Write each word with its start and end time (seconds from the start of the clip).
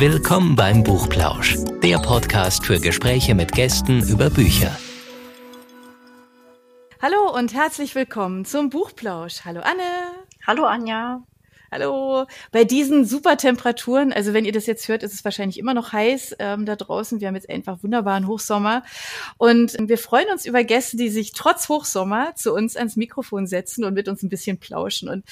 Willkommen 0.00 0.56
beim 0.56 0.82
Buchplausch, 0.82 1.58
der 1.82 1.98
Podcast 1.98 2.64
für 2.64 2.80
Gespräche 2.80 3.34
mit 3.34 3.52
Gästen 3.52 4.00
über 4.08 4.30
Bücher. 4.30 4.74
Hallo 7.02 7.36
und 7.36 7.52
herzlich 7.52 7.94
willkommen 7.94 8.46
zum 8.46 8.70
Buchplausch. 8.70 9.44
Hallo 9.44 9.60
Anne. 9.60 9.82
Hallo 10.46 10.64
Anja. 10.64 11.22
Hallo. 11.72 12.26
Bei 12.50 12.64
diesen 12.64 13.04
super 13.04 13.36
Temperaturen, 13.36 14.12
also 14.12 14.34
wenn 14.34 14.44
ihr 14.44 14.50
das 14.50 14.66
jetzt 14.66 14.88
hört, 14.88 15.04
ist 15.04 15.14
es 15.14 15.24
wahrscheinlich 15.24 15.56
immer 15.56 15.72
noch 15.72 15.92
heiß 15.92 16.34
ähm, 16.40 16.66
da 16.66 16.74
draußen. 16.74 17.20
Wir 17.20 17.28
haben 17.28 17.36
jetzt 17.36 17.48
einfach 17.48 17.84
wunderbaren 17.84 18.26
Hochsommer. 18.26 18.82
Und 19.38 19.76
wir 19.78 19.96
freuen 19.96 20.28
uns 20.32 20.46
über 20.46 20.64
Gäste, 20.64 20.96
die 20.96 21.10
sich 21.10 21.30
trotz 21.30 21.68
Hochsommer 21.68 22.32
zu 22.34 22.52
uns 22.52 22.76
ans 22.76 22.96
Mikrofon 22.96 23.46
setzen 23.46 23.84
und 23.84 23.94
mit 23.94 24.08
uns 24.08 24.24
ein 24.24 24.28
bisschen 24.28 24.58
plauschen. 24.58 25.08
Und 25.08 25.24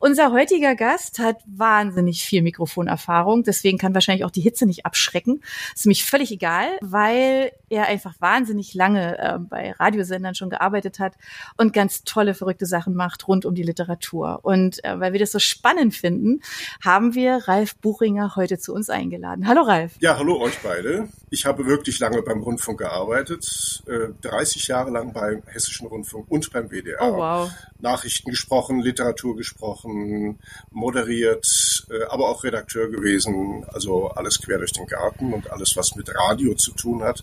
unser 0.00 0.32
heutiger 0.32 0.74
Gast 0.74 1.20
hat 1.20 1.36
wahnsinnig 1.46 2.24
viel 2.24 2.42
Mikrofonerfahrung. 2.42 3.44
Deswegen 3.44 3.78
kann 3.78 3.94
wahrscheinlich 3.94 4.24
auch 4.24 4.32
die 4.32 4.40
Hitze 4.40 4.66
nicht 4.66 4.86
abschrecken. 4.86 5.44
Ist 5.76 5.86
nämlich 5.86 6.04
völlig 6.04 6.32
egal, 6.32 6.70
weil 6.80 7.52
er 7.68 7.86
einfach 7.86 8.14
wahnsinnig 8.18 8.74
lange 8.74 9.16
äh, 9.16 9.38
bei 9.38 9.70
Radiosendern 9.78 10.34
schon 10.34 10.50
gearbeitet 10.50 10.98
hat 10.98 11.14
und 11.56 11.72
ganz 11.72 12.02
tolle, 12.02 12.34
verrückte 12.34 12.66
Sachen 12.66 12.94
macht 12.94 13.28
rund 13.28 13.44
um 13.44 13.54
die 13.54 13.62
Literatur. 13.62 14.40
Und 14.42 14.82
äh, 14.84 14.98
weil 14.98 15.12
wir 15.12 15.20
das 15.20 15.30
so 15.30 15.38
spannend 15.38 15.83
spannend 15.84 15.94
finden, 15.94 16.40
haben 16.82 17.14
wir 17.14 17.48
Ralf 17.48 17.76
Buchinger 17.76 18.36
heute 18.36 18.58
zu 18.58 18.72
uns 18.72 18.88
eingeladen. 18.88 19.46
Hallo 19.46 19.62
Ralf. 19.62 19.92
Ja, 20.00 20.16
hallo 20.16 20.40
euch 20.40 20.58
beide. 20.62 21.08
Ich 21.30 21.46
habe 21.46 21.66
wirklich 21.66 21.98
lange 21.98 22.22
beim 22.22 22.40
Rundfunk 22.40 22.78
gearbeitet, 22.78 23.82
30 24.22 24.68
äh, 24.68 24.72
Jahre 24.72 24.90
lang 24.90 25.12
beim 25.12 25.42
Hessischen 25.46 25.86
Rundfunk 25.86 26.30
und 26.30 26.52
beim 26.52 26.70
WDR. 26.70 27.00
Oh, 27.00 27.16
wow. 27.16 27.50
Nachrichten 27.80 28.30
gesprochen, 28.30 28.80
Literatur 28.80 29.36
gesprochen, 29.36 30.38
moderiert, 30.70 31.86
äh, 31.90 32.04
aber 32.08 32.28
auch 32.28 32.44
Redakteur 32.44 32.88
gewesen. 32.88 33.64
Also 33.68 34.08
alles 34.08 34.40
quer 34.40 34.58
durch 34.58 34.72
den 34.72 34.86
Garten 34.86 35.32
und 35.32 35.50
alles, 35.50 35.76
was 35.76 35.96
mit 35.96 36.08
Radio 36.14 36.54
zu 36.54 36.72
tun 36.72 37.02
hat, 37.02 37.22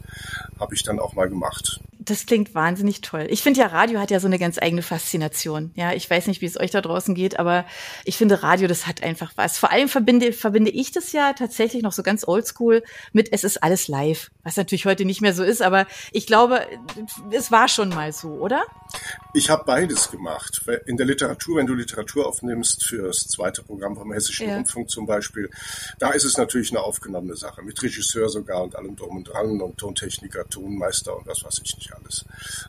habe 0.59 0.75
ich 0.75 0.83
dann 0.83 0.99
auch 0.99 1.13
mal 1.13 1.29
gemacht. 1.29 1.79
Das 2.03 2.25
klingt 2.25 2.55
wahnsinnig 2.55 3.01
toll. 3.01 3.27
Ich 3.29 3.43
finde 3.43 3.59
ja, 3.59 3.67
Radio 3.67 3.99
hat 3.99 4.09
ja 4.09 4.19
so 4.19 4.25
eine 4.25 4.39
ganz 4.39 4.57
eigene 4.59 4.81
Faszination. 4.81 5.69
Ja, 5.75 5.93
ich 5.93 6.09
weiß 6.09 6.25
nicht, 6.25 6.41
wie 6.41 6.47
es 6.47 6.59
euch 6.59 6.71
da 6.71 6.81
draußen 6.81 7.13
geht, 7.13 7.37
aber 7.37 7.63
ich 8.05 8.17
finde 8.17 8.41
Radio, 8.41 8.50
das 8.67 8.87
hat 8.87 9.03
einfach 9.03 9.33
was. 9.35 9.57
Vor 9.57 9.71
allem 9.71 9.87
verbinde, 9.87 10.33
verbinde 10.33 10.71
ich 10.71 10.91
das 10.91 11.11
ja 11.11 11.33
tatsächlich 11.33 11.83
noch 11.83 11.91
so 11.91 12.03
ganz 12.03 12.27
oldschool 12.27 12.83
mit 13.13 13.31
es 13.31 13.43
ist 13.43 13.63
alles 13.63 13.87
live. 13.87 14.31
Was 14.43 14.57
natürlich 14.57 14.85
heute 14.85 15.05
nicht 15.05 15.21
mehr 15.21 15.33
so 15.33 15.43
ist, 15.43 15.61
aber 15.61 15.85
ich 16.11 16.25
glaube, 16.25 16.65
es 17.31 17.51
war 17.51 17.67
schon 17.67 17.89
mal 17.89 18.11
so, 18.11 18.29
oder? 18.29 18.63
Ich 19.33 19.49
habe 19.49 19.63
beides 19.65 20.11
gemacht. 20.11 20.61
In 20.85 20.97
der 20.97 21.05
Literatur, 21.05 21.57
wenn 21.57 21.67
du 21.67 21.73
Literatur 21.73 22.27
aufnimmst 22.27 22.83
für 22.85 23.07
das 23.07 23.27
zweite 23.27 23.63
Programm 23.63 23.95
vom 23.95 24.11
Hessischen 24.11 24.49
ja. 24.49 24.55
Rundfunk 24.55 24.89
zum 24.89 25.05
Beispiel, 25.05 25.49
da 25.99 26.11
ist 26.11 26.23
es 26.23 26.37
natürlich 26.37 26.71
eine 26.71 26.81
aufgenommene 26.81 27.35
Sache, 27.35 27.61
mit 27.61 27.81
Regisseur 27.81 28.29
sogar 28.29 28.63
und 28.63 28.75
allem 28.75 28.95
drum 28.95 29.17
und 29.17 29.25
dran 29.25 29.61
und 29.61 29.77
Tontechniker, 29.77 30.47
Tonmeister 30.49 31.15
und 31.17 31.27
was 31.27 31.43
weiß 31.43 31.61
ich 31.63 31.75
nicht 31.77 31.93
alles. 31.93 32.25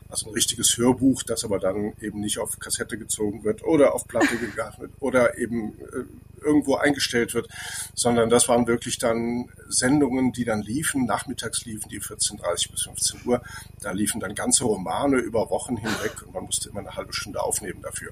Also 0.09 0.27
ein 0.27 0.33
richtiges 0.33 0.77
Hörbuch, 0.77 1.23
das 1.23 1.43
aber 1.43 1.59
dann 1.59 1.93
eben 1.99 2.19
nicht 2.19 2.39
auf 2.39 2.59
Kassette 2.59 2.97
gezogen 2.97 3.43
wird 3.43 3.63
oder 3.63 3.93
auf 3.93 4.07
Platte 4.07 4.37
gegangen 4.37 4.75
wird 4.77 4.91
oder 4.99 5.37
eben 5.37 5.72
äh, 5.79 6.03
irgendwo 6.43 6.75
eingestellt 6.75 7.33
wird, 7.33 7.47
sondern 7.95 8.29
das 8.29 8.47
waren 8.49 8.67
wirklich 8.67 8.97
dann 8.97 9.49
Sendungen, 9.69 10.33
die 10.33 10.45
dann 10.45 10.61
liefen, 10.61 11.05
nachmittags 11.05 11.65
liefen 11.65 11.89
die 11.89 12.01
14.30 12.01 12.71
bis 12.71 12.83
15 12.83 13.21
Uhr. 13.25 13.41
Da 13.81 13.91
liefen 13.91 14.19
dann 14.19 14.35
ganze 14.35 14.65
Romane 14.65 15.17
über 15.17 15.49
Wochen 15.49 15.77
hinweg 15.77 16.21
und 16.25 16.33
man 16.33 16.43
musste 16.43 16.69
immer 16.69 16.81
eine 16.81 16.95
halbe 16.95 17.13
Stunde 17.13 17.41
aufnehmen 17.41 17.81
dafür. 17.81 18.11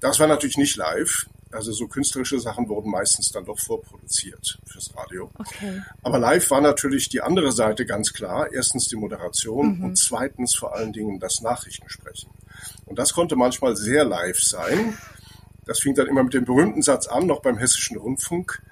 Das 0.00 0.20
war 0.20 0.26
natürlich 0.26 0.58
nicht 0.58 0.76
live. 0.76 1.26
Also 1.50 1.72
so 1.72 1.86
künstlerische 1.86 2.40
Sachen 2.40 2.68
wurden 2.68 2.90
meistens 2.90 3.30
dann 3.30 3.44
doch 3.44 3.60
vorproduziert 3.60 4.58
fürs 4.66 4.94
Radio. 4.96 5.30
Okay. 5.38 5.82
Aber 6.02 6.18
live 6.18 6.50
war 6.50 6.60
natürlich 6.60 7.08
die 7.08 7.20
andere 7.20 7.52
Seite 7.52 7.86
ganz 7.86 8.12
klar. 8.12 8.52
Erstens 8.52 8.88
die 8.88 8.96
Moderation 8.96 9.78
mhm. 9.78 9.84
und 9.84 9.96
zweitens 9.96 10.56
vor 10.56 10.74
allen 10.74 10.92
Dingen 10.92 11.20
das 11.20 11.42
Nachrichtensprechen. 11.42 12.30
Und 12.86 12.98
das 12.98 13.12
konnte 13.12 13.36
manchmal 13.36 13.76
sehr 13.76 14.04
live 14.04 14.40
sein. 14.40 14.98
Das 15.66 15.80
fing 15.80 15.94
dann 15.94 16.06
immer 16.06 16.22
mit 16.22 16.34
dem 16.34 16.44
berühmten 16.44 16.82
Satz 16.82 17.06
an, 17.06 17.26
noch 17.26 17.40
beim 17.40 17.58
Hessischen 17.58 17.96
Rundfunk. 17.96 18.62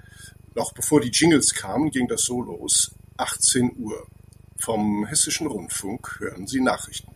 Noch 0.55 0.73
bevor 0.73 1.01
die 1.01 1.09
Jingles 1.09 1.53
kamen, 1.53 1.89
ging 1.89 2.07
das 2.07 2.21
so 2.23 2.41
los. 2.41 2.91
18 3.17 3.77
Uhr. 3.77 4.07
Vom 4.59 5.05
Hessischen 5.05 5.47
Rundfunk 5.47 6.19
hören 6.19 6.47
Sie 6.47 6.61
Nachrichten. 6.61 7.12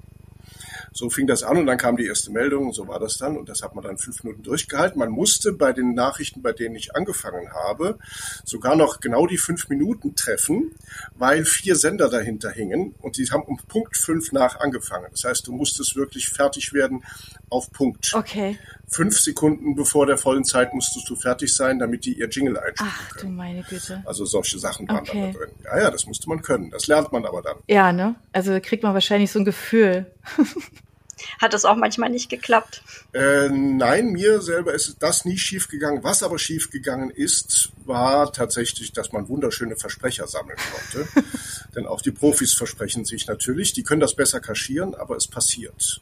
So 0.94 1.10
fing 1.10 1.28
das 1.28 1.44
an 1.44 1.58
und 1.58 1.66
dann 1.66 1.78
kam 1.78 1.98
die 1.98 2.06
erste 2.06 2.32
Meldung 2.32 2.68
und 2.68 2.74
so 2.74 2.88
war 2.88 3.00
das 3.00 3.18
dann 3.18 3.38
und 3.38 3.50
das 3.50 3.62
hat 3.62 3.76
man 3.76 3.84
dann 3.84 3.98
fünf 3.98 4.24
Minuten 4.24 4.44
durchgehalten. 4.44 5.00
Man 5.00 5.10
musste 5.10 5.54
bei 5.54 5.74
den 5.74 5.94
Nachrichten, 5.94 6.42
bei 6.42 6.54
denen 6.54 6.76
ich 6.76 6.96
angefangen 6.96 7.52
habe, 7.54 7.98
sogar 8.46 8.76
noch 8.76 9.00
genau 9.00 9.28
die 9.28 9.38
fünf 9.38 9.70
Minuten 9.70 10.16
treffen, 10.16 10.72
weil 11.16 11.46
vier 11.46 11.76
Sender 11.76 12.10
dahinter 12.10 12.50
hingen 12.50 12.96
und 13.00 13.18
die 13.18 13.26
haben 13.26 13.44
um 13.44 13.58
Punkt 13.68 13.98
fünf 13.98 14.32
nach 14.32 14.60
angefangen. 14.60 15.08
Das 15.12 15.24
heißt, 15.24 15.48
du 15.48 15.54
musstest 15.54 15.96
wirklich 15.96 16.30
fertig 16.30 16.74
werden 16.74 17.04
auf 17.50 17.72
Punkt. 17.72 18.14
Okay. 18.14 18.58
Fünf 18.88 19.20
Sekunden 19.20 19.76
bevor 19.76 20.06
der 20.06 20.18
vollen 20.18 20.46
Zeit 20.46 20.74
musstest 20.74 21.10
du 21.10 21.16
fertig 21.16 21.54
sein, 21.54 21.80
damit 21.80 22.06
die 22.06 22.18
ihr 22.18 22.30
Jingle 22.30 22.58
einspielen 22.58 22.94
Ach, 22.94 23.10
können. 23.10 23.32
du 23.32 23.38
meine 23.38 23.64
Güte. 23.64 24.02
Also 24.06 24.26
solche 24.26 24.60
Sachen 24.60 24.88
waren 24.88 25.00
okay. 25.00 25.32
da 25.34 25.40
drin. 25.40 25.50
Ja, 25.64 25.82
ja, 25.82 25.92
das 25.92 26.06
musste 26.06 26.30
man 26.30 26.42
können. 26.42 26.72
Das 26.72 26.88
lernt 26.88 27.12
man 27.12 27.26
aber 27.26 27.42
dann. 27.42 27.58
Ja, 27.68 27.92
ne? 27.92 28.16
Also 28.32 28.58
kriegt 28.62 28.84
man 28.84 28.94
wahrscheinlich 28.94 29.32
so 29.32 29.40
ein 29.40 29.46
Gefühl. 29.46 30.12
Hat 31.40 31.54
es 31.54 31.66
auch 31.66 31.76
manchmal 31.76 32.10
nicht 32.10 32.30
geklappt? 32.30 32.84
Äh, 33.14 33.50
nein, 33.50 34.12
mir 34.12 34.42
selber 34.42 34.74
ist 34.74 34.98
das 35.00 35.26
nie 35.26 35.38
schief 35.38 35.68
gegangen. 35.68 36.04
Was 36.04 36.22
aber 36.24 36.38
schief 36.38 36.70
gegangen 36.70 37.10
ist, 37.10 37.72
war 37.86 38.32
tatsächlich, 38.32 38.94
dass 38.94 39.12
man 39.12 39.28
wunderschöne 39.28 39.76
Versprecher 39.76 40.28
sammeln 40.28 40.58
konnte. 40.72 41.08
Denn 41.76 41.88
auch 41.88 42.02
die 42.02 42.12
Profis 42.12 42.54
versprechen 42.54 43.06
sich 43.06 43.28
natürlich. 43.28 43.74
Die 43.74 43.84
können 43.84 44.02
das 44.02 44.16
besser 44.16 44.40
kaschieren, 44.40 44.94
aber 44.96 45.16
es 45.16 45.28
passiert. 45.28 46.02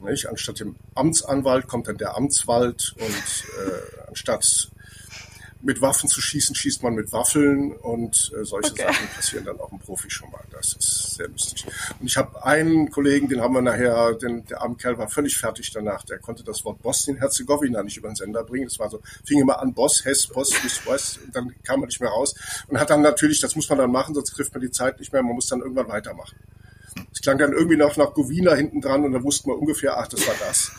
Nicht? 0.00 0.28
Anstatt 0.28 0.60
dem 0.60 0.76
Amtsanwalt 0.94 1.66
kommt 1.66 1.88
dann 1.88 1.96
der 1.96 2.16
Amtswald 2.16 2.94
und 2.98 3.66
äh, 3.66 4.08
anstatt 4.08 4.70
mit 5.66 5.82
Waffen 5.82 6.08
zu 6.08 6.20
schießen, 6.20 6.54
schießt 6.54 6.84
man 6.84 6.94
mit 6.94 7.12
Waffeln 7.12 7.72
und 7.72 8.32
äh, 8.40 8.44
solche 8.44 8.70
okay. 8.70 8.84
Sachen 8.86 9.08
passieren 9.08 9.44
dann 9.44 9.58
auch 9.58 9.72
im 9.72 9.80
Profi 9.80 10.08
schon 10.08 10.30
mal. 10.30 10.42
Das 10.52 10.74
ist 10.74 11.16
sehr 11.16 11.26
lustig. 11.26 11.66
Und 11.98 12.06
ich 12.06 12.16
habe 12.16 12.44
einen 12.44 12.88
Kollegen, 12.92 13.28
den 13.28 13.40
haben 13.40 13.52
wir 13.52 13.62
nachher, 13.62 14.14
den, 14.14 14.44
der 14.46 14.62
arme 14.62 14.76
Kerl 14.76 14.96
war 14.96 15.08
völlig 15.08 15.36
fertig 15.36 15.72
danach. 15.72 16.04
Der 16.04 16.18
konnte 16.18 16.44
das 16.44 16.64
Wort 16.64 16.80
Bosnien-Herzegowina 16.82 17.82
nicht 17.82 17.96
über 17.96 18.08
den 18.08 18.14
Sender 18.14 18.44
bringen. 18.44 18.68
Das 18.68 18.78
war 18.78 18.88
so, 18.88 19.02
fing 19.24 19.40
immer 19.40 19.58
an, 19.58 19.74
Boss, 19.74 20.04
Hess, 20.04 20.28
Boss, 20.28 20.52
Miss 20.62 20.86
West, 20.86 21.18
und 21.24 21.34
dann 21.34 21.52
kam 21.64 21.82
er 21.82 21.86
nicht 21.86 22.00
mehr 22.00 22.10
raus. 22.10 22.36
Und 22.68 22.78
hat 22.78 22.90
dann 22.90 23.02
natürlich, 23.02 23.40
das 23.40 23.56
muss 23.56 23.68
man 23.68 23.78
dann 23.78 23.90
machen, 23.90 24.14
sonst 24.14 24.34
trifft 24.34 24.54
man 24.54 24.62
die 24.62 24.70
Zeit 24.70 25.00
nicht 25.00 25.12
mehr, 25.12 25.22
man 25.24 25.34
muss 25.34 25.48
dann 25.48 25.60
irgendwann 25.60 25.88
weitermachen. 25.88 26.36
Es 27.12 27.20
klang 27.20 27.38
dann 27.38 27.52
irgendwie 27.52 27.76
noch 27.76 27.96
nach 27.96 28.14
Govina 28.14 28.54
hinten 28.54 28.80
dran 28.80 29.04
und 29.04 29.12
dann 29.12 29.24
wussten 29.24 29.50
wir 29.50 29.58
ungefähr, 29.58 29.98
ach, 29.98 30.06
das 30.06 30.26
war 30.28 30.34
das. 30.46 30.70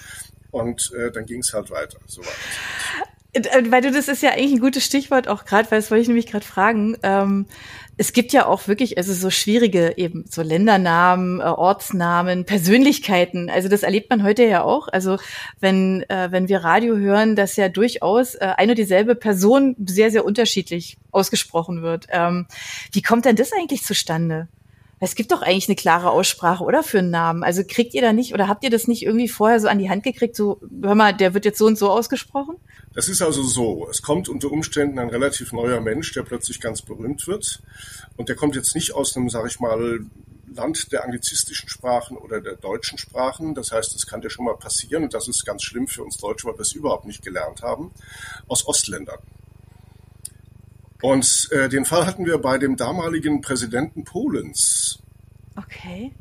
Und 0.51 0.93
äh, 0.93 1.11
dann 1.11 1.25
ging 1.25 1.41
es 1.41 1.53
halt 1.53 1.69
weiter. 1.71 1.99
So 2.07 2.21
war 2.21 2.31
das. 2.31 3.07
Äh, 3.45 3.71
weil 3.71 3.81
du, 3.81 3.91
das 3.91 4.07
ist 4.07 4.23
ja 4.23 4.31
eigentlich 4.31 4.53
ein 4.53 4.59
gutes 4.59 4.83
Stichwort 4.83 5.27
auch 5.27 5.45
gerade, 5.45 5.69
weil 5.71 5.79
das 5.79 5.91
wollte 5.91 6.01
ich 6.01 6.07
nämlich 6.07 6.27
gerade 6.27 6.45
fragen. 6.45 6.97
Ähm, 7.03 7.45
es 7.99 8.13
gibt 8.13 8.31
ja 8.31 8.45
auch 8.45 8.67
wirklich, 8.67 8.97
also 8.97 9.13
so 9.13 9.31
schwierige 9.31 9.97
eben 9.97 10.25
so 10.29 10.43
Ländernamen, 10.43 11.39
äh, 11.39 11.43
Ortsnamen, 11.43 12.45
Persönlichkeiten. 12.45 13.49
Also 13.49 13.69
das 13.69 13.83
erlebt 13.83 14.09
man 14.09 14.23
heute 14.23 14.43
ja 14.43 14.63
auch. 14.63 14.87
Also 14.87 15.17
wenn 15.59 16.03
äh, 16.09 16.27
wenn 16.31 16.47
wir 16.47 16.63
Radio 16.63 16.95
hören, 16.95 17.35
dass 17.35 17.55
ja 17.55 17.69
durchaus 17.69 18.35
äh, 18.35 18.53
eine 18.57 18.73
und 18.73 18.77
dieselbe 18.77 19.15
Person 19.15 19.75
sehr 19.85 20.11
sehr 20.11 20.25
unterschiedlich 20.25 20.97
ausgesprochen 21.11 21.81
wird. 21.81 22.07
Ähm, 22.11 22.45
wie 22.91 23.01
kommt 23.01 23.25
denn 23.25 23.35
das 23.35 23.51
eigentlich 23.51 23.83
zustande? 23.83 24.47
Es 24.99 25.13
gibt 25.13 25.31
doch 25.31 25.43
eigentlich 25.43 25.67
eine 25.67 25.75
klare 25.75 26.09
Aussprache, 26.09 26.63
oder 26.63 26.81
für 26.81 26.99
einen 26.99 27.11
Namen? 27.11 27.43
Also 27.43 27.63
kriegt 27.67 27.93
ihr 27.93 28.01
da 28.01 28.13
nicht 28.13 28.33
oder 28.33 28.47
habt 28.47 28.63
ihr 28.63 28.71
das 28.71 28.87
nicht 28.87 29.03
irgendwie 29.03 29.27
vorher 29.27 29.59
so 29.59 29.67
an 29.67 29.77
die 29.77 29.89
Hand 29.89 30.03
gekriegt? 30.03 30.35
So, 30.35 30.59
hör 30.81 30.95
mal, 30.95 31.13
der 31.13 31.33
wird 31.33 31.45
jetzt 31.45 31.59
so 31.59 31.67
und 31.67 31.77
so 31.77 31.91
ausgesprochen? 31.91 32.55
Das 32.93 33.07
ist 33.07 33.21
also 33.21 33.43
so. 33.43 33.87
Es 33.89 34.01
kommt 34.01 34.27
unter 34.27 34.51
Umständen 34.51 34.97
ein 34.97 35.09
relativ 35.09 35.53
neuer 35.53 35.81
Mensch, 35.81 36.13
der 36.13 36.23
plötzlich 36.23 36.59
ganz 36.59 36.81
berühmt 36.81 37.27
wird. 37.27 37.61
Und 38.15 38.29
der 38.29 38.35
kommt 38.35 38.55
jetzt 38.55 38.73
nicht 38.73 38.95
aus 38.95 39.15
einem, 39.15 39.29
sag 39.29 39.45
ich 39.45 39.59
mal, 39.59 39.99
Land 40.51 40.91
der 40.91 41.03
anglizistischen 41.03 41.69
Sprachen 41.69 42.17
oder 42.17 42.41
der 42.41 42.55
deutschen 42.55 42.97
Sprachen. 42.97 43.53
Das 43.53 43.71
heißt, 43.71 43.95
es 43.95 44.07
kann 44.07 44.23
ja 44.23 44.29
schon 44.31 44.45
mal 44.45 44.57
passieren, 44.57 45.03
und 45.03 45.13
das 45.13 45.27
ist 45.27 45.45
ganz 45.45 45.61
schlimm 45.61 45.87
für 45.87 46.03
uns 46.03 46.17
Deutsche, 46.17 46.47
weil 46.47 46.55
wir 46.55 46.61
es 46.61 46.73
überhaupt 46.73 47.05
nicht 47.05 47.23
gelernt 47.23 47.61
haben, 47.61 47.91
aus 48.47 48.67
Ostländern. 48.67 49.19
Und 51.01 51.49
äh, 51.51 51.69
den 51.69 51.85
Fall 51.85 52.05
hatten 52.05 52.25
wir 52.25 52.37
bei 52.39 52.57
dem 52.57 52.75
damaligen 52.75 53.41
Präsidenten 53.41 54.03
Polens. 54.03 54.99
Okay. 55.55 56.11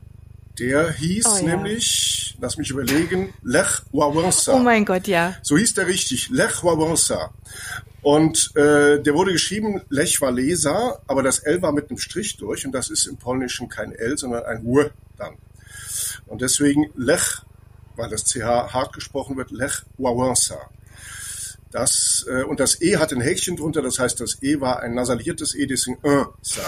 Der 0.58 0.90
hieß 0.90 1.26
oh, 1.26 1.44
nämlich, 1.44 2.31
ja. 2.31 2.37
lass 2.40 2.56
mich 2.56 2.70
überlegen, 2.70 3.34
Lech 3.43 3.82
Wałęsa. 3.93 4.55
Oh 4.55 4.58
mein 4.58 4.84
Gott, 4.84 5.06
ja. 5.06 5.34
So 5.43 5.56
hieß 5.56 5.75
der 5.75 5.87
richtig, 5.87 6.31
Lech 6.31 6.62
Wałęsa. 6.62 7.31
Und 8.02 8.52
äh, 8.56 9.02
der 9.02 9.14
wurde 9.14 9.32
geschrieben 9.32 9.82
Lech 9.90 10.20
Walesa, 10.20 11.00
aber 11.08 11.23
das 11.23 11.40
L 11.40 11.61
war 11.61 11.73
mit 11.73 11.90
einem 11.90 11.99
Strich 11.99 12.37
durch 12.37 12.64
und 12.64 12.73
das 12.73 12.88
ist 12.88 13.06
im 13.06 13.17
Polnischen 13.17 13.69
kein 13.69 13.93
L, 13.93 14.17
sondern 14.17 14.44
ein 14.44 14.64
W 14.64 14.90
dann. 15.19 15.34
Und 16.26 16.40
deswegen 16.40 16.90
Lech, 16.96 17.43
weil 17.96 18.08
das 18.08 18.25
CH 18.25 18.73
hart 18.73 18.94
gesprochen 18.94 19.37
wird, 19.37 19.50
Lech 19.50 19.82
Wałęsa. 19.99 20.58
Das, 21.76 22.25
äh, 22.26 22.43
und 22.43 22.58
das 22.58 22.81
E 22.81 22.96
hat 22.96 23.12
ein 23.12 23.20
Häkchen 23.20 23.55
drunter, 23.55 23.82
das 23.82 23.99
heißt, 23.99 24.19
das 24.19 24.43
E 24.43 24.62
war 24.62 24.81
ein 24.81 24.94
nasaliertes 24.94 25.55
E, 25.55 25.67
deswegen 25.67 25.99
un, 26.02 26.25
ça. 26.43 26.62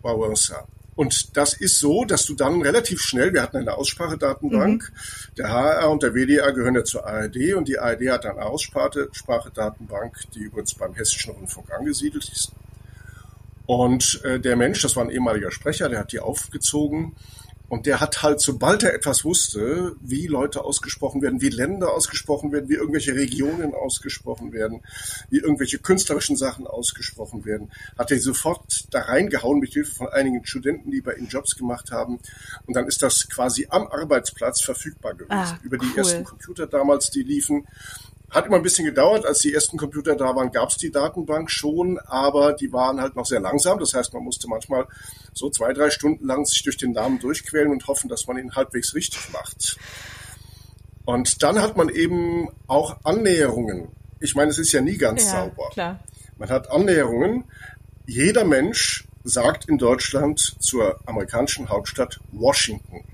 Wauwausa. 0.00 0.66
Und 0.96 1.36
das 1.36 1.54
ist 1.54 1.78
so, 1.78 2.04
dass 2.04 2.26
du 2.26 2.34
dann 2.34 2.62
relativ 2.62 3.00
schnell, 3.00 3.32
wir 3.32 3.42
hatten 3.42 3.58
eine 3.58 3.74
Aussprachedatenbank, 3.74 4.90
mhm. 4.90 5.34
der 5.36 5.50
HR 5.50 5.90
und 5.90 6.02
der 6.02 6.14
WDR 6.14 6.52
gehören 6.52 6.74
ja 6.74 6.82
zur 6.82 7.06
ARD 7.06 7.54
und 7.54 7.68
die 7.68 7.78
ARD 7.78 8.10
hat 8.10 8.26
eine 8.26 8.44
Aussprachedatenbank, 8.44 10.16
die 10.34 10.40
übrigens 10.40 10.74
beim 10.74 10.94
Hessischen 10.94 11.34
Rundfunk 11.34 11.70
angesiedelt 11.70 12.28
ist. 12.28 12.50
Und 13.66 14.20
äh, 14.24 14.40
der 14.40 14.56
Mensch, 14.56 14.82
das 14.82 14.96
war 14.96 15.04
ein 15.04 15.10
ehemaliger 15.10 15.52
Sprecher, 15.52 15.88
der 15.88 16.00
hat 16.00 16.10
die 16.10 16.18
aufgezogen 16.18 17.14
und 17.72 17.86
der 17.86 18.00
hat 18.00 18.22
halt, 18.22 18.42
sobald 18.42 18.82
er 18.82 18.92
etwas 18.92 19.24
wusste, 19.24 19.96
wie 20.02 20.26
Leute 20.26 20.62
ausgesprochen 20.62 21.22
werden, 21.22 21.40
wie 21.40 21.48
Länder 21.48 21.94
ausgesprochen 21.94 22.52
werden, 22.52 22.68
wie 22.68 22.74
irgendwelche 22.74 23.14
Regionen 23.14 23.72
ausgesprochen 23.72 24.52
werden, 24.52 24.82
wie 25.30 25.38
irgendwelche 25.38 25.78
künstlerischen 25.78 26.36
Sachen 26.36 26.66
ausgesprochen 26.66 27.46
werden, 27.46 27.72
hat 27.96 28.10
er 28.10 28.18
sofort 28.18 28.88
da 28.90 29.00
reingehauen 29.00 29.58
mit 29.58 29.72
Hilfe 29.72 29.94
von 29.94 30.08
einigen 30.08 30.44
Studenten, 30.44 30.90
die 30.90 31.00
bei 31.00 31.14
ihm 31.14 31.28
Jobs 31.28 31.56
gemacht 31.56 31.92
haben. 31.92 32.18
Und 32.66 32.76
dann 32.76 32.86
ist 32.86 33.02
das 33.02 33.30
quasi 33.30 33.66
am 33.70 33.86
Arbeitsplatz 33.86 34.60
verfügbar 34.60 35.14
gewesen. 35.14 35.32
Ah, 35.32 35.58
Über 35.62 35.78
die 35.78 35.96
ersten 35.96 36.24
Computer 36.24 36.66
damals, 36.66 37.08
die 37.08 37.22
liefen. 37.22 37.66
Hat 38.32 38.46
immer 38.46 38.56
ein 38.56 38.62
bisschen 38.62 38.86
gedauert, 38.86 39.26
als 39.26 39.40
die 39.40 39.52
ersten 39.52 39.76
Computer 39.76 40.16
da 40.16 40.34
waren, 40.34 40.50
gab 40.50 40.70
es 40.70 40.78
die 40.78 40.90
Datenbank 40.90 41.50
schon, 41.50 41.98
aber 41.98 42.54
die 42.54 42.72
waren 42.72 42.98
halt 42.98 43.14
noch 43.14 43.26
sehr 43.26 43.40
langsam. 43.40 43.78
Das 43.78 43.92
heißt, 43.92 44.14
man 44.14 44.24
musste 44.24 44.48
manchmal 44.48 44.86
so 45.34 45.50
zwei, 45.50 45.74
drei 45.74 45.90
Stunden 45.90 46.26
lang 46.26 46.46
sich 46.46 46.62
durch 46.62 46.78
den 46.78 46.92
Namen 46.92 47.18
durchquälen 47.18 47.70
und 47.70 47.86
hoffen, 47.86 48.08
dass 48.08 48.26
man 48.26 48.38
ihn 48.38 48.54
halbwegs 48.54 48.94
richtig 48.94 49.30
macht. 49.32 49.76
Und 51.04 51.42
dann 51.42 51.60
hat 51.60 51.76
man 51.76 51.90
eben 51.90 52.48
auch 52.68 52.96
Annäherungen. 53.04 53.88
Ich 54.18 54.34
meine, 54.34 54.50
es 54.50 54.58
ist 54.58 54.72
ja 54.72 54.80
nie 54.80 54.96
ganz 54.96 55.24
ja, 55.24 55.30
sauber. 55.30 55.68
Klar. 55.72 56.00
Man 56.38 56.48
hat 56.48 56.70
Annäherungen. 56.70 57.44
Jeder 58.06 58.44
Mensch 58.44 59.06
sagt 59.24 59.68
in 59.68 59.76
Deutschland 59.76 60.56
zur 60.58 61.00
amerikanischen 61.06 61.68
Hauptstadt 61.68 62.20
Washington. 62.30 63.04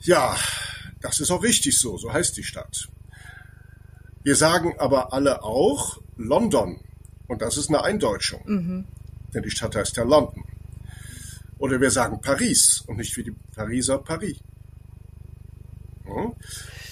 Ja, 0.00 0.36
das 1.00 1.20
ist 1.20 1.30
auch 1.30 1.42
richtig 1.42 1.78
so, 1.78 1.96
so 1.96 2.12
heißt 2.12 2.36
die 2.36 2.44
Stadt. 2.44 2.88
Wir 4.22 4.36
sagen 4.36 4.74
aber 4.78 5.12
alle 5.12 5.42
auch 5.42 6.00
London. 6.16 6.80
Und 7.26 7.42
das 7.42 7.56
ist 7.56 7.68
eine 7.68 7.82
Eindeutschung. 7.82 8.42
Mhm. 8.44 8.84
Denn 9.32 9.42
die 9.42 9.50
Stadt 9.50 9.76
heißt 9.76 9.96
ja 9.96 10.02
London. 10.02 10.44
Oder 11.58 11.80
wir 11.80 11.90
sagen 11.90 12.20
Paris 12.20 12.82
und 12.86 12.96
nicht 12.96 13.16
wie 13.16 13.22
die 13.22 13.34
Pariser 13.54 13.98
Paris. 13.98 14.38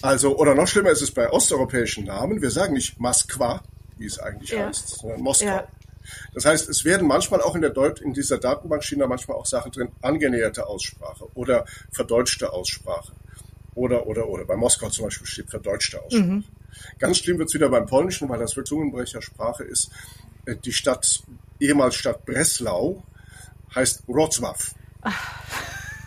Also, 0.00 0.38
oder 0.38 0.54
noch 0.54 0.69
schlimmer 0.69 0.90
ist 0.90 1.02
es 1.02 1.11
bei 1.11 1.31
osteuropäischen 1.31 2.04
Namen. 2.04 2.40
Wir 2.40 2.50
sagen 2.50 2.75
nicht 2.75 3.00
Moskwa, 3.00 3.62
wie 3.96 4.06
es 4.06 4.19
eigentlich 4.19 4.50
ja. 4.50 4.66
heißt, 4.66 4.88
sondern 4.88 5.20
Moskau. 5.20 5.46
Ja. 5.46 5.69
Das 6.32 6.44
heißt, 6.44 6.69
es 6.69 6.84
werden 6.84 7.06
manchmal 7.06 7.43
auch 7.43 7.54
in, 7.54 7.61
der 7.61 7.70
Deut 7.70 8.00
in 8.00 8.14
dieser 8.14 8.38
Datenbank 8.38 8.84
stehen 8.84 9.00
da 9.00 9.06
manchmal 9.06 9.37
auch 9.37 9.46
Sachen 9.46 9.72
drin, 9.72 9.90
angenäherte 10.00 10.66
Aussprache 10.66 11.26
oder 11.34 11.66
verdeutschte 11.90 12.52
Aussprache. 12.52 13.12
Oder, 13.78 14.08
oder, 14.08 14.28
oder. 14.28 14.44
Bei 14.44 14.56
Moskau 14.56 14.90
zum 14.90 15.04
Beispiel 15.04 15.28
steht 15.28 15.50
verdeutschte 15.50 16.02
Aussprache. 16.02 16.25
Mhm. 16.25 16.44
Ganz 16.98 17.19
schlimm 17.19 17.38
wird's 17.38 17.54
wieder 17.54 17.69
beim 17.69 17.86
Polnischen, 17.86 18.28
weil 18.28 18.40
das 18.40 18.56
wirklich 18.56 18.70
Zungenbrechersprache 18.70 19.62
ist. 19.62 19.90
Äh, 20.46 20.56
die 20.56 20.72
Stadt, 20.72 21.22
ehemals 21.60 21.94
Stadt 21.94 22.26
Breslau, 22.26 23.04
heißt 23.72 24.02
Wrocław. 24.08 24.72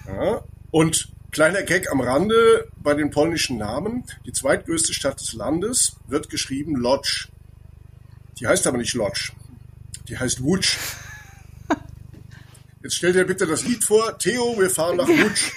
Ja, 0.05 0.43
und 0.71 1.13
kleiner 1.31 1.63
Gag 1.63 1.89
am 1.89 2.01
Rande 2.01 2.67
bei 2.75 2.93
den 2.93 3.09
polnischen 3.09 3.57
Namen. 3.57 4.03
Die 4.25 4.33
zweitgrößte 4.33 4.93
Stadt 4.93 5.21
des 5.21 5.31
Landes 5.31 5.95
wird 6.07 6.29
geschrieben 6.29 6.75
Lodz. 6.75 7.29
Die 8.39 8.47
heißt 8.47 8.67
aber 8.67 8.79
nicht 8.79 8.95
Lodz. 8.95 9.31
Die 10.09 10.17
heißt 10.17 10.39
Łódź. 10.41 10.77
Jetzt 12.83 12.95
stell 12.95 13.13
dir 13.13 13.23
bitte 13.23 13.47
das 13.47 13.63
Lied 13.63 13.85
vor. 13.85 14.17
Theo, 14.17 14.59
wir 14.59 14.69
fahren 14.69 14.97
nach 14.97 15.07
Łódź. 15.07 15.53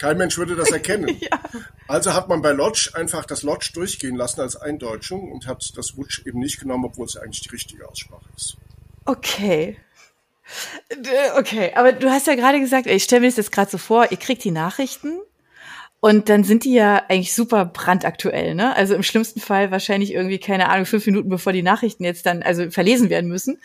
Kein 0.00 0.16
Mensch 0.16 0.38
würde 0.38 0.56
das 0.56 0.70
erkennen. 0.70 1.14
ja. 1.20 1.38
Also 1.86 2.14
hat 2.14 2.26
man 2.26 2.40
bei 2.40 2.52
Lodge 2.52 2.90
einfach 2.94 3.26
das 3.26 3.42
Lodge 3.42 3.70
durchgehen 3.74 4.16
lassen 4.16 4.40
als 4.40 4.56
Eindeutschung 4.56 5.30
und 5.30 5.46
hat 5.46 5.76
das 5.76 5.96
Wutsch 5.98 6.26
eben 6.26 6.40
nicht 6.40 6.58
genommen, 6.58 6.86
obwohl 6.86 7.04
es 7.04 7.18
eigentlich 7.18 7.42
die 7.42 7.50
richtige 7.50 7.86
Aussprache 7.86 8.24
ist. 8.34 8.56
Okay. 9.04 9.76
Okay, 11.36 11.72
aber 11.74 11.92
du 11.92 12.10
hast 12.10 12.26
ja 12.26 12.34
gerade 12.34 12.58
gesagt, 12.58 12.86
ich 12.86 13.04
stelle 13.04 13.20
mir 13.20 13.28
das 13.28 13.36
jetzt 13.36 13.52
gerade 13.52 13.70
so 13.70 13.78
vor, 13.78 14.10
ihr 14.10 14.16
kriegt 14.16 14.42
die 14.42 14.50
Nachrichten 14.50 15.20
und 16.00 16.30
dann 16.30 16.44
sind 16.44 16.64
die 16.64 16.72
ja 16.72 17.04
eigentlich 17.08 17.34
super 17.34 17.66
brandaktuell, 17.66 18.54
ne? 18.54 18.74
Also 18.74 18.94
im 18.94 19.02
schlimmsten 19.02 19.40
Fall 19.40 19.70
wahrscheinlich 19.70 20.14
irgendwie, 20.14 20.38
keine 20.38 20.70
Ahnung, 20.70 20.86
fünf 20.86 21.04
Minuten 21.04 21.28
bevor 21.28 21.52
die 21.52 21.62
Nachrichten 21.62 22.04
jetzt 22.04 22.24
dann 22.24 22.42
also 22.42 22.70
verlesen 22.70 23.10
werden 23.10 23.28
müssen. 23.28 23.60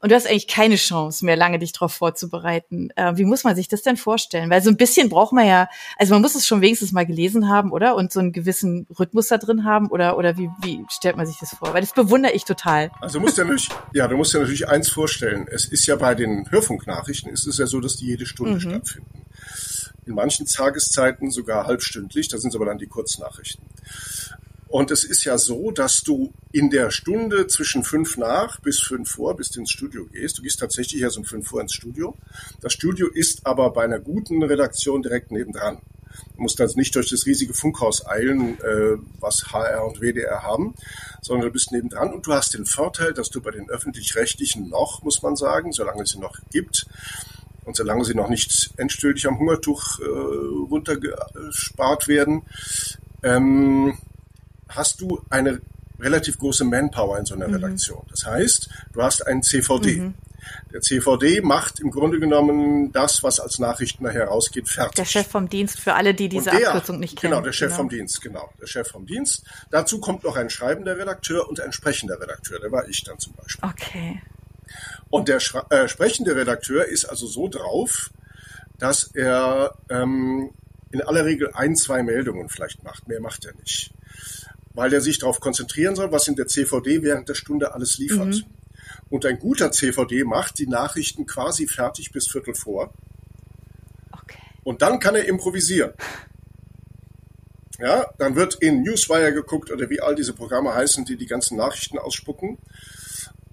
Und 0.00 0.10
du 0.10 0.14
hast 0.14 0.26
eigentlich 0.26 0.46
keine 0.46 0.76
Chance 0.76 1.24
mehr, 1.24 1.36
lange 1.36 1.58
dich 1.58 1.72
darauf 1.72 1.92
vorzubereiten. 1.92 2.90
Äh, 2.96 3.16
wie 3.16 3.24
muss 3.24 3.44
man 3.44 3.56
sich 3.56 3.68
das 3.68 3.82
denn 3.82 3.96
vorstellen? 3.96 4.50
Weil 4.50 4.62
so 4.62 4.70
ein 4.70 4.76
bisschen 4.76 5.08
braucht 5.08 5.32
man 5.32 5.46
ja, 5.46 5.68
also 5.96 6.14
man 6.14 6.22
muss 6.22 6.34
es 6.34 6.46
schon 6.46 6.60
wenigstens 6.60 6.92
mal 6.92 7.06
gelesen 7.06 7.48
haben, 7.48 7.72
oder? 7.72 7.96
Und 7.96 8.12
so 8.12 8.20
einen 8.20 8.32
gewissen 8.32 8.86
Rhythmus 8.98 9.28
da 9.28 9.38
drin 9.38 9.64
haben, 9.64 9.88
oder, 9.88 10.18
oder 10.18 10.36
wie, 10.36 10.50
wie 10.60 10.84
stellt 10.90 11.16
man 11.16 11.26
sich 11.26 11.38
das 11.38 11.50
vor? 11.54 11.72
Weil 11.72 11.80
das 11.80 11.94
bewundere 11.94 12.32
ich 12.32 12.44
total. 12.44 12.90
Also 13.00 13.18
du 13.18 13.24
musst 13.24 13.38
ja 13.38 13.44
natürlich, 13.44 13.68
ja, 13.94 14.06
du 14.06 14.16
musst 14.16 14.34
ja 14.34 14.40
natürlich 14.40 14.68
eins 14.68 14.88
vorstellen. 14.88 15.46
Es 15.50 15.64
ist 15.64 15.86
ja 15.86 15.96
bei 15.96 16.14
den 16.14 16.50
Hörfunknachrichten, 16.50 17.32
ist 17.32 17.46
es 17.46 17.58
ja 17.58 17.66
so, 17.66 17.80
dass 17.80 17.96
die 17.96 18.06
jede 18.06 18.26
Stunde 18.26 18.54
mhm. 18.54 18.60
stattfinden. 18.60 19.22
In 20.04 20.14
manchen 20.14 20.46
Tageszeiten 20.46 21.30
sogar 21.30 21.66
halbstündlich, 21.66 22.28
da 22.28 22.38
sind 22.38 22.50
es 22.50 22.56
aber 22.56 22.66
dann 22.66 22.78
die 22.78 22.86
Kurznachrichten. 22.86 23.64
Und 24.76 24.90
es 24.90 25.04
ist 25.04 25.24
ja 25.24 25.38
so, 25.38 25.70
dass 25.70 26.02
du 26.02 26.34
in 26.52 26.68
der 26.68 26.90
Stunde 26.90 27.46
zwischen 27.46 27.82
fünf 27.82 28.18
nach 28.18 28.60
bis 28.60 28.78
fünf 28.78 29.08
vor 29.08 29.34
bis 29.34 29.48
du 29.48 29.60
ins 29.60 29.70
Studio 29.70 30.04
gehst. 30.04 30.36
Du 30.36 30.42
gehst 30.42 30.60
tatsächlich 30.60 31.00
erst 31.00 31.16
um 31.16 31.24
fünf 31.24 31.48
vor 31.48 31.62
ins 31.62 31.72
Studio. 31.72 32.14
Das 32.60 32.74
Studio 32.74 33.08
ist 33.08 33.46
aber 33.46 33.70
bei 33.70 33.84
einer 33.84 34.00
guten 34.00 34.42
Redaktion 34.42 35.00
direkt 35.00 35.32
nebendran. 35.32 35.78
Du 36.34 36.42
musst 36.42 36.60
also 36.60 36.76
nicht 36.76 36.94
durch 36.94 37.08
das 37.08 37.24
riesige 37.24 37.54
Funkhaus 37.54 38.06
eilen, 38.06 38.60
äh, 38.60 38.98
was 39.18 39.50
HR 39.50 39.86
und 39.86 40.02
WDR 40.02 40.42
haben, 40.42 40.74
sondern 41.22 41.46
du 41.46 41.52
bist 41.54 41.72
nebendran 41.72 42.12
und 42.12 42.26
du 42.26 42.34
hast 42.34 42.52
den 42.52 42.66
Vorteil, 42.66 43.14
dass 43.14 43.30
du 43.30 43.40
bei 43.40 43.52
den 43.52 43.70
öffentlich-rechtlichen 43.70 44.68
noch, 44.68 45.02
muss 45.02 45.22
man 45.22 45.36
sagen, 45.36 45.72
solange 45.72 46.02
es 46.02 46.10
sie 46.10 46.18
noch 46.18 46.36
gibt, 46.50 46.86
und 47.64 47.76
solange 47.76 48.04
sie 48.04 48.14
noch 48.14 48.28
nicht 48.28 48.74
endgültig 48.76 49.26
am 49.26 49.38
Hungertuch 49.38 50.00
äh, 50.00 50.04
runtergespart 50.04 52.08
werden, 52.08 52.42
ähm, 53.22 53.96
hast 54.68 55.00
du 55.00 55.22
eine 55.30 55.60
relativ 56.00 56.38
große 56.38 56.64
Manpower 56.64 57.18
in 57.18 57.26
so 57.26 57.34
einer 57.34 57.48
mhm. 57.48 57.54
Redaktion. 57.54 58.02
Das 58.10 58.26
heißt, 58.26 58.68
du 58.92 59.02
hast 59.02 59.26
einen 59.26 59.42
CVD. 59.42 59.98
Mhm. 59.98 60.14
Der 60.72 60.80
CVD 60.80 61.40
macht 61.40 61.80
im 61.80 61.90
Grunde 61.90 62.20
genommen 62.20 62.92
das, 62.92 63.24
was 63.24 63.40
als 63.40 63.58
Nachrichten 63.58 64.04
nachher 64.04 64.26
rausgeht, 64.26 64.68
fertig. 64.68 64.94
Der 64.94 65.04
Chef 65.04 65.26
vom 65.26 65.48
Dienst 65.48 65.80
für 65.80 65.94
alle, 65.94 66.14
die 66.14 66.28
diese 66.28 66.50
der, 66.50 66.68
Abkürzung 66.68 67.00
nicht 67.00 67.16
kennen. 67.16 67.32
Genau, 67.32 67.44
der 67.44 67.52
Chef 67.52 67.68
genau. 67.68 67.76
vom 67.78 67.88
Dienst, 67.88 68.20
genau. 68.20 68.52
Der 68.60 68.66
Chef 68.66 68.88
vom 68.88 69.06
Dienst. 69.06 69.44
Dazu 69.70 69.98
kommt 69.98 70.22
noch 70.22 70.36
ein 70.36 70.48
schreibender 70.48 70.96
Redakteur 70.96 71.48
und 71.48 71.60
ein 71.60 71.72
sprechender 71.72 72.20
Redakteur. 72.20 72.60
Der 72.60 72.70
war 72.70 72.88
ich 72.88 73.02
dann 73.02 73.18
zum 73.18 73.32
Beispiel. 73.32 73.68
Okay. 73.68 74.22
Und 75.10 75.28
der 75.28 75.38
äh, 75.70 75.88
sprechende 75.88 76.36
Redakteur 76.36 76.84
ist 76.86 77.06
also 77.06 77.26
so 77.26 77.48
drauf, 77.48 78.10
dass 78.78 79.10
er 79.14 79.74
ähm, 79.88 80.50
in 80.92 81.02
aller 81.02 81.24
Regel 81.24 81.50
ein, 81.54 81.74
zwei 81.74 82.04
Meldungen 82.04 82.48
vielleicht 82.48 82.84
macht. 82.84 83.08
Mehr 83.08 83.20
macht 83.20 83.44
er 83.46 83.54
nicht 83.54 83.92
weil 84.76 84.92
er 84.92 85.00
sich 85.00 85.18
darauf 85.18 85.40
konzentrieren 85.40 85.96
soll, 85.96 86.12
was 86.12 86.28
in 86.28 86.36
der 86.36 86.46
CVD 86.46 87.02
während 87.02 87.28
der 87.28 87.34
Stunde 87.34 87.74
alles 87.74 87.98
liefert. 87.98 88.26
Mhm. 88.26 88.44
Und 89.08 89.24
ein 89.24 89.38
guter 89.38 89.72
CVD 89.72 90.22
macht 90.24 90.58
die 90.58 90.66
Nachrichten 90.66 91.26
quasi 91.26 91.66
fertig 91.66 92.12
bis 92.12 92.28
Viertel 92.28 92.54
vor. 92.54 92.92
Okay. 94.12 94.38
Und 94.62 94.82
dann 94.82 95.00
kann 95.00 95.16
er 95.16 95.26
improvisieren. 95.26 95.92
Ja, 97.78 98.06
dann 98.16 98.36
wird 98.36 98.54
in 98.54 98.80
Newswire 98.82 99.34
geguckt 99.34 99.70
oder 99.70 99.90
wie 99.90 100.00
all 100.00 100.14
diese 100.14 100.32
Programme 100.32 100.72
heißen, 100.72 101.04
die 101.04 101.18
die 101.18 101.26
ganzen 101.26 101.58
Nachrichten 101.58 101.98
ausspucken. 101.98 102.56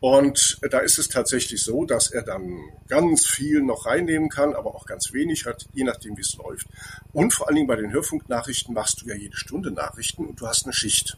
Und 0.04 0.58
da 0.70 0.80
ist 0.80 1.00
es 1.00 1.08
tatsächlich 1.08 1.64
so, 1.64 1.86
dass 1.86 2.12
er 2.12 2.24
dann 2.24 2.60
ganz 2.90 3.26
viel 3.26 3.62
noch 3.62 3.86
reinnehmen 3.86 4.28
kann, 4.28 4.54
aber 4.54 4.76
auch 4.76 4.86
ganz 4.86 5.14
wenig 5.14 5.46
hat, 5.46 5.66
je 5.74 5.86
nachdem, 5.86 6.18
wie 6.18 6.22
es 6.22 6.36
läuft. 6.36 6.68
Und 7.14 7.34
vor 7.34 7.48
allen 7.48 7.56
Dingen 7.56 7.70
bei 7.70 7.78
den 7.78 7.94
Hörfunknachrichten 7.94 8.74
machst 8.74 9.02
du 9.02 9.06
ja 9.08 9.16
jede 9.16 9.38
Stunde 9.38 9.72
Nachrichten 9.72 10.26
und 10.26 10.42
du 10.42 10.46
hast 10.46 10.66
eine 10.66 10.74
Schicht. 10.74 11.16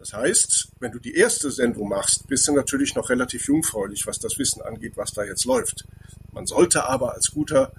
Das 0.00 0.12
heißt, 0.12 0.70
wenn 0.80 0.90
du 0.90 0.98
die 0.98 1.14
erste 1.14 1.52
Sendung 1.52 1.88
machst, 1.88 2.26
bist 2.26 2.48
du 2.48 2.52
natürlich 2.52 2.96
noch 2.96 3.10
relativ 3.10 3.46
jungfräulich, 3.46 4.08
was 4.08 4.18
das 4.18 4.40
Wissen 4.40 4.60
angeht, 4.60 4.96
was 4.96 5.12
da 5.12 5.22
jetzt 5.22 5.44
läuft. 5.44 5.86
Man 6.32 6.46
sollte 6.46 6.88
aber 6.88 7.14
als 7.14 7.30
guter 7.30 7.70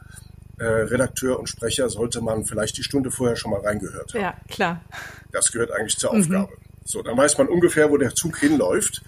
äh, 0.60 0.64
Redakteur 0.64 1.38
und 1.38 1.48
Sprecher 1.48 1.90
sollte 1.90 2.22
man 2.22 2.46
vielleicht 2.46 2.78
die 2.78 2.84
Stunde 2.84 3.12
vorher 3.12 3.36
schon 3.36 3.52
mal 3.52 3.60
reingehört 3.60 4.14
haben. 4.14 4.22
Ja, 4.22 4.38
klar. 4.48 4.82
Das 5.34 5.52
gehört 5.52 5.72
eigentlich 5.72 5.98
zur 5.98 6.12
Aufgabe. 6.12 6.54
So, 6.88 7.01
dann 7.01 7.18
weiß 7.18 7.38
man 7.39 7.48
ungefähr, 7.48 7.89
wo 7.89 7.98
der 7.98 8.13
Zug 8.13 8.38
hinläuft. 8.38 9.01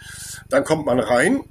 Dann 0.50 0.63
kommt 0.63 0.86
man 0.86 1.00
rein 1.00 1.43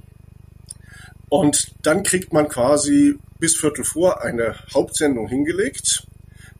und 1.29 1.73
dann 1.81 2.03
kriegt 2.03 2.33
man 2.33 2.49
quasi 2.49 3.17
bis 3.39 3.55
Viertel 3.55 3.85
vor 3.85 4.21
eine 4.21 4.55
Hauptsendung 4.73 5.27
hingelegt, 5.27 6.05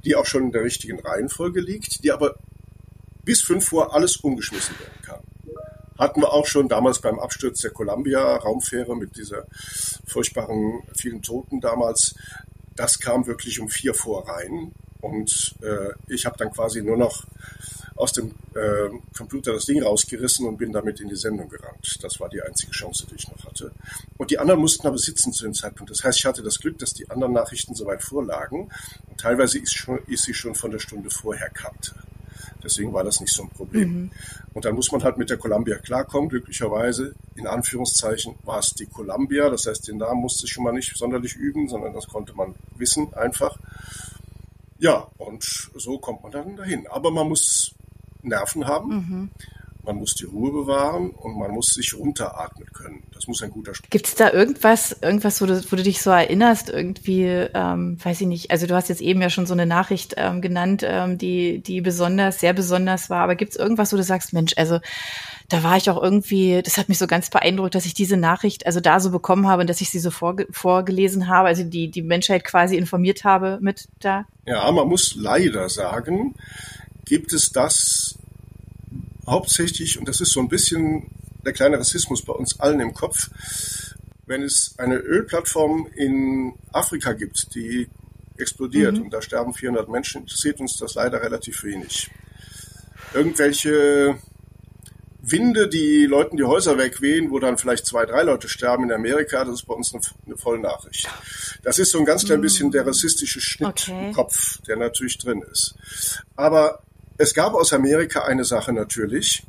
die 0.06 0.16
auch 0.16 0.26
schon 0.26 0.44
in 0.44 0.52
der 0.52 0.64
richtigen 0.64 1.00
Reihenfolge 1.00 1.60
liegt, 1.60 2.04
die 2.04 2.12
aber 2.12 2.36
bis 3.24 3.42
fünf 3.42 3.74
Uhr 3.74 3.94
alles 3.94 4.18
umgeschmissen 4.18 4.80
werden 4.80 5.02
kann. 5.02 5.20
Hatten 6.00 6.22
wir 6.22 6.32
auch 6.32 6.46
schon 6.46 6.70
damals 6.70 7.02
beim 7.02 7.20
Absturz 7.20 7.60
der 7.62 7.72
Columbia-Raumfähre 7.72 8.96
mit 8.96 9.18
dieser 9.18 9.48
furchtbaren 10.06 10.84
vielen 10.96 11.22
Toten 11.22 11.60
damals. 11.60 12.16
Das 12.76 13.00
kam 13.00 13.28
wirklich 13.28 13.60
um 13.60 13.68
vier 13.68 13.94
vor 13.94 14.30
rein. 14.30 14.72
Und 15.02 15.56
äh, 15.62 15.94
ich 16.08 16.26
habe 16.26 16.38
dann 16.38 16.52
quasi 16.52 16.82
nur 16.82 16.98
noch 16.98 17.26
aus 17.96 18.14
dem 18.14 18.32
äh, 18.54 18.90
Computer 19.16 19.54
das 19.54 19.66
Ding 19.66 19.82
rausgerissen 19.82 20.48
und 20.48 20.58
bin 20.58 20.72
damit 20.72 21.00
in 21.00 21.10
die 21.10 21.16
Sendung 21.16 21.50
gerannt. 21.50 21.98
Das 22.02 22.20
war 22.20 22.30
die 22.30 22.42
einzige 22.42 22.72
Chance, 22.72 23.08
die 23.10 23.16
ich 23.16 23.28
noch 23.28 23.44
hatte. 23.46 23.72
Und 24.18 24.30
die 24.30 24.38
anderen 24.38 24.62
mussten 24.62 24.86
aber 24.88 24.98
sitzen 24.98 25.34
zu 25.34 25.44
dem 25.44 25.54
Zeitpunkt. 25.54 25.92
Das 25.92 26.04
heißt, 26.04 26.20
ich 26.20 26.26
hatte 26.26 26.44
das 26.44 26.60
Glück, 26.60 26.78
dass 26.78 26.94
die 26.94 27.10
anderen 27.10 27.34
Nachrichten 27.34 27.74
soweit 27.74 28.04
vorlagen. 28.04 28.70
Und 29.08 29.20
teilweise 29.20 29.58
ist, 29.60 29.74
schon, 29.74 30.00
ist 30.08 30.24
sie 30.24 30.34
schon 30.34 30.54
von 30.54 30.72
der 30.72 30.80
Stunde 30.80 31.10
vorher 31.10 31.50
kannte. 31.50 31.96
Deswegen 32.64 32.94
war 32.94 33.04
das 33.04 33.20
nicht 33.20 33.34
so 33.34 33.44
ein 33.44 33.50
Problem. 33.50 33.90
Mhm. 33.90 34.12
Und 34.54 34.66
dann 34.66 34.76
muss 34.76 34.92
man 34.92 35.04
halt 35.04 35.18
mit 35.18 35.30
der 35.30 35.38
Columbia 35.38 35.78
klarkommen. 35.78 36.30
Glücklicherweise, 36.30 37.16
in 37.36 37.48
Anführungszeichen, 37.48 38.36
war 38.44 38.60
es 38.60 38.74
die 38.74 38.86
Columbia. 38.86 39.50
Das 39.50 39.66
heißt, 39.66 39.88
den 39.88 39.98
Namen 39.98 40.22
musste 40.22 40.46
ich 40.46 40.52
schon 40.52 40.64
mal 40.64 40.74
nicht 40.74 40.96
sonderlich 40.96 41.36
üben, 41.36 41.68
sondern 41.68 41.94
das 41.94 42.08
konnte 42.08 42.34
man 42.34 42.56
wissen 42.76 43.14
einfach. 43.14 43.58
Ja, 44.80 45.08
und 45.18 45.44
so 45.76 45.98
kommt 46.00 46.24
man 46.24 46.32
dann 46.32 46.56
dahin. 46.56 46.88
Aber 46.88 47.12
man 47.12 47.28
muss 47.28 47.74
Nerven 48.22 48.68
haben. 48.68 48.90
Mhm. 48.90 49.30
Man 49.88 50.00
muss 50.00 50.16
die 50.16 50.26
Ruhe 50.26 50.52
bewahren 50.52 51.12
und 51.12 51.40
man 51.40 51.50
muss 51.52 51.70
sich 51.70 51.94
runteratmen 51.94 52.68
können. 52.74 53.04
Das 53.14 53.26
muss 53.26 53.42
ein 53.42 53.52
guter 53.52 53.74
Spruch 53.74 53.90
Gibt 53.90 54.08
es 54.08 54.16
da 54.16 54.34
irgendwas, 54.34 54.98
irgendwas, 55.02 55.42
wo 55.42 55.46
du, 55.46 55.64
wo 55.72 55.78
du 55.78 55.82
dich 55.82 56.02
so 56.02 56.10
erinnerst, 56.10 56.70
irgendwie, 56.70 57.24
ähm, 57.24 57.98
weiß 58.04 58.20
ich 58.20 58.28
nicht, 58.28 58.52
also 58.52 58.68
du 58.68 58.76
hast 58.76 58.90
jetzt 58.90 59.00
eben 59.00 59.22
ja 59.22 59.30
schon 59.30 59.46
so 59.46 59.54
eine 59.54 59.66
Nachricht 59.66 60.16
ähm, 60.18 60.42
genannt, 60.42 60.84
ähm, 60.86 61.18
die, 61.18 61.60
die 61.64 61.80
besonders, 61.80 62.42
sehr 62.42 62.52
besonders 62.52 63.10
war, 63.10 63.24
aber 63.24 63.36
gibt 63.36 63.54
es 63.54 63.58
irgendwas, 63.58 63.94
wo 63.94 63.98
du 63.98 64.04
sagst, 64.04 64.34
Mensch, 64.34 64.52
also 64.58 64.82
da 65.48 65.64
war 65.64 65.78
ich 65.78 65.90
auch 65.90 66.04
irgendwie, 66.04 66.62
das 66.62 66.78
hat 66.78 66.90
mich 66.90 66.98
so 66.98 67.08
ganz 67.08 67.30
beeindruckt, 67.30 67.74
dass 67.74 67.86
ich 67.86 67.94
diese 67.94 68.18
Nachricht 68.18 68.66
also 68.66 68.82
da 68.82 69.00
so 69.00 69.10
bekommen 69.10 69.48
habe 69.48 69.62
und 69.62 69.70
dass 69.70 69.80
ich 69.80 69.90
sie 69.90 70.00
so 70.00 70.12
vorge 70.12 70.48
vorgelesen 70.52 71.30
habe, 71.30 71.48
also 71.48 71.64
die, 71.64 71.90
die 71.90 72.02
Menschheit 72.02 72.44
quasi 72.44 72.76
informiert 72.76 73.24
habe 73.24 73.58
mit 73.62 73.88
da? 74.02 74.26
Ja, 74.46 74.70
man 74.70 74.90
muss 74.90 75.16
leider 75.16 75.70
sagen, 75.70 76.36
gibt 77.06 77.32
es 77.32 77.52
das 77.52 78.18
hauptsächlich, 79.28 80.00
und 80.00 80.08
das 80.08 80.22
ist 80.22 80.32
so 80.32 80.40
ein 80.40 80.48
bisschen 80.48 81.12
der 81.46 81.54
kleine 81.54 81.80
Rassismus 81.80 82.24
bei 82.24 82.34
uns 82.34 82.60
allen 82.60 82.80
im 82.80 82.94
Kopf, 82.94 83.30
wenn 84.26 84.44
es 84.44 84.76
eine 84.78 84.96
Ölplattform 84.96 85.88
in 85.96 86.54
Afrika 86.72 87.14
gibt, 87.14 87.56
die 87.56 87.90
explodiert 88.38 88.98
mhm. 88.98 89.04
und 89.04 89.14
da 89.14 89.22
sterben 89.22 89.54
400 89.54 89.90
Menschen, 89.90 90.22
interessiert 90.22 90.60
uns 90.60 90.78
das 90.78 90.96
leider 90.96 91.22
relativ 91.22 91.64
wenig. 91.64 92.10
Irgendwelche 93.14 94.18
Winde, 95.22 95.68
die 95.68 96.06
Leuten 96.06 96.38
die 96.38 96.44
Häuser 96.44 96.78
wegwehen, 96.78 97.32
wo 97.32 97.40
dann 97.40 97.58
vielleicht 97.58 97.86
zwei, 97.86 98.06
drei 98.06 98.24
Leute 98.24 98.48
sterben 98.48 98.86
in 98.86 98.92
Amerika, 98.92 99.44
das 99.44 99.56
ist 99.56 99.66
bei 99.66 99.74
uns 99.74 99.94
eine, 99.94 100.02
eine 100.26 100.38
Vollnachricht. 100.38 101.10
Das 101.64 101.80
ist 101.80 101.92
so 101.92 102.00
ein 102.00 102.06
ganz 102.06 102.26
klein 102.26 102.40
bisschen 102.40 102.72
der 102.72 102.86
rassistische 102.86 103.42
Schnitt 103.42 103.68
okay. 103.68 104.08
im 104.08 104.14
Kopf, 104.14 104.62
der 104.68 104.78
natürlich 104.78 105.18
drin 105.18 105.44
ist. 105.52 105.76
Aber 106.36 106.82
es 107.18 107.34
gab 107.34 107.54
aus 107.54 107.74
Amerika 107.74 108.24
eine 108.24 108.46
Sache 108.46 108.74
natürlich, 108.74 109.44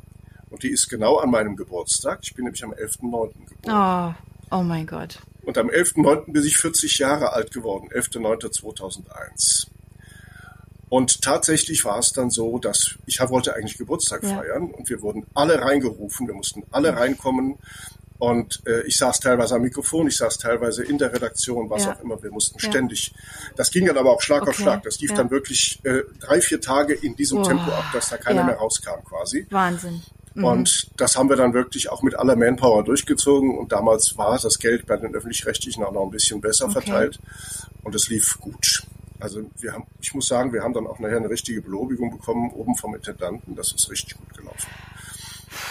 und 0.49 0.63
die 0.63 0.69
ist 0.69 0.89
genau 0.89 1.17
an 1.17 1.29
meinem 1.29 1.55
Geburtstag. 1.55 2.19
Ich 2.23 2.33
bin 2.33 2.45
nämlich 2.45 2.63
am 2.63 2.73
11.9. 2.73 3.31
geboren. 3.61 4.15
Oh, 4.51 4.57
oh 4.57 4.63
mein 4.63 4.87
Gott. 4.87 5.19
Und 5.43 5.57
am 5.57 5.69
11.9. 5.69 6.31
bin 6.31 6.43
ich 6.43 6.57
40 6.57 6.97
Jahre 6.99 7.33
alt 7.33 7.51
geworden, 7.51 7.89
11.9.2001. 7.89 9.67
Und 10.89 11.21
tatsächlich 11.21 11.85
war 11.85 11.99
es 11.99 12.13
dann 12.13 12.31
so, 12.31 12.57
dass 12.57 12.95
ich 13.05 13.19
wollte 13.19 13.55
eigentlich 13.55 13.77
Geburtstag 13.77 14.23
ja. 14.23 14.29
feiern 14.29 14.71
und 14.71 14.89
wir 14.89 15.01
wurden 15.03 15.25
alle 15.35 15.61
reingerufen, 15.61 16.27
wir 16.27 16.33
mussten 16.33 16.63
alle 16.71 16.95
reinkommen 16.95 17.57
und 18.19 18.61
äh, 18.67 18.81
ich 18.81 18.97
saß 18.97 19.21
teilweise 19.21 19.55
am 19.55 19.61
Mikrofon, 19.61 20.07
ich 20.07 20.17
saß 20.17 20.37
teilweise 20.37 20.83
in 20.83 20.97
der 20.97 21.13
Redaktion, 21.13 21.69
was 21.69 21.85
ja. 21.85 21.93
auch 21.93 22.01
immer. 22.01 22.21
Wir 22.21 22.31
mussten 22.31 22.59
ja. 22.59 22.69
ständig. 22.69 23.13
Das 23.55 23.71
ging 23.71 23.85
dann 23.85 23.97
aber 23.97 24.11
auch 24.11 24.21
Schlag 24.21 24.41
okay. 24.41 24.49
auf 24.49 24.55
Schlag. 24.57 24.83
Das 24.83 24.99
lief 24.99 25.11
ja. 25.11 25.15
dann 25.15 25.31
wirklich 25.31 25.79
äh, 25.85 26.01
drei, 26.19 26.41
vier 26.41 26.59
Tage 26.59 26.93
in 26.93 27.15
diesem 27.15 27.39
oh. 27.39 27.43
Tempo 27.43 27.71
ab, 27.71 27.85
dass 27.93 28.09
da 28.09 28.17
keiner 28.17 28.43
mehr 28.43 28.55
rauskam 28.55 29.03
quasi. 29.05 29.47
Wahnsinn. 29.49 30.01
Mhm. 30.33 30.43
Und 30.43 30.91
das 30.97 31.15
haben 31.15 31.29
wir 31.29 31.37
dann 31.37 31.53
wirklich 31.53 31.89
auch 31.89 32.01
mit 32.03 32.15
aller 32.15 32.35
Manpower 32.35 32.83
durchgezogen. 32.83 33.57
Und 33.57 33.71
damals 33.71 34.17
war 34.17 34.37
das 34.37 34.59
Geld 34.59 34.85
bei 34.85 34.97
den 34.97 35.15
öffentlich-rechtlichen 35.15 35.83
auch 35.85 35.93
noch 35.93 36.03
ein 36.03 36.11
bisschen 36.11 36.41
besser 36.41 36.65
okay. 36.65 36.73
verteilt. 36.73 37.19
Und 37.83 37.95
es 37.95 38.09
lief 38.09 38.37
gut. 38.41 38.83
Also 39.21 39.49
wir 39.59 39.73
haben, 39.73 39.85
ich 40.01 40.13
muss 40.13 40.27
sagen, 40.27 40.51
wir 40.51 40.61
haben 40.61 40.73
dann 40.73 40.87
auch 40.87 40.99
nachher 40.99 41.17
eine 41.17 41.29
richtige 41.29 41.61
Belobigung 41.61 42.11
bekommen 42.11 42.51
oben 42.51 42.75
vom 42.75 42.95
Intendanten. 42.95 43.55
Das 43.55 43.71
ist 43.71 43.89
richtig 43.89 44.17
gut 44.17 44.37
gelaufen. 44.37 44.67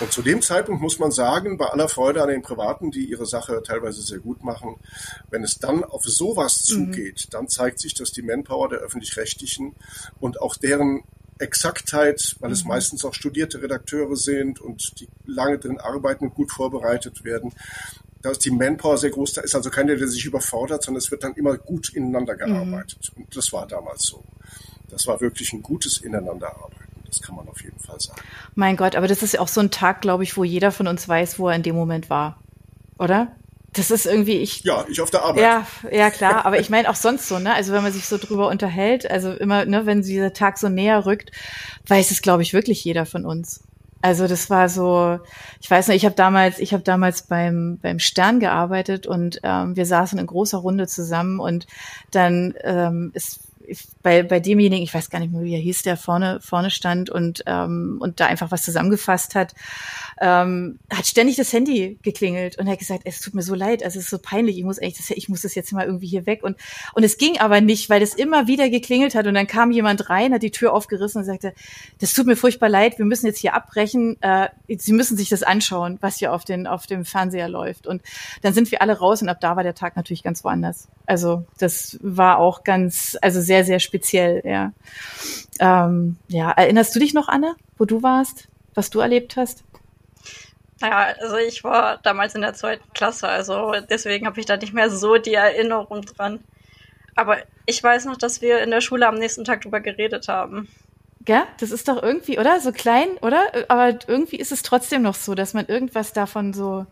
Und 0.01 0.13
zu 0.13 0.23
dem 0.23 0.43
Zeitpunkt 0.43 0.81
muss 0.81 0.99
man 0.99 1.11
sagen, 1.11 1.59
bei 1.59 1.67
aller 1.67 1.89
Freude 1.89 2.23
an 2.23 2.29
den 2.29 2.43
Privaten, 2.43 2.91
die 2.91 3.05
ihre 3.11 3.27
Sache 3.27 3.63
teilweise 3.65 4.03
sehr 4.03 4.19
gut 4.19 4.45
machen, 4.45 4.77
wenn 5.31 5.43
es 5.43 5.59
dann 5.59 5.85
auf 5.85 6.05
sowas 6.05 6.65
mhm. 6.69 6.93
zugeht, 6.93 7.29
dann 7.31 7.49
zeigt 7.49 7.81
sich, 7.81 7.95
dass 7.95 8.13
die 8.13 8.23
Manpower 8.23 8.69
der 8.69 8.79
öffentlich-rechtlichen 8.79 9.75
und 10.21 10.41
auch 10.41 10.57
deren 10.57 11.03
Exaktheit, 11.39 12.37
weil 12.41 12.53
es 12.53 12.65
mhm. 12.65 12.69
meistens 12.69 13.05
auch 13.05 13.15
studierte 13.15 13.63
Redakteure 13.63 14.17
sind 14.17 14.61
und 14.61 15.01
die 15.01 15.09
lange 15.27 15.59
drin 15.59 15.79
arbeiten 15.79 16.27
und 16.27 16.35
gut 16.35 16.51
vorbereitet 16.51 17.25
werden, 17.25 17.53
da 18.23 18.31
ist 18.31 18.45
die 18.45 18.51
Manpower 18.51 18.99
sehr 18.99 19.11
groß, 19.11 19.35
da 19.35 19.43
ist 19.43 19.55
also 19.55 19.71
keiner, 19.71 19.95
der 19.95 20.09
sich 20.09 20.25
überfordert, 20.25 20.83
sondern 20.83 20.99
es 20.99 21.11
wird 21.11 21.23
dann 21.23 21.35
immer 21.35 21.57
gut 21.57 21.95
ineinander 21.95 22.35
mhm. 22.35 22.39
gearbeitet. 22.39 23.13
Mhm. 23.15 23.25
Und 23.25 23.37
das 23.37 23.53
war 23.53 23.67
damals 23.67 24.03
so. 24.05 24.25
Das 24.89 25.07
war 25.07 25.21
wirklich 25.21 25.53
ein 25.53 25.63
gutes 25.63 25.99
Ineinanderarbeiten. 25.99 26.88
Das 27.09 27.23
kann 27.23 27.35
man 27.35 27.49
auf 27.49 27.63
jeden 27.63 27.79
Fall 27.79 27.99
sagen. 27.99 28.21
Mein 28.55 28.77
Gott, 28.77 28.95
aber 28.95 29.09
das 29.09 29.23
ist 29.23 29.39
auch 29.39 29.49
so 29.49 29.61
ein 29.61 29.71
Tag, 29.71 30.03
glaube 30.03 30.25
ich, 30.25 30.37
wo 30.37 30.45
jeder 30.45 30.71
von 30.71 30.87
uns 30.87 31.09
weiß, 31.09 31.39
wo 31.39 31.49
er 31.49 31.57
in 31.57 31.63
dem 31.63 31.75
Moment 31.75 32.11
war. 32.11 32.39
Oder? 32.99 33.29
Das 33.73 33.91
ist 33.91 34.07
irgendwie 34.07 34.39
ich. 34.39 34.65
Ja, 34.65 34.85
ich 34.89 35.01
auf 35.01 35.11
der 35.11 35.23
Arbeit. 35.25 35.43
Ja, 35.43 35.67
ja 35.91 36.11
klar. 36.11 36.47
Aber 36.47 36.59
ich 36.59 36.71
meine 36.71 36.89
auch 36.89 36.95
sonst 36.95 37.29
so, 37.29 37.39
ne? 37.39 37.55
Also 37.55 37.73
wenn 37.73 37.83
man 37.83 37.93
sich 37.93 38.07
so 38.07 38.19
drüber 38.19 38.49
unterhält, 38.49 39.11
also 39.11 39.33
immer, 39.33 39.65
ne, 39.67 39.87
wenn 39.87 40.03
dieser 40.03 40.33
Tag 40.33 40.59
so 40.59 40.69
näher 40.69 41.07
rückt, 41.07 41.31
weiß 41.87 42.11
es, 42.11 42.23
glaube 42.23 42.43
ich, 42.43 42.53
wirklich 42.53 42.83
jeder 42.85 43.07
von 43.07 43.25
uns. 43.25 43.63
Also 44.01 44.27
das 44.27 44.49
war 44.49 44.69
so, 44.69 45.19
ich 45.61 45.71
weiß 45.71 45.89
nicht, 45.89 45.97
ich 45.97 46.05
habe 46.05 46.15
damals, 46.15 46.61
ich 46.61 46.73
habe 46.73 46.85
damals 46.85 47.23
beim 47.23 47.79
beim 47.83 47.99
Stern 47.99 48.41
gearbeitet 48.41 49.07
und 49.07 49.41
ähm, 49.43 49.77
wir 49.77 49.87
saßen 49.87 50.19
in 50.19 50.27
großer 50.27 50.59
Runde 50.59 50.87
zusammen 50.87 51.41
und 51.41 51.67
dann 52.13 52.55
ähm, 52.63 53.11
ist 53.15 53.48
bei, 54.03 54.23
bei 54.23 54.41
demjenigen, 54.41 54.83
ich 54.83 54.95
weiß 54.95 55.11
gar 55.11 55.19
nicht 55.19 55.33
mehr, 55.33 55.43
wie 55.43 55.55
er 55.55 55.61
hieß, 55.61 55.83
der 55.83 55.97
vorne, 55.97 56.41
vorne 56.41 56.71
stand 56.71 57.11
und, 57.11 57.43
ähm, 57.47 57.99
und 58.01 58.21
da 58.21 58.27
einfach 58.27 58.51
was 58.51 58.63
zusammengefasst 58.63 59.35
hat, 59.35 59.55
ähm, 60.21 60.79
hat 60.93 61.07
ständig 61.07 61.37
das 61.37 61.53
Handy 61.53 61.99
geklingelt 62.03 62.59
und 62.59 62.67
er 62.67 62.73
hat 62.73 62.79
gesagt, 62.79 63.03
es 63.05 63.21
tut 63.21 63.35
mir 63.35 63.43
so 63.43 63.55
leid, 63.55 63.83
also 63.83 63.99
es 63.99 64.07
ist 64.07 64.11
so 64.11 64.19
peinlich, 64.19 64.59
ich 64.59 64.65
muss 64.65 64.79
echt, 64.79 64.99
ich 65.11 65.29
muss 65.29 65.43
das 65.43 65.55
jetzt 65.55 65.73
mal 65.73 65.87
irgendwie 65.87 66.07
hier 66.07 66.27
weg 66.27 66.43
und, 66.43 66.57
und 66.95 67.05
es 67.05 67.19
ging 67.19 67.39
aber 67.39 67.61
nicht, 67.61 67.89
weil 67.91 68.03
es 68.03 68.15
immer 68.15 68.47
wieder 68.47 68.69
geklingelt 68.71 69.15
hat 69.15 69.27
und 69.27 69.35
dann 69.35 69.47
kam 69.47 69.71
jemand 69.71 70.11
rein, 70.11 70.33
hat 70.33 70.43
die 70.43 70.51
Tür 70.51 70.73
aufgerissen 70.73 71.21
und 71.21 71.25
sagte, 71.25 71.55
das 72.01 72.13
tut 72.13 72.27
mir 72.27 72.37
furchtbar 72.37 72.69
leid, 72.69 72.99
wir 72.99 73.05
müssen 73.05 73.27
jetzt 73.27 73.39
hier 73.39 73.55
abbrechen, 73.55 74.21
äh, 74.23 74.49
Sie 74.69 74.93
müssen 74.93 75.17
sich 75.17 75.29
das 75.29 75.43
anschauen, 75.43 75.99
was 76.01 76.19
hier 76.19 76.33
auf, 76.33 76.45
den, 76.45 76.67
auf 76.67 76.87
dem 76.87 77.05
Fernseher 77.05 77.49
läuft 77.49 77.87
und 77.87 78.03
dann 78.43 78.55
sind 78.55 78.71
wir 78.71 78.83
alle 78.83 78.99
raus 78.99 79.23
und 79.23 79.29
ab 79.29 79.41
da 79.41 79.57
war 79.57 79.63
der 79.63 79.75
Tag 79.75 79.97
natürlich 79.97 80.23
ganz 80.23 80.45
woanders. 80.45 80.89
Also 81.07 81.45
das 81.59 81.99
war 82.03 82.39
auch 82.39 82.65
ganz, 82.65 83.17
also 83.23 83.41
sehr, 83.41 83.65
sehr 83.65 83.81
speziell, 83.81 84.43
ja. 84.45 84.73
Ähm, 85.61 86.17
ja, 86.29 86.51
erinnerst 86.51 86.95
du 86.95 87.01
dich 87.01 87.15
noch, 87.15 87.29
Anne, 87.29 87.55
wo 87.77 87.85
du 87.85 88.03
warst, 88.03 88.49
was 88.75 88.91
du 88.91 89.01
erlebt 89.01 89.37
hast? 89.37 89.65
Naja, 90.81 91.15
also 91.21 91.37
ich 91.37 91.65
war 91.65 91.99
damals 91.99 92.35
in 92.35 92.43
der 92.43 92.55
zweiten 92.55 92.93
Klasse, 92.93 93.29
also 93.29 93.75
deswegen 93.91 94.27
habe 94.27 94.39
ich 94.39 94.47
da 94.47 94.57
nicht 94.57 94.73
mehr 94.73 94.91
so 94.91 95.17
die 95.17 95.35
Erinnerung 95.35 96.03
dran. 96.03 96.41
Aber 97.17 97.39
ich 97.67 97.83
weiß 97.83 98.05
noch, 98.05 98.17
dass 98.17 98.43
wir 98.43 98.61
in 98.63 98.71
der 98.71 98.81
Schule 98.81 99.09
am 99.09 99.17
nächsten 99.17 99.45
Tag 99.45 99.63
drüber 99.63 99.81
geredet 99.81 100.29
haben. 100.29 100.69
Ja, 101.27 101.47
das 101.59 101.73
ist 101.73 101.89
doch 101.89 102.01
irgendwie, 102.01 102.39
oder? 102.39 102.61
So 102.61 102.71
klein, 102.71 103.09
oder? 103.23 103.43
Aber 103.67 103.99
irgendwie 104.07 104.37
ist 104.37 104.53
es 104.53 104.63
trotzdem 104.63 105.03
noch 105.03 105.17
so, 105.17 105.35
dass 105.35 105.53
man 105.53 105.67
irgendwas 105.67 106.13
davon 106.13 106.55
so, 106.55 106.87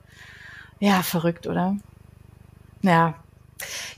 ja, 0.81 1.03
verrückt, 1.03 1.47
oder? 1.47 1.77
Ja, 2.83 3.15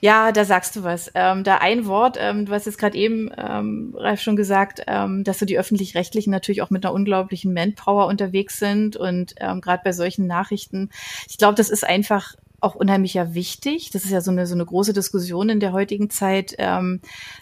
ja, 0.01 0.33
da 0.33 0.45
sagst 0.45 0.77
du 0.77 0.85
was. 0.85 1.11
Ähm, 1.15 1.45
da 1.45 1.59
ein 1.59 1.87
Wort, 1.87 2.17
ähm, 2.21 2.47
du 2.47 2.53
hast 2.53 2.67
jetzt 2.67 2.79
gerade 2.79 2.97
eben, 2.97 3.31
ähm, 3.37 3.95
Ralf, 3.97 4.21
schon 4.21 4.37
gesagt, 4.37 4.83
ähm, 4.87 5.25
dass 5.25 5.39
so 5.39 5.47
die 5.47 5.59
Öffentlich-Rechtlichen 5.59 6.31
natürlich 6.31 6.63
auch 6.63 6.71
mit 6.71 6.85
einer 6.85 6.95
unglaublichen 6.95 7.53
Manpower 7.53 8.07
unterwegs 8.07 8.59
sind 8.59 8.97
und 8.97 9.35
ähm, 9.39 9.61
gerade 9.61 9.83
bei 9.85 9.93
solchen 9.93 10.27
Nachrichten. 10.27 10.91
Ich 11.29 11.39
glaube, 11.39 11.55
das 11.55 11.71
ist 11.71 11.85
einfach 11.85 12.35
auch 12.61 12.75
unheimlich 12.75 13.15
ja 13.15 13.35
wichtig. 13.35 13.91
Das 13.91 14.05
ist 14.05 14.11
ja 14.11 14.21
so 14.21 14.31
eine, 14.31 14.47
so 14.47 14.55
eine 14.55 14.67
große 14.67 14.93
Diskussion 14.93 15.49
in 15.49 15.61
der 15.61 15.73
heutigen 15.73 16.11
Zeit, 16.11 16.55
ähm, 16.59 17.01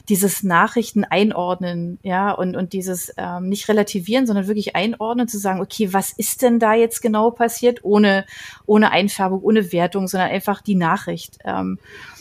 dieses 0.09 0.43
Nachrichten 0.43 1.05
einordnen, 1.05 1.99
ja, 2.03 2.33
und, 2.33 2.57
und 2.57 2.73
dieses 2.73 3.13
ähm, 3.17 3.49
nicht 3.49 3.69
relativieren, 3.69 4.27
sondern 4.27 4.47
wirklich 4.47 4.77
einordnen, 4.77 5.29
zu 5.29 5.39
sagen, 5.39 5.61
okay, 5.61 5.93
was 5.93 6.13
ist 6.13 6.43
denn 6.43 6.59
da 6.59 6.75
jetzt 6.75 7.01
genau 7.01 7.31
passiert, 7.31 7.83
ohne, 7.83 8.27
ohne 8.67 8.91
Einfärbung, 8.91 9.43
ohne 9.43 9.73
Wertung, 9.73 10.07
sondern 10.09 10.31
einfach 10.31 10.61
die 10.61 10.75
Nachricht. 10.75 11.39
Ähm, 11.45 11.79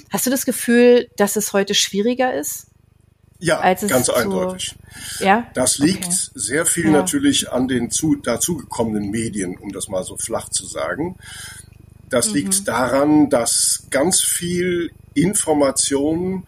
hast 0.10 0.26
du 0.26 0.30
das 0.30 0.46
Gefühl, 0.46 1.10
dass 1.18 1.36
es 1.36 1.52
heute 1.54 1.74
schwieriger 1.74 2.34
ist? 2.34 2.68
Ja, 3.40 3.60
als 3.60 3.84
es 3.84 3.92
ganz 3.92 4.10
eindeutig. 4.10 4.76
Ja? 5.20 5.48
Das 5.54 5.78
liegt 5.78 6.06
Okay. 6.06 6.16
sehr 6.36 6.66
viel 6.66 6.86
Ja. 6.86 6.92
natürlich 6.92 7.52
an 7.52 7.68
den 7.68 7.92
zu, 7.92 8.16
dazugekommenen 8.16 9.12
Medien, 9.12 9.58
um 9.58 9.74
das 9.74 9.90
mal 9.90 10.04
so 10.04 10.16
flach 10.16 10.48
zu 10.48 10.66
sagen. 10.66 11.18
Das 12.10 12.30
Mhm. 12.30 12.34
liegt 12.34 12.68
daran, 12.68 13.30
dass 13.30 13.88
ganz 13.90 14.22
viel 14.22 14.92
Information 15.14 16.46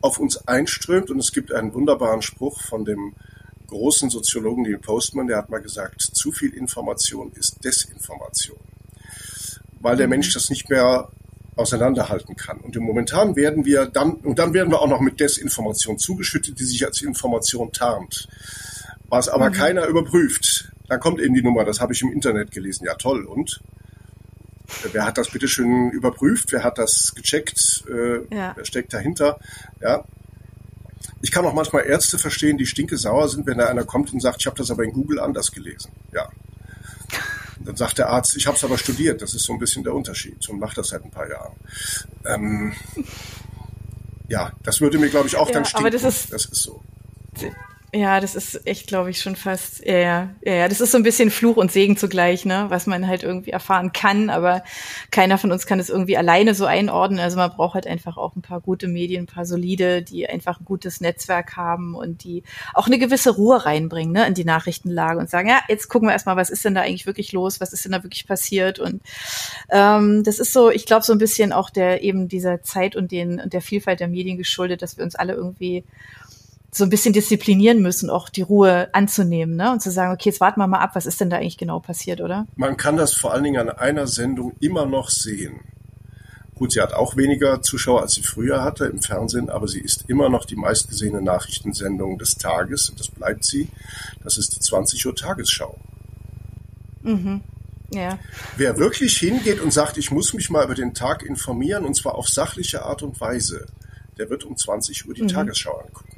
auf 0.00 0.18
uns 0.18 0.36
einströmt 0.48 1.10
und 1.10 1.18
es 1.18 1.32
gibt 1.32 1.52
einen 1.52 1.74
wunderbaren 1.74 2.22
Spruch 2.22 2.60
von 2.62 2.84
dem 2.84 3.14
großen 3.66 4.10
Soziologen 4.10 4.62
Neil 4.62 4.78
Postman, 4.78 5.26
der 5.26 5.38
hat 5.38 5.50
mal 5.50 5.60
gesagt, 5.60 6.00
zu 6.00 6.32
viel 6.32 6.54
Information 6.54 7.32
ist 7.32 7.64
Desinformation. 7.64 8.58
Weil 9.80 9.96
der 9.96 10.08
Mensch 10.08 10.32
das 10.34 10.50
nicht 10.50 10.70
mehr 10.70 11.08
auseinanderhalten 11.56 12.36
kann. 12.36 12.58
Und 12.58 12.76
im 12.76 12.82
Momentan 12.82 13.34
werden 13.34 13.64
wir 13.64 13.86
dann, 13.86 14.12
und 14.12 14.38
dann 14.38 14.52
werden 14.54 14.70
wir 14.70 14.80
auch 14.80 14.88
noch 14.88 15.00
mit 15.00 15.18
Desinformation 15.20 15.98
zugeschüttet, 15.98 16.58
die 16.58 16.64
sich 16.64 16.84
als 16.84 17.02
Information 17.02 17.72
tarnt. 17.72 18.28
Was 19.08 19.28
aber 19.28 19.50
keiner 19.50 19.86
überprüft. 19.86 20.70
Dann 20.88 21.00
kommt 21.00 21.20
eben 21.20 21.34
die 21.34 21.42
Nummer, 21.42 21.64
das 21.64 21.80
habe 21.80 21.92
ich 21.92 22.02
im 22.02 22.12
Internet 22.12 22.50
gelesen. 22.50 22.84
Ja, 22.84 22.94
toll. 22.94 23.24
Und? 23.24 23.60
Wer 24.92 25.04
hat 25.04 25.16
das 25.18 25.30
bitte 25.30 25.48
schön 25.48 25.90
überprüft? 25.90 26.52
Wer 26.52 26.64
hat 26.64 26.78
das 26.78 27.14
gecheckt? 27.14 27.84
Äh, 27.88 28.34
Ja. 28.34 28.52
Wer 28.56 28.64
steckt 28.64 28.92
dahinter? 28.92 29.38
Ja. 29.80 30.04
Ich 31.22 31.30
kann 31.30 31.44
auch 31.46 31.54
manchmal 31.54 31.84
Ärzte 31.86 32.18
verstehen, 32.18 32.58
die 32.58 32.66
stinke 32.66 32.96
sauer 32.96 33.28
sind, 33.28 33.46
wenn 33.46 33.58
da 33.58 33.66
einer 33.68 33.84
kommt 33.84 34.12
und 34.12 34.20
sagt, 34.20 34.40
ich 34.40 34.46
habe 34.46 34.56
das 34.56 34.70
aber 34.70 34.84
in 34.84 34.92
Google 34.92 35.18
anders 35.20 35.50
gelesen. 35.52 35.92
Ja. 36.12 36.28
Dann 37.60 37.76
sagt 37.76 37.98
der 37.98 38.08
Arzt, 38.10 38.36
ich 38.36 38.46
habe 38.46 38.56
es 38.56 38.64
aber 38.64 38.78
studiert. 38.78 39.22
Das 39.22 39.34
ist 39.34 39.44
so 39.44 39.52
ein 39.52 39.58
bisschen 39.58 39.82
der 39.82 39.94
Unterschied 39.94 40.48
und 40.48 40.60
macht 40.60 40.76
das 40.78 40.88
seit 40.88 41.04
ein 41.04 41.10
paar 41.10 41.28
Jahren. 41.28 41.54
Ähm, 42.26 42.72
ja, 44.28 44.52
das 44.62 44.80
würde 44.80 44.98
mir, 44.98 45.08
glaube 45.10 45.26
ich, 45.28 45.36
auch 45.36 45.48
Ja, 45.48 45.54
dann 45.54 45.62
aber 45.62 45.68
stinken. 45.70 45.92
das 45.92 46.02
ist- 46.04 46.32
das 46.32 46.44
ist 46.46 46.62
so. 46.62 46.82
Ja, 47.96 48.20
das 48.20 48.34
ist 48.34 48.66
echt, 48.66 48.88
glaube 48.88 49.08
ich, 49.08 49.22
schon 49.22 49.36
fast, 49.36 49.82
ja, 49.86 50.28
ja, 50.42 50.52
ja, 50.52 50.68
das 50.68 50.82
ist 50.82 50.92
so 50.92 50.98
ein 50.98 51.02
bisschen 51.02 51.30
Fluch 51.30 51.56
und 51.56 51.72
Segen 51.72 51.96
zugleich, 51.96 52.44
ne, 52.44 52.66
was 52.68 52.86
man 52.86 53.06
halt 53.06 53.22
irgendwie 53.22 53.52
erfahren 53.52 53.90
kann, 53.94 54.28
aber 54.28 54.64
keiner 55.10 55.38
von 55.38 55.50
uns 55.50 55.64
kann 55.64 55.80
es 55.80 55.88
irgendwie 55.88 56.18
alleine 56.18 56.54
so 56.54 56.66
einordnen. 56.66 57.20
Also 57.20 57.38
man 57.38 57.50
braucht 57.52 57.72
halt 57.72 57.86
einfach 57.86 58.18
auch 58.18 58.36
ein 58.36 58.42
paar 58.42 58.60
gute 58.60 58.86
Medien, 58.86 59.22
ein 59.22 59.26
paar 59.26 59.46
solide, 59.46 60.02
die 60.02 60.28
einfach 60.28 60.60
ein 60.60 60.66
gutes 60.66 61.00
Netzwerk 61.00 61.56
haben 61.56 61.94
und 61.94 62.22
die 62.22 62.42
auch 62.74 62.86
eine 62.86 62.98
gewisse 62.98 63.30
Ruhe 63.30 63.64
reinbringen, 63.64 64.12
ne, 64.12 64.26
in 64.26 64.34
die 64.34 64.44
Nachrichtenlage 64.44 65.18
und 65.18 65.30
sagen, 65.30 65.48
ja, 65.48 65.60
jetzt 65.66 65.88
gucken 65.88 66.10
wir 66.10 66.12
erstmal, 66.12 66.36
was 66.36 66.50
ist 66.50 66.66
denn 66.66 66.74
da 66.74 66.82
eigentlich 66.82 67.06
wirklich 67.06 67.32
los, 67.32 67.62
was 67.62 67.72
ist 67.72 67.86
denn 67.86 67.92
da 67.92 68.02
wirklich 68.02 68.26
passiert? 68.26 68.78
Und 68.78 69.00
ähm, 69.70 70.22
das 70.22 70.38
ist 70.38 70.52
so, 70.52 70.68
ich 70.70 70.84
glaube, 70.84 71.06
so 71.06 71.12
ein 71.14 71.18
bisschen 71.18 71.50
auch 71.50 71.70
der 71.70 72.02
eben 72.02 72.28
dieser 72.28 72.60
Zeit 72.60 72.94
und 72.94 73.10
den 73.10 73.40
und 73.40 73.54
der 73.54 73.62
Vielfalt 73.62 74.00
der 74.00 74.08
Medien 74.08 74.36
geschuldet, 74.36 74.82
dass 74.82 74.98
wir 74.98 75.04
uns 75.04 75.14
alle 75.14 75.32
irgendwie 75.32 75.82
so 76.76 76.84
ein 76.84 76.90
bisschen 76.90 77.14
disziplinieren 77.14 77.80
müssen, 77.80 78.10
auch 78.10 78.28
die 78.28 78.42
Ruhe 78.42 78.92
anzunehmen, 78.92 79.56
ne? 79.56 79.72
Und 79.72 79.80
zu 79.80 79.90
sagen, 79.90 80.12
okay, 80.12 80.28
jetzt 80.28 80.40
warten 80.40 80.60
wir 80.60 80.66
mal 80.66 80.80
ab, 80.80 80.90
was 80.94 81.06
ist 81.06 81.20
denn 81.20 81.30
da 81.30 81.38
eigentlich 81.38 81.56
genau 81.56 81.80
passiert, 81.80 82.20
oder? 82.20 82.46
Man 82.56 82.76
kann 82.76 82.96
das 82.96 83.14
vor 83.14 83.32
allen 83.32 83.44
Dingen 83.44 83.68
an 83.68 83.70
einer 83.70 84.06
Sendung 84.06 84.52
immer 84.60 84.84
noch 84.84 85.08
sehen. 85.08 85.60
Gut, 86.54 86.72
sie 86.72 86.80
hat 86.80 86.92
auch 86.92 87.16
weniger 87.16 87.62
Zuschauer, 87.62 88.02
als 88.02 88.12
sie 88.12 88.22
früher 88.22 88.62
hatte 88.62 88.86
im 88.86 89.00
Fernsehen, 89.00 89.50
aber 89.50 89.68
sie 89.68 89.80
ist 89.80 90.04
immer 90.08 90.28
noch 90.28 90.44
die 90.44 90.56
meistgesehene 90.56 91.22
Nachrichtensendung 91.22 92.18
des 92.18 92.36
Tages 92.36 92.90
und 92.90 93.00
das 93.00 93.08
bleibt 93.08 93.44
sie. 93.44 93.68
Das 94.22 94.38
ist 94.38 94.56
die 94.56 94.60
20 94.60 95.04
Uhr 95.06 95.14
Tagesschau. 95.14 95.78
Ja. 97.90 98.18
Wer 98.56 98.78
wirklich 98.78 99.16
hingeht 99.16 99.60
und 99.60 99.72
sagt, 99.72 99.96
ich 99.96 100.10
muss 100.10 100.34
mich 100.34 100.50
mal 100.50 100.64
über 100.64 100.74
den 100.74 100.92
Tag 100.92 101.22
informieren, 101.22 101.84
und 101.84 101.94
zwar 101.94 102.16
auf 102.16 102.28
sachliche 102.28 102.84
Art 102.84 103.02
und 103.02 103.20
Weise, 103.20 103.66
der 104.18 104.28
wird 104.28 104.44
um 104.44 104.56
20 104.56 105.06
Uhr 105.08 105.14
die 105.14 105.26
Tagesschau 105.26 105.78
angucken. 105.78 106.15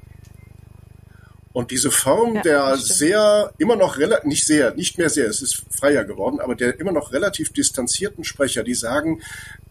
Und 1.58 1.72
diese 1.72 1.90
Form 1.90 2.36
Ja, 2.36 2.42
der 2.42 2.76
sehr, 2.76 3.52
immer 3.58 3.74
noch 3.74 3.98
relativ, 3.98 4.26
nicht 4.26 4.46
sehr, 4.46 4.76
nicht 4.76 4.96
mehr 4.96 5.10
sehr, 5.10 5.26
es 5.26 5.42
ist 5.42 5.64
freier 5.76 6.04
geworden, 6.04 6.38
aber 6.38 6.54
der 6.54 6.78
immer 6.78 6.92
noch 6.92 7.12
relativ 7.12 7.52
distanzierten 7.52 8.22
Sprecher, 8.22 8.62
die 8.62 8.74
sagen, 8.74 9.22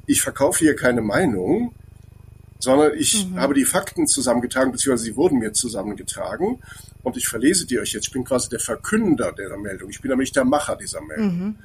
ich 0.05 0.21
verkaufe 0.21 0.59
hier 0.59 0.75
keine 0.75 0.99
Meinung, 0.99 1.73
sondern 2.59 2.91
ich 2.97 3.27
habe 3.37 3.53
die 3.53 3.63
Fakten 3.63 4.05
zusammengetragen, 4.05 4.73
beziehungsweise 4.73 5.05
sie 5.05 5.15
wurden 5.15 5.39
mir 5.39 5.53
zusammengetragen 5.53 6.61
und 7.03 7.15
ich 7.15 7.29
verlese 7.29 7.65
die 7.65 7.79
euch 7.79 7.93
jetzt. 7.93 8.07
Ich 8.07 8.11
bin 8.11 8.25
quasi 8.25 8.49
der 8.49 8.59
Verkünder 8.59 9.31
dieser 9.31 9.55
Meldung. 9.55 9.89
Ich 9.89 10.01
bin 10.01 10.09
nämlich 10.09 10.33
der 10.33 10.43
Macher 10.43 10.75
dieser 10.75 10.99
Meldung. 10.99 11.55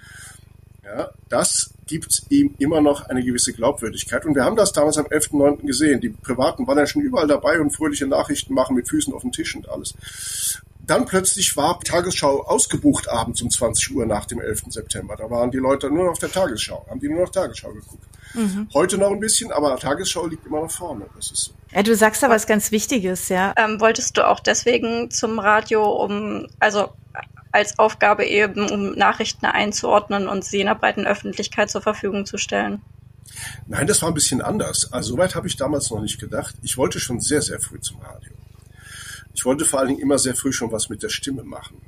Ja, 0.85 1.11
das 1.29 1.75
gibt 1.87 2.25
ihm 2.29 2.55
immer 2.59 2.81
noch 2.81 3.09
eine 3.09 3.23
gewisse 3.23 3.53
Glaubwürdigkeit. 3.53 4.27
Und 4.27 4.35
wir 4.35 4.45
haben 4.45 4.57
das 4.57 4.73
damals 4.73 4.99
am 4.99 5.07
11.9. 5.07 5.65
gesehen. 5.65 6.01
Die 6.01 6.09
Privaten 6.09 6.67
waren 6.67 6.79
ja 6.79 6.87
schon 6.87 7.03
überall 7.03 7.29
dabei 7.29 7.61
und 7.61 7.71
fröhliche 7.71 8.07
Nachrichten 8.07 8.55
machen 8.55 8.75
mit 8.75 8.89
Füßen 8.89 9.15
auf 9.15 9.23
dem 9.23 9.31
Tisch 9.31 9.55
und 9.55 9.69
alles. 9.69 9.95
Dann 10.85 11.07
plötzlich 11.07 11.57
war 11.57 11.79
Tagesschau 11.79 12.43
ausgebucht 12.43 13.09
abends 13.09 13.41
um 13.43 13.51
20 13.51 13.95
Uhr 13.95 14.07
nach 14.07 14.27
dem 14.27 14.41
11. 14.41 14.65
September. 14.71 15.15
Da 15.17 15.31
waren 15.31 15.53
die 15.53 15.59
Leute 15.59 15.89
nur 15.89 16.05
noch 16.05 16.13
auf 16.13 16.19
der 16.19 16.33
Tagesschau, 16.33 16.85
haben 16.91 16.99
die 16.99 17.09
nur 17.09 17.21
noch 17.21 17.31
Tagesschau 17.31 17.73
geguckt. 17.73 18.05
Heute 18.73 18.99
noch 18.99 19.11
ein 19.11 19.21
bisschen, 19.21 19.53
aber 19.53 19.77
Tagesschau 19.77 20.27
liegt 20.27 20.47
immer 20.47 20.63
noch 20.63 20.71
vorne. 20.71 21.07
Das 21.15 21.31
ist 21.31 21.45
so. 21.45 21.53
Ja, 21.73 21.83
du 21.83 21.95
sagst 21.95 22.23
da 22.23 22.31
was 22.31 22.47
ganz 22.47 22.71
Wichtiges, 22.71 23.29
ja. 23.29 23.55
Ähm, 23.57 23.81
wolltest 23.81 24.17
du 24.17 24.27
auch 24.27 24.41
deswegen 24.41 25.11
zum 25.11 25.39
Radio, 25.39 25.85
um, 26.05 26.49
also 26.59 26.91
als 27.53 27.79
Aufgabe 27.79 28.25
eben, 28.25 28.71
um 28.71 28.93
Nachrichten 28.93 29.47
einzuordnen 29.47 30.27
und 30.27 30.45
sie 30.45 30.61
in 30.61 30.67
der 30.67 30.75
breiten 30.75 31.07
Öffentlichkeit 31.07 31.71
zur 31.71 31.83
Verfügung 31.83 32.27
zu 32.27 32.39
stellen? 32.39 32.83
Nein, 33.67 33.87
das 33.87 34.03
war 34.03 34.09
ein 34.11 34.15
bisschen 34.15 34.43
anders. 34.43 34.93
Also 34.93 35.15
soweit 35.15 35.35
habe 35.35 35.47
ich 35.47 35.57
damals 35.57 35.91
noch 35.91 36.01
nicht 36.01 36.19
gedacht. 36.19 36.55
Ich 36.63 36.77
wollte 36.77 36.99
schon 36.99 37.21
sehr, 37.21 37.43
sehr 37.43 37.61
früh 37.61 37.81
zum 37.81 38.01
Radio. 38.01 38.33
Ich 39.35 39.45
wollte 39.45 39.65
vor 39.65 39.81
allen 39.81 39.89
Dingen 39.89 40.01
immer 40.01 40.19
sehr 40.19 40.35
früh 40.35 40.53
schon 40.53 40.73
was 40.73 40.89
mit 40.89 41.03
der 41.03 41.09
Stimme 41.09 41.43
machen. 41.43 41.81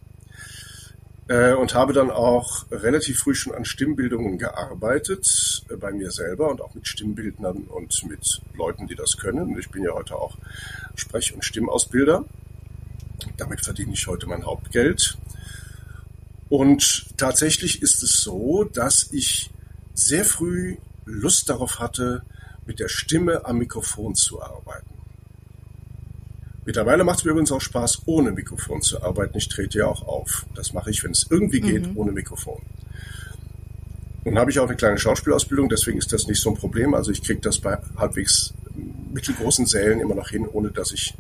Äh, 1.27 1.55
und 1.55 1.75
habe 1.75 1.95
dann 1.95 2.11
auch 2.11 2.67
relativ 2.71 3.21
früh 3.21 3.35
schon 3.35 3.55
an 3.55 3.65
Stimmbildungen 3.65 4.37
gearbeitet, 4.37 5.65
äh, 5.71 5.77
bei 5.77 5.91
mir 5.91 6.11
selber 6.11 6.51
und 6.51 6.61
auch 6.61 6.75
mit 6.75 6.87
Stimmbildnern 6.87 7.65
und 7.65 8.05
mit 8.07 8.43
Leuten, 8.55 8.87
die 8.89 8.95
das 8.95 9.17
können. 9.17 9.59
Ich 9.59 9.71
bin 9.71 9.83
ja 9.83 9.93
heute 9.93 10.17
auch 10.17 10.37
Sprech- 10.97 11.35
und 11.35 11.43
Stimmausbilder. 11.43 12.27
Damit 13.37 13.65
verdiene 13.65 13.93
ich 13.93 14.07
heute 14.07 14.27
mein 14.27 14.45
Hauptgeld. 14.45 15.19
Und 16.49 17.07
tatsächlich 17.17 17.83
ist 17.83 18.03
es 18.03 18.21
so, 18.21 18.65
dass 18.65 19.13
ich 19.13 19.51
sehr 19.95 20.25
früh 20.25 20.77
Lust 21.05 21.49
darauf 21.49 21.81
hatte, 21.81 22.23
mit 22.67 22.81
der 22.81 22.89
Stimme 22.89 23.45
am 23.45 23.59
Mikrofon 23.59 24.15
zu 24.15 24.43
arbeiten. 24.43 24.89
Mittlerweile 26.65 27.05
macht 27.05 27.19
es 27.19 27.25
mir 27.25 27.33
übrigens 27.33 27.53
auch 27.53 27.61
Spaß, 27.61 28.03
ohne 28.07 28.33
Mikrofon 28.33 28.81
zu 28.81 29.03
arbeiten. 29.03 29.37
Ich 29.37 29.49
trete 29.49 29.79
ja 29.79 29.87
auch 29.87 30.07
auf. 30.07 30.47
Das 30.55 30.73
mache 30.73 30.91
ich, 30.91 31.05
wenn 31.05 31.11
es 31.11 31.27
irgendwie 31.29 31.61
geht, 31.61 31.95
ohne 31.95 32.13
Mikrofon. 32.13 32.63
Nun 34.25 34.39
habe 34.39 34.51
ich 34.51 34.59
auch 34.59 34.67
eine 34.67 34.77
kleine 34.77 34.97
Schauspielausbildung, 34.99 35.69
deswegen 35.69 35.99
ist 35.99 36.13
das 36.13 36.27
nicht 36.27 36.41
so 36.41 36.51
ein 36.51 36.57
Problem. 36.57 36.95
Also 36.95 37.11
ich 37.11 37.23
kriege 37.23 37.41
das 37.41 37.59
bei 37.59 37.79
halbwegs 37.97 38.55
mittelgroßen 39.13 39.67
Sälen 39.67 40.01
immer 40.01 40.15
noch 40.15 40.31
hin, 40.31 40.49
ohne 40.51 40.71
dass 40.71 40.93
ich 40.93 41.15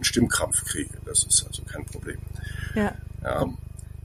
einen 0.00 0.04
Stimmkrampf 0.04 0.64
kriege. 0.64 0.94
Das 1.04 1.24
ist 1.24 1.46
also 1.46 1.62
kein 1.62 1.84
Problem. 1.84 2.18
Ja. 2.74 2.94
Ja. 3.22 3.46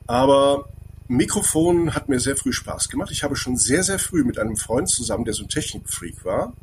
Aber 0.07 0.69
Mikrofon 1.07 1.95
hat 1.95 2.09
mir 2.09 2.19
sehr 2.19 2.35
früh 2.35 2.51
Spaß 2.51 2.89
gemacht. 2.89 3.11
Ich 3.11 3.23
habe 3.23 3.35
schon 3.35 3.57
sehr, 3.57 3.83
sehr 3.83 3.99
früh 3.99 4.23
mit 4.23 4.37
einem 4.37 4.57
Freund 4.57 4.89
zusammen, 4.89 5.25
der 5.25 5.33
so 5.33 5.43
ein 5.43 5.49
Technikfreak 5.49 6.25
war, 6.25 6.53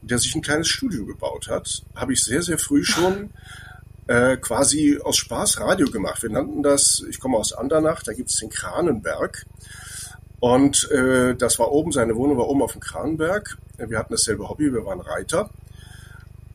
der 0.00 0.18
sich 0.18 0.34
ein 0.34 0.42
kleines 0.42 0.68
Studio 0.68 1.04
gebaut 1.04 1.48
hat, 1.48 1.82
habe 1.94 2.12
ich 2.12 2.24
sehr, 2.24 2.42
sehr 2.42 2.58
früh 2.58 2.84
schon 2.84 3.30
äh, 4.06 4.36
quasi 4.36 4.98
aus 5.02 5.16
Spaß 5.16 5.60
Radio 5.60 5.90
gemacht. 5.90 6.22
Wir 6.22 6.30
nannten 6.30 6.62
das, 6.62 7.04
ich 7.08 7.20
komme 7.20 7.36
aus 7.36 7.52
Andernach, 7.52 8.02
da 8.02 8.12
gibt 8.12 8.30
es 8.30 8.36
den 8.36 8.50
Kranenberg. 8.50 9.46
Und 10.40 10.90
äh, 10.90 11.36
das 11.36 11.58
war 11.58 11.70
oben, 11.70 11.92
seine 11.92 12.16
Wohnung 12.16 12.36
war 12.38 12.48
oben 12.48 12.62
auf 12.62 12.72
dem 12.72 12.80
Kranenberg. 12.80 13.58
Wir 13.78 13.98
hatten 13.98 14.12
dasselbe 14.12 14.48
Hobby, 14.48 14.72
wir 14.72 14.84
waren 14.84 15.00
Reiter. 15.00 15.50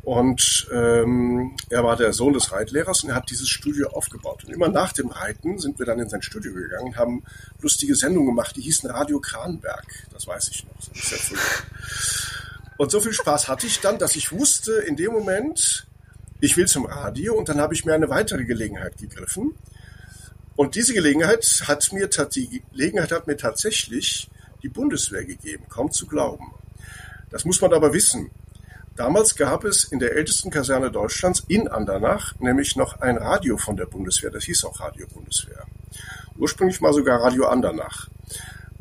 Und 0.08 0.70
ähm, 0.72 1.58
er 1.70 1.84
war 1.84 1.98
der 1.98 2.14
Sohn 2.14 2.32
des 2.32 2.54
Reitlehrers 2.54 3.04
und 3.04 3.10
er 3.10 3.16
hat 3.18 3.30
dieses 3.30 3.50
Studio 3.50 3.90
aufgebaut. 3.90 4.46
Und 4.46 4.54
immer 4.54 4.70
nach 4.70 4.94
dem 4.94 5.10
Reiten 5.10 5.60
sind 5.60 5.80
wir 5.80 5.86
dann 5.86 6.00
in 6.00 6.08
sein 6.08 6.22
Studio 6.22 6.54
gegangen, 6.54 6.96
haben 6.96 7.24
lustige 7.60 7.94
Sendungen 7.94 8.30
gemacht, 8.30 8.56
die 8.56 8.62
hießen 8.62 8.90
Radio 8.90 9.20
Kranberg. 9.20 9.86
Das 10.14 10.26
weiß 10.26 10.48
ich 10.48 10.64
noch. 10.64 10.72
Früher. 10.94 11.38
Und 12.78 12.90
so 12.90 13.02
viel 13.02 13.12
Spaß 13.12 13.50
hatte 13.50 13.68
ich 13.68 13.82
dann, 13.82 14.00
dass 14.00 14.16
ich 14.16 14.32
wusste 14.32 14.76
in 14.76 14.96
dem 14.96 15.12
Moment, 15.12 15.86
ich 16.40 16.56
will 16.56 16.70
zum 16.70 16.86
Radio 16.86 17.34
und 17.34 17.50
dann 17.50 17.60
habe 17.60 17.74
ich 17.74 17.84
mir 17.84 17.94
eine 17.94 18.08
weitere 18.08 18.46
Gelegenheit 18.46 18.98
gegriffen. 18.98 19.56
Und 20.56 20.76
diese 20.76 20.94
Gelegenheit 20.94 21.64
hat 21.68 21.92
mir, 21.92 22.08
die 22.08 22.64
Gelegenheit 22.72 23.12
hat 23.12 23.28
mir 23.28 23.36
tatsächlich 23.36 24.30
die 24.64 24.70
Bundeswehr 24.70 25.26
gegeben, 25.26 25.66
kaum 25.68 25.92
zu 25.92 26.08
glauben. 26.08 26.54
Das 27.30 27.44
muss 27.44 27.60
man 27.60 27.74
aber 27.74 27.92
wissen. 27.92 28.32
Damals 28.98 29.36
gab 29.36 29.64
es 29.64 29.84
in 29.84 30.00
der 30.00 30.16
ältesten 30.16 30.50
Kaserne 30.50 30.90
Deutschlands 30.90 31.44
in 31.48 31.68
Andernach 31.68 32.34
nämlich 32.40 32.76
noch 32.76 33.00
ein 33.00 33.18
Radio 33.18 33.56
von 33.58 33.78
der 33.78 33.86
Bundeswehr. 33.86 34.32
Das 34.32 34.46
hieß 34.46 34.66
auch 34.66 34.80
Radio 34.80 35.06
Bundeswehr. 35.08 35.66
Ursprünglich 36.36 36.82
mal 36.82 36.94
sogar 36.94 37.22
Radio 37.22 37.46
Andernach. 37.46 38.08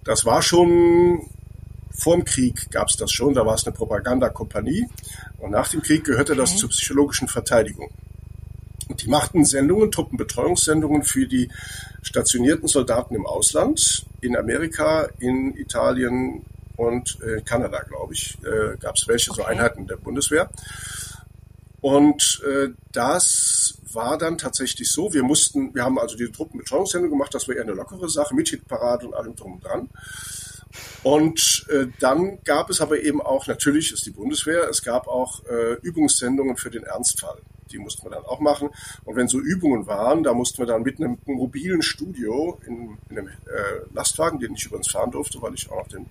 Das 0.04 0.24
war 0.24 0.40
schon 0.40 1.28
vorm 1.90 2.24
Krieg 2.24 2.70
gab 2.70 2.88
es 2.88 2.96
das 2.96 3.12
schon. 3.12 3.34
Da 3.34 3.44
war 3.44 3.56
es 3.56 3.66
eine 3.66 3.76
Propagandakompanie. 3.76 4.88
Und 5.36 5.50
nach 5.50 5.68
dem 5.68 5.82
Krieg 5.82 6.04
gehörte 6.04 6.34
das 6.34 6.56
zur 6.56 6.70
psychologischen 6.70 7.28
Verteidigung. 7.28 7.90
Die 8.88 9.08
machten 9.08 9.44
Sendungen, 9.44 9.90
Truppenbetreuungssendungen 9.90 11.02
für 11.02 11.26
die 11.26 11.50
stationierten 12.00 12.68
Soldaten 12.68 13.14
im 13.14 13.26
Ausland, 13.26 14.06
in 14.22 14.34
Amerika, 14.34 15.08
in 15.18 15.54
Italien 15.56 16.46
und 16.76 17.18
äh, 17.22 17.40
Kanada, 17.42 17.82
glaube 17.82 18.14
ich, 18.14 18.36
äh, 18.44 18.76
gab 18.78 18.96
es 18.96 19.08
welche, 19.08 19.30
okay. 19.30 19.42
so 19.42 19.46
Einheiten 19.46 19.86
der 19.86 19.96
Bundeswehr. 19.96 20.50
Und 21.80 22.42
äh, 22.46 22.68
das 22.92 23.78
war 23.92 24.18
dann 24.18 24.38
tatsächlich 24.38 24.90
so, 24.90 25.12
wir 25.12 25.22
mussten, 25.22 25.74
wir 25.74 25.84
haben 25.84 25.98
also 25.98 26.16
die 26.16 26.30
Truppenbetreuungssendung 26.30 27.10
gemacht, 27.10 27.34
das 27.34 27.48
war 27.48 27.54
eher 27.54 27.62
eine 27.62 27.72
lockere 27.72 28.08
Sache, 28.08 28.34
mit 28.34 28.48
Hitparade 28.48 29.06
und 29.06 29.14
allem 29.14 29.36
drum 29.36 29.54
und 29.54 29.64
dran. 29.64 29.88
Und 31.02 31.66
äh, 31.70 31.86
dann 32.00 32.42
gab 32.44 32.70
es 32.70 32.80
aber 32.80 33.00
eben 33.00 33.22
auch, 33.22 33.46
natürlich 33.46 33.92
ist 33.92 34.04
die 34.04 34.10
Bundeswehr, 34.10 34.68
es 34.68 34.82
gab 34.82 35.06
auch 35.06 35.44
äh, 35.46 35.74
Übungssendungen 35.82 36.56
für 36.56 36.70
den 36.70 36.82
Ernstfall. 36.82 37.38
Die 37.70 37.78
mussten 37.78 38.04
wir 38.04 38.10
dann 38.10 38.24
auch 38.24 38.40
machen. 38.40 38.70
Und 39.04 39.16
wenn 39.16 39.28
so 39.28 39.38
Übungen 39.40 39.86
waren, 39.86 40.22
da 40.22 40.34
mussten 40.34 40.58
wir 40.58 40.66
dann 40.66 40.82
mit 40.82 41.00
einem 41.00 41.18
mobilen 41.26 41.82
Studio 41.82 42.58
in, 42.66 42.98
in 43.10 43.18
einem 43.18 43.28
äh, 43.28 43.94
Lastwagen, 43.94 44.38
den 44.38 44.54
ich 44.54 44.66
übrigens 44.66 44.90
fahren 44.90 45.10
durfte, 45.10 45.40
weil 45.42 45.54
ich 45.54 45.70
auch 45.70 45.78
noch 45.78 45.88
den 45.88 46.06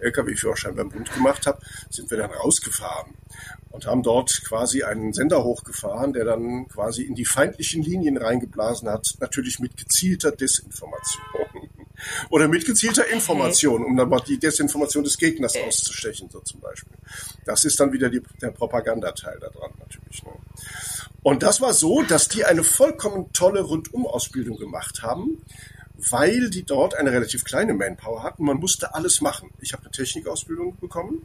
Lkw-Führerschein 0.00 0.74
beim 0.74 0.90
Bund 0.90 1.12
gemacht 1.12 1.46
habe, 1.46 1.58
sind 1.90 2.10
wir 2.10 2.18
dann 2.18 2.30
rausgefahren 2.30 3.14
und 3.70 3.86
haben 3.86 4.02
dort 4.02 4.42
quasi 4.44 4.82
einen 4.82 5.12
Sender 5.12 5.44
hochgefahren, 5.44 6.12
der 6.12 6.24
dann 6.24 6.66
quasi 6.68 7.02
in 7.02 7.14
die 7.14 7.26
feindlichen 7.26 7.82
Linien 7.82 8.16
reingeblasen 8.16 8.88
hat, 8.88 9.14
natürlich 9.20 9.58
mit 9.60 9.76
gezielter 9.76 10.32
Desinformation. 10.32 11.22
Oder 12.30 12.48
mit 12.48 12.64
gezielter 12.64 13.06
Information, 13.08 13.84
um 13.84 13.96
dann 13.96 14.08
mal 14.08 14.20
die 14.20 14.38
Desinformation 14.38 15.04
des 15.04 15.16
Gegners 15.18 15.56
auszustechen, 15.56 16.28
so 16.30 16.40
zum 16.40 16.60
Beispiel. 16.60 16.96
Das 17.44 17.64
ist 17.64 17.78
dann 17.80 17.92
wieder 17.92 18.10
die, 18.10 18.22
der 18.40 18.50
Propagandateil 18.50 19.38
da 19.40 19.48
dran 19.48 19.70
natürlich. 19.78 20.22
Ne? 20.22 20.30
Und 21.22 21.42
das 21.42 21.60
war 21.60 21.72
so, 21.72 22.02
dass 22.02 22.28
die 22.28 22.44
eine 22.44 22.62
vollkommen 22.62 23.32
tolle 23.32 23.60
Rundumausbildung 23.60 24.58
gemacht 24.58 25.02
haben, 25.02 25.42
weil 25.96 26.50
die 26.50 26.62
dort 26.62 26.94
eine 26.94 27.10
relativ 27.10 27.44
kleine 27.44 27.74
Manpower 27.74 28.22
hatten. 28.22 28.44
Man 28.44 28.58
musste 28.58 28.94
alles 28.94 29.20
machen. 29.20 29.50
Ich 29.60 29.72
habe 29.72 29.82
eine 29.82 29.90
Technikausbildung 29.90 30.76
bekommen, 30.78 31.22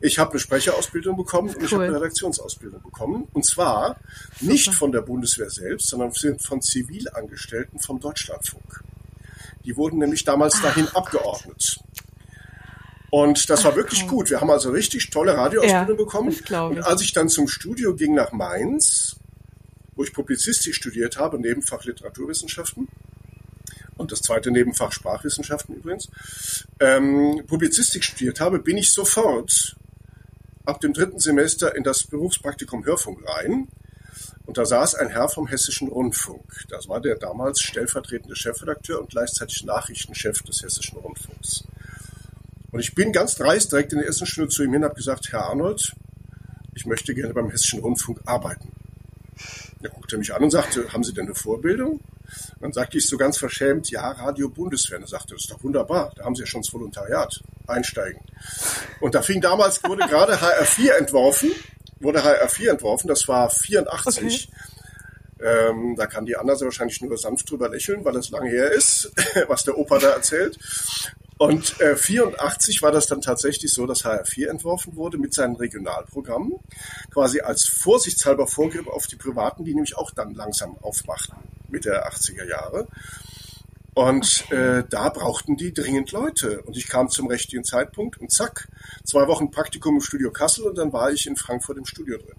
ich 0.00 0.18
habe 0.18 0.32
eine 0.32 0.40
Sprecherausbildung 0.40 1.16
bekommen 1.16 1.54
und 1.54 1.62
ich 1.62 1.72
habe 1.72 1.84
eine 1.84 1.96
Redaktionsausbildung 1.96 2.82
bekommen. 2.82 3.28
Und 3.32 3.44
zwar 3.44 3.96
nicht 4.40 4.72
von 4.74 4.92
der 4.92 5.02
Bundeswehr 5.02 5.50
selbst, 5.50 5.88
sondern 5.88 6.12
von 6.12 6.62
Zivilangestellten 6.62 7.80
vom 7.80 7.98
Deutschlandfunk. 7.98 8.84
Die 9.68 9.76
wurden 9.76 9.98
nämlich 9.98 10.24
damals 10.24 10.54
Ach, 10.56 10.62
dahin 10.62 10.88
abgeordnet. 10.88 11.78
Und 13.10 13.50
das 13.50 13.64
war 13.64 13.76
wirklich 13.76 14.06
gut. 14.06 14.30
Wir 14.30 14.40
haben 14.40 14.50
also 14.50 14.70
richtig 14.70 15.10
tolle 15.10 15.36
Radioausbildung 15.36 15.98
ja, 15.98 16.04
bekommen. 16.04 16.34
Und 16.70 16.82
als 16.84 17.02
ich 17.02 17.12
dann 17.12 17.28
zum 17.28 17.48
Studio 17.48 17.94
ging 17.94 18.14
nach 18.14 18.32
Mainz, 18.32 19.16
wo 19.94 20.04
ich 20.04 20.14
Publizistik 20.14 20.74
studiert 20.74 21.18
habe, 21.18 21.38
Nebenfach 21.38 21.84
Literaturwissenschaften, 21.84 22.88
und 23.98 24.10
das 24.10 24.22
zweite 24.22 24.50
Nebenfach 24.50 24.92
Sprachwissenschaften 24.92 25.74
übrigens, 25.74 26.08
ähm, 26.80 27.42
Publizistik 27.46 28.04
studiert 28.04 28.40
habe, 28.40 28.60
bin 28.60 28.78
ich 28.78 28.92
sofort 28.92 29.76
ab 30.64 30.80
dem 30.80 30.94
dritten 30.94 31.18
Semester 31.18 31.76
in 31.76 31.82
das 31.82 32.04
Berufspraktikum 32.04 32.86
Hörfunk 32.86 33.18
rein. 33.28 33.68
Und 34.48 34.56
da 34.56 34.64
saß 34.64 34.94
ein 34.94 35.10
Herr 35.10 35.28
vom 35.28 35.46
Hessischen 35.46 35.88
Rundfunk. 35.88 36.64
Das 36.70 36.88
war 36.88 37.02
der 37.02 37.16
damals 37.16 37.60
stellvertretende 37.60 38.34
Chefredakteur 38.34 38.98
und 38.98 39.10
gleichzeitig 39.10 39.62
Nachrichtenchef 39.64 40.42
des 40.42 40.62
Hessischen 40.62 40.96
Rundfunks. 40.96 41.64
Und 42.70 42.80
ich 42.80 42.94
bin 42.94 43.12
ganz 43.12 43.34
dreist 43.34 43.70
direkt 43.70 43.92
in 43.92 43.98
der 43.98 44.06
ersten 44.06 44.24
Stunde 44.24 44.48
zu 44.48 44.62
ihm 44.62 44.72
hin 44.72 44.82
und 44.82 44.88
habe 44.88 44.94
gesagt, 44.94 45.30
Herr 45.32 45.50
Arnold, 45.50 45.92
ich 46.74 46.86
möchte 46.86 47.14
gerne 47.14 47.34
beim 47.34 47.50
Hessischen 47.50 47.80
Rundfunk 47.80 48.22
arbeiten. 48.24 48.72
Er 49.82 49.90
guckte 49.90 50.16
mich 50.16 50.32
an 50.32 50.42
und 50.42 50.50
sagte, 50.50 50.94
haben 50.94 51.04
Sie 51.04 51.12
denn 51.12 51.26
eine 51.26 51.34
Vorbildung? 51.34 52.00
Dann 52.58 52.72
sagte 52.72 52.96
ich 52.96 53.06
so 53.06 53.18
ganz 53.18 53.36
verschämt, 53.36 53.90
ja, 53.90 54.10
Radio 54.12 54.48
Bundeswehr. 54.48 54.96
Und 54.96 55.04
er 55.04 55.08
sagte, 55.08 55.34
das 55.34 55.42
ist 55.42 55.50
doch 55.50 55.62
wunderbar, 55.62 56.10
da 56.16 56.24
haben 56.24 56.34
Sie 56.34 56.40
ja 56.40 56.46
schon 56.46 56.62
das 56.62 56.72
Volontariat. 56.72 57.42
Einsteigen. 57.66 58.22
Und 59.00 59.14
da 59.14 59.20
fing 59.20 59.42
damals, 59.42 59.84
wurde 59.84 60.06
gerade 60.08 60.36
HR4 60.36 60.92
entworfen, 60.98 61.50
wurde 62.00 62.20
HR4 62.20 62.70
entworfen, 62.70 63.08
das 63.08 63.26
war 63.28 63.50
84. 63.50 64.48
Okay. 64.48 64.58
Ähm, 65.40 65.94
da 65.96 66.06
kann 66.06 66.26
die 66.26 66.36
Anna 66.36 66.60
wahrscheinlich 66.60 67.00
nur 67.00 67.16
sanft 67.16 67.48
drüber 67.48 67.68
lächeln, 67.68 68.04
weil 68.04 68.14
das 68.14 68.30
lange 68.30 68.50
her 68.50 68.72
ist, 68.72 69.12
was 69.48 69.64
der 69.64 69.78
Opa 69.78 69.98
da 69.98 70.10
erzählt. 70.10 70.58
Und 71.38 71.80
äh, 71.80 71.94
84 71.94 72.82
war 72.82 72.90
das 72.90 73.06
dann 73.06 73.20
tatsächlich 73.20 73.72
so, 73.72 73.86
dass 73.86 74.04
HR4 74.04 74.48
entworfen 74.48 74.96
wurde 74.96 75.18
mit 75.18 75.32
seinen 75.32 75.54
Regionalprogrammen, 75.54 76.54
quasi 77.12 77.40
als 77.40 77.66
vorsichtshalber 77.66 78.48
Vorgriff 78.48 78.88
auf 78.88 79.06
die 79.06 79.14
Privaten, 79.14 79.64
die 79.64 79.74
nämlich 79.74 79.96
auch 79.96 80.10
dann 80.10 80.34
langsam 80.34 80.76
aufmachten, 80.82 81.36
Mitte 81.68 81.90
der 81.90 82.08
80er 82.08 82.44
Jahre. 82.44 82.88
Und 83.98 84.48
äh, 84.52 84.84
da 84.88 85.08
brauchten 85.08 85.56
die 85.56 85.74
dringend 85.74 86.12
Leute. 86.12 86.62
Und 86.62 86.76
ich 86.76 86.86
kam 86.86 87.08
zum 87.08 87.26
richtigen 87.26 87.64
Zeitpunkt 87.64 88.16
und 88.20 88.30
zack, 88.30 88.68
zwei 89.02 89.26
Wochen 89.26 89.50
Praktikum 89.50 89.96
im 89.96 90.00
Studio 90.00 90.30
Kassel 90.30 90.66
und 90.66 90.78
dann 90.78 90.92
war 90.92 91.10
ich 91.10 91.26
in 91.26 91.34
Frankfurt 91.34 91.78
im 91.78 91.84
Studio 91.84 92.16
drin. 92.16 92.36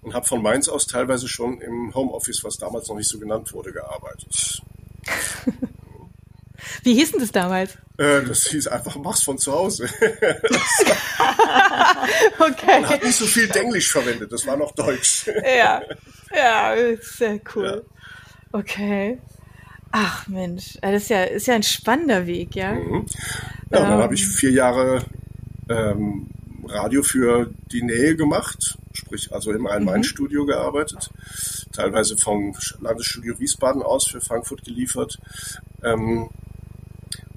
Und 0.00 0.14
habe 0.14 0.24
von 0.24 0.40
Mainz 0.40 0.70
aus 0.70 0.86
teilweise 0.86 1.28
schon 1.28 1.60
im 1.60 1.94
Homeoffice, 1.94 2.42
was 2.44 2.56
damals 2.56 2.88
noch 2.88 2.96
nicht 2.96 3.10
so 3.10 3.18
genannt 3.18 3.52
wurde, 3.52 3.74
gearbeitet. 3.74 4.62
Wie 6.82 6.94
hieß 6.94 7.10
denn 7.10 7.20
das 7.20 7.32
damals? 7.32 7.74
Äh, 7.98 8.22
das 8.22 8.46
hieß 8.46 8.68
einfach, 8.68 8.96
mach's 8.96 9.22
von 9.22 9.36
zu 9.36 9.52
Hause. 9.52 9.84
okay. 12.38 12.80
Man 12.80 12.88
hat 12.88 13.04
nicht 13.04 13.18
so 13.18 13.26
viel 13.26 13.48
Denglisch 13.48 13.92
verwendet, 13.92 14.32
das 14.32 14.46
war 14.46 14.56
noch 14.56 14.72
Deutsch. 14.72 15.26
ja, 15.26 15.82
ja, 16.34 16.74
sehr 17.02 17.38
cool. 17.54 17.84
Ja. 17.84 18.58
Okay. 18.58 19.18
Ach 19.90 20.28
Mensch, 20.28 20.78
das 20.82 21.02
ist 21.02 21.10
ja, 21.10 21.24
ist 21.24 21.46
ja 21.46 21.54
ein 21.54 21.62
spannender 21.62 22.26
Weg, 22.26 22.54
ja. 22.54 22.74
Mhm. 22.74 23.06
Ja, 23.70 23.78
ähm. 23.78 23.88
dann 23.90 24.02
habe 24.02 24.14
ich 24.14 24.26
vier 24.26 24.50
Jahre 24.50 25.02
ähm, 25.68 26.28
Radio 26.66 27.02
für 27.02 27.50
die 27.72 27.82
Nähe 27.82 28.16
gemacht, 28.16 28.78
sprich 28.92 29.32
also 29.32 29.52
im 29.52 29.66
Rhein-Main-Studio 29.66 30.42
mhm. 30.42 30.48
gearbeitet, 30.48 31.10
teilweise 31.72 32.16
vom 32.18 32.54
Landesstudio 32.80 33.38
Wiesbaden 33.38 33.82
aus 33.82 34.06
für 34.06 34.20
Frankfurt 34.20 34.64
geliefert. 34.64 35.18
Ähm, 35.82 36.28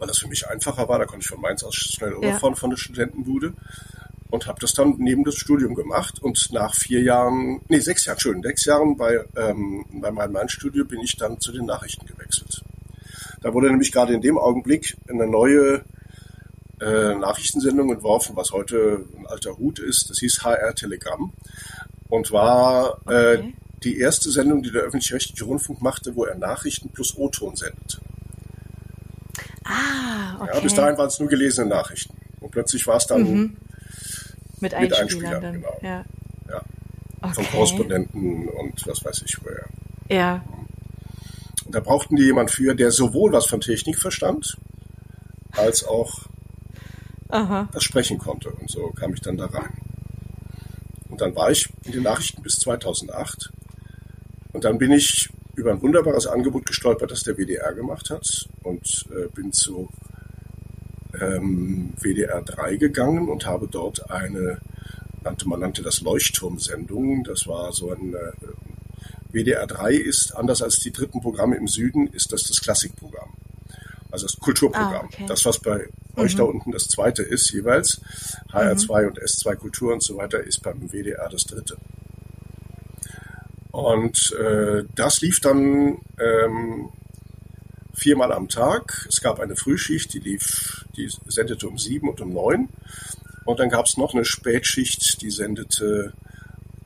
weil 0.01 0.07
das 0.07 0.17
für 0.17 0.27
mich 0.27 0.49
einfacher 0.49 0.89
war. 0.89 0.97
Da 0.97 1.05
konnte 1.05 1.23
ich 1.23 1.29
von 1.29 1.39
Mainz 1.39 1.63
aus 1.63 1.75
schnell 1.75 2.13
überfahren 2.13 2.53
ja. 2.53 2.59
von 2.59 2.71
der 2.71 2.77
Studentenbude 2.77 3.53
und 4.31 4.47
habe 4.47 4.59
das 4.59 4.73
dann 4.73 4.95
neben 4.97 5.23
das 5.23 5.35
Studium 5.35 5.75
gemacht. 5.75 6.21
Und 6.21 6.51
nach 6.51 6.73
vier 6.73 7.01
Jahren, 7.01 7.61
nee, 7.67 7.79
sechs 7.79 8.05
Jahren, 8.05 8.19
schön, 8.19 8.41
sechs 8.41 8.65
Jahren 8.65 8.97
bei, 8.97 9.23
ähm, 9.35 9.85
bei 9.91 10.09
meinem 10.09 10.31
Main-Studio 10.31 10.85
bin 10.85 11.01
ich 11.01 11.17
dann 11.17 11.39
zu 11.39 11.51
den 11.51 11.65
Nachrichten 11.65 12.05
gewechselt. 12.05 12.63
Da 13.41 13.53
wurde 13.53 13.69
nämlich 13.69 13.91
gerade 13.91 14.13
in 14.13 14.21
dem 14.21 14.37
Augenblick 14.37 14.97
eine 15.09 15.27
neue 15.27 15.83
äh, 16.79 17.15
Nachrichtensendung 17.15 17.91
entworfen, 17.91 18.35
was 18.35 18.51
heute 18.51 19.05
ein 19.17 19.27
alter 19.27 19.57
Hut 19.57 19.79
ist. 19.79 20.09
Das 20.09 20.19
hieß 20.19 20.43
HR 20.43 20.73
Telegramm 20.75 21.33
und 22.07 22.31
war 22.31 23.01
äh, 23.07 23.37
okay. 23.37 23.53
die 23.83 23.99
erste 23.99 24.31
Sendung, 24.31 24.63
die 24.63 24.71
der 24.71 24.83
öffentlich-rechtliche 24.83 25.43
Rundfunk 25.43 25.81
machte, 25.81 26.15
wo 26.15 26.23
er 26.23 26.37
Nachrichten 26.37 26.89
plus 26.89 27.17
O-Ton 27.17 27.55
sendete. 27.55 27.99
Ah, 29.65 30.37
okay. 30.39 30.51
Ja, 30.53 30.59
bis 30.61 30.73
dahin 30.73 30.97
waren 30.97 31.07
es 31.07 31.19
nur 31.19 31.29
gelesene 31.29 31.67
Nachrichten. 31.67 32.15
Und 32.39 32.51
plötzlich 32.51 32.87
war 32.87 32.97
es 32.97 33.07
dann 33.07 33.23
mhm. 33.23 33.57
Mit, 34.62 34.80
mit 34.80 34.93
Einspielern. 34.93 35.41
Dann. 35.41 35.54
Genau. 35.54 35.78
Ja. 35.82 36.06
ja. 36.50 36.62
Okay. 37.21 37.34
Von 37.34 37.45
Korrespondenten 37.45 38.47
und 38.50 38.88
was 38.88 39.04
weiß 39.04 39.24
ich 39.26 39.38
woher. 39.43 39.65
Ja. 40.10 40.43
Und 41.65 41.76
da 41.76 41.80
brauchten 41.80 42.15
die 42.15 42.24
jemand 42.24 42.52
für, 42.52 42.76
der 42.76 42.91
sowohl 42.91 43.32
was 43.32 43.45
von 43.45 43.62
Technik 43.62 44.00
verstand, 44.00 44.58
als 45.52 45.84
auch 45.84 46.28
Aha. 47.30 47.69
das 47.71 47.84
sprechen 47.84 48.17
konnte. 48.17 48.50
Und 48.50 48.69
so 48.69 48.89
kam 48.91 49.13
ich 49.13 49.21
dann 49.21 49.38
da 49.38 49.45
rein. 49.45 49.74
Und 51.10 51.21
dann 51.21 51.36
war 51.36 51.52
ich 51.52 51.69
in 51.86 51.91
den 51.91 52.04
Nachrichten 52.04 52.41
bis 52.41 52.56
2008. 52.56 53.52
Und 54.54 54.63
dann 54.63 54.78
bin 54.78 54.91
ich 54.91 55.30
über 55.56 55.71
ein 55.71 55.82
wunderbares 55.82 56.28
Angebot 56.28 56.65
gestolpert, 56.65 57.12
das 57.12 57.24
der 57.24 57.38
WDR 57.38 57.74
gemacht 57.74 58.10
hat 58.10 58.47
und 58.63 59.06
äh, 59.12 59.28
bin 59.34 59.52
zu 59.52 59.89
ähm, 61.21 61.93
WDR 61.97 62.41
3 62.41 62.75
gegangen 62.77 63.29
und 63.29 63.45
habe 63.45 63.67
dort 63.67 64.10
eine, 64.12 64.60
nannte, 65.23 65.47
man 65.47 65.60
nannte 65.60 65.81
das 65.81 66.01
Leuchtturmsendung. 66.01 67.23
Das 67.23 67.47
war 67.47 67.71
so 67.71 67.91
ein 67.91 68.13
äh, 68.13 68.31
WDR 69.31 69.67
3 69.67 69.93
ist, 69.93 70.36
anders 70.36 70.62
als 70.62 70.77
die 70.77 70.91
dritten 70.91 71.21
Programme 71.21 71.55
im 71.55 71.67
Süden, 71.67 72.07
ist 72.07 72.34
das 72.34 72.43
das 72.43 72.62
Klassikprogramm. 72.62 73.29
Also 74.12 74.27
das 74.27 74.38
Kulturprogramm. 74.38 75.05
Ah, 75.05 75.05
okay. 75.05 75.25
Das, 75.27 75.45
was 75.45 75.60
bei 75.60 75.77
mhm. 75.77 76.23
euch 76.23 76.36
da 76.36 76.43
unten 76.43 76.71
das 76.71 76.88
zweite 76.88 77.23
ist, 77.23 77.51
jeweils, 77.51 78.01
HR2 78.51 79.01
mhm. 79.01 79.07
und 79.07 79.21
S2 79.21 79.55
Kultur 79.55 79.93
und 79.93 80.03
so 80.03 80.17
weiter, 80.17 80.41
ist 80.41 80.62
beim 80.62 80.91
WDR 80.91 81.29
das 81.29 81.43
dritte. 81.43 81.77
Und 83.71 84.34
äh, 84.34 84.84
das 84.95 85.21
lief 85.21 85.39
dann 85.39 85.99
ähm, 86.19 86.89
viermal 88.01 88.33
am 88.33 88.49
Tag. 88.49 89.05
Es 89.07 89.21
gab 89.21 89.39
eine 89.39 89.55
Frühschicht, 89.55 90.13
die 90.13 90.19
lief, 90.19 90.85
die 90.97 91.07
sendete 91.27 91.67
um 91.67 91.77
sieben 91.77 92.09
und 92.09 92.19
um 92.19 92.33
neun. 92.33 92.69
Und 93.45 93.59
dann 93.59 93.69
gab 93.69 93.85
es 93.85 93.95
noch 93.97 94.13
eine 94.13 94.25
Spätschicht, 94.25 95.21
die 95.21 95.29
sendete 95.29 96.13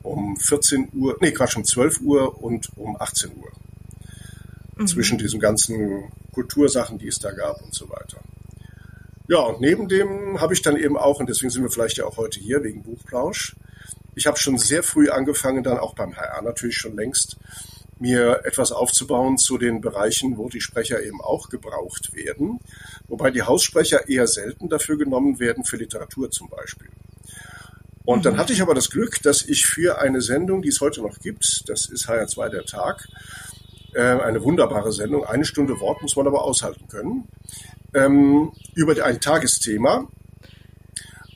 um 0.02 0.36
14 0.36 0.90
Uhr, 0.92 1.16
nee, 1.20 1.32
Quatsch, 1.32 1.56
um 1.56 1.64
12 1.64 2.00
Uhr 2.02 2.42
und 2.42 2.68
um 2.76 3.00
18 3.00 3.30
Uhr. 3.34 3.50
Mhm. 4.76 4.86
Zwischen 4.86 5.18
diesen 5.18 5.40
ganzen 5.40 6.12
Kultursachen, 6.32 6.98
die 6.98 7.08
es 7.08 7.18
da 7.18 7.32
gab 7.32 7.62
und 7.62 7.74
so 7.74 7.88
weiter. 7.88 8.20
Ja, 9.28 9.38
und 9.38 9.60
neben 9.60 9.88
dem 9.88 10.40
habe 10.40 10.52
ich 10.52 10.62
dann 10.62 10.76
eben 10.76 10.98
auch, 10.98 11.18
und 11.18 11.28
deswegen 11.28 11.50
sind 11.50 11.62
wir 11.62 11.70
vielleicht 11.70 11.96
ja 11.96 12.04
auch 12.04 12.18
heute 12.18 12.38
hier, 12.38 12.62
wegen 12.62 12.82
Buchplausch, 12.82 13.56
ich 14.14 14.26
habe 14.26 14.38
schon 14.38 14.58
sehr 14.58 14.82
früh 14.82 15.08
angefangen, 15.08 15.64
dann 15.64 15.78
auch 15.78 15.94
beim 15.94 16.14
HR 16.16 16.42
natürlich 16.42 16.76
schon 16.76 16.94
längst, 16.94 17.36
mir 17.98 18.42
etwas 18.44 18.72
aufzubauen 18.72 19.38
zu 19.38 19.58
den 19.58 19.80
Bereichen, 19.80 20.36
wo 20.36 20.48
die 20.48 20.60
Sprecher 20.60 21.02
eben 21.02 21.20
auch 21.20 21.48
gebraucht 21.48 22.14
werden, 22.14 22.60
wobei 23.08 23.30
die 23.30 23.42
Haussprecher 23.42 24.08
eher 24.08 24.26
selten 24.26 24.68
dafür 24.68 24.98
genommen 24.98 25.38
werden, 25.38 25.64
für 25.64 25.76
Literatur 25.76 26.30
zum 26.30 26.48
Beispiel. 26.48 26.88
Und 28.04 28.18
mhm. 28.18 28.22
dann 28.22 28.38
hatte 28.38 28.52
ich 28.52 28.62
aber 28.62 28.74
das 28.74 28.90
Glück, 28.90 29.22
dass 29.22 29.42
ich 29.42 29.66
für 29.66 29.98
eine 29.98 30.20
Sendung, 30.20 30.62
die 30.62 30.68
es 30.68 30.80
heute 30.80 31.02
noch 31.02 31.18
gibt, 31.20 31.64
das 31.68 31.86
ist 31.86 32.08
HR2 32.08 32.48
der 32.50 32.64
Tag, 32.64 33.08
äh, 33.94 34.00
eine 34.00 34.42
wunderbare 34.42 34.92
Sendung, 34.92 35.24
eine 35.24 35.44
Stunde 35.44 35.80
Wort 35.80 36.02
muss 36.02 36.16
man 36.16 36.26
aber 36.26 36.44
aushalten 36.44 36.86
können, 36.88 37.28
ähm, 37.94 38.52
über 38.74 39.02
ein 39.04 39.20
Tagesthema 39.20 40.06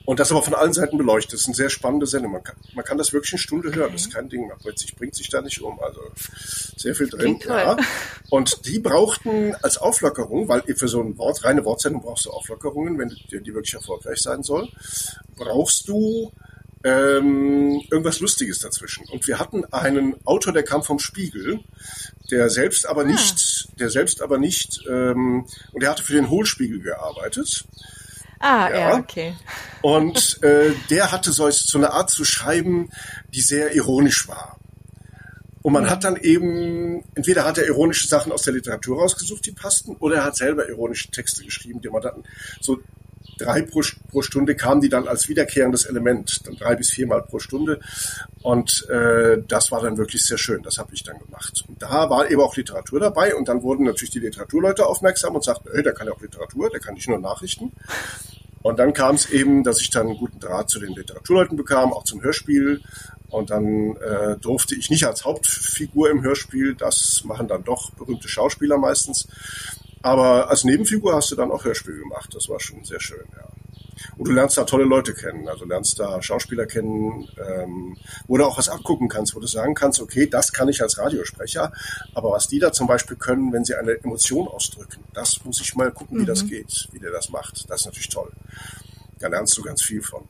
und 0.04 0.18
das 0.18 0.30
aber 0.30 0.42
von 0.42 0.54
allen 0.54 0.72
Seiten 0.72 0.98
beleuchtet. 0.98 1.34
Das 1.34 1.40
ist 1.42 1.46
eine 1.46 1.54
sehr 1.54 1.70
spannende 1.70 2.06
Sendung. 2.06 2.32
Man 2.32 2.42
kann, 2.42 2.56
man 2.74 2.84
kann 2.84 2.98
das 2.98 3.12
wirklich 3.12 3.32
eine 3.32 3.38
Stunde 3.40 3.74
hören. 3.74 3.92
Das 3.92 4.02
ist 4.02 4.12
kein 4.12 4.28
Ding. 4.28 4.48
Man 4.48 4.58
bringt 4.58 4.78
sich, 4.78 4.96
bringt 4.96 5.14
sich 5.14 5.28
da 5.28 5.42
nicht 5.42 5.60
um. 5.60 5.78
Also 5.80 6.00
sehr 6.76 6.94
viel 6.94 7.08
drin. 7.08 7.38
Ja. 7.46 7.76
Und 8.30 8.66
die 8.66 8.78
brauchten 8.78 9.54
als 9.62 9.78
Auflockerung, 9.78 10.48
weil 10.48 10.62
für 10.74 10.88
so 10.88 11.00
ein 11.00 11.18
Wort, 11.18 11.44
reine 11.44 11.64
Wortsendung 11.64 12.02
brauchst 12.02 12.26
du 12.26 12.30
Auflockerungen, 12.30 12.98
wenn 12.98 13.08
die, 13.08 13.40
die 13.40 13.54
wirklich 13.54 13.74
erfolgreich 13.74 14.20
sein 14.20 14.42
soll, 14.42 14.68
brauchst 15.36 15.88
du 15.88 16.32
ähm, 16.82 17.82
irgendwas 17.90 18.20
Lustiges 18.20 18.60
dazwischen. 18.60 19.06
Und 19.10 19.26
wir 19.26 19.38
hatten 19.38 19.64
einen 19.66 20.14
Autor, 20.26 20.52
der 20.52 20.62
kam 20.62 20.82
vom 20.82 20.98
Spiegel, 20.98 21.60
der 22.30 22.48
selbst 22.48 22.86
aber 22.86 23.02
ah. 23.02 23.04
nicht, 23.04 23.68
der 23.78 23.90
selbst 23.90 24.22
aber 24.22 24.38
nicht, 24.38 24.80
ähm, 24.88 25.46
und 25.72 25.82
der 25.82 25.90
hatte 25.90 26.02
für 26.02 26.14
den 26.14 26.30
Hohlspiegel 26.30 26.80
gearbeitet. 26.80 27.66
Ah, 28.40 28.70
ja, 28.70 28.78
ja 28.78 28.98
okay. 28.98 29.34
Und 29.82 30.42
äh, 30.42 30.72
der 30.88 31.12
hatte 31.12 31.30
so, 31.30 31.48
so 31.50 31.78
eine 31.78 31.92
Art 31.92 32.10
zu 32.10 32.24
schreiben, 32.24 32.90
die 33.32 33.42
sehr 33.42 33.74
ironisch 33.74 34.28
war. 34.28 34.58
Und 35.62 35.74
man 35.74 35.90
hat 35.90 36.04
dann 36.04 36.16
eben, 36.16 37.04
entweder 37.14 37.44
hat 37.44 37.58
er 37.58 37.66
ironische 37.66 38.08
Sachen 38.08 38.32
aus 38.32 38.42
der 38.42 38.54
Literatur 38.54 38.98
rausgesucht, 38.98 39.44
die 39.44 39.52
passten, 39.52 39.94
oder 39.96 40.16
er 40.16 40.24
hat 40.24 40.36
selber 40.36 40.66
ironische 40.68 41.10
Texte 41.10 41.44
geschrieben, 41.44 41.82
die 41.82 41.90
man 41.90 42.00
dann 42.00 42.24
so 42.60 42.78
drei 43.38 43.62
pro, 43.62 43.82
pro 44.10 44.22
Stunde 44.22 44.54
kamen 44.54 44.80
die 44.80 44.88
dann 44.88 45.08
als 45.08 45.28
wiederkehrendes 45.28 45.86
Element, 45.86 46.46
dann 46.46 46.56
drei 46.56 46.74
bis 46.76 46.90
viermal 46.90 47.22
pro 47.22 47.38
Stunde. 47.38 47.80
Und 48.42 48.88
äh, 48.88 49.42
das 49.46 49.70
war 49.70 49.82
dann 49.82 49.96
wirklich 49.96 50.24
sehr 50.24 50.38
schön. 50.38 50.62
Das 50.62 50.78
habe 50.78 50.94
ich 50.94 51.02
dann 51.02 51.18
gemacht. 51.18 51.64
Und 51.68 51.82
da 51.82 52.10
war 52.10 52.30
eben 52.30 52.40
auch 52.40 52.56
Literatur 52.56 53.00
dabei. 53.00 53.34
Und 53.34 53.48
dann 53.48 53.62
wurden 53.62 53.84
natürlich 53.84 54.10
die 54.10 54.20
Literaturleute 54.20 54.86
aufmerksam 54.86 55.34
und 55.34 55.44
sagten, 55.44 55.68
hey, 55.72 55.82
der 55.82 55.92
kann 55.92 56.06
ja 56.06 56.12
auch 56.12 56.20
Literatur, 56.20 56.70
der 56.70 56.80
kann 56.80 56.94
nicht 56.94 57.08
nur 57.08 57.18
Nachrichten. 57.18 57.72
Und 58.62 58.78
dann 58.78 58.92
kam 58.92 59.14
es 59.14 59.30
eben, 59.30 59.64
dass 59.64 59.80
ich 59.80 59.90
dann 59.90 60.08
einen 60.08 60.18
guten 60.18 60.38
Draht 60.38 60.68
zu 60.68 60.80
den 60.80 60.94
Literaturleuten 60.94 61.56
bekam, 61.56 61.92
auch 61.92 62.04
zum 62.04 62.22
Hörspiel. 62.22 62.82
Und 63.30 63.50
dann 63.50 63.96
äh, 63.96 64.36
durfte 64.38 64.74
ich 64.74 64.90
nicht 64.90 65.06
als 65.06 65.24
Hauptfigur 65.24 66.10
im 66.10 66.22
Hörspiel, 66.22 66.74
das 66.74 67.22
machen 67.24 67.46
dann 67.46 67.62
doch 67.62 67.92
berühmte 67.92 68.28
Schauspieler 68.28 68.76
meistens, 68.76 69.28
aber 70.02 70.48
als 70.50 70.64
Nebenfigur 70.64 71.14
hast 71.14 71.30
du 71.30 71.36
dann 71.36 71.50
auch 71.50 71.64
Hörspiel 71.64 71.98
gemacht. 71.98 72.34
Das 72.34 72.48
war 72.48 72.60
schon 72.60 72.84
sehr 72.84 73.00
schön, 73.00 73.24
ja. 73.36 73.48
Und 74.16 74.28
du 74.28 74.32
lernst 74.32 74.56
da 74.56 74.64
tolle 74.64 74.84
Leute 74.84 75.14
kennen. 75.14 75.48
Also 75.48 75.64
lernst 75.64 75.98
da 75.98 76.22
Schauspieler 76.22 76.66
kennen, 76.66 77.28
ähm, 77.38 77.96
wo 78.26 78.36
du 78.36 78.44
auch 78.44 78.58
was 78.58 78.68
abgucken 78.68 79.08
kannst, 79.08 79.34
wo 79.34 79.40
du 79.40 79.46
sagen 79.46 79.74
kannst, 79.74 80.00
okay, 80.00 80.26
das 80.26 80.52
kann 80.52 80.68
ich 80.68 80.82
als 80.82 80.98
Radiosprecher, 80.98 81.72
aber 82.14 82.30
was 82.30 82.46
die 82.48 82.58
da 82.58 82.72
zum 82.72 82.86
Beispiel 82.86 83.16
können, 83.16 83.52
wenn 83.52 83.64
sie 83.64 83.74
eine 83.74 83.92
Emotion 83.92 84.48
ausdrücken, 84.48 85.04
das 85.12 85.44
muss 85.44 85.60
ich 85.60 85.74
mal 85.74 85.90
gucken, 85.90 86.18
wie 86.18 86.22
mhm. 86.22 86.26
das 86.26 86.46
geht, 86.46 86.88
wie 86.92 86.98
der 86.98 87.10
das 87.10 87.30
macht. 87.30 87.68
Das 87.68 87.80
ist 87.80 87.86
natürlich 87.86 88.08
toll. 88.08 88.30
Da 89.18 89.28
lernst 89.28 89.56
du 89.56 89.62
ganz 89.62 89.82
viel 89.82 90.02
von. 90.02 90.24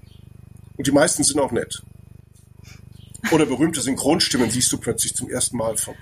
Und 0.77 0.87
die 0.87 0.93
meisten 0.93 1.23
sind 1.23 1.39
auch 1.39 1.53
nett. 1.53 1.83
Oder 3.33 3.47
berühmte 3.47 3.81
Synchronstimmen 3.81 4.51
siehst 4.51 4.73
du 4.73 4.79
plötzlich 4.79 5.15
zum 5.15 5.29
ersten 5.29 5.57
Mal 5.57 5.77
von, 5.77 5.95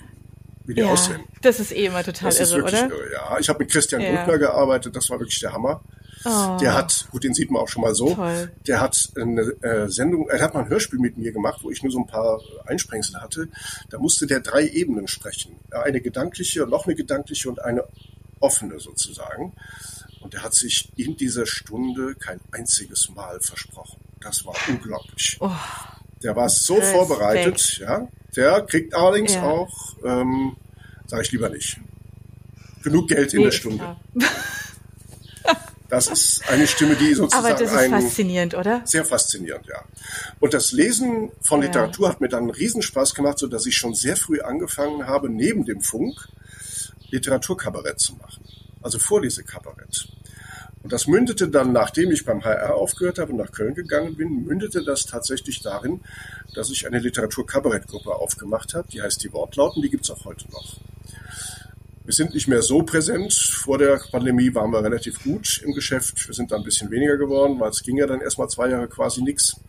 wie 0.68 0.74
die 0.74 0.82
ja, 0.82 0.92
aussehen. 0.92 1.24
Das 1.40 1.58
ist 1.60 1.72
eh 1.72 1.86
immer 1.86 2.04
total 2.04 2.30
das 2.30 2.50
irre, 2.50 2.62
oder? 2.62 2.88
Irre, 2.90 3.12
ja, 3.12 3.38
ich 3.40 3.48
habe 3.48 3.60
mit 3.60 3.72
Christian 3.72 4.02
ja. 4.02 4.36
Gearbeitet, 4.36 4.94
das 4.94 5.08
war 5.08 5.18
wirklich 5.18 5.40
der 5.40 5.52
Hammer. 5.52 5.82
Oh. 6.24 6.58
Der 6.60 6.74
hat, 6.74 7.08
gut, 7.10 7.24
den 7.24 7.32
sieht 7.32 7.50
man 7.50 7.62
auch 7.62 7.68
schon 7.68 7.82
mal 7.82 7.94
so, 7.94 8.14
Toll. 8.14 8.50
der 8.66 8.80
hat 8.80 9.10
eine 9.16 9.40
äh, 9.62 9.88
Sendung, 9.88 10.28
er 10.28 10.40
hat 10.42 10.52
mal 10.52 10.64
ein 10.64 10.68
Hörspiel 10.68 10.98
mit 10.98 11.16
mir 11.16 11.32
gemacht, 11.32 11.60
wo 11.62 11.70
ich 11.70 11.82
nur 11.82 11.90
so 11.90 12.00
ein 12.00 12.06
paar 12.06 12.40
Einsprengsel 12.66 13.20
hatte. 13.20 13.48
Da 13.88 13.98
musste 13.98 14.26
der 14.26 14.40
drei 14.40 14.66
Ebenen 14.66 15.08
sprechen. 15.08 15.56
Eine 15.70 16.00
gedankliche, 16.00 16.66
noch 16.66 16.86
eine 16.86 16.96
gedankliche 16.96 17.48
und 17.48 17.62
eine 17.62 17.84
offene 18.40 18.78
sozusagen. 18.78 19.54
Und 20.20 20.34
er 20.34 20.42
hat 20.42 20.54
sich 20.54 20.92
in 20.96 21.16
dieser 21.16 21.46
Stunde 21.46 22.14
kein 22.16 22.40
einziges 22.50 23.08
Mal 23.10 23.40
versprochen. 23.40 24.00
Das 24.20 24.44
war 24.44 24.54
unglaublich. 24.68 25.38
Oh. 25.40 25.50
Der 26.22 26.34
war 26.36 26.48
so 26.48 26.74
Respekt. 26.74 26.96
vorbereitet, 26.96 27.78
ja. 27.78 28.08
Der 28.36 28.62
kriegt 28.62 28.94
allerdings 28.94 29.34
ja. 29.34 29.42
auch, 29.42 29.96
ähm, 30.04 30.56
sage 31.06 31.22
ich 31.22 31.32
lieber 31.32 31.48
nicht, 31.48 31.78
genug 32.82 33.08
Geld 33.08 33.32
in 33.32 33.40
nee, 33.40 33.44
der 33.46 33.52
Stunde. 33.52 33.96
Das 35.88 36.06
ist 36.06 36.42
eine 36.50 36.66
Stimme, 36.66 36.96
die 36.96 37.14
sozusagen. 37.14 37.46
Aber 37.46 37.64
das 37.64 37.72
ist 37.72 37.90
faszinierend, 37.90 38.54
oder? 38.54 38.82
Sehr 38.84 39.06
faszinierend, 39.06 39.66
ja. 39.66 39.82
Und 40.38 40.52
das 40.52 40.72
Lesen 40.72 41.30
von 41.40 41.62
Literatur 41.62 42.06
ja. 42.06 42.12
hat 42.12 42.20
mir 42.20 42.28
dann 42.28 42.42
einen 42.42 42.50
Riesenspaß 42.50 43.14
gemacht, 43.14 43.38
so 43.38 43.46
dass 43.46 43.64
ich 43.64 43.76
schon 43.76 43.94
sehr 43.94 44.16
früh 44.16 44.40
angefangen 44.40 45.06
habe, 45.06 45.30
neben 45.30 45.64
dem 45.64 45.80
Funk 45.80 46.28
Literaturkabarett 47.10 47.98
zu 48.00 48.14
machen. 48.16 48.44
Also 48.82 48.98
Vorlesekabarett. 48.98 50.08
Und 50.88 50.94
das 50.94 51.06
mündete 51.06 51.48
dann, 51.50 51.74
nachdem 51.74 52.10
ich 52.12 52.24
beim 52.24 52.42
HR 52.42 52.74
aufgehört 52.74 53.18
habe 53.18 53.32
und 53.32 53.36
nach 53.36 53.52
Köln 53.52 53.74
gegangen 53.74 54.16
bin, 54.16 54.46
mündete 54.46 54.82
das 54.82 55.04
tatsächlich 55.04 55.60
darin, 55.60 56.00
dass 56.54 56.70
ich 56.70 56.86
eine 56.86 56.98
Literaturkabarettgruppe 56.98 58.10
aufgemacht 58.10 58.72
habe. 58.72 58.88
Die 58.88 59.02
heißt 59.02 59.22
die 59.22 59.30
Wortlauten, 59.34 59.82
die 59.82 59.90
gibt's 59.90 60.10
auch 60.10 60.24
heute 60.24 60.50
noch. 60.50 60.78
Wir 62.06 62.14
sind 62.14 62.32
nicht 62.32 62.48
mehr 62.48 62.62
so 62.62 62.84
präsent. 62.84 63.34
Vor 63.34 63.76
der 63.76 64.00
Pandemie 64.10 64.54
waren 64.54 64.70
wir 64.70 64.82
relativ 64.82 65.22
gut 65.22 65.60
im 65.62 65.74
Geschäft. 65.74 66.26
Wir 66.26 66.34
sind 66.34 66.52
dann 66.52 66.62
ein 66.62 66.64
bisschen 66.64 66.90
weniger 66.90 67.18
geworden, 67.18 67.60
weil 67.60 67.68
es 67.68 67.82
ging 67.82 67.98
ja 67.98 68.06
dann 68.06 68.22
erstmal 68.22 68.48
zwei 68.48 68.70
Jahre 68.70 68.88
quasi 68.88 69.20
nichts. 69.20 69.60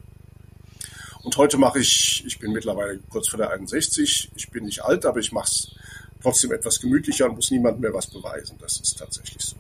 Und 1.24 1.36
heute 1.36 1.58
mache 1.58 1.80
ich, 1.80 2.24
ich 2.26 2.40
bin 2.40 2.54
mittlerweile 2.54 2.98
kurz 3.10 3.28
vor 3.28 3.40
der 3.40 3.50
61, 3.50 4.32
ich 4.38 4.50
bin 4.52 4.64
nicht 4.64 4.86
alt, 4.86 5.06
aber 5.06 5.20
ich 5.20 5.34
mache 5.34 5.50
es 5.52 5.76
trotzdem 6.24 6.54
etwas 6.54 6.80
gemütlicher 6.80 7.26
und 7.26 7.36
muss 7.36 7.52
niemandem 7.52 7.82
mehr 7.82 7.94
was 7.94 8.08
beweisen. 8.08 8.56
Das 8.62 8.80
ist 8.80 8.98
tatsächlich 8.98 9.44
so. 9.44 9.58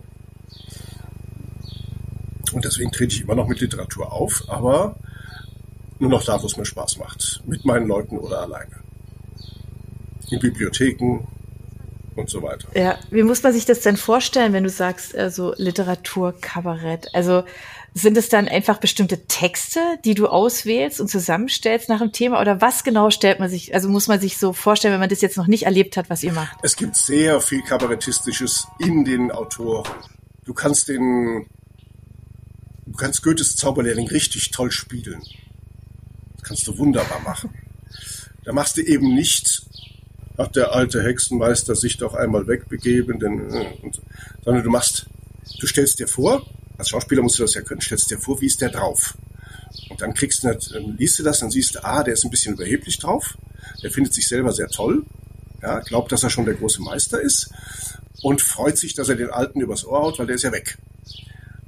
Und 2.53 2.65
deswegen 2.65 2.91
trete 2.91 3.15
ich 3.15 3.21
immer 3.21 3.35
noch 3.35 3.47
mit 3.47 3.59
Literatur 3.59 4.11
auf, 4.11 4.43
aber 4.47 4.95
nur 5.99 6.09
noch 6.09 6.23
da, 6.23 6.41
wo 6.41 6.45
es 6.45 6.57
mir 6.57 6.65
Spaß 6.65 6.97
macht. 6.97 7.41
Mit 7.45 7.65
meinen 7.65 7.87
Leuten 7.87 8.17
oder 8.17 8.41
alleine. 8.41 8.77
In 10.29 10.39
Bibliotheken 10.39 11.27
und 12.15 12.29
so 12.29 12.43
weiter. 12.43 12.67
Ja, 12.75 12.97
wie 13.09 13.23
muss 13.23 13.43
man 13.43 13.53
sich 13.53 13.65
das 13.65 13.81
denn 13.81 13.97
vorstellen, 13.97 14.53
wenn 14.53 14.63
du 14.63 14.69
sagst, 14.69 15.15
also 15.15 15.53
Literatur, 15.57 16.35
Kabarett? 16.39 17.07
Also 17.13 17.43
sind 17.93 18.17
es 18.17 18.29
dann 18.29 18.47
einfach 18.47 18.77
bestimmte 18.77 19.25
Texte, 19.25 19.79
die 20.05 20.13
du 20.13 20.27
auswählst 20.27 21.01
und 21.01 21.09
zusammenstellst 21.09 21.89
nach 21.89 21.99
dem 21.99 22.11
Thema? 22.11 22.39
Oder 22.39 22.61
was 22.61 22.83
genau 22.83 23.09
stellt 23.09 23.39
man 23.39 23.49
sich, 23.49 23.73
also 23.73 23.89
muss 23.89 24.07
man 24.07 24.19
sich 24.19 24.37
so 24.37 24.53
vorstellen, 24.53 24.93
wenn 24.93 24.99
man 24.99 25.09
das 25.09 25.21
jetzt 25.21 25.37
noch 25.37 25.47
nicht 25.47 25.63
erlebt 25.63 25.97
hat, 25.97 26.09
was 26.09 26.23
ihr 26.23 26.33
macht? 26.33 26.57
Es 26.61 26.75
gibt 26.75 26.95
sehr 26.95 27.41
viel 27.41 27.61
Kabarettistisches 27.61 28.67
in 28.79 29.05
den 29.05 29.31
Autoren. 29.31 29.89
Du 30.45 30.53
kannst 30.53 30.87
den 30.87 31.47
Du 32.89 32.97
kannst 32.97 33.21
Goethes 33.21 33.55
Zauberlehrling 33.55 34.07
richtig 34.07 34.49
toll 34.49 34.71
spielen. 34.71 35.21
Das 36.35 36.43
kannst 36.43 36.67
du 36.67 36.77
wunderbar 36.77 37.19
machen. 37.19 37.53
Da 38.43 38.51
machst 38.51 38.77
du 38.77 38.81
eben 38.81 39.13
nicht, 39.13 39.63
hat 40.37 40.55
der 40.55 40.73
alte 40.73 41.03
Hexenmeister 41.03 41.75
sich 41.75 41.97
doch 41.97 42.15
einmal 42.15 42.47
wegbegeben, 42.47 43.19
denn, 43.19 43.51
äh, 43.51 43.73
und, 43.83 44.01
sondern 44.43 44.63
du 44.63 44.71
machst, 44.71 45.05
du 45.59 45.67
stellst 45.67 45.99
dir 45.99 46.07
vor, 46.07 46.43
als 46.79 46.89
Schauspieler 46.89 47.21
musst 47.21 47.37
du 47.37 47.43
das 47.43 47.53
ja 47.53 47.61
können, 47.61 47.81
stellst 47.81 48.09
dir 48.09 48.17
vor, 48.17 48.41
wie 48.41 48.47
ist 48.47 48.59
der 48.59 48.69
drauf? 48.69 49.15
Und 49.89 50.01
dann 50.01 50.15
kriegst 50.15 50.43
du, 50.43 50.47
dann 50.47 50.97
liest 50.97 51.19
du 51.19 51.23
das, 51.23 51.39
dann 51.39 51.51
siehst 51.51 51.75
du, 51.75 51.85
ah, 51.85 52.03
der 52.03 52.15
ist 52.15 52.23
ein 52.23 52.31
bisschen 52.31 52.55
überheblich 52.55 52.97
drauf, 52.97 53.37
der 53.83 53.91
findet 53.91 54.15
sich 54.15 54.27
selber 54.27 54.51
sehr 54.51 54.67
toll, 54.67 55.03
ja, 55.61 55.79
glaubt, 55.81 56.11
dass 56.11 56.23
er 56.23 56.31
schon 56.31 56.45
der 56.45 56.55
große 56.55 56.81
Meister 56.81 57.21
ist 57.21 57.51
und 58.23 58.41
freut 58.41 58.79
sich, 58.79 58.95
dass 58.95 59.09
er 59.09 59.15
den 59.15 59.29
Alten 59.29 59.61
übers 59.61 59.85
Ohr 59.85 60.01
haut, 60.01 60.17
weil 60.17 60.25
der 60.25 60.37
ist 60.37 60.43
ja 60.43 60.51
weg. 60.51 60.79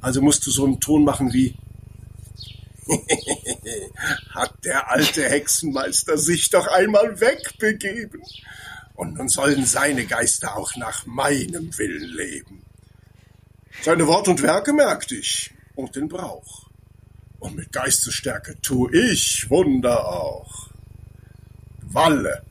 Also 0.01 0.21
musst 0.21 0.45
du 0.45 0.51
so 0.51 0.65
einen 0.65 0.79
Ton 0.79 1.03
machen 1.05 1.31
wie 1.33 1.55
hat 4.29 4.65
der 4.65 4.89
alte 4.89 5.23
Hexenmeister 5.23 6.17
sich 6.17 6.49
doch 6.49 6.67
einmal 6.67 7.21
wegbegeben. 7.21 8.21
Und 8.95 9.15
nun 9.15 9.29
sollen 9.29 9.65
seine 9.65 10.05
Geister 10.05 10.57
auch 10.57 10.75
nach 10.75 11.05
meinem 11.05 11.77
Willen 11.77 12.09
leben. 12.09 12.63
Seine 13.81 14.07
Wort 14.07 14.27
und 14.27 14.41
Werke 14.41 14.73
merkte 14.73 15.15
ich 15.15 15.51
und 15.75 15.95
den 15.95 16.07
Brauch. 16.07 16.69
Und 17.39 17.55
mit 17.55 17.71
Geistesstärke 17.71 18.59
tu 18.61 18.89
ich 18.91 19.49
Wunder 19.49 20.07
auch. 20.07 20.69
Walle. 21.81 22.43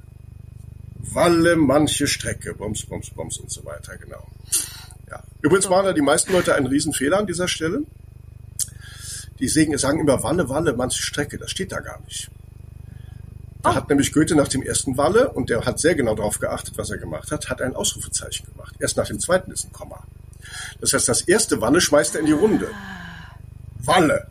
Walle 0.96 1.56
manche 1.56 2.06
Strecke, 2.06 2.54
Bums, 2.54 2.84
Bums, 2.86 3.10
Bums 3.10 3.38
und 3.38 3.50
so 3.50 3.64
weiter, 3.64 3.96
genau. 3.96 4.26
Ja. 5.10 5.22
Übrigens 5.42 5.68
machen 5.68 5.86
da 5.86 5.92
die 5.92 6.02
meisten 6.02 6.32
Leute 6.32 6.54
einen 6.54 6.66
Riesenfehler 6.66 7.18
an 7.18 7.26
dieser 7.26 7.48
Stelle. 7.48 7.82
Die 9.40 9.48
sagen 9.48 10.00
immer 10.00 10.22
Walle, 10.22 10.48
Walle, 10.48 10.74
manche 10.74 11.02
Strecke. 11.02 11.38
Das 11.38 11.50
steht 11.50 11.72
da 11.72 11.80
gar 11.80 12.00
nicht. 12.02 12.30
Da 13.62 13.70
oh. 13.70 13.74
hat 13.74 13.88
nämlich 13.88 14.12
Goethe 14.12 14.34
nach 14.36 14.48
dem 14.48 14.62
ersten 14.62 14.96
Walle, 14.96 15.30
und 15.30 15.50
der 15.50 15.64
hat 15.64 15.80
sehr 15.80 15.94
genau 15.94 16.14
darauf 16.14 16.38
geachtet, 16.38 16.78
was 16.78 16.90
er 16.90 16.98
gemacht 16.98 17.30
hat, 17.30 17.48
hat 17.48 17.60
ein 17.60 17.74
Ausrufezeichen 17.74 18.46
gemacht. 18.46 18.74
Erst 18.78 18.96
nach 18.96 19.06
dem 19.06 19.18
zweiten 19.18 19.50
ist 19.50 19.64
ein 19.64 19.72
Komma. 19.72 20.02
Das 20.80 20.92
heißt, 20.92 21.08
das 21.08 21.22
erste 21.22 21.60
Walle 21.60 21.80
schmeißt 21.80 22.14
er 22.14 22.20
in 22.20 22.26
die 22.26 22.32
Runde. 22.32 22.68
Walle. 23.78 24.28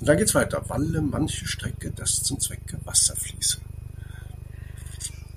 Und 0.00 0.08
dann 0.08 0.16
geht's 0.16 0.34
weiter. 0.34 0.68
Walle 0.68 1.00
manche 1.00 1.46
Strecke, 1.46 1.90
das 1.90 2.22
zum 2.22 2.38
Zwecke 2.40 2.78
Wasser 2.84 3.16
fließen. 3.16 3.62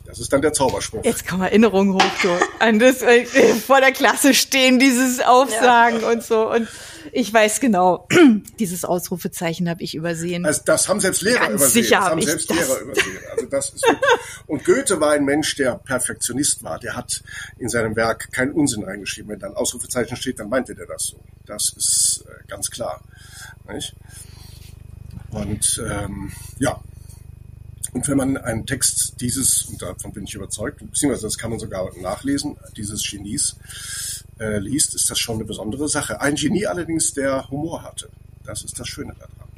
Das 0.07 0.19
ist 0.19 0.31
dann 0.31 0.41
der 0.41 0.53
Zauberspruch. 0.53 1.03
Jetzt 1.03 1.27
kommen 1.27 1.43
Erinnerungen 1.43 1.93
hoch, 1.93 2.11
so. 2.23 2.29
An 2.59 2.79
das, 2.79 3.01
äh, 3.01 3.25
vor 3.25 3.81
der 3.81 3.91
Klasse 3.91 4.33
stehen, 4.33 4.79
dieses 4.79 5.19
Aufsagen 5.19 5.99
ja. 5.99 6.09
und 6.09 6.23
so. 6.23 6.49
Und 6.49 6.69
ich 7.11 7.33
weiß 7.33 7.59
genau, 7.59 8.07
dieses 8.59 8.85
Ausrufezeichen 8.85 9.69
habe 9.69 9.83
ich 9.83 9.95
übersehen. 9.95 10.45
Also 10.45 10.61
das 10.63 10.87
haben 10.87 11.01
selbst 11.01 11.23
Lehrer 11.23 11.39
Ganz 11.39 11.55
übersehen. 11.55 11.83
Sicher 11.83 11.97
das 11.97 12.09
haben 12.09 12.21
selbst 12.21 12.49
das. 12.49 12.57
Lehrer 12.57 12.79
übersehen. 12.79 13.17
Also 13.31 13.45
das 13.47 13.69
ist 13.71 13.85
wirklich, 13.85 14.11
und 14.47 14.63
Goethe 14.63 15.01
war 15.01 15.11
ein 15.11 15.25
Mensch, 15.25 15.55
der 15.55 15.75
Perfektionist 15.75 16.63
war. 16.63 16.79
Der 16.79 16.95
hat 16.95 17.21
in 17.57 17.67
seinem 17.67 17.97
Werk 17.97 18.31
keinen 18.31 18.53
Unsinn 18.53 18.85
reingeschrieben. 18.85 19.31
Wenn 19.31 19.39
dann 19.39 19.55
Ausrufezeichen 19.55 20.15
steht, 20.15 20.39
dann 20.39 20.47
meinte 20.47 20.73
der 20.73 20.85
das 20.85 21.03
so. 21.03 21.19
Das 21.45 21.73
ist 21.75 22.23
äh, 22.29 22.47
ganz 22.47 22.71
klar. 22.71 23.01
Nicht? 23.69 23.93
Und 25.31 25.83
ähm, 25.85 26.31
ja, 26.59 26.79
und 27.93 28.07
wenn 28.07 28.17
man 28.17 28.37
einen 28.37 28.65
Text 28.65 29.21
dieses, 29.21 29.63
und 29.65 29.81
davon 29.81 30.11
bin 30.13 30.25
ich 30.25 30.35
überzeugt, 30.35 30.79
beziehungsweise 30.79 31.27
das 31.27 31.37
kann 31.37 31.49
man 31.49 31.59
sogar 31.59 31.89
nachlesen, 31.97 32.57
dieses 32.75 33.03
Genies 33.09 33.55
äh, 34.39 34.59
liest, 34.59 34.95
ist 34.95 35.09
das 35.09 35.19
schon 35.19 35.35
eine 35.35 35.45
besondere 35.45 35.87
Sache. 35.87 36.21
Ein 36.21 36.35
Genie 36.35 36.67
allerdings, 36.67 37.13
der 37.13 37.49
Humor 37.49 37.83
hatte. 37.83 38.09
Das 38.43 38.63
ist 38.63 38.79
das 38.79 38.87
Schöne 38.87 39.13
daran. 39.13 39.49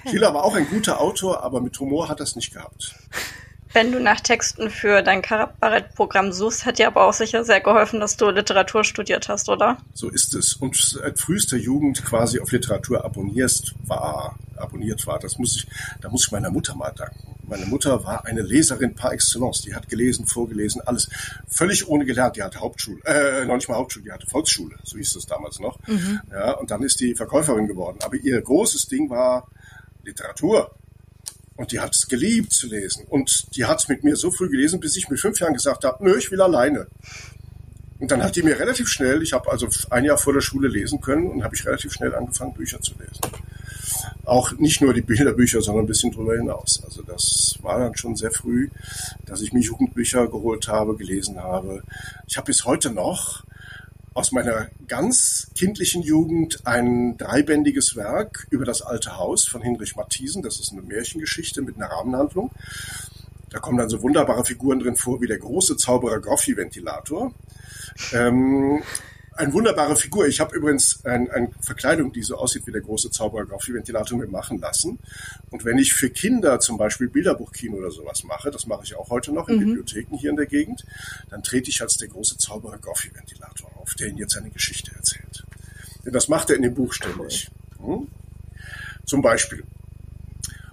Okay. 0.00 0.10
Schiller 0.10 0.32
war 0.34 0.44
auch 0.44 0.54
ein 0.54 0.68
guter 0.68 1.00
Autor, 1.00 1.42
aber 1.42 1.60
mit 1.60 1.78
Humor 1.78 2.08
hat 2.08 2.20
er 2.20 2.24
es 2.24 2.36
nicht 2.36 2.52
gehabt. 2.52 2.94
Wenn 3.72 3.92
du 3.92 4.00
nach 4.00 4.20
Texten 4.20 4.68
für 4.68 5.02
dein 5.02 5.22
Kabarett-Programm 5.22 6.32
suchst, 6.32 6.66
hat 6.66 6.78
dir 6.78 6.88
aber 6.88 7.04
auch 7.06 7.12
sicher 7.12 7.44
sehr 7.44 7.60
geholfen, 7.60 8.00
dass 8.00 8.16
du 8.16 8.28
Literatur 8.30 8.82
studiert 8.82 9.28
hast, 9.28 9.48
oder? 9.48 9.78
So 9.94 10.08
ist 10.08 10.34
es. 10.34 10.54
Und 10.54 10.76
seit 10.76 11.20
frühester 11.20 11.56
Jugend 11.56 12.04
quasi 12.04 12.40
auf 12.40 12.50
Literatur 12.50 13.04
abonnierst 13.04 13.74
war, 13.86 14.36
abonniert 14.56 15.06
war. 15.06 15.20
Das 15.20 15.38
muss 15.38 15.56
ich, 15.56 15.66
da 16.00 16.08
muss 16.08 16.26
ich 16.26 16.32
meiner 16.32 16.50
Mutter 16.50 16.74
mal 16.74 16.90
danken. 16.90 17.36
Meine 17.46 17.66
Mutter 17.66 18.04
war 18.04 18.26
eine 18.26 18.42
Leserin 18.42 18.94
par 18.94 19.12
excellence. 19.12 19.62
Die 19.62 19.74
hat 19.74 19.88
gelesen, 19.88 20.26
vorgelesen, 20.26 20.80
alles. 20.84 21.08
Völlig 21.48 21.88
ohne 21.88 22.04
gelernt. 22.04 22.36
Die 22.36 22.42
hatte 22.42 22.60
Hauptschule, 22.60 23.00
äh, 23.04 23.44
noch 23.44 23.56
nicht 23.56 23.68
mal 23.68 23.76
Hauptschule, 23.76 24.04
die 24.04 24.12
hatte 24.12 24.26
Volksschule. 24.26 24.76
So 24.82 24.98
hieß 24.98 25.16
es 25.16 25.26
damals 25.26 25.60
noch. 25.60 25.78
Mhm. 25.86 26.20
Ja, 26.30 26.52
und 26.52 26.70
dann 26.70 26.82
ist 26.82 27.00
die 27.00 27.14
Verkäuferin 27.14 27.66
geworden. 27.66 27.98
Aber 28.02 28.16
ihr 28.16 28.40
großes 28.40 28.86
Ding 28.86 29.10
war 29.10 29.48
Literatur. 30.04 30.74
Und 31.60 31.72
die 31.72 31.80
hat 31.80 31.94
es 31.94 32.08
geliebt 32.08 32.54
zu 32.54 32.68
lesen. 32.68 33.04
Und 33.06 33.54
die 33.54 33.66
hat 33.66 33.80
es 33.80 33.88
mit 33.88 34.02
mir 34.02 34.16
so 34.16 34.30
früh 34.30 34.48
gelesen, 34.48 34.80
bis 34.80 34.96
ich 34.96 35.10
mit 35.10 35.20
fünf 35.20 35.38
Jahren 35.40 35.52
gesagt 35.52 35.84
habe, 35.84 36.02
nö, 36.02 36.16
ich 36.16 36.30
will 36.30 36.40
alleine. 36.40 36.86
Und 37.98 38.10
dann 38.10 38.22
hat 38.22 38.34
die 38.34 38.42
mir 38.42 38.58
relativ 38.58 38.88
schnell, 38.88 39.22
ich 39.22 39.34
habe 39.34 39.50
also 39.50 39.68
ein 39.90 40.06
Jahr 40.06 40.16
vor 40.16 40.32
der 40.32 40.40
Schule 40.40 40.68
lesen 40.68 41.02
können 41.02 41.26
und 41.28 41.44
habe 41.44 41.54
ich 41.54 41.66
relativ 41.66 41.92
schnell 41.92 42.14
angefangen, 42.14 42.54
Bücher 42.54 42.80
zu 42.80 42.92
lesen. 42.92 43.20
Auch 44.24 44.52
nicht 44.52 44.80
nur 44.80 44.94
die 44.94 45.02
Bilderbücher, 45.02 45.60
sondern 45.60 45.84
ein 45.84 45.88
bisschen 45.88 46.10
drüber 46.10 46.34
hinaus. 46.34 46.82
Also 46.82 47.02
das 47.02 47.58
war 47.60 47.78
dann 47.78 47.94
schon 47.94 48.16
sehr 48.16 48.30
früh, 48.30 48.70
dass 49.26 49.42
ich 49.42 49.52
mir 49.52 49.60
Jugendbücher 49.60 50.28
geholt 50.28 50.66
habe, 50.66 50.96
gelesen 50.96 51.42
habe. 51.42 51.82
Ich 52.26 52.38
habe 52.38 52.46
bis 52.46 52.64
heute 52.64 52.90
noch 52.90 53.44
aus 54.14 54.32
meiner 54.32 54.68
ganz 54.88 55.50
kindlichen 55.54 56.02
Jugend 56.02 56.66
ein 56.66 57.16
dreibändiges 57.16 57.96
Werk 57.96 58.46
über 58.50 58.64
das 58.64 58.82
alte 58.82 59.16
Haus 59.16 59.46
von 59.46 59.62
Hinrich 59.62 59.96
Matthiesen. 59.96 60.42
Das 60.42 60.58
ist 60.58 60.72
eine 60.72 60.82
Märchengeschichte 60.82 61.62
mit 61.62 61.76
einer 61.76 61.86
Rahmenhandlung. 61.86 62.50
Da 63.50 63.58
kommen 63.58 63.78
dann 63.78 63.88
so 63.88 64.02
wunderbare 64.02 64.44
Figuren 64.44 64.80
drin 64.80 64.96
vor 64.96 65.20
wie 65.20 65.26
der 65.26 65.38
große 65.38 65.76
Zauberer 65.76 66.20
Goffi-Ventilator. 66.20 67.32
Ähm, 68.12 68.82
eine 69.40 69.52
wunderbare 69.52 69.96
Figur. 69.96 70.26
Ich 70.26 70.38
habe 70.38 70.54
übrigens 70.54 71.04
eine 71.04 71.32
ein 71.32 71.54
Verkleidung, 71.60 72.12
die 72.12 72.22
so 72.22 72.36
aussieht 72.36 72.66
wie 72.66 72.72
der 72.72 72.82
große 72.82 73.10
Zauberer 73.10 73.46
Goffi-Ventilator 73.46 74.18
mir 74.18 74.26
machen 74.26 74.60
lassen. 74.60 74.98
Und 75.50 75.64
wenn 75.64 75.78
ich 75.78 75.94
für 75.94 76.10
Kinder 76.10 76.60
zum 76.60 76.76
Beispiel 76.76 77.08
Bilderbuchkino 77.08 77.76
oder 77.76 77.90
sowas 77.90 78.24
mache, 78.24 78.50
das 78.50 78.66
mache 78.66 78.84
ich 78.84 78.94
auch 78.96 79.10
heute 79.10 79.32
noch 79.32 79.48
in 79.48 79.56
mhm. 79.56 79.64
Bibliotheken 79.64 80.16
hier 80.16 80.30
in 80.30 80.36
der 80.36 80.46
Gegend, 80.46 80.84
dann 81.30 81.42
trete 81.42 81.70
ich 81.70 81.80
als 81.80 81.96
der 81.96 82.08
große 82.08 82.36
Zauberer 82.36 82.78
Goffi-Ventilator 82.78 83.70
auf, 83.78 83.94
der 83.94 84.08
Ihnen 84.08 84.18
jetzt 84.18 84.36
eine 84.36 84.50
Geschichte 84.50 84.92
erzählt. 84.94 85.44
Denn 86.04 86.12
das 86.12 86.28
macht 86.28 86.50
er 86.50 86.56
in 86.56 86.62
dem 86.62 86.74
Buch 86.74 86.92
ständig. 86.92 87.50
Hm? 87.78 88.08
Zum 89.06 89.22
Beispiel. 89.22 89.64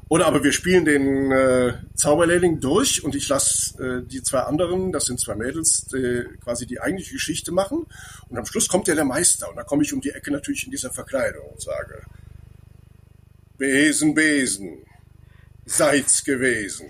Oder 0.10 0.26
aber 0.26 0.44
wir 0.44 0.54
spielen 0.54 0.86
den 0.86 1.32
äh, 1.32 1.74
Zauberlehrling 1.96 2.62
durch 2.62 3.04
und 3.04 3.14
ich 3.14 3.28
lasse 3.28 3.84
äh, 3.84 4.08
die 4.08 4.24
zwei 4.24 4.40
anderen, 4.40 4.94
das 4.94 5.06
sind 5.06 5.20
zwei 5.20 5.36
Mädels, 5.36 5.92
äh, 5.94 6.24
quasi 6.42 6.66
die 6.66 6.80
eigentliche 6.80 7.14
Geschichte 7.14 7.52
machen. 7.52 7.86
Und 8.30 8.38
am 8.38 8.46
Schluss 8.46 8.70
kommt 8.70 8.88
ja 8.88 8.96
der 8.96 9.04
Meister. 9.04 9.50
Und 9.50 9.58
da 9.58 9.64
komme 9.64 9.84
ich 9.84 9.92
um 9.92 10.00
die 10.00 10.12
Ecke 10.12 10.32
natürlich 10.32 10.64
in 10.64 10.72
dieser 10.72 10.92
Verkleidung 10.92 11.46
und 11.50 11.62
sage, 11.62 12.04
Besen, 13.58 14.14
Besen, 14.14 14.86
seid's 15.66 16.24
gewesen. 16.24 16.88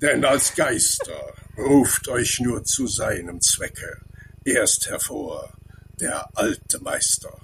Denn 0.00 0.24
als 0.24 0.56
Geister 0.56 1.34
ruft 1.56 2.08
euch 2.08 2.40
nur 2.40 2.64
zu 2.64 2.88
seinem 2.88 3.40
Zwecke 3.40 4.00
erst 4.44 4.90
hervor 4.90 5.52
der 6.00 6.36
alte 6.36 6.80
Meister. 6.80 7.38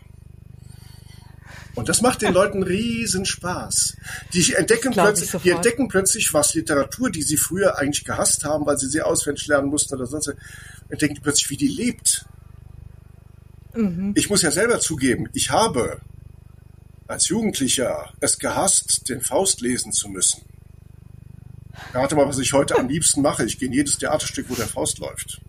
Und 1.78 1.88
das 1.88 2.02
macht 2.02 2.22
den 2.22 2.34
Leuten 2.34 2.64
riesen 2.64 3.24
Spaß. 3.24 3.96
Die 4.32 4.52
entdecken, 4.52 4.92
plötzlich, 4.92 5.30
die 5.42 5.50
entdecken 5.50 5.86
plötzlich, 5.86 6.34
was 6.34 6.52
Literatur, 6.54 7.08
die 7.08 7.22
sie 7.22 7.36
früher 7.36 7.78
eigentlich 7.78 8.04
gehasst 8.04 8.44
haben, 8.44 8.66
weil 8.66 8.76
sie 8.78 8.88
sie 8.88 9.00
auswendig 9.00 9.46
lernen 9.46 9.68
mussten 9.68 9.94
oder 9.94 10.06
sonst, 10.06 10.34
entdecken 10.88 11.20
plötzlich, 11.22 11.50
wie 11.50 11.56
die 11.56 11.68
lebt. 11.68 12.26
Mhm. 13.74 14.12
Ich 14.16 14.28
muss 14.28 14.42
ja 14.42 14.50
selber 14.50 14.80
zugeben, 14.80 15.28
ich 15.34 15.50
habe 15.50 16.00
als 17.06 17.28
Jugendlicher 17.28 18.12
es 18.18 18.40
gehasst, 18.40 19.08
den 19.08 19.20
Faust 19.20 19.60
lesen 19.60 19.92
zu 19.92 20.08
müssen. 20.08 20.42
Rate 21.94 22.16
mal, 22.16 22.26
was 22.26 22.40
ich 22.40 22.52
heute 22.54 22.76
am 22.76 22.88
liebsten 22.88 23.22
mache. 23.22 23.44
Ich 23.44 23.56
gehe 23.56 23.68
in 23.68 23.74
jedes 23.74 23.98
Theaterstück, 23.98 24.50
wo 24.50 24.56
der 24.56 24.66
Faust 24.66 24.98
läuft. 24.98 25.40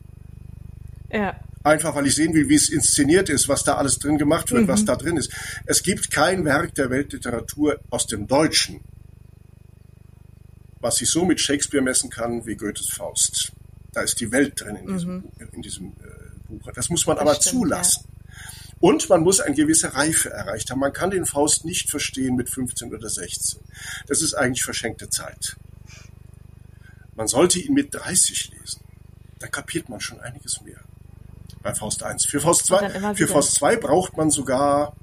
Ja 1.11 1.35
einfach 1.63 1.95
weil 1.95 2.07
ich 2.07 2.15
sehen 2.15 2.33
will, 2.33 2.49
wie 2.49 2.55
es 2.55 2.69
inszeniert 2.69 3.29
ist, 3.29 3.47
was 3.47 3.63
da 3.63 3.75
alles 3.75 3.99
drin 3.99 4.17
gemacht 4.17 4.51
wird, 4.51 4.63
mhm. 4.63 4.67
was 4.67 4.85
da 4.85 4.95
drin 4.95 5.17
ist. 5.17 5.31
Es 5.65 5.83
gibt 5.83 6.11
kein 6.11 6.45
Werk 6.45 6.75
der 6.75 6.89
Weltliteratur 6.89 7.79
aus 7.89 8.07
dem 8.07 8.27
Deutschen, 8.27 8.81
was 10.79 10.97
sich 10.97 11.09
so 11.09 11.25
mit 11.25 11.39
Shakespeare 11.41 11.83
messen 11.83 12.09
kann 12.09 12.45
wie 12.45 12.55
Goethes 12.55 12.89
Faust. 12.89 13.51
Da 13.91 14.01
ist 14.01 14.19
die 14.19 14.31
Welt 14.31 14.61
drin 14.61 14.75
in 14.75 14.87
diesem, 14.87 15.13
mhm. 15.15 15.23
in 15.51 15.61
diesem 15.61 15.87
äh, 15.87 16.47
Buch. 16.47 16.71
Das 16.73 16.89
muss 16.89 17.05
man 17.05 17.17
das 17.17 17.21
aber 17.21 17.35
stimmt, 17.35 17.55
zulassen. 17.55 18.03
Ja. 18.07 18.15
Und 18.81 19.09
man 19.09 19.21
muss 19.21 19.41
eine 19.41 19.55
gewisse 19.55 19.93
Reife 19.93 20.29
erreicht 20.29 20.71
haben. 20.71 20.79
Man 20.79 20.93
kann 20.93 21.11
den 21.11 21.25
Faust 21.25 21.65
nicht 21.65 21.89
verstehen 21.89 22.37
mit 22.37 22.49
15 22.49 22.93
oder 22.93 23.09
16. 23.09 23.59
Das 24.07 24.21
ist 24.21 24.35
eigentlich 24.35 24.63
verschenkte 24.63 25.09
Zeit. 25.09 25.57
Man 27.13 27.27
sollte 27.27 27.59
ihn 27.59 27.73
mit 27.73 27.93
30 27.93 28.51
lesen. 28.51 28.81
Da 29.39 29.47
kapiert 29.47 29.89
man 29.89 29.99
schon 29.99 30.21
einiges 30.21 30.61
mehr 30.61 30.79
bei 31.61 31.73
Faust 31.73 32.03
1. 32.03 32.25
Für 32.25 32.39
Faust 32.39 32.65
2, 32.67 33.15
für 33.15 33.27
Faust 33.27 33.55
2 33.55 33.77
braucht 33.77 34.17
man 34.17 34.31
sogar 34.31 34.95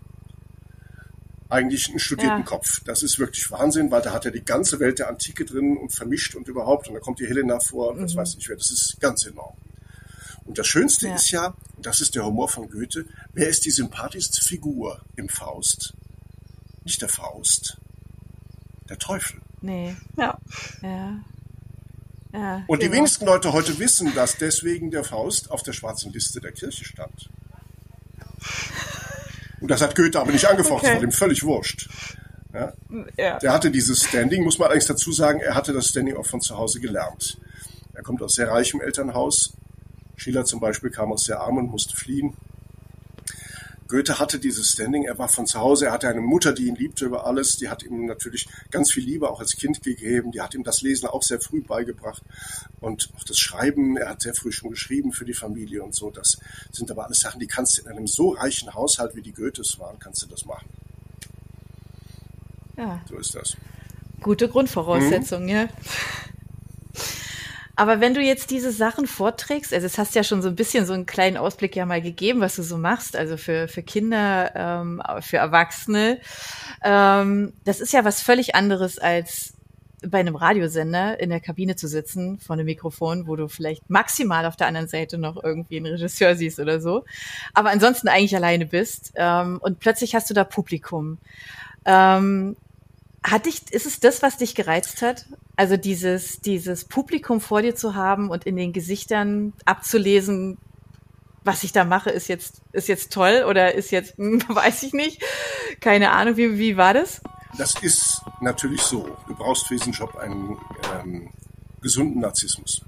eigentlich 1.48 1.88
einen 1.88 1.98
studierten 1.98 2.40
ja. 2.40 2.44
Kopf. 2.44 2.80
Das 2.84 3.02
ist 3.02 3.18
wirklich 3.18 3.50
Wahnsinn, 3.50 3.90
weil 3.90 4.02
da 4.02 4.12
hat 4.12 4.24
er 4.24 4.30
die 4.30 4.44
ganze 4.44 4.80
Welt 4.80 4.98
der 4.98 5.08
Antike 5.08 5.44
drin 5.44 5.76
und 5.76 5.92
vermischt 5.92 6.34
und 6.34 6.48
überhaupt. 6.48 6.88
Und 6.88 6.94
da 6.94 7.00
kommt 7.00 7.20
die 7.20 7.26
Helena 7.26 7.60
vor 7.60 7.90
und 7.90 7.98
mhm. 7.98 8.04
was 8.04 8.16
weiß 8.16 8.36
ich 8.38 8.48
wer. 8.48 8.56
Das 8.56 8.70
ist 8.70 9.00
ganz 9.00 9.24
enorm. 9.26 9.56
Und 10.44 10.58
das 10.58 10.66
Schönste 10.66 11.08
ja. 11.08 11.14
ist 11.14 11.30
ja, 11.30 11.54
das 11.78 12.00
ist 12.00 12.14
der 12.14 12.24
Humor 12.24 12.48
von 12.48 12.70
Goethe, 12.70 13.06
wer 13.32 13.48
ist 13.48 13.64
die 13.64 13.70
sympathischste 13.70 14.42
Figur 14.42 15.00
im 15.16 15.28
Faust? 15.28 15.94
Nicht 16.84 17.02
der 17.02 17.08
Faust, 17.08 17.78
der 18.88 18.98
Teufel. 18.98 19.40
Nee. 19.60 19.96
Ja. 20.16 20.38
Ja. 20.82 21.18
Ja, 22.36 22.56
und 22.66 22.78
genau. 22.80 22.90
die 22.90 22.96
wenigsten 22.96 23.24
Leute 23.24 23.52
heute 23.52 23.78
wissen, 23.78 24.14
dass 24.14 24.36
deswegen 24.36 24.90
der 24.90 25.04
Faust 25.04 25.50
auf 25.50 25.62
der 25.62 25.72
schwarzen 25.72 26.12
Liste 26.12 26.40
der 26.40 26.52
Kirche 26.52 26.84
stand. 26.84 27.30
Und 29.60 29.70
das 29.70 29.80
hat 29.80 29.94
Goethe 29.94 30.20
aber 30.20 30.32
nicht 30.32 30.46
angefochten, 30.46 30.88
okay. 30.90 30.94
das 30.94 31.02
war 31.02 31.04
ihm 31.04 31.12
völlig 31.12 31.42
wurscht. 31.44 31.88
Ja? 32.52 32.72
Ja. 33.16 33.38
Der 33.38 33.52
hatte 33.52 33.70
dieses 33.70 34.04
Standing, 34.04 34.44
muss 34.44 34.58
man 34.58 34.66
allerdings 34.66 34.86
dazu 34.86 35.12
sagen, 35.12 35.40
er 35.40 35.54
hatte 35.54 35.72
das 35.72 35.88
Standing 35.88 36.16
auch 36.16 36.26
von 36.26 36.40
zu 36.42 36.56
Hause 36.56 36.80
gelernt. 36.80 37.38
Er 37.94 38.02
kommt 38.02 38.22
aus 38.22 38.34
sehr 38.34 38.50
reichem 38.50 38.80
Elternhaus. 38.82 39.54
Schiller 40.16 40.44
zum 40.44 40.60
Beispiel 40.60 40.90
kam 40.90 41.12
aus 41.12 41.24
sehr 41.24 41.40
arm 41.40 41.56
und 41.56 41.70
musste 41.70 41.96
fliehen. 41.96 42.34
Goethe 43.88 44.18
hatte 44.18 44.38
dieses 44.38 44.72
Standing, 44.72 45.04
er 45.04 45.18
war 45.18 45.28
von 45.28 45.46
zu 45.46 45.60
Hause, 45.60 45.86
er 45.86 45.92
hatte 45.92 46.08
eine 46.08 46.20
Mutter, 46.20 46.52
die 46.52 46.66
ihn 46.66 46.76
liebte 46.76 47.06
über 47.06 47.26
alles, 47.26 47.56
die 47.56 47.68
hat 47.68 47.82
ihm 47.82 48.06
natürlich 48.06 48.48
ganz 48.70 48.92
viel 48.92 49.04
Liebe 49.04 49.30
auch 49.30 49.40
als 49.40 49.56
Kind 49.56 49.82
gegeben, 49.82 50.32
die 50.32 50.40
hat 50.40 50.54
ihm 50.54 50.64
das 50.64 50.82
Lesen 50.82 51.06
auch 51.06 51.22
sehr 51.22 51.40
früh 51.40 51.62
beigebracht 51.62 52.22
und 52.80 53.10
auch 53.16 53.24
das 53.24 53.38
Schreiben, 53.38 53.96
er 53.96 54.10
hat 54.10 54.22
sehr 54.22 54.34
früh 54.34 54.52
schon 54.52 54.70
geschrieben 54.70 55.12
für 55.12 55.24
die 55.24 55.34
Familie 55.34 55.82
und 55.82 55.94
so, 55.94 56.10
das 56.10 56.38
sind 56.72 56.90
aber 56.90 57.06
alles 57.06 57.20
Sachen, 57.20 57.40
die 57.40 57.46
kannst 57.46 57.78
du 57.78 57.82
in 57.82 57.88
einem 57.88 58.06
so 58.06 58.30
reichen 58.30 58.74
Haushalt, 58.74 59.14
wie 59.14 59.22
die 59.22 59.32
Goethes 59.32 59.78
waren, 59.78 59.98
kannst 59.98 60.22
du 60.22 60.26
das 60.26 60.44
machen. 60.44 60.68
Ja. 62.76 63.00
So 63.08 63.16
ist 63.16 63.34
das. 63.34 63.56
Gute 64.20 64.48
Grundvoraussetzung, 64.48 65.44
mhm. 65.44 65.48
ja. 65.48 65.68
Aber 67.76 68.00
wenn 68.00 68.14
du 68.14 68.22
jetzt 68.22 68.50
diese 68.50 68.72
Sachen 68.72 69.06
vorträgst, 69.06 69.72
also 69.74 69.86
es 69.86 69.98
hast 69.98 70.14
ja 70.14 70.24
schon 70.24 70.40
so 70.40 70.48
ein 70.48 70.56
bisschen 70.56 70.86
so 70.86 70.94
einen 70.94 71.04
kleinen 71.04 71.36
Ausblick 71.36 71.76
ja 71.76 71.84
mal 71.84 72.00
gegeben, 72.00 72.40
was 72.40 72.56
du 72.56 72.62
so 72.62 72.78
machst, 72.78 73.16
also 73.16 73.36
für, 73.36 73.68
für 73.68 73.82
Kinder, 73.82 74.50
ähm, 74.54 75.02
für 75.20 75.36
Erwachsene, 75.36 76.18
ähm, 76.82 77.52
das 77.64 77.80
ist 77.80 77.92
ja 77.92 78.04
was 78.04 78.22
völlig 78.22 78.54
anderes 78.54 78.98
als 78.98 79.52
bei 80.06 80.20
einem 80.20 80.36
Radiosender 80.36 81.20
in 81.20 81.30
der 81.30 81.40
Kabine 81.40 81.76
zu 81.76 81.86
sitzen 81.88 82.38
vor 82.38 82.54
einem 82.54 82.66
Mikrofon, 82.66 83.26
wo 83.26 83.36
du 83.36 83.48
vielleicht 83.48 83.90
maximal 83.90 84.46
auf 84.46 84.56
der 84.56 84.68
anderen 84.68 84.88
Seite 84.88 85.18
noch 85.18 85.42
irgendwie 85.42 85.76
einen 85.76 85.92
Regisseur 85.92 86.34
siehst 86.34 86.58
oder 86.58 86.80
so, 86.80 87.04
aber 87.52 87.70
ansonsten 87.70 88.08
eigentlich 88.08 88.36
alleine 88.36 88.66
bist 88.66 89.12
ähm, 89.16 89.58
und 89.60 89.80
plötzlich 89.80 90.14
hast 90.14 90.30
du 90.30 90.34
da 90.34 90.44
Publikum. 90.44 91.18
Ähm, 91.84 92.56
hat 93.26 93.46
dich, 93.46 93.72
ist 93.72 93.86
es 93.86 94.00
das, 94.00 94.22
was 94.22 94.36
dich 94.36 94.54
gereizt 94.54 95.02
hat? 95.02 95.26
Also 95.56 95.76
dieses, 95.76 96.40
dieses 96.40 96.84
Publikum 96.84 97.40
vor 97.40 97.62
dir 97.62 97.74
zu 97.74 97.94
haben 97.94 98.30
und 98.30 98.44
in 98.44 98.56
den 98.56 98.72
Gesichtern 98.72 99.52
abzulesen, 99.64 100.58
was 101.42 101.64
ich 101.64 101.72
da 101.72 101.84
mache, 101.84 102.10
ist 102.10 102.28
jetzt, 102.28 102.62
ist 102.72 102.88
jetzt 102.88 103.12
toll 103.12 103.44
oder 103.48 103.74
ist 103.74 103.90
jetzt, 103.90 104.16
hm, 104.16 104.42
weiß 104.48 104.82
ich 104.84 104.92
nicht. 104.92 105.22
Keine 105.80 106.12
Ahnung, 106.12 106.36
wie, 106.36 106.58
wie 106.58 106.76
war 106.76 106.94
das? 106.94 107.20
Das 107.58 107.74
ist 107.82 108.22
natürlich 108.40 108.82
so. 108.82 109.16
Du 109.26 109.34
brauchst 109.34 109.66
für 109.66 109.74
diesen 109.74 109.92
Job 109.92 110.16
einen 110.16 110.58
ähm, 110.94 111.30
gesunden 111.80 112.20
Narzissmus. 112.20 112.82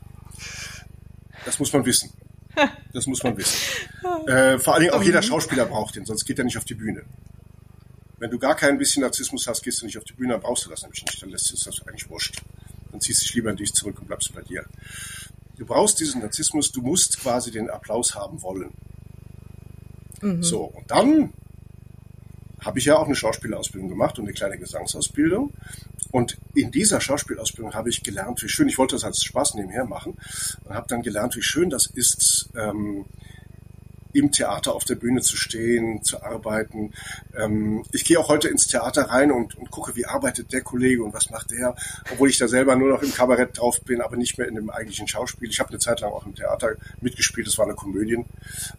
Das 1.45 1.59
muss 1.59 1.73
man 1.73 1.85
wissen. 1.85 2.13
Das 2.93 3.07
muss 3.07 3.23
man 3.23 3.37
wissen. 3.37 3.57
Äh, 4.27 4.59
vor 4.59 4.75
allen 4.75 4.83
Dingen 4.83 4.95
auch 4.95 5.03
jeder 5.03 5.23
Schauspieler 5.23 5.67
braucht 5.67 5.95
den, 5.95 6.05
sonst 6.05 6.25
geht 6.25 6.39
er 6.39 6.45
nicht 6.45 6.59
auf 6.59 6.65
die 6.65 6.75
Bühne. 6.75 7.05
Wenn 8.19 8.31
du 8.31 8.39
gar 8.39 8.57
kein 8.57 8.79
bisschen 8.79 9.03
Narzissmus 9.03 9.47
hast, 9.47 9.63
gehst 9.63 9.81
du 9.81 9.87
nicht 9.87 9.99
auf 9.99 10.05
die 10.05 10.13
Bühne, 10.13 10.33
dann 10.33 10.41
brauchst 10.41 10.65
du 10.65 10.71
das 10.71 10.83
nämlich 10.83 11.05
nicht. 11.05 11.23
Dann 11.23 11.31
lässt 11.31 11.53
es 11.53 11.65
das 11.65 11.87
eigentlich 11.87 12.09
wurscht. 12.11 12.43
Dann 12.91 13.01
ziehst 13.01 13.23
du 13.23 13.27
dich 13.27 13.35
lieber 13.35 13.51
in 13.51 13.57
dich 13.57 13.73
zurück 13.75 13.99
und 14.01 14.07
bleibst 14.07 14.35
bei 14.35 14.43
dir. 14.43 14.65
Du 15.57 15.67
brauchst 15.67 16.01
diesen 16.01 16.21
Narzissmus, 16.21 16.73
du 16.73 16.83
musst 16.83 17.21
quasi 17.21 17.51
den 17.51 17.71
Applaus 17.71 18.15
haben 18.15 18.43
wollen. 18.43 18.73
Mhm. 20.21 20.43
So, 20.43 20.65
und 20.65 20.91
dann 20.91 21.33
habe 22.61 22.79
ich 22.79 22.87
ja 22.87 22.97
auch 22.97 23.07
eine 23.07 23.15
Schauspielausbildung 23.15 23.89
gemacht 23.89 24.19
und 24.19 24.25
eine 24.25 24.35
kleine 24.35 24.59
Gesangsausbildung. 24.59 25.53
Und 26.11 26.39
in 26.55 26.71
dieser 26.71 27.01
Schauspielausbildung 27.01 27.75
habe 27.75 27.91
ich 27.91 28.03
gelernt, 28.03 28.43
wie 28.43 28.49
schön, 28.49 28.69
ich 28.69 28.79
wollte 28.79 28.97
das 28.97 29.05
als 29.05 29.23
Spaß 29.23 29.55
nebenher 29.55 29.85
machen, 29.85 30.17
und 30.65 30.75
habe 30.75 30.89
dann 30.89 31.03
gelernt, 31.03 31.37
wie 31.37 31.43
schön 31.43 31.71
das 31.71 31.87
ist, 31.87 32.51
ähm, 32.57 33.05
im 34.13 34.33
Theater 34.33 34.75
auf 34.75 34.85
der 34.85 34.95
Bühne 34.95 35.21
zu 35.21 35.37
stehen, 35.37 36.03
zu 36.03 36.23
arbeiten. 36.23 36.93
Ähm, 37.37 37.85
ich 37.93 38.05
gehe 38.05 38.19
auch 38.19 38.29
heute 38.29 38.49
ins 38.49 38.67
Theater 38.67 39.03
rein 39.11 39.31
und, 39.31 39.57
und 39.57 39.71
gucke, 39.71 39.97
wie 39.97 40.07
arbeitet 40.07 40.53
der 40.53 40.63
Kollege 40.63 41.03
und 41.05 41.13
was 41.13 41.31
macht 41.31 41.51
der, 41.51 41.77
obwohl 42.13 42.31
ich 42.31 42.39
da 42.39 42.49
selber 42.49 42.77
nur 42.77 42.89
noch 42.89 43.03
im 43.03 43.13
Kabarett 43.13 43.59
drauf 43.59 43.81
bin, 43.83 44.01
aber 44.01 44.17
nicht 44.17 44.39
mehr 44.39 44.49
in 44.49 44.55
dem 44.55 44.71
eigentlichen 44.71 45.09
Schauspiel. 45.09 45.51
Ich 45.51 45.61
habe 45.61 45.71
eine 45.71 45.79
Zeit 45.79 46.01
lang 46.01 46.13
auch 46.13 46.27
im 46.27 46.35
Theater 46.35 46.77
mitgespielt, 47.01 47.47
das 47.47 47.59
war 47.59 47.67
eine 47.67 47.75
Komödien, 47.75 48.25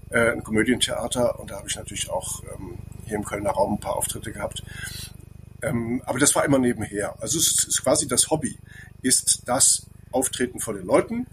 äh, 0.09 0.31
ein 0.31 0.43
Komödientheater 0.43 1.39
und 1.39 1.51
da 1.51 1.57
habe 1.57 1.67
ich 1.67 1.75
natürlich 1.75 2.09
auch 2.09 2.41
ähm, 2.55 2.77
hier 3.05 3.17
im 3.17 3.25
Kölner 3.25 3.51
Raum 3.51 3.73
ein 3.73 3.79
paar 3.79 3.95
Auftritte 3.95 4.31
gehabt. 4.31 4.63
Ähm, 5.61 6.01
aber 6.05 6.19
das 6.19 6.35
war 6.35 6.45
immer 6.45 6.59
nebenher. 6.59 7.15
Also 7.21 7.37
es 7.37 7.65
ist 7.65 7.83
quasi 7.83 8.07
das 8.07 8.29
Hobby, 8.29 8.57
ist 9.01 9.43
das 9.45 9.85
Auftreten 10.11 10.59
vor 10.59 10.73
den 10.73 10.85
Leuten, 10.85 11.27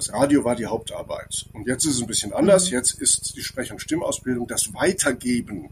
das 0.00 0.12
Radio 0.14 0.44
war 0.44 0.56
die 0.56 0.66
Hauptarbeit. 0.66 1.46
Und 1.52 1.66
jetzt 1.66 1.84
ist 1.84 1.96
es 1.96 2.00
ein 2.00 2.06
bisschen 2.06 2.32
anders. 2.32 2.70
Mhm. 2.70 2.76
Jetzt 2.76 2.94
ist 2.94 3.36
die 3.36 3.42
Sprech- 3.42 3.70
und 3.70 3.80
Stimmausbildung 3.80 4.46
das 4.46 4.72
Weitergeben. 4.72 5.68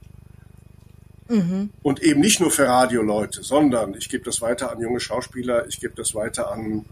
Mhm. 1.28 1.70
Und 1.82 2.02
eben 2.02 2.20
nicht 2.20 2.40
nur 2.40 2.50
für 2.50 2.66
Radioleute, 2.66 3.42
sondern 3.42 3.94
ich 3.94 4.08
gebe 4.08 4.24
das 4.24 4.40
weiter 4.42 4.70
an 4.70 4.80
junge 4.80 5.00
Schauspieler, 5.00 5.66
ich 5.66 5.80
gebe 5.80 5.94
das 5.94 6.14
weiter 6.14 6.50
an 6.50 6.84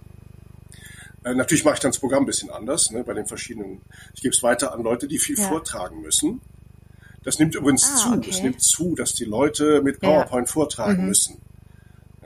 äh, 1.24 1.34
Natürlich 1.34 1.64
mache 1.64 1.74
ich 1.74 1.80
dann 1.80 1.90
das 1.90 1.98
Programm 1.98 2.22
ein 2.22 2.26
bisschen 2.26 2.50
anders, 2.50 2.90
ne, 2.90 3.04
bei 3.04 3.12
den 3.12 3.26
verschiedenen. 3.26 3.82
Ich 4.14 4.22
gebe 4.22 4.34
es 4.34 4.42
weiter 4.42 4.72
an 4.72 4.82
Leute, 4.82 5.06
die 5.06 5.18
viel 5.18 5.38
ja. 5.38 5.48
vortragen 5.48 6.00
müssen. 6.00 6.40
Das 7.22 7.38
nimmt 7.38 7.54
übrigens 7.54 7.84
ah, 7.84 7.96
zu. 7.96 8.08
Okay. 8.14 8.30
Das 8.30 8.42
nimmt 8.42 8.62
zu, 8.62 8.94
dass 8.94 9.14
die 9.14 9.24
Leute 9.24 9.82
mit 9.82 10.00
PowerPoint 10.00 10.48
ja. 10.48 10.52
vortragen 10.52 11.02
mhm. 11.02 11.08
müssen. 11.08 11.40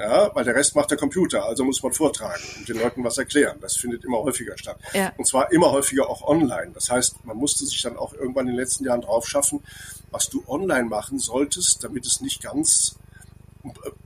Ja, 0.00 0.34
weil 0.34 0.44
der 0.44 0.54
Rest 0.54 0.74
macht 0.74 0.90
der 0.90 0.96
Computer, 0.96 1.44
also 1.44 1.62
muss 1.62 1.82
man 1.82 1.92
vortragen 1.92 2.42
und 2.56 2.66
den 2.66 2.78
Leuten 2.78 3.04
was 3.04 3.18
erklären. 3.18 3.58
Das 3.60 3.76
findet 3.76 4.02
immer 4.02 4.16
häufiger 4.16 4.56
statt. 4.56 4.78
Ja. 4.94 5.12
Und 5.18 5.26
zwar 5.26 5.52
immer 5.52 5.72
häufiger 5.72 6.08
auch 6.08 6.26
online. 6.26 6.70
Das 6.72 6.90
heißt, 6.90 7.26
man 7.26 7.36
musste 7.36 7.66
sich 7.66 7.82
dann 7.82 7.98
auch 7.98 8.14
irgendwann 8.14 8.46
in 8.46 8.54
den 8.54 8.60
letzten 8.60 8.84
Jahren 8.84 9.02
drauf 9.02 9.28
schaffen, 9.28 9.62
was 10.10 10.30
du 10.30 10.42
online 10.46 10.88
machen 10.88 11.18
solltest, 11.18 11.84
damit 11.84 12.06
es 12.06 12.22
nicht 12.22 12.42
ganz 12.42 12.96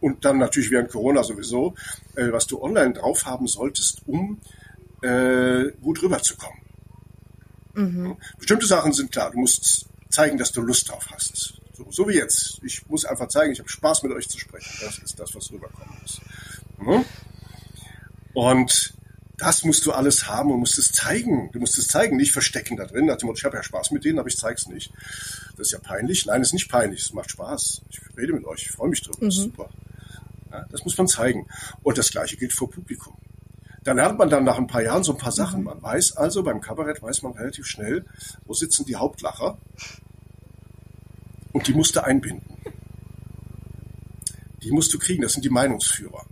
und 0.00 0.24
dann 0.24 0.38
natürlich 0.38 0.72
während 0.72 0.90
Corona 0.90 1.22
sowieso, 1.22 1.76
äh, 2.16 2.32
was 2.32 2.48
du 2.48 2.60
online 2.60 2.94
drauf 2.94 3.24
haben 3.24 3.46
solltest, 3.46 4.02
um 4.06 4.40
äh, 5.00 5.70
gut 5.80 6.02
rüberzukommen. 6.02 6.58
Mhm. 7.74 8.16
Bestimmte 8.36 8.66
Sachen 8.66 8.92
sind 8.92 9.12
klar. 9.12 9.30
Du 9.30 9.38
musst 9.38 9.86
zeigen, 10.10 10.38
dass 10.38 10.50
du 10.50 10.60
Lust 10.60 10.90
drauf 10.90 11.06
hast. 11.12 11.60
So, 11.74 11.86
so 11.90 12.08
wie 12.08 12.14
jetzt. 12.14 12.60
Ich 12.62 12.88
muss 12.88 13.04
einfach 13.04 13.28
zeigen, 13.28 13.52
ich 13.52 13.58
habe 13.58 13.68
Spaß 13.68 14.04
mit 14.04 14.12
euch 14.12 14.28
zu 14.28 14.38
sprechen. 14.38 14.70
Das 14.80 14.98
ist 14.98 15.18
das, 15.18 15.34
was 15.34 15.50
rüberkommen 15.50 15.96
muss. 16.00 16.20
Mhm. 16.78 17.04
Und 18.32 18.94
das 19.36 19.64
musst 19.64 19.84
du 19.84 19.92
alles 19.92 20.28
haben 20.28 20.52
und 20.52 20.60
musst 20.60 20.78
es 20.78 20.92
zeigen. 20.92 21.50
Du 21.52 21.58
musst 21.58 21.76
es 21.76 21.88
zeigen, 21.88 22.16
nicht 22.16 22.32
verstecken 22.32 22.76
da 22.76 22.86
drin. 22.86 23.06
Nach 23.06 23.16
dem 23.16 23.26
Motto, 23.26 23.38
ich 23.38 23.44
habe 23.44 23.56
ja 23.56 23.62
Spaß 23.62 23.90
mit 23.90 24.04
denen, 24.04 24.20
aber 24.20 24.28
ich 24.28 24.38
zeig's 24.38 24.68
nicht. 24.68 24.92
Das 25.56 25.68
ist 25.68 25.72
ja 25.72 25.80
peinlich. 25.80 26.26
Nein, 26.26 26.42
es 26.42 26.48
ist 26.48 26.54
nicht 26.54 26.70
peinlich. 26.70 27.02
Es 27.02 27.12
macht 27.12 27.30
Spaß. 27.30 27.82
Ich 27.90 28.00
rede 28.16 28.32
mit 28.32 28.44
euch. 28.44 28.62
Ich 28.62 28.70
freue 28.70 28.88
mich 28.88 29.02
drüber. 29.02 29.18
Mhm. 29.20 29.26
Das 29.26 29.36
ist 29.36 29.42
super. 29.42 29.70
Ja, 30.52 30.66
das 30.70 30.84
muss 30.84 30.96
man 30.96 31.08
zeigen. 31.08 31.48
Und 31.82 31.98
das 31.98 32.10
Gleiche 32.12 32.36
gilt 32.36 32.52
vor 32.52 32.70
Publikum. 32.70 33.16
Dann 33.82 33.96
lernt 33.96 34.18
man 34.18 34.30
dann 34.30 34.44
nach 34.44 34.56
ein 34.56 34.68
paar 34.68 34.82
Jahren 34.82 35.02
so 35.02 35.12
ein 35.12 35.18
paar 35.18 35.32
Sachen. 35.32 35.60
Mhm. 35.60 35.66
Man 35.66 35.82
weiß 35.82 36.16
also, 36.16 36.44
beim 36.44 36.60
Kabarett 36.60 37.02
weiß 37.02 37.22
man 37.22 37.32
relativ 37.32 37.66
schnell, 37.66 38.04
wo 38.44 38.54
sitzen 38.54 38.86
die 38.86 38.96
Hauptlacher 38.96 39.58
und 41.54 41.68
die 41.68 41.72
musst 41.72 41.96
du 41.96 42.04
einbinden. 42.04 42.58
Die 44.62 44.72
musst 44.72 44.92
du 44.92 44.98
kriegen, 44.98 45.22
das 45.22 45.32
sind 45.32 45.44
die 45.44 45.50
Meinungsführer. 45.50 46.26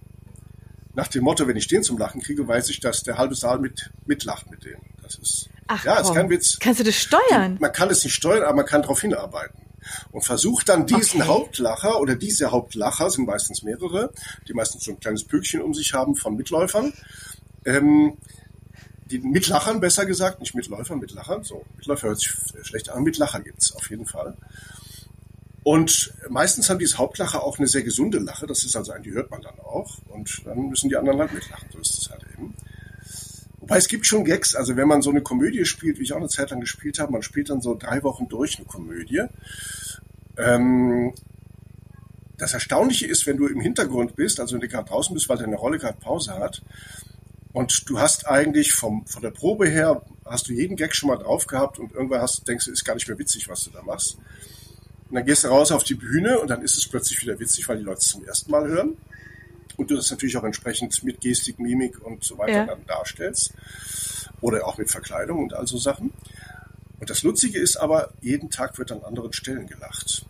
Nach 0.94 1.08
dem 1.08 1.24
Motto, 1.24 1.46
wenn 1.46 1.56
ich 1.56 1.68
den 1.68 1.82
zum 1.82 1.96
Lachen 1.96 2.20
kriege, 2.20 2.46
weiß 2.46 2.68
ich, 2.70 2.80
dass 2.80 3.02
der 3.02 3.16
halbe 3.16 3.34
Saal 3.34 3.58
mit, 3.58 3.90
mitlacht 4.04 4.50
mit 4.50 4.64
denen. 4.64 4.82
Das 5.00 5.14
ist, 5.14 5.48
Ach, 5.68 5.82
ja, 5.84 6.00
ist 6.00 6.12
kein 6.12 6.28
Witz. 6.28 6.58
Kannst 6.58 6.80
du 6.80 6.84
das 6.84 6.96
steuern? 6.96 7.56
Man 7.60 7.72
kann 7.72 7.88
es 7.88 8.04
nicht 8.04 8.14
steuern, 8.14 8.42
aber 8.42 8.56
man 8.56 8.66
kann 8.66 8.82
darauf 8.82 9.00
hinarbeiten. 9.00 9.62
Und 10.10 10.24
versucht 10.24 10.68
dann 10.68 10.86
diesen 10.86 11.22
okay. 11.22 11.30
Hauptlacher 11.30 12.00
oder 12.00 12.16
diese 12.16 12.50
Hauptlacher, 12.50 13.08
sind 13.10 13.26
meistens 13.26 13.62
mehrere, 13.62 14.12
die 14.48 14.54
meistens 14.54 14.84
so 14.84 14.90
ein 14.90 15.00
kleines 15.00 15.24
Pülkchen 15.24 15.62
um 15.62 15.72
sich 15.72 15.94
haben 15.94 16.14
von 16.14 16.36
Mitläufern, 16.36 16.92
ähm, 17.64 18.18
die 19.06 19.18
Mitlachern 19.18 19.80
besser 19.80 20.06
gesagt, 20.06 20.40
nicht 20.40 20.54
Mitläufern, 20.54 20.98
Mitlachern, 20.98 21.44
so, 21.44 21.64
Mitläufer 21.76 22.08
hört 22.08 22.18
sich 22.18 22.32
schlecht 22.62 22.88
an, 22.88 23.02
Mitlacher 23.02 23.40
gibt's 23.40 23.74
auf 23.74 23.88
jeden 23.90 24.06
Fall. 24.06 24.36
Und 25.64 26.12
meistens 26.28 26.68
haben 26.68 26.78
diese 26.78 26.98
Hauptlacher 26.98 27.42
auch 27.42 27.58
eine 27.58 27.68
sehr 27.68 27.82
gesunde 27.82 28.18
Lache. 28.18 28.46
Das 28.46 28.64
ist 28.64 28.74
also 28.74 28.92
ein, 28.92 29.02
die 29.02 29.12
hört 29.12 29.30
man 29.30 29.42
dann 29.42 29.58
auch. 29.60 29.98
Und 30.08 30.42
dann 30.44 30.68
müssen 30.68 30.88
die 30.88 30.96
anderen 30.96 31.20
halt 31.20 31.32
mitlachen. 31.32 31.68
So 31.72 31.78
ist 31.78 31.98
es 31.98 32.10
halt 32.10 32.22
eben. 32.32 32.54
Wobei 33.60 33.76
es 33.76 33.86
gibt 33.86 34.06
schon 34.06 34.24
Gags. 34.24 34.56
Also 34.56 34.76
wenn 34.76 34.88
man 34.88 35.02
so 35.02 35.10
eine 35.10 35.22
Komödie 35.22 35.64
spielt, 35.64 35.98
wie 35.98 36.02
ich 36.02 36.12
auch 36.12 36.18
eine 36.18 36.28
Zeit 36.28 36.50
lang 36.50 36.60
gespielt 36.60 36.98
habe, 36.98 37.12
man 37.12 37.22
spielt 37.22 37.48
dann 37.48 37.60
so 37.60 37.76
drei 37.76 38.02
Wochen 38.02 38.28
durch 38.28 38.56
eine 38.56 38.66
Komödie. 38.66 39.22
Ähm, 40.36 41.14
das 42.38 42.54
Erstaunliche 42.54 43.06
ist, 43.06 43.24
wenn 43.26 43.36
du 43.36 43.46
im 43.46 43.60
Hintergrund 43.60 44.16
bist, 44.16 44.40
also 44.40 44.54
wenn 44.54 44.60
du 44.60 44.68
gerade 44.68 44.88
draußen 44.88 45.14
bist, 45.14 45.28
weil 45.28 45.38
deine 45.38 45.54
Rolle 45.54 45.78
gerade 45.78 45.98
Pause 45.98 46.32
hat, 46.32 46.62
und 47.52 47.88
du 47.88 48.00
hast 48.00 48.26
eigentlich 48.26 48.72
vom, 48.72 49.06
von 49.06 49.22
der 49.22 49.30
Probe 49.30 49.68
her, 49.68 50.02
hast 50.24 50.48
du 50.48 50.54
jeden 50.54 50.76
Gag 50.76 50.94
schon 50.96 51.08
mal 51.08 51.18
drauf 51.18 51.46
gehabt 51.46 51.78
und 51.78 51.92
irgendwann 51.92 52.22
hast, 52.22 52.48
denkst 52.48 52.64
du, 52.64 52.72
ist 52.72 52.84
gar 52.84 52.94
nicht 52.94 53.06
mehr 53.08 53.18
witzig, 53.18 53.48
was 53.48 53.64
du 53.64 53.70
da 53.70 53.82
machst. 53.82 54.16
Und 55.12 55.16
dann 55.16 55.26
gehst 55.26 55.44
du 55.44 55.48
raus 55.48 55.70
auf 55.72 55.84
die 55.84 55.94
Bühne 55.94 56.38
und 56.38 56.48
dann 56.48 56.62
ist 56.62 56.78
es 56.78 56.88
plötzlich 56.88 57.20
wieder 57.20 57.38
witzig, 57.38 57.68
weil 57.68 57.76
die 57.76 57.82
Leute 57.82 57.98
es 57.98 58.08
zum 58.08 58.24
ersten 58.24 58.50
Mal 58.50 58.66
hören. 58.66 58.96
Und 59.76 59.90
du 59.90 59.94
das 59.94 60.10
natürlich 60.10 60.38
auch 60.38 60.42
entsprechend 60.42 61.04
mit 61.04 61.20
Gestik, 61.20 61.58
Mimik 61.58 62.00
und 62.00 62.24
so 62.24 62.38
weiter 62.38 62.52
ja. 62.52 62.64
dann 62.64 62.86
darstellst. 62.86 63.52
Oder 64.40 64.66
auch 64.66 64.78
mit 64.78 64.90
Verkleidung 64.90 65.42
und 65.42 65.52
all 65.52 65.66
so 65.66 65.76
Sachen. 65.76 66.14
Und 66.98 67.10
das 67.10 67.22
Lustige 67.24 67.58
ist 67.58 67.76
aber, 67.76 68.14
jeden 68.22 68.48
Tag 68.48 68.78
wird 68.78 68.90
an 68.90 69.02
anderen 69.02 69.34
Stellen 69.34 69.66
gelacht. 69.66 70.24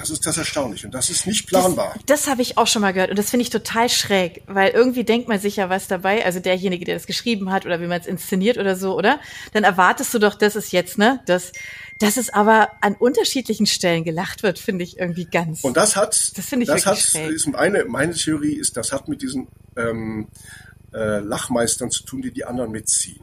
Das 0.00 0.08
ist 0.08 0.26
das 0.26 0.38
Erstaunliche 0.38 0.86
und 0.86 0.94
das 0.94 1.10
ist 1.10 1.26
nicht 1.26 1.46
planbar. 1.46 1.92
Das, 2.06 2.22
das 2.22 2.26
habe 2.30 2.40
ich 2.40 2.56
auch 2.56 2.66
schon 2.66 2.80
mal 2.80 2.92
gehört 2.92 3.10
und 3.10 3.18
das 3.18 3.28
finde 3.28 3.42
ich 3.42 3.50
total 3.50 3.90
schräg, 3.90 4.42
weil 4.46 4.70
irgendwie 4.70 5.04
denkt 5.04 5.28
man 5.28 5.38
sich 5.38 5.56
ja 5.56 5.68
was 5.68 5.88
dabei, 5.88 6.24
also 6.24 6.40
derjenige, 6.40 6.86
der 6.86 6.94
das 6.94 7.06
geschrieben 7.06 7.52
hat 7.52 7.66
oder 7.66 7.80
wie 7.80 7.86
man 7.86 8.00
es 8.00 8.06
inszeniert 8.06 8.56
oder 8.56 8.76
so, 8.76 8.96
oder? 8.96 9.20
Dann 9.52 9.62
erwartest 9.62 10.14
du 10.14 10.18
doch, 10.18 10.34
das 10.34 10.56
ist 10.56 10.72
jetzt, 10.72 10.96
ne? 10.96 11.20
Das, 11.26 11.52
dass 11.98 12.16
es 12.16 12.30
aber 12.30 12.70
an 12.80 12.94
unterschiedlichen 12.94 13.66
Stellen 13.66 14.04
gelacht 14.04 14.42
wird, 14.42 14.58
finde 14.58 14.84
ich 14.84 14.98
irgendwie 14.98 15.26
ganz. 15.26 15.62
Und 15.62 15.76
das 15.76 15.96
hat, 15.96 16.32
das 16.34 16.46
finde 16.46 16.64
ich 16.64 16.70
das 16.70 16.86
hat, 16.86 16.98
schräg. 16.98 17.30
Ist 17.30 17.46
meine, 17.48 17.84
meine 17.84 18.14
Theorie 18.14 18.54
ist, 18.54 18.78
das 18.78 18.92
hat 18.92 19.06
mit 19.06 19.20
diesen 19.20 19.48
ähm, 19.76 20.28
äh, 20.94 21.18
Lachmeistern 21.18 21.90
zu 21.90 22.04
tun, 22.04 22.22
die 22.22 22.32
die 22.32 22.46
anderen 22.46 22.70
mitziehen. 22.70 23.22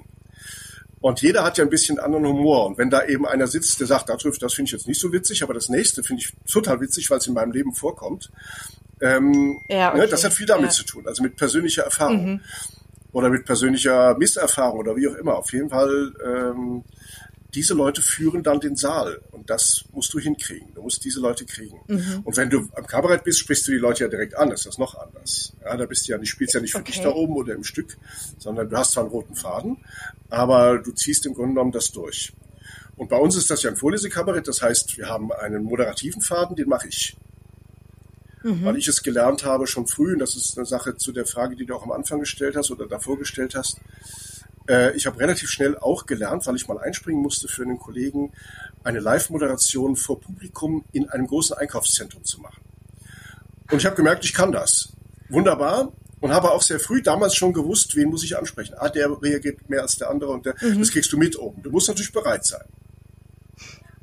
Und 0.99 1.21
jeder 1.21 1.43
hat 1.43 1.57
ja 1.57 1.63
ein 1.63 1.69
bisschen 1.69 1.99
anderen 1.99 2.25
Humor. 2.25 2.65
Und 2.65 2.77
wenn 2.77 2.89
da 2.89 3.05
eben 3.05 3.25
einer 3.27 3.47
sitzt, 3.47 3.79
der 3.79 3.87
sagt, 3.87 4.09
das 4.09 4.21
finde 4.21 4.67
ich 4.67 4.71
jetzt 4.71 4.87
nicht 4.87 4.99
so 4.99 5.13
witzig, 5.13 5.43
aber 5.43 5.53
das 5.53 5.69
nächste 5.69 6.03
finde 6.03 6.23
ich 6.23 6.33
total 6.51 6.81
witzig, 6.81 7.09
weil 7.09 7.19
es 7.19 7.27
in 7.27 7.33
meinem 7.33 7.51
Leben 7.51 7.73
vorkommt. 7.73 8.31
Ähm, 8.99 9.61
ja, 9.69 9.89
okay. 9.89 9.99
ne, 9.99 10.07
das 10.07 10.23
hat 10.23 10.33
viel 10.33 10.47
damit 10.47 10.71
ja. 10.71 10.71
zu 10.71 10.83
tun, 10.83 11.07
also 11.07 11.21
mit 11.21 11.35
persönlicher 11.35 11.83
Erfahrung. 11.83 12.25
Mhm. 12.25 12.41
Oder 13.13 13.29
mit 13.29 13.45
persönlicher 13.45 14.17
Misserfahrung 14.17 14.79
oder 14.79 14.95
wie 14.95 15.07
auch 15.07 15.15
immer. 15.15 15.37
Auf 15.37 15.51
jeden 15.53 15.69
Fall 15.69 16.13
ähm, 16.23 16.83
diese 17.57 17.73
Leute 17.73 18.03
führen 18.03 18.43
dann 18.43 18.59
den 18.59 18.75
Saal 18.75 19.19
und 19.31 19.49
das 19.49 19.85
musst 19.91 20.13
du 20.13 20.19
hinkriegen. 20.19 20.75
Du 20.75 20.83
musst 20.83 21.03
diese 21.03 21.19
Leute 21.19 21.43
kriegen. 21.43 21.79
Mhm. 21.87 22.21
Und 22.23 22.37
wenn 22.37 22.51
du 22.51 22.69
am 22.75 22.85
Kabarett 22.85 23.23
bist, 23.23 23.39
sprichst 23.39 23.67
du 23.67 23.71
die 23.71 23.79
Leute 23.79 24.03
ja 24.03 24.09
direkt 24.09 24.37
an. 24.37 24.51
Das 24.51 24.59
ist 24.59 24.67
das 24.67 24.77
noch 24.77 24.93
anders. 24.93 25.53
Ja, 25.65 25.75
da 25.75 25.87
bist 25.87 26.07
du 26.07 26.11
ja, 26.11 26.19
du 26.19 26.25
spielst 26.27 26.53
ja 26.53 26.59
nicht 26.59 26.73
für 26.73 26.77
okay. 26.77 26.91
dich 26.91 27.01
da 27.01 27.09
oben 27.09 27.35
oder 27.35 27.55
im 27.55 27.63
Stück, 27.63 27.97
sondern 28.37 28.69
du 28.69 28.77
hast 28.77 28.91
zwar 28.91 29.05
einen 29.05 29.11
roten 29.11 29.33
Faden, 29.33 29.77
aber 30.29 30.77
du 30.77 30.91
ziehst 30.91 31.25
im 31.25 31.33
Grunde 31.33 31.55
genommen 31.55 31.71
das 31.71 31.91
durch. 31.91 32.31
Und 32.95 33.09
bei 33.09 33.17
uns 33.17 33.35
ist 33.35 33.49
das 33.49 33.63
ja 33.63 33.71
ein 33.71 33.75
Vorlesekabarett, 33.75 34.47
das 34.47 34.61
heißt, 34.61 34.95
wir 34.99 35.09
haben 35.09 35.31
einen 35.31 35.63
moderativen 35.63 36.21
Faden, 36.21 36.55
den 36.55 36.69
mache 36.69 36.87
ich. 36.87 37.17
Mhm. 38.43 38.65
Weil 38.65 38.77
ich 38.77 38.87
es 38.87 39.01
gelernt 39.01 39.45
habe 39.45 39.65
schon 39.65 39.87
früh, 39.87 40.13
und 40.13 40.19
das 40.19 40.35
ist 40.35 40.59
eine 40.59 40.67
Sache 40.67 40.95
zu 40.95 41.11
der 41.11 41.25
Frage, 41.25 41.55
die 41.55 41.65
du 41.65 41.73
auch 41.73 41.83
am 41.83 41.91
Anfang 41.91 42.19
gestellt 42.19 42.55
hast 42.55 42.69
oder 42.69 42.85
davor 42.85 43.17
gestellt 43.17 43.55
hast, 43.55 43.81
äh, 44.67 44.95
ich 44.95 45.05
habe 45.05 45.19
relativ 45.19 45.49
schnell 45.49 45.77
auch 45.77 46.05
gelernt, 46.05 46.45
weil 46.45 46.55
ich 46.55 46.67
mal 46.67 46.79
einspringen 46.79 47.21
musste 47.21 47.47
für 47.47 47.63
einen 47.63 47.79
Kollegen, 47.79 48.31
eine 48.83 48.99
Live-Moderation 48.99 49.95
vor 49.95 50.19
Publikum 50.19 50.85
in 50.91 51.09
einem 51.09 51.27
großen 51.27 51.57
Einkaufszentrum 51.57 52.23
zu 52.23 52.41
machen. 52.41 52.61
Und 53.71 53.79
ich 53.79 53.85
habe 53.85 53.95
gemerkt, 53.95 54.23
ich 54.25 54.33
kann 54.33 54.51
das. 54.51 54.93
Wunderbar. 55.29 55.91
Und 56.19 56.31
habe 56.31 56.51
auch 56.51 56.63
sehr 56.63 56.79
früh 56.79 57.03
damals 57.03 57.35
schon 57.35 57.53
gewusst, 57.53 57.95
wen 57.95 58.09
muss 58.09 58.23
ich 58.23 58.37
ansprechen. 58.37 58.73
Ah, 58.77 58.89
der 58.89 59.21
reagiert 59.21 59.69
mehr 59.69 59.83
als 59.83 59.97
der 59.97 60.09
andere 60.09 60.31
und 60.31 60.45
der, 60.47 60.55
mhm. 60.61 60.79
das 60.79 60.89
kriegst 60.89 61.11
du 61.13 61.17
mit 61.17 61.37
oben. 61.37 61.61
Du 61.61 61.69
musst 61.69 61.87
natürlich 61.87 62.11
bereit 62.11 62.43
sein. 62.43 62.63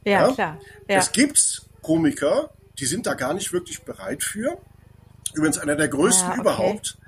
Ja, 0.05 0.29
ja? 0.29 0.33
klar. 0.33 0.61
Ja. 0.89 0.99
Es 0.99 1.11
gibt 1.11 1.63
Komiker, 1.83 2.51
die 2.79 2.87
sind 2.87 3.07
da 3.07 3.15
gar 3.15 3.35
nicht 3.35 3.53
wirklich 3.53 3.83
bereit 3.83 4.23
für. 4.23 4.59
Übrigens 5.35 5.59
einer 5.59 5.75
der 5.75 5.89
größten 5.89 6.29
ah, 6.29 6.31
okay. 6.33 6.41
überhaupt. 6.41 6.99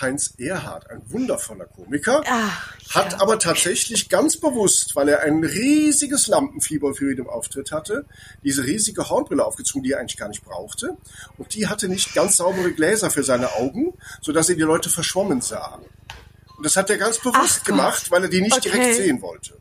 Heinz 0.00 0.34
Erhardt, 0.38 0.90
ein 0.90 1.02
wundervoller 1.10 1.66
Komiker, 1.66 2.22
Ach, 2.26 2.74
ja. 2.86 2.94
hat 2.94 3.20
aber 3.20 3.38
tatsächlich 3.38 4.08
ganz 4.08 4.36
bewusst, 4.36 4.94
weil 4.96 5.08
er 5.08 5.20
ein 5.22 5.44
riesiges 5.44 6.26
Lampenfieber 6.28 6.94
für 6.94 7.10
jeden 7.10 7.26
Auftritt 7.26 7.72
hatte, 7.72 8.04
diese 8.44 8.64
riesige 8.64 9.08
Hornbrille 9.08 9.44
aufgezogen, 9.44 9.82
die 9.82 9.92
er 9.92 10.00
eigentlich 10.00 10.16
gar 10.16 10.28
nicht 10.28 10.44
brauchte. 10.44 10.96
Und 11.36 11.54
die 11.54 11.66
hatte 11.66 11.88
nicht 11.88 12.14
ganz 12.14 12.36
saubere 12.36 12.72
Gläser 12.72 13.10
für 13.10 13.22
seine 13.22 13.52
Augen, 13.54 13.94
sodass 14.20 14.48
er 14.48 14.56
die 14.56 14.62
Leute 14.62 14.88
verschwommen 14.90 15.40
sah. 15.40 15.80
Und 16.56 16.64
das 16.64 16.76
hat 16.76 16.90
er 16.90 16.98
ganz 16.98 17.18
bewusst 17.18 17.60
Ach, 17.62 17.64
gemacht, 17.64 18.10
weil 18.10 18.24
er 18.24 18.28
die 18.28 18.40
nicht 18.40 18.56
okay. 18.56 18.70
direkt 18.70 18.94
sehen 18.96 19.22
wollte. 19.22 19.58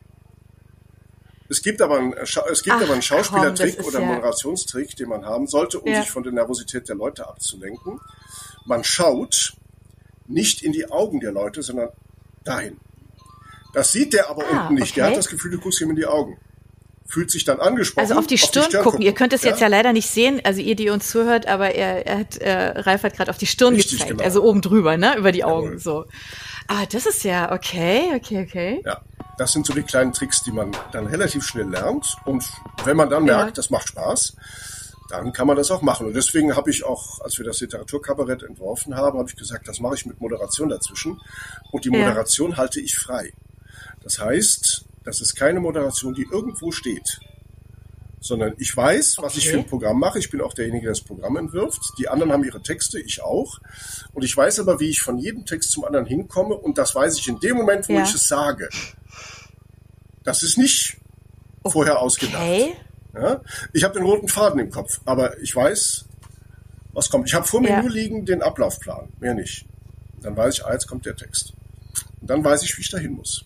Es 1.50 1.62
gibt 1.62 1.82
aber 1.82 1.98
einen, 1.98 2.14
es 2.14 2.64
gibt 2.64 2.76
Ach, 2.76 2.82
aber 2.82 2.94
einen 2.94 3.02
Schauspielertrick 3.02 3.84
oder 3.86 4.02
ja 4.02 4.06
Moderationstrick, 4.06 4.96
den 4.96 5.10
man 5.10 5.26
haben 5.26 5.48
sollte, 5.48 5.80
um 5.80 5.92
ja. 5.92 6.02
sich 6.02 6.12
von 6.12 6.24
der 6.24 6.34
Nervosität 6.34 6.90
der 6.90 6.96
Leute 6.96 7.28
abzulenken. 7.28 8.02
Man 8.66 8.84
schaut 8.84 9.54
nicht 10.28 10.62
in 10.64 10.72
die 10.72 10.90
Augen 10.92 11.20
der 11.20 11.32
Leute, 11.32 11.62
sondern 11.64 11.90
dahin. 12.44 12.78
Das 13.74 13.92
sieht 13.92 14.14
der 14.14 14.30
aber 14.30 14.44
ah, 14.52 14.62
unten 14.62 14.76
nicht. 14.76 14.92
Okay. 14.92 15.02
Der 15.02 15.10
hat 15.10 15.18
das 15.18 15.28
Gefühl, 15.28 15.52
du 15.52 15.60
guckst 15.60 15.82
ihm 15.82 15.90
in 15.90 15.96
die 15.96 16.06
Augen. 16.06 16.38
Fühlt 17.06 17.32
sich 17.32 17.46
dann 17.46 17.60
angesprochen. 17.62 18.02
Also 18.02 18.20
auf 18.20 18.28
die 18.28 18.38
Stirn, 18.38 18.64
auf 18.64 18.68
die 18.68 18.72
Stirn 18.72 18.84
gucken. 18.84 18.92
gucken. 18.98 19.06
Ihr 19.06 19.14
könnt 19.14 19.34
es 19.34 19.44
ja? 19.44 19.52
jetzt 19.52 19.62
ja 19.62 19.68
leider 19.68 19.94
nicht 19.94 20.10
sehen, 20.10 20.42
also 20.44 20.60
ihr, 20.62 20.76
die 20.76 20.90
uns 20.90 21.08
zuhört, 21.10 21.48
aber 21.48 21.74
er, 21.74 22.06
er 22.06 22.20
hat, 22.20 22.38
äh, 22.38 22.80
Ralf 22.80 23.04
hat 23.04 23.16
gerade 23.16 23.32
auf 23.32 23.38
die 23.38 23.46
Stirn 23.46 23.76
Richtig, 23.76 24.00
gezeigt, 24.00 24.12
genau. 24.12 24.24
also 24.24 24.44
oben 24.44 24.62
drüber, 24.62 24.98
ne, 24.98 25.16
über 25.18 25.32
die 25.32 25.46
Augen, 25.46 25.68
Jawohl. 25.68 25.80
so. 25.80 26.06
Ah, 26.68 26.86
das 26.92 27.06
ist 27.06 27.24
ja 27.24 27.54
okay, 27.54 28.12
okay, 28.14 28.46
okay. 28.46 28.82
Ja, 28.86 29.02
das 29.38 29.54
sind 29.54 29.66
so 29.66 29.74
die 29.74 29.84
kleinen 29.84 30.12
Tricks, 30.12 30.44
die 30.44 30.52
man 30.52 30.76
dann 30.92 31.08
relativ 31.08 31.46
schnell 31.46 31.70
lernt. 31.70 32.18
Und 32.26 32.44
wenn 32.84 32.98
man 32.98 33.10
dann 33.10 33.24
merkt, 33.24 33.50
ja. 33.50 33.52
das 33.52 33.70
macht 33.70 33.88
Spaß, 33.88 34.36
dann 35.10 35.34
kann 35.34 35.48
man 35.48 35.56
das 35.56 35.72
auch 35.72 35.82
machen. 35.82 36.08
Und 36.08 36.16
deswegen 36.16 36.56
habe 36.56 36.70
ich 36.70 36.84
auch, 36.84 37.22
als 37.22 37.38
wir 37.38 37.46
das 37.46 37.60
Literaturkabarett 37.62 38.44
entworfen 38.44 38.96
haben, 38.96 39.18
habe 39.20 39.30
ich 39.30 39.36
gesagt, 39.36 39.68
das 39.68 39.80
mache 39.80 39.96
ich 39.96 40.06
mit 40.06 40.20
Moderation 40.20 40.70
dazwischen. 40.70 41.22
Und 41.72 41.86
die 41.86 41.90
Moderation 41.90 42.52
ja. 42.52 42.58
halte 42.58 42.80
ich 42.80 42.96
frei. 42.96 43.34
Das 44.04 44.20
heißt, 44.20 44.86
das 45.04 45.22
ist 45.22 45.36
keine 45.36 45.60
Moderation, 45.60 46.14
die 46.14 46.28
irgendwo 46.30 46.72
steht, 46.72 47.20
sondern 48.20 48.54
ich 48.58 48.76
weiß, 48.76 49.18
was 49.20 49.34
okay. 49.34 49.40
ich 49.40 49.50
für 49.50 49.58
ein 49.58 49.66
Programm 49.66 50.00
mache. 50.00 50.20
Ich 50.20 50.30
bin 50.30 50.42
auch 50.42 50.54
derjenige, 50.54 50.86
der 50.86 50.92
das 50.92 51.02
Programm 51.02 51.38
entwirft. 51.38 51.80
Die 51.98 52.10
anderen 52.10 52.34
haben 52.34 52.44
ihre 52.44 52.62
Texte, 52.62 53.00
ich 53.00 53.22
auch. 53.22 53.60
Und 54.14 54.24
ich 54.24 54.36
weiß 54.36 54.60
aber, 54.60 54.80
wie 54.80 54.90
ich 54.90 55.02
von 55.02 55.18
jedem 55.18 55.46
Text 55.46 55.72
zum 55.72 55.86
anderen 55.86 56.06
hinkomme. 56.06 56.56
Und 56.56 56.78
das 56.78 56.94
weiß 56.94 57.18
ich 57.18 57.28
in 57.28 57.40
dem 57.40 57.56
Moment, 57.56 57.88
wo 57.88 57.94
ja. 57.94 58.04
ich 58.04 58.14
es 58.14 58.28
sage. 58.28 58.70
Das 60.24 60.44
ist 60.44 60.58
nicht 60.58 60.98
okay. 61.64 61.72
vorher 61.72 62.02
ausgedacht. 62.02 62.44
Ja? 63.20 63.42
Ich 63.74 63.84
habe 63.84 63.96
den 63.96 64.04
roten 64.04 64.28
Faden 64.28 64.60
im 64.60 64.70
Kopf, 64.70 65.02
aber 65.06 65.38
ich 65.40 65.56
weiß, 65.56 66.06
was 66.94 67.10
kommt. 67.10 67.28
Ich 67.28 67.34
habe 67.34 67.46
vor 67.46 67.62
mir 67.62 67.70
ja. 67.70 67.82
nur 67.82 67.92
liegen 67.92 68.26
den 68.26 68.42
Ablaufplan, 68.42 69.10
mehr 69.20 69.34
nicht. 69.34 69.66
Dann 70.22 70.36
weiß 70.36 70.56
ich, 70.56 70.66
ah, 70.66 70.74
jetzt 70.74 70.88
kommt 70.88 71.06
der 71.06 71.16
Text. 71.16 71.54
Und 72.22 72.30
dann 72.30 72.44
weiß 72.44 72.64
ich, 72.64 72.76
wie 72.78 72.82
ich 72.82 72.90
dahin 72.90 73.14
muss. 73.14 73.46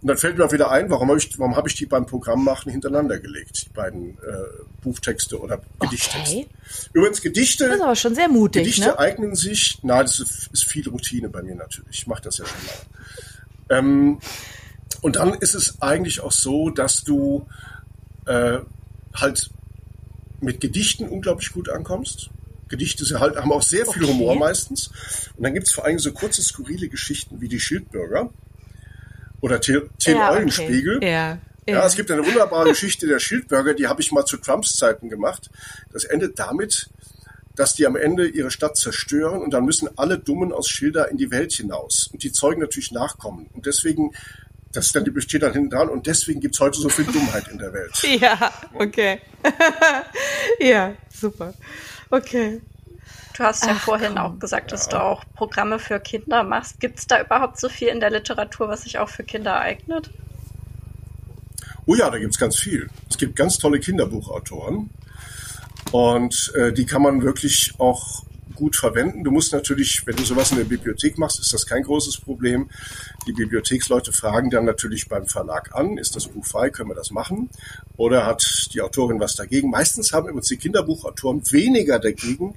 Und 0.00 0.08
dann 0.08 0.18
fällt 0.18 0.38
mir 0.38 0.44
auch 0.44 0.52
wieder 0.52 0.70
ein, 0.70 0.90
warum 0.90 1.08
habe 1.08 1.18
ich, 1.18 1.38
warum 1.38 1.56
hab 1.56 1.66
ich 1.66 1.74
die 1.74 1.86
beim 1.86 2.06
Programm 2.06 2.44
machen 2.44 2.70
hintereinander 2.70 3.18
gelegt, 3.18 3.66
die 3.66 3.70
beiden 3.70 4.10
äh, 4.10 4.64
Buchtexte 4.82 5.40
oder 5.40 5.60
Gedichttexte. 5.80 6.36
Okay. 6.36 6.48
Übrigens, 6.92 7.22
Gedichte. 7.22 7.66
Das 7.66 7.76
ist 7.76 7.82
aber 7.82 7.96
schon 7.96 8.14
sehr 8.14 8.28
mutig. 8.28 8.62
Gedichte 8.62 8.86
ne? 8.86 8.98
eignen 8.98 9.34
sich, 9.34 9.78
na, 9.82 10.02
das 10.02 10.20
ist, 10.20 10.48
ist 10.52 10.64
viel 10.64 10.88
Routine 10.88 11.28
bei 11.28 11.42
mir 11.42 11.56
natürlich. 11.56 12.00
Ich 12.00 12.06
mache 12.06 12.22
das 12.22 12.38
ja 12.38 12.44
schon 12.44 12.58
mal. 12.66 13.78
Ähm, 13.78 14.20
und 15.00 15.16
dann 15.16 15.34
ist 15.34 15.54
es 15.54 15.82
eigentlich 15.82 16.20
auch 16.20 16.32
so, 16.32 16.70
dass 16.70 17.02
du 17.02 17.46
äh, 18.26 18.58
halt 19.16 19.50
mit 20.40 20.60
Gedichten 20.60 21.08
unglaublich 21.08 21.52
gut 21.52 21.68
ankommst. 21.68 22.30
Gedichte 22.68 23.20
halt, 23.20 23.36
haben 23.36 23.52
auch 23.52 23.62
sehr 23.62 23.86
viel 23.86 24.04
okay. 24.04 24.12
Humor 24.12 24.36
meistens. 24.36 24.90
Und 25.36 25.44
dann 25.44 25.54
gibt 25.54 25.66
es 25.66 25.72
vor 25.72 25.84
allem 25.84 25.98
so 25.98 26.12
kurze, 26.12 26.42
skurrile 26.42 26.88
Geschichten 26.88 27.40
wie 27.40 27.48
die 27.48 27.60
Schildbürger 27.60 28.30
oder 29.40 29.60
Till, 29.60 29.88
Till 29.98 30.14
ja, 30.14 30.32
Eulenspiegel. 30.32 30.96
Okay. 30.96 31.12
Ja. 31.12 31.38
Ja, 31.68 31.84
es 31.84 31.96
gibt 31.96 32.12
eine 32.12 32.24
wunderbare 32.24 32.68
Geschichte 32.68 33.08
der 33.08 33.18
Schildbürger, 33.18 33.74
die 33.74 33.88
habe 33.88 34.00
ich 34.00 34.12
mal 34.12 34.24
zu 34.24 34.36
Trumps 34.36 34.76
Zeiten 34.76 35.08
gemacht. 35.08 35.50
Das 35.92 36.04
endet 36.04 36.38
damit, 36.38 36.90
dass 37.56 37.74
die 37.74 37.86
am 37.86 37.96
Ende 37.96 38.28
ihre 38.28 38.52
Stadt 38.52 38.76
zerstören 38.76 39.40
und 39.40 39.50
dann 39.50 39.64
müssen 39.64 39.88
alle 39.96 40.16
Dummen 40.18 40.52
aus 40.52 40.68
Schilder 40.68 41.10
in 41.10 41.16
die 41.16 41.32
Welt 41.32 41.52
hinaus. 41.52 42.08
Und 42.12 42.22
die 42.22 42.30
Zeugen 42.30 42.60
natürlich 42.60 42.92
nachkommen. 42.92 43.48
Und 43.52 43.66
deswegen 43.66 44.12
das 44.76 44.92
die 44.92 45.10
besteht 45.10 45.42
dann 45.42 45.52
hinten 45.52 45.70
dran 45.70 45.88
und 45.88 46.06
deswegen 46.06 46.40
gibt 46.40 46.54
es 46.54 46.60
heute 46.60 46.78
so 46.78 46.88
viel 46.88 47.04
Dummheit 47.06 47.48
in 47.48 47.58
der 47.58 47.72
Welt. 47.72 47.92
Ja, 48.20 48.52
okay. 48.74 49.20
ja, 50.60 50.94
super. 51.12 51.54
Okay. 52.10 52.60
Du 53.36 53.44
hast 53.44 53.66
ja 53.66 53.72
Ach, 53.74 53.82
vorhin 53.82 54.14
komm. 54.14 54.18
auch 54.18 54.38
gesagt, 54.38 54.72
dass 54.72 54.86
ja. 54.86 54.92
du 54.92 55.02
auch 55.02 55.24
Programme 55.34 55.78
für 55.78 56.00
Kinder 56.00 56.42
machst. 56.42 56.80
Gibt 56.80 56.98
es 56.98 57.06
da 57.06 57.20
überhaupt 57.20 57.60
so 57.60 57.68
viel 57.68 57.88
in 57.88 58.00
der 58.00 58.10
Literatur, 58.10 58.68
was 58.68 58.82
sich 58.82 58.98
auch 58.98 59.08
für 59.08 59.24
Kinder 59.24 59.58
eignet? 59.60 60.10
Oh 61.84 61.94
ja, 61.94 62.10
da 62.10 62.18
gibt 62.18 62.34
es 62.34 62.38
ganz 62.38 62.56
viel. 62.56 62.88
Es 63.10 63.18
gibt 63.18 63.36
ganz 63.36 63.58
tolle 63.58 63.78
Kinderbuchautoren. 63.78 64.90
Und 65.92 66.52
äh, 66.56 66.72
die 66.72 66.86
kann 66.86 67.02
man 67.02 67.22
wirklich 67.22 67.74
auch 67.78 68.24
gut 68.56 68.74
verwenden. 68.74 69.22
Du 69.22 69.30
musst 69.30 69.52
natürlich, 69.52 70.04
wenn 70.06 70.16
du 70.16 70.24
sowas 70.24 70.50
in 70.50 70.56
der 70.56 70.64
Bibliothek 70.64 71.18
machst, 71.18 71.38
ist 71.38 71.52
das 71.52 71.66
kein 71.66 71.82
großes 71.82 72.18
Problem. 72.18 72.68
Die 73.26 73.32
Bibliotheksleute 73.32 74.12
fragen 74.12 74.50
dann 74.50 74.64
natürlich 74.64 75.08
beim 75.08 75.26
Verlag 75.26 75.74
an, 75.74 75.98
ist 75.98 76.16
das 76.16 76.26
Buch 76.26 76.44
frei, 76.44 76.70
können 76.70 76.90
wir 76.90 76.94
das 76.94 77.10
machen? 77.10 77.50
Oder 77.96 78.26
hat 78.26 78.70
die 78.72 78.80
Autorin 78.80 79.20
was 79.20 79.36
dagegen? 79.36 79.70
Meistens 79.70 80.12
haben 80.12 80.26
übrigens 80.26 80.48
die 80.48 80.56
Kinderbuchautoren 80.56 81.42
weniger 81.52 81.98
dagegen 81.98 82.56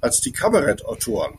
als 0.00 0.20
die 0.20 0.32
Kabarettautoren. 0.32 1.34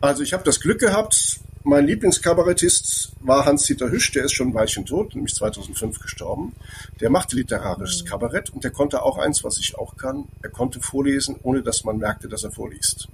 Also 0.00 0.22
ich 0.22 0.32
habe 0.32 0.44
das 0.44 0.60
Glück 0.60 0.80
gehabt, 0.80 1.40
mein 1.62 1.86
Lieblingskabarettist 1.86 3.12
war 3.20 3.44
Hans-Dieter 3.44 3.90
Hüsch, 3.90 4.12
der 4.12 4.24
ist 4.24 4.32
schon 4.32 4.48
ein 4.48 4.54
Weilchen 4.54 4.86
tot, 4.86 5.14
nämlich 5.14 5.34
2005 5.34 6.00
gestorben. 6.00 6.54
Der 7.00 7.10
machte 7.10 7.36
literarisches 7.36 8.02
mhm. 8.02 8.06
Kabarett 8.08 8.50
und 8.50 8.64
der 8.64 8.70
konnte 8.70 9.02
auch 9.02 9.18
eins, 9.18 9.44
was 9.44 9.58
ich 9.58 9.76
auch 9.76 9.96
kann. 9.96 10.24
Er 10.42 10.50
konnte 10.50 10.80
vorlesen, 10.80 11.36
ohne 11.42 11.62
dass 11.62 11.84
man 11.84 11.98
merkte, 11.98 12.28
dass 12.28 12.44
er 12.44 12.50
vorliest. 12.50 13.08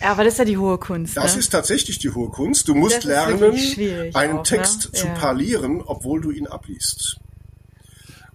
Ja, 0.00 0.12
aber 0.12 0.24
das 0.24 0.34
ist 0.34 0.38
ja 0.38 0.44
die 0.44 0.58
hohe 0.58 0.78
Kunst. 0.78 1.16
Das 1.16 1.34
ne? 1.34 1.40
ist 1.40 1.50
tatsächlich 1.50 1.98
die 1.98 2.10
hohe 2.10 2.28
Kunst. 2.28 2.68
Du 2.68 2.74
musst 2.74 3.04
lernen, 3.04 3.42
einen 3.42 4.12
auch, 4.14 4.14
ne? 4.14 4.42
Text 4.44 4.86
ne? 4.86 4.92
zu 4.92 5.06
ja. 5.06 5.14
parlieren, 5.14 5.82
obwohl 5.84 6.20
du 6.20 6.30
ihn 6.30 6.46
abliest. 6.46 7.18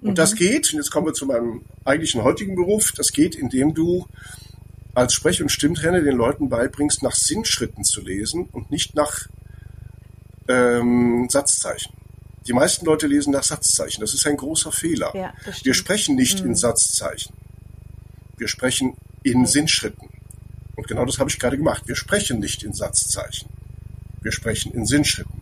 Und 0.02 0.12
mhm. 0.12 0.16
das 0.16 0.36
geht, 0.36 0.74
und 0.74 0.80
jetzt 0.80 0.92
kommen 0.92 1.08
wir 1.08 1.14
zu 1.14 1.26
meinem 1.26 1.62
eigentlichen 1.86 2.24
heutigen 2.24 2.56
Beruf, 2.56 2.92
das 2.98 3.14
geht, 3.14 3.36
indem 3.36 3.74
du 3.74 4.06
als 4.94 5.14
Sprech- 5.14 5.42
und 5.42 5.50
Stimmtrainer 5.50 6.02
den 6.02 6.16
Leuten 6.16 6.50
beibringst, 6.50 7.04
nach 7.04 7.16
Sinnschritten 7.16 7.84
zu 7.84 8.02
lesen 8.02 8.46
und 8.52 8.70
nicht 8.72 8.96
nach 8.96 9.28
ähm, 10.48 11.28
Satzzeichen. 11.30 11.94
Die 12.46 12.54
meisten 12.54 12.86
Leute 12.86 13.08
lesen 13.08 13.32
nach 13.32 13.44
Satzzeichen. 13.44 14.02
Das 14.02 14.14
ist 14.14 14.28
ein 14.28 14.38
großer 14.38 14.72
Fehler. 14.72 15.12
Ja, 15.16 15.34
wir 15.64 15.74
sprechen 15.74 16.16
nicht 16.16 16.42
mhm. 16.42 16.50
in 16.50 16.56
Satzzeichen. 16.56 17.34
Wir 18.38 18.48
sprechen 18.48 18.98
in 19.24 19.42
okay. 19.42 19.52
Sinnschritten. 19.52 20.10
Und 20.76 20.88
genau 20.88 21.06
das 21.06 21.20
habe 21.20 21.30
ich 21.30 21.40
gerade 21.40 21.58
gemacht. 21.58 21.84
Wir 21.88 21.96
sprechen 21.96 22.40
nicht 22.40 22.64
in 22.64 22.74
Satzzeichen. 22.74 23.50
Wir 24.22 24.32
sprechen 24.32 24.74
in 24.74 24.86
Sinnschritten. 24.86 25.42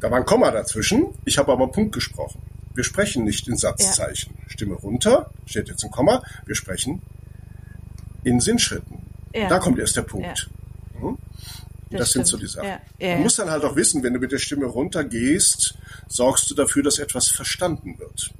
Da 0.00 0.10
war 0.10 0.18
ein 0.18 0.26
Komma 0.26 0.50
dazwischen. 0.50 1.08
Ich 1.24 1.38
habe 1.38 1.52
aber 1.52 1.64
einen 1.64 1.72
Punkt 1.72 1.92
gesprochen. 1.92 2.42
Wir 2.74 2.84
sprechen 2.84 3.24
nicht 3.24 3.48
in 3.48 3.56
Satzzeichen. 3.56 4.34
Ja. 4.42 4.50
Stimme 4.50 4.74
runter, 4.74 5.30
steht 5.46 5.68
jetzt 5.68 5.84
ein 5.84 5.90
Komma. 5.90 6.22
Wir 6.46 6.54
sprechen 6.54 7.02
in 8.24 8.40
Sinnschritten. 8.40 9.02
Ja. 9.34 9.48
Da 9.48 9.58
kommt 9.58 9.78
erst 9.78 9.96
der 9.96 10.02
Punkt. 10.02 10.48
Ja. 10.94 11.00
Hm? 11.00 11.18
Das, 11.90 12.00
das 12.00 12.10
sind 12.12 12.26
so 12.26 12.36
die 12.36 12.46
Sachen. 12.46 12.68
Ja. 12.68 12.80
Ja. 12.98 13.16
Du 13.16 13.22
musst 13.22 13.38
dann 13.38 13.50
halt 13.50 13.64
auch 13.64 13.74
wissen, 13.74 14.02
wenn 14.02 14.14
du 14.14 14.20
mit 14.20 14.30
der 14.32 14.38
Stimme 14.38 14.66
runtergehst, 14.66 15.74
sorgst 16.08 16.50
du 16.50 16.54
dafür, 16.54 16.82
dass 16.82 16.98
etwas 16.98 17.28
verstanden 17.28 17.98
wird. 17.98 18.32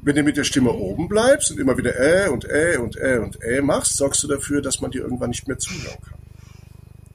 Wenn 0.00 0.14
du 0.14 0.22
mit 0.22 0.36
der 0.36 0.44
Stimme 0.44 0.72
oben 0.72 1.08
bleibst 1.08 1.50
und 1.50 1.58
immer 1.58 1.76
wieder 1.76 1.98
äh 1.98 2.28
und 2.28 2.44
äh 2.44 2.78
und 2.78 2.96
äh 2.96 3.18
und 3.18 3.42
äh 3.42 3.60
machst, 3.60 3.96
sorgst 3.96 4.22
du 4.22 4.28
dafür, 4.28 4.62
dass 4.62 4.80
man 4.80 4.90
dir 4.90 5.02
irgendwann 5.02 5.30
nicht 5.30 5.48
mehr 5.48 5.58
zuhören 5.58 5.98
kann. 6.00 6.18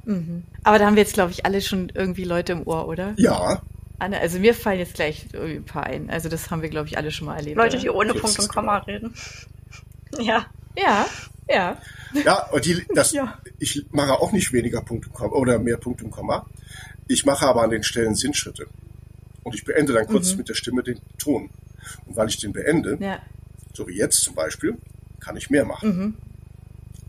Mhm. 0.05 0.43
Aber 0.63 0.79
da 0.79 0.85
haben 0.85 0.95
wir 0.95 1.03
jetzt, 1.03 1.13
glaube 1.13 1.31
ich, 1.31 1.45
alle 1.45 1.61
schon 1.61 1.91
irgendwie 1.95 2.25
Leute 2.25 2.51
im 2.51 2.67
Ohr, 2.67 2.87
oder? 2.87 3.13
Ja. 3.17 3.61
Also 3.99 4.39
mir 4.39 4.53
fallen 4.53 4.79
jetzt 4.79 4.95
gleich 4.95 5.27
ein 5.33 5.63
paar 5.63 5.83
ein. 5.83 6.09
Also 6.09 6.27
das 6.27 6.51
haben 6.51 6.61
wir, 6.61 6.69
glaube 6.69 6.87
ich, 6.87 6.97
alle 6.97 7.09
schon 7.09 7.27
mal 7.27 7.37
erlebt. 7.37 7.55
Leute, 7.55 7.77
die 7.77 7.89
ohne 7.89 8.13
Punkt 8.13 8.37
und 8.37 8.49
Komma 8.49 8.79
reden. 8.79 9.13
Ja. 10.19 10.45
Ja, 10.75 11.05
ja. 11.47 11.77
Ja, 12.25 12.47
und 12.49 12.65
die, 12.65 12.85
das, 12.93 13.11
ja. 13.11 13.39
ich 13.59 13.85
mache 13.91 14.13
auch 14.13 14.31
nicht 14.31 14.53
weniger 14.53 14.81
Punkt 14.81 15.07
und 15.07 15.13
Komma 15.13 15.33
oder 15.33 15.59
mehr 15.59 15.77
Punkt 15.77 16.01
und 16.03 16.11
Komma. 16.11 16.45
Ich 17.07 17.25
mache 17.25 17.45
aber 17.45 17.63
an 17.63 17.71
den 17.71 17.83
Stellen 17.83 18.15
Sinnschritte. 18.15 18.67
Und 19.43 19.55
ich 19.55 19.65
beende 19.65 19.93
dann 19.93 20.07
kurz 20.07 20.31
mhm. 20.31 20.39
mit 20.39 20.49
der 20.49 20.53
Stimme 20.53 20.83
den 20.83 20.99
Ton. 21.17 21.49
Und 22.05 22.15
weil 22.15 22.29
ich 22.29 22.37
den 22.37 22.53
beende, 22.53 22.97
ja. 22.99 23.19
so 23.73 23.87
wie 23.87 23.97
jetzt 23.97 24.21
zum 24.21 24.35
Beispiel, 24.35 24.77
kann 25.19 25.37
ich 25.37 25.49
mehr 25.49 25.65
machen. 25.65 25.97
Mhm. 25.97 26.17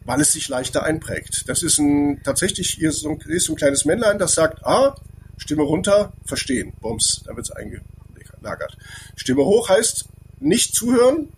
Weil 0.05 0.21
es 0.21 0.33
sich 0.33 0.49
leichter 0.49 0.83
einprägt. 0.83 1.49
Das 1.49 1.63
ist 1.63 1.79
ein, 1.79 2.23
tatsächlich, 2.23 2.71
hier 2.71 2.91
ist 2.91 3.01
so 3.01 3.11
ein, 3.11 3.21
ist 3.21 3.47
so 3.47 3.53
ein 3.53 3.57
kleines 3.57 3.85
Männlein, 3.85 4.19
das 4.19 4.35
sagt, 4.35 4.65
ah, 4.65 4.97
Stimme 5.37 5.63
runter, 5.63 6.13
verstehen, 6.25 6.73
bums, 6.81 7.23
da 7.27 7.37
wird 7.37 7.47
es 7.47 7.53
eingelagert. 7.53 8.77
Stimme 9.17 9.45
hoch 9.45 9.69
heißt, 9.69 10.07
nicht 10.41 10.75
zuhören, 10.75 11.29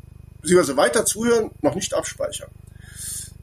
beziehungsweise 0.47 0.77
weiter 0.77 1.05
zuhören, 1.05 1.51
noch 1.61 1.75
nicht 1.75 1.93
abspeichern. 1.93 2.49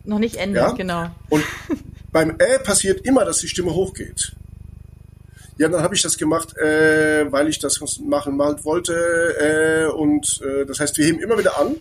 Noch 0.06 0.20
nicht 0.20 0.38
ändern, 0.38 0.70
ja? 0.70 0.72
genau. 0.72 1.10
Und 1.30 1.44
beim 2.12 2.38
Ä 2.40 2.60
passiert 2.60 3.06
immer, 3.06 3.26
dass 3.26 3.40
die 3.40 3.50
Stimme 3.50 3.74
hochgeht. 3.74 4.34
Ja, 5.58 5.68
dann 5.68 5.82
habe 5.82 5.96
ich 5.96 6.02
das 6.02 6.18
gemacht, 6.18 6.58
äh, 6.58 7.30
weil 7.32 7.50
ich 7.50 7.60
das 7.60 7.80
machen 8.00 8.38
mal 8.38 8.64
wollte. 8.64 8.94
Äh, 8.96 9.92
und 9.92 10.42
äh, 10.42 10.66
das 10.66 10.80
heißt, 10.80 10.98
wir 10.98 11.06
heben 11.06 11.20
immer 11.20 11.38
wieder 11.38 11.60
an. 11.60 11.76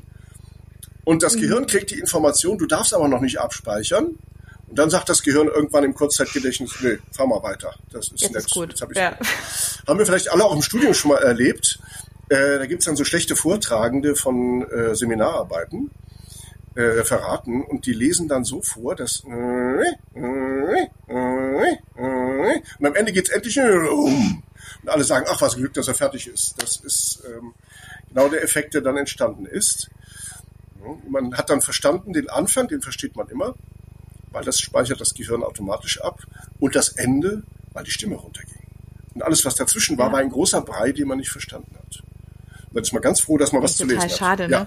Und 1.05 1.23
das 1.23 1.37
mhm. 1.37 1.41
Gehirn 1.41 1.67
kriegt 1.67 1.91
die 1.91 1.99
Information, 1.99 2.59
du 2.59 2.67
darfst 2.67 2.93
aber 2.93 3.09
noch 3.09 3.21
nicht 3.21 3.39
abspeichern. 3.39 4.19
Und 4.67 4.79
dann 4.79 4.91
sagt 4.91 5.09
das 5.09 5.23
Gehirn 5.23 5.49
irgendwann 5.49 5.85
im 5.85 5.95
Kurzzeitgedächtnis, 5.95 6.73
nee, 6.81 6.99
fahr 7.13 7.27
mal 7.27 7.43
weiter. 7.43 7.75
Das 7.93 8.09
ist 8.09 8.23
Jetzt 8.23 8.33
nett. 8.33 8.45
Ist 8.45 8.51
gut. 8.51 8.71
Jetzt 8.71 8.83
hab 8.83 8.95
ja. 8.95 9.17
Haben 9.87 9.99
wir 9.99 10.07
vielleicht 10.07 10.31
alle 10.31 10.45
auch 10.45 10.55
im 10.55 10.63
Studium 10.63 10.95
schon 10.95 11.11
mal 11.13 11.23
erlebt. 11.23 11.79
Äh, 12.29 12.59
da 12.59 12.67
gibt's 12.67 12.87
dann 12.87 12.97
so 12.97 13.05
schlechte 13.05 13.37
Vortragende 13.37 14.15
von 14.15 14.69
äh, 14.71 14.95
Seminararbeiten 14.95 15.91
äh, 16.75 16.83
Referaten 16.83 17.63
und 17.63 17.87
die 17.87 17.93
lesen 17.93 18.29
dann 18.29 18.45
so 18.45 18.63
vor, 18.63 18.97
dass 18.97 19.21
und 19.25 19.85
am 22.81 22.95
Ende 22.95 23.13
geht's 23.13 23.31
endlich 23.31 23.59
und 23.61 24.89
alle 24.89 25.05
sagen, 25.05 25.27
ach 25.29 25.41
was 25.41 25.57
Glück, 25.57 25.75
dass 25.75 25.89
er 25.89 25.95
fertig 25.95 26.27
ist. 26.27 26.61
Das 26.63 26.77
ist 26.77 27.23
ähm, 27.27 27.55
genau 28.09 28.29
der 28.29 28.43
Effekt, 28.43 28.75
der 28.75 28.81
dann 28.81 28.97
entstanden 28.97 29.47
ist. 29.47 29.91
Man 31.09 31.37
hat 31.37 31.51
dann 31.51 31.61
verstanden, 31.61 32.13
den 32.13 32.29
Anfang, 32.29 32.69
den 32.69 32.83
versteht 32.83 33.17
man 33.17 33.29
immer, 33.29 33.55
weil 34.31 34.45
das 34.45 34.61
speichert 34.61 35.01
das 35.01 35.15
Gehirn 35.15 35.45
automatisch 35.45 36.01
ab 36.01 36.23
und 36.59 36.75
das 36.75 36.89
Ende, 36.89 37.45
weil 37.73 37.85
die 37.85 37.91
Stimme 37.91 38.17
runterging. 38.17 38.59
Und 39.15 39.23
alles, 39.23 39.45
was 39.45 39.55
dazwischen 39.55 39.99
war, 39.99 40.07
ja. 40.07 40.13
war 40.13 40.21
ein 40.21 40.31
großer 40.31 40.63
Brei, 40.63 40.93
den 40.93 41.07
man 41.07 41.19
nicht 41.19 41.31
verstanden 41.31 41.77
hat. 41.77 42.03
Dann 42.73 42.83
ist 42.83 42.93
man 42.93 43.03
ganz 43.03 43.21
froh, 43.21 43.39
dass 43.39 43.53
man 43.53 43.63
was 43.63 43.77
zu 43.77 43.85
lesen 43.85 44.01
hat. 44.01 44.11
Total 44.11 44.19
schade, 44.19 44.49
ne? 44.49 44.67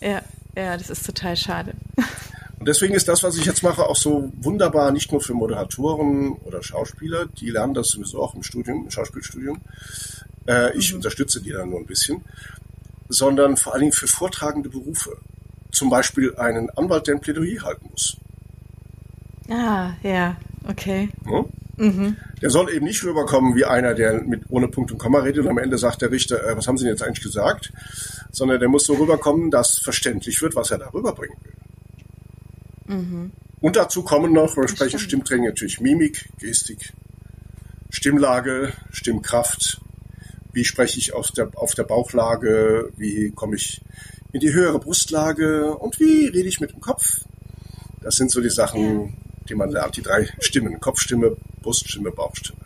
Ja. 0.00 0.22
Ja, 0.56 0.76
das 0.76 0.90
ist 0.90 1.06
total 1.06 1.36
schade. 1.36 1.74
Und 2.58 2.68
deswegen 2.68 2.92
ist 2.92 3.08
das, 3.08 3.22
was 3.22 3.38
ich 3.38 3.46
jetzt 3.46 3.62
mache, 3.62 3.86
auch 3.86 3.96
so 3.96 4.30
wunderbar, 4.36 4.92
nicht 4.92 5.10
nur 5.10 5.22
für 5.22 5.32
Moderatoren 5.32 6.32
oder 6.32 6.62
Schauspieler, 6.62 7.24
die 7.26 7.48
lernen 7.48 7.72
das 7.72 7.88
sowieso 7.88 8.22
auch 8.22 8.34
im 8.34 8.42
Studium, 8.42 8.84
im 8.84 8.90
Schauspielstudium. 8.90 9.62
Äh, 10.46 10.76
ich 10.76 10.90
mhm. 10.90 10.96
unterstütze 10.96 11.40
die 11.40 11.52
dann 11.52 11.70
nur 11.70 11.78
ein 11.78 11.86
bisschen, 11.86 12.22
sondern 13.08 13.56
vor 13.56 13.72
allen 13.72 13.80
Dingen 13.80 13.92
für 13.92 14.08
vortragende 14.08 14.68
Berufe. 14.68 15.16
Zum 15.72 15.88
Beispiel 15.88 16.36
einen 16.36 16.68
Anwalt, 16.70 17.06
der 17.06 17.14
ein 17.14 17.20
Plädoyer 17.20 17.62
halten 17.62 17.88
muss. 17.90 18.18
Ah, 19.48 19.92
ja, 20.02 20.36
okay. 20.68 21.08
Ja? 21.24 21.44
Mhm. 21.76 22.16
Der 22.40 22.50
soll 22.50 22.70
eben 22.72 22.86
nicht 22.86 23.04
rüberkommen 23.04 23.54
wie 23.54 23.64
einer, 23.64 23.94
der 23.94 24.22
mit 24.22 24.44
ohne 24.48 24.68
Punkt 24.68 24.92
und 24.92 24.98
Komma 24.98 25.18
redet 25.20 25.44
und 25.44 25.50
am 25.50 25.58
Ende 25.58 25.76
sagt 25.76 26.02
der 26.02 26.10
Richter, 26.10 26.42
äh, 26.44 26.56
was 26.56 26.66
haben 26.66 26.78
Sie 26.78 26.84
denn 26.84 26.94
jetzt 26.94 27.02
eigentlich 27.02 27.22
gesagt? 27.22 27.72
Sondern 28.30 28.60
der 28.60 28.68
muss 28.68 28.84
so 28.84 28.94
rüberkommen, 28.94 29.50
dass 29.50 29.78
verständlich 29.78 30.40
wird, 30.40 30.54
was 30.54 30.70
er 30.70 30.78
da 30.78 30.88
rüberbringen 30.90 31.36
will. 31.42 32.96
Mhm. 32.96 33.32
Und 33.60 33.76
dazu 33.76 34.02
kommen 34.02 34.32
noch, 34.32 34.56
wir 34.56 34.68
sprechen 34.68 34.98
Stimmtraining 34.98 35.46
natürlich 35.46 35.80
Mimik, 35.80 36.30
Gestik, 36.38 36.92
Stimmlage, 37.90 38.72
Stimmkraft. 38.90 39.80
Wie 40.52 40.64
spreche 40.64 40.98
ich 40.98 41.12
auf 41.12 41.30
der, 41.30 41.50
auf 41.54 41.74
der 41.74 41.84
Bauchlage? 41.84 42.90
Wie 42.96 43.30
komme 43.32 43.56
ich 43.56 43.82
in 44.32 44.40
die 44.40 44.52
höhere 44.52 44.78
Brustlage? 44.78 45.74
Und 45.76 46.00
wie 46.00 46.26
rede 46.26 46.48
ich 46.48 46.60
mit 46.60 46.72
dem 46.72 46.80
Kopf? 46.80 47.20
Das 48.00 48.16
sind 48.16 48.30
so 48.30 48.40
die 48.40 48.50
Sachen, 48.50 49.16
die 49.48 49.54
man 49.54 49.70
lernt. 49.70 49.96
Die 49.96 50.02
drei 50.02 50.28
Stimmen. 50.40 50.80
Kopfstimme, 50.80 51.36
Bruststimme, 51.60 52.10
Bauchstimme. 52.10 52.60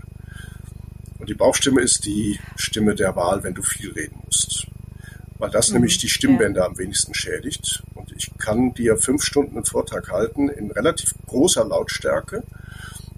Und 1.18 1.28
die 1.28 1.34
Bauchstimme 1.34 1.80
ist 1.80 2.04
die 2.04 2.38
Stimme 2.56 2.94
der 2.94 3.16
Wahl, 3.16 3.42
wenn 3.42 3.54
du 3.54 3.62
viel 3.62 3.92
reden 3.92 4.20
musst. 4.24 4.66
Weil 5.38 5.50
das 5.50 5.70
mhm, 5.70 5.76
nämlich 5.76 5.98
die 5.98 6.08
Stimmbänder 6.08 6.62
ja. 6.62 6.66
am 6.66 6.78
wenigsten 6.78 7.14
schädigt. 7.14 7.82
Und 7.94 8.12
ich 8.12 8.30
kann 8.38 8.74
dir 8.74 8.96
fünf 8.96 9.22
Stunden 9.22 9.56
einen 9.56 9.64
Vortrag 9.64 10.10
halten 10.10 10.48
in 10.48 10.70
relativ 10.70 11.14
großer 11.26 11.64
Lautstärke, 11.64 12.42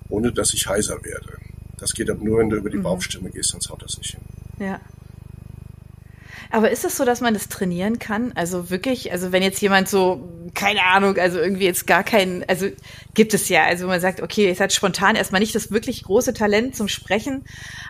ohne 0.09 0.33
dass 0.33 0.55
ich 0.55 0.68
heiser 0.68 1.05
werde. 1.05 1.39
Das 1.79 1.93
geht 1.95 2.09
aber 2.09 2.22
nur, 2.22 2.39
wenn 2.39 2.51
du 2.51 2.57
über 2.57 2.70
die 2.70 2.79
mhm. 2.79 2.85
Bauchstimme 2.85 3.31
gehst, 3.31 3.51
sonst 3.51 3.70
haut 3.70 3.83
das 3.83 3.99
nicht 3.99 4.12
hin. 4.12 4.20
Ja. 4.59 4.81
Aber 6.51 6.70
ist 6.70 6.85
es 6.85 6.97
so, 6.97 7.05
dass 7.05 7.20
man 7.20 7.35
das 7.35 7.49
trainieren 7.49 7.99
kann? 7.99 8.33
Also 8.33 8.70
wirklich, 8.70 9.12
also 9.12 9.33
wenn 9.33 9.43
jetzt 9.43 9.61
jemand 9.61 9.89
so, 9.89 10.29
keine 10.57 10.84
Ahnung, 10.84 11.16
also 11.18 11.38
irgendwie 11.38 11.64
jetzt 11.64 11.86
gar 11.86 12.02
keinen, 12.02 12.42
also 12.48 12.66
gibt 13.14 13.34
es 13.34 13.48
ja, 13.48 13.64
also 13.64 13.86
man 13.86 14.00
sagt, 14.00 14.20
okay, 14.20 14.50
es 14.50 14.59
hat 14.59 14.72
spontan 14.72 15.14
erstmal 15.14 15.40
nicht 15.40 15.54
das 15.54 15.70
wirklich 15.70 16.02
große 16.02 16.34
Talent 16.34 16.74
zum 16.74 16.88
Sprechen, 16.88 17.44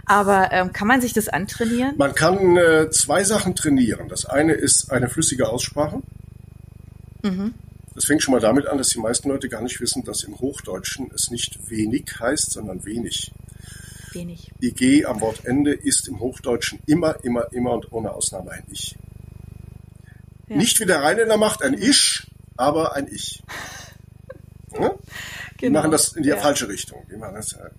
aber 0.04 0.50
ähm, 0.52 0.72
kann 0.72 0.86
man 0.86 1.00
sich 1.00 1.14
das 1.14 1.28
antrainieren? 1.28 1.94
Man 1.96 2.14
kann 2.14 2.56
äh, 2.56 2.90
zwei 2.90 3.24
Sachen 3.24 3.54
trainieren. 3.54 4.08
Das 4.08 4.26
eine 4.26 4.52
ist 4.52 4.90
eine 4.92 5.08
flüssige 5.08 5.48
Aussprache. 5.48 6.02
Mhm. 7.22 7.54
Das 7.94 8.04
fängt 8.04 8.22
schon 8.22 8.32
mal 8.32 8.40
damit 8.40 8.66
an, 8.66 8.76
dass 8.76 8.90
die 8.90 8.98
meisten 8.98 9.30
Leute 9.30 9.48
gar 9.48 9.62
nicht 9.62 9.80
wissen, 9.80 10.04
dass 10.04 10.22
im 10.24 10.38
Hochdeutschen 10.38 11.10
es 11.14 11.30
nicht 11.30 11.70
wenig 11.70 12.04
heißt, 12.20 12.52
sondern 12.52 12.84
wenig 12.84 13.32
wenig. 14.16 14.50
IG 14.60 15.04
am 15.04 15.20
Wortende 15.20 15.72
ist 15.72 16.08
im 16.08 16.18
Hochdeutschen 16.20 16.80
immer, 16.86 17.22
immer, 17.24 17.52
immer 17.52 17.72
und 17.72 17.92
ohne 17.92 18.12
Ausnahme 18.12 18.50
ein 18.50 18.64
Ich. 18.70 18.96
Ja. 20.48 20.56
Nicht 20.56 20.80
wie 20.80 20.86
der 20.86 21.02
Rheinländer 21.02 21.36
macht, 21.36 21.62
ein 21.62 21.74
Ich, 21.74 22.25
aber 22.56 22.94
ein 22.94 23.08
Ich. 23.08 23.42
Die 25.56 25.66
genau. 25.66 25.78
machen 25.78 25.90
das 25.90 26.12
in 26.12 26.22
die 26.22 26.28
ja. 26.28 26.36
falsche 26.36 26.68
Richtung. 26.68 27.06
Die 27.10 27.16
machen 27.16 27.34
das, 27.34 27.52
ja? 27.52 27.70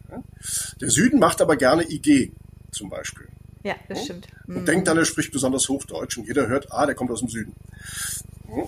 Der 0.82 0.90
Süden 0.90 1.20
macht 1.20 1.42
aber 1.42 1.56
gerne 1.56 1.84
IG 1.88 2.32
zum 2.72 2.90
Beispiel. 2.90 3.28
Ja, 3.64 3.76
das 3.88 4.06
stimmt. 4.06 4.28
Und 4.48 4.62
mhm. 4.62 4.66
denkt 4.66 4.88
dann, 4.88 4.98
er 4.98 5.06
spricht 5.06 5.32
besonders 5.32 5.70
Hochdeutsch 5.70 6.18
und 6.18 6.26
jeder 6.26 6.48
hört, 6.48 6.72
ah, 6.72 6.88
der 6.88 6.96
kommt 6.96 7.12
aus 7.12 7.20
dem 7.20 7.30
Süden. 7.30 7.54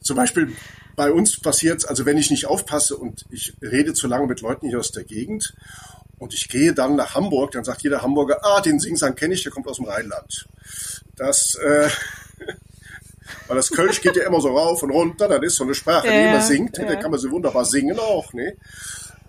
Zum 0.00 0.16
Beispiel 0.16 0.56
bei 0.96 1.12
uns 1.12 1.38
passiert 1.38 1.86
also 1.88 2.06
wenn 2.06 2.16
ich 2.16 2.30
nicht 2.30 2.46
aufpasse 2.46 2.96
und 2.96 3.26
ich 3.30 3.54
rede 3.62 3.92
zu 3.92 4.08
lange 4.08 4.26
mit 4.26 4.40
Leuten 4.40 4.68
hier 4.68 4.80
aus 4.80 4.90
der 4.90 5.04
Gegend 5.04 5.54
und 6.18 6.34
ich 6.34 6.48
gehe 6.48 6.72
dann 6.72 6.96
nach 6.96 7.14
Hamburg, 7.14 7.52
dann 7.52 7.62
sagt 7.62 7.82
jeder 7.82 8.02
Hamburger, 8.02 8.44
ah, 8.44 8.60
den 8.60 8.80
Singsang 8.80 9.14
kenne 9.14 9.34
ich, 9.34 9.42
der 9.42 9.52
kommt 9.52 9.68
aus 9.68 9.76
dem 9.76 9.84
Rheinland. 9.84 10.48
Das, 11.14 11.54
äh, 11.56 11.88
weil 13.46 13.56
das 13.56 13.70
Kölsch 13.70 14.00
geht 14.00 14.16
ja 14.16 14.26
immer 14.26 14.40
so 14.40 14.48
rauf 14.48 14.82
und 14.82 14.90
runter, 14.90 15.28
das 15.28 15.42
ist 15.42 15.56
so 15.56 15.64
eine 15.64 15.74
Sprache, 15.74 16.06
ja, 16.06 16.12
die 16.12 16.28
immer 16.28 16.40
singt, 16.40 16.78
ja. 16.78 16.86
da 16.86 16.96
kann 16.96 17.10
man 17.10 17.20
sie 17.20 17.30
wunderbar 17.30 17.64
singen 17.64 17.98
auch, 17.98 18.32
ne? 18.32 18.56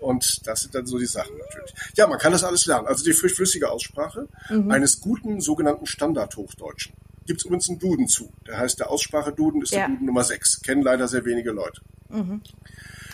Und 0.00 0.46
das 0.46 0.62
sind 0.62 0.74
dann 0.74 0.86
so 0.86 0.98
die 0.98 1.06
Sachen 1.06 1.36
natürlich. 1.36 1.74
Ja, 1.96 2.06
man 2.06 2.18
kann 2.18 2.32
das 2.32 2.42
alles 2.42 2.64
lernen. 2.64 2.86
Also 2.86 3.04
die 3.04 3.12
flüssige 3.12 3.70
Aussprache 3.70 4.28
mhm. 4.48 4.70
eines 4.70 5.00
guten 5.00 5.40
sogenannten 5.42 5.86
Standardhochdeutschen. 5.86 6.94
Gibt 7.26 7.40
es 7.40 7.44
übrigens 7.44 7.68
einen 7.68 7.78
Duden 7.78 8.08
zu. 8.08 8.32
Der 8.46 8.56
heißt 8.56 8.80
der 8.80 8.90
Aussprache-Duden, 8.90 9.62
ist 9.62 9.72
ja. 9.72 9.80
der 9.80 9.88
Duden 9.88 10.06
Nummer 10.06 10.24
6. 10.24 10.62
Kennen 10.62 10.82
leider 10.82 11.06
sehr 11.06 11.24
wenige 11.26 11.50
Leute. 11.50 11.82
Mhm. 12.08 12.40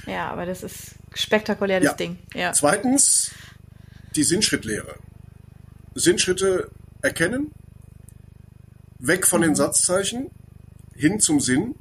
Ja, 0.06 0.30
aber 0.30 0.46
das 0.46 0.62
ist 0.62 0.94
spektakulär, 1.12 1.80
das 1.80 1.90
ja. 1.90 1.94
Ding. 1.94 2.18
Ja. 2.34 2.52
Zweitens, 2.52 3.32
die 4.14 4.22
Sinnschrittlehre. 4.22 4.94
Sinnschritte 5.94 6.70
erkennen, 7.02 7.52
weg 8.98 9.26
von 9.26 9.40
mhm. 9.40 9.46
den 9.46 9.54
Satzzeichen, 9.56 10.30
hin 10.96 11.20
zum 11.20 11.40
Sinn, 11.40 11.74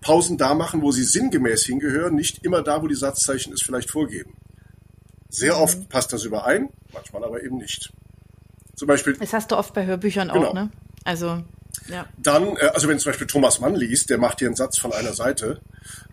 Pausen 0.00 0.36
da 0.36 0.54
machen, 0.54 0.82
wo 0.82 0.92
sie 0.92 1.04
sinngemäß 1.04 1.64
hingehören, 1.64 2.14
nicht 2.14 2.44
immer 2.44 2.62
da, 2.62 2.82
wo 2.82 2.86
die 2.86 2.94
Satzzeichen 2.94 3.52
es 3.52 3.62
vielleicht 3.62 3.90
vorgeben. 3.90 4.36
Sehr 5.30 5.58
oft 5.58 5.78
mhm. 5.78 5.86
passt 5.86 6.12
das 6.12 6.24
überein, 6.24 6.68
manchmal 6.92 7.24
aber 7.24 7.42
eben 7.42 7.56
nicht. 7.56 7.92
Zum 8.76 8.88
Beispiel. 8.88 9.14
Das 9.14 9.32
hast 9.32 9.50
du 9.50 9.56
oft 9.56 9.72
bei 9.72 9.86
Hörbüchern 9.86 10.28
genau. 10.28 10.48
auch, 10.48 10.54
ne? 10.54 10.70
Also, 11.04 11.42
ja. 11.88 12.06
Dann, 12.18 12.56
äh, 12.56 12.70
also 12.74 12.88
wenn 12.88 12.98
zum 12.98 13.10
Beispiel 13.10 13.26
Thomas 13.26 13.60
Mann 13.60 13.74
liest, 13.74 14.10
der 14.10 14.18
macht 14.18 14.38
hier 14.38 14.48
einen 14.48 14.56
Satz 14.56 14.78
von 14.78 14.92
einer 14.92 15.14
Seite 15.14 15.60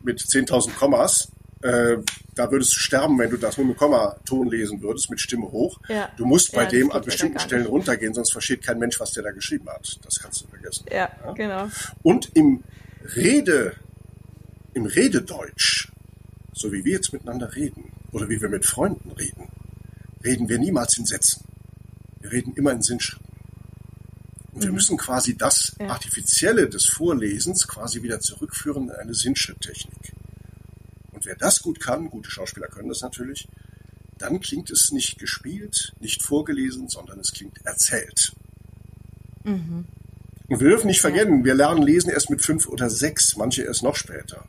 mit 0.01 0.19
10.000 0.19 0.75
Kommas, 0.75 1.31
äh, 1.61 1.97
da 2.35 2.51
würdest 2.51 2.75
du 2.75 2.79
sterben, 2.79 3.19
wenn 3.19 3.29
du 3.29 3.37
das 3.37 3.57
nur 3.57 3.67
mit 3.67 3.77
Kommaton 3.77 4.49
lesen 4.49 4.81
würdest, 4.81 5.09
mit 5.09 5.19
Stimme 5.19 5.51
hoch. 5.51 5.79
Ja. 5.89 6.09
Du 6.17 6.25
musst 6.25 6.53
bei 6.53 6.63
ja, 6.63 6.69
dem 6.69 6.91
an 6.91 7.03
bestimmten 7.03 7.39
Stellen 7.39 7.65
runtergehen, 7.65 8.13
sonst 8.13 8.31
versteht 8.31 8.63
kein 8.63 8.79
Mensch, 8.79 8.99
was 8.99 9.11
der 9.11 9.23
da 9.23 9.31
geschrieben 9.31 9.69
hat. 9.69 9.99
Das 10.03 10.19
kannst 10.19 10.41
du 10.41 10.47
vergessen. 10.47 10.85
Ja, 10.89 11.09
ja? 11.23 11.33
genau. 11.33 11.69
Und 12.01 12.31
im 12.35 12.63
Rede, 13.15 13.75
im 14.73 14.85
Rededeutsch, 14.85 15.91
so 16.53 16.71
wie 16.71 16.83
wir 16.83 16.93
jetzt 16.93 17.13
miteinander 17.13 17.55
reden 17.55 17.91
oder 18.11 18.29
wie 18.29 18.41
wir 18.41 18.49
mit 18.49 18.65
Freunden 18.65 19.11
reden, 19.11 19.47
reden 20.23 20.49
wir 20.49 20.59
niemals 20.59 20.97
in 20.97 21.05
Sätzen. 21.05 21.43
Wir 22.19 22.31
reden 22.31 22.53
immer 22.55 22.71
in 22.71 22.81
Sinnschritten. 22.81 23.25
Und 24.51 24.59
mhm. 24.59 24.63
wir 24.63 24.71
müssen 24.71 24.97
quasi 24.97 25.37
das 25.37 25.75
Artifizielle 25.79 26.69
des 26.69 26.85
Vorlesens 26.85 27.67
quasi 27.67 28.03
wieder 28.03 28.19
zurückführen 28.19 28.85
in 28.85 28.91
eine 28.91 29.13
Sinnschritttechnik. 29.13 30.13
Und 31.21 31.27
wer 31.27 31.35
das 31.35 31.61
gut 31.61 31.79
kann, 31.79 32.09
gute 32.09 32.31
Schauspieler 32.31 32.65
können 32.65 32.89
das 32.89 33.01
natürlich, 33.01 33.47
dann 34.17 34.39
klingt 34.39 34.71
es 34.71 34.91
nicht 34.91 35.19
gespielt, 35.19 35.93
nicht 35.99 36.23
vorgelesen, 36.23 36.89
sondern 36.89 37.19
es 37.19 37.31
klingt 37.31 37.63
erzählt. 37.63 38.33
Mhm. 39.43 39.85
Und 40.47 40.59
wir 40.59 40.69
dürfen 40.69 40.87
nicht 40.87 40.99
vergessen, 40.99 41.45
wir 41.45 41.53
lernen 41.53 41.83
Lesen 41.83 42.09
erst 42.09 42.31
mit 42.31 42.41
fünf 42.41 42.67
oder 42.67 42.89
sechs, 42.89 43.37
manche 43.37 43.61
erst 43.61 43.83
noch 43.83 43.95
später. 43.95 44.45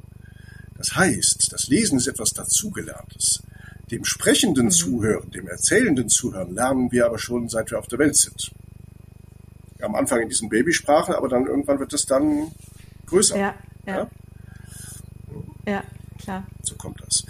Das 0.79 0.97
heißt, 0.97 1.53
das 1.53 1.69
Lesen 1.69 1.99
ist 1.99 2.07
etwas 2.07 2.33
Dazugelerntes. 2.33 3.43
Dem 3.91 4.07
sprechenden 4.07 4.67
mhm. 4.67 4.71
Zuhören, 4.71 5.31
dem 5.31 5.49
erzählenden 5.49 6.09
Zuhören 6.09 6.55
lernen 6.55 6.91
wir 6.91 7.05
aber 7.05 7.19
schon, 7.19 7.51
seit 7.51 7.71
wir 7.71 7.79
auf 7.79 7.89
der 7.89 7.99
Welt 7.99 8.17
sind. 8.17 8.51
Am 9.83 9.95
Anfang 9.95 10.23
in 10.23 10.31
diesen 10.31 10.49
Babysprachen, 10.49 11.15
aber 11.15 11.29
dann 11.29 11.47
irgendwann 11.47 11.81
wird 11.81 11.93
es 11.93 12.07
dann 12.07 12.51
größer. 13.05 13.37
Ja, 13.37 13.55
ja. 13.85 13.95
ja? 13.95 14.11
ja 15.67 15.85
klar. 16.23 16.47
So 16.73 16.77
kommt 16.79 17.01
das. 17.05 17.25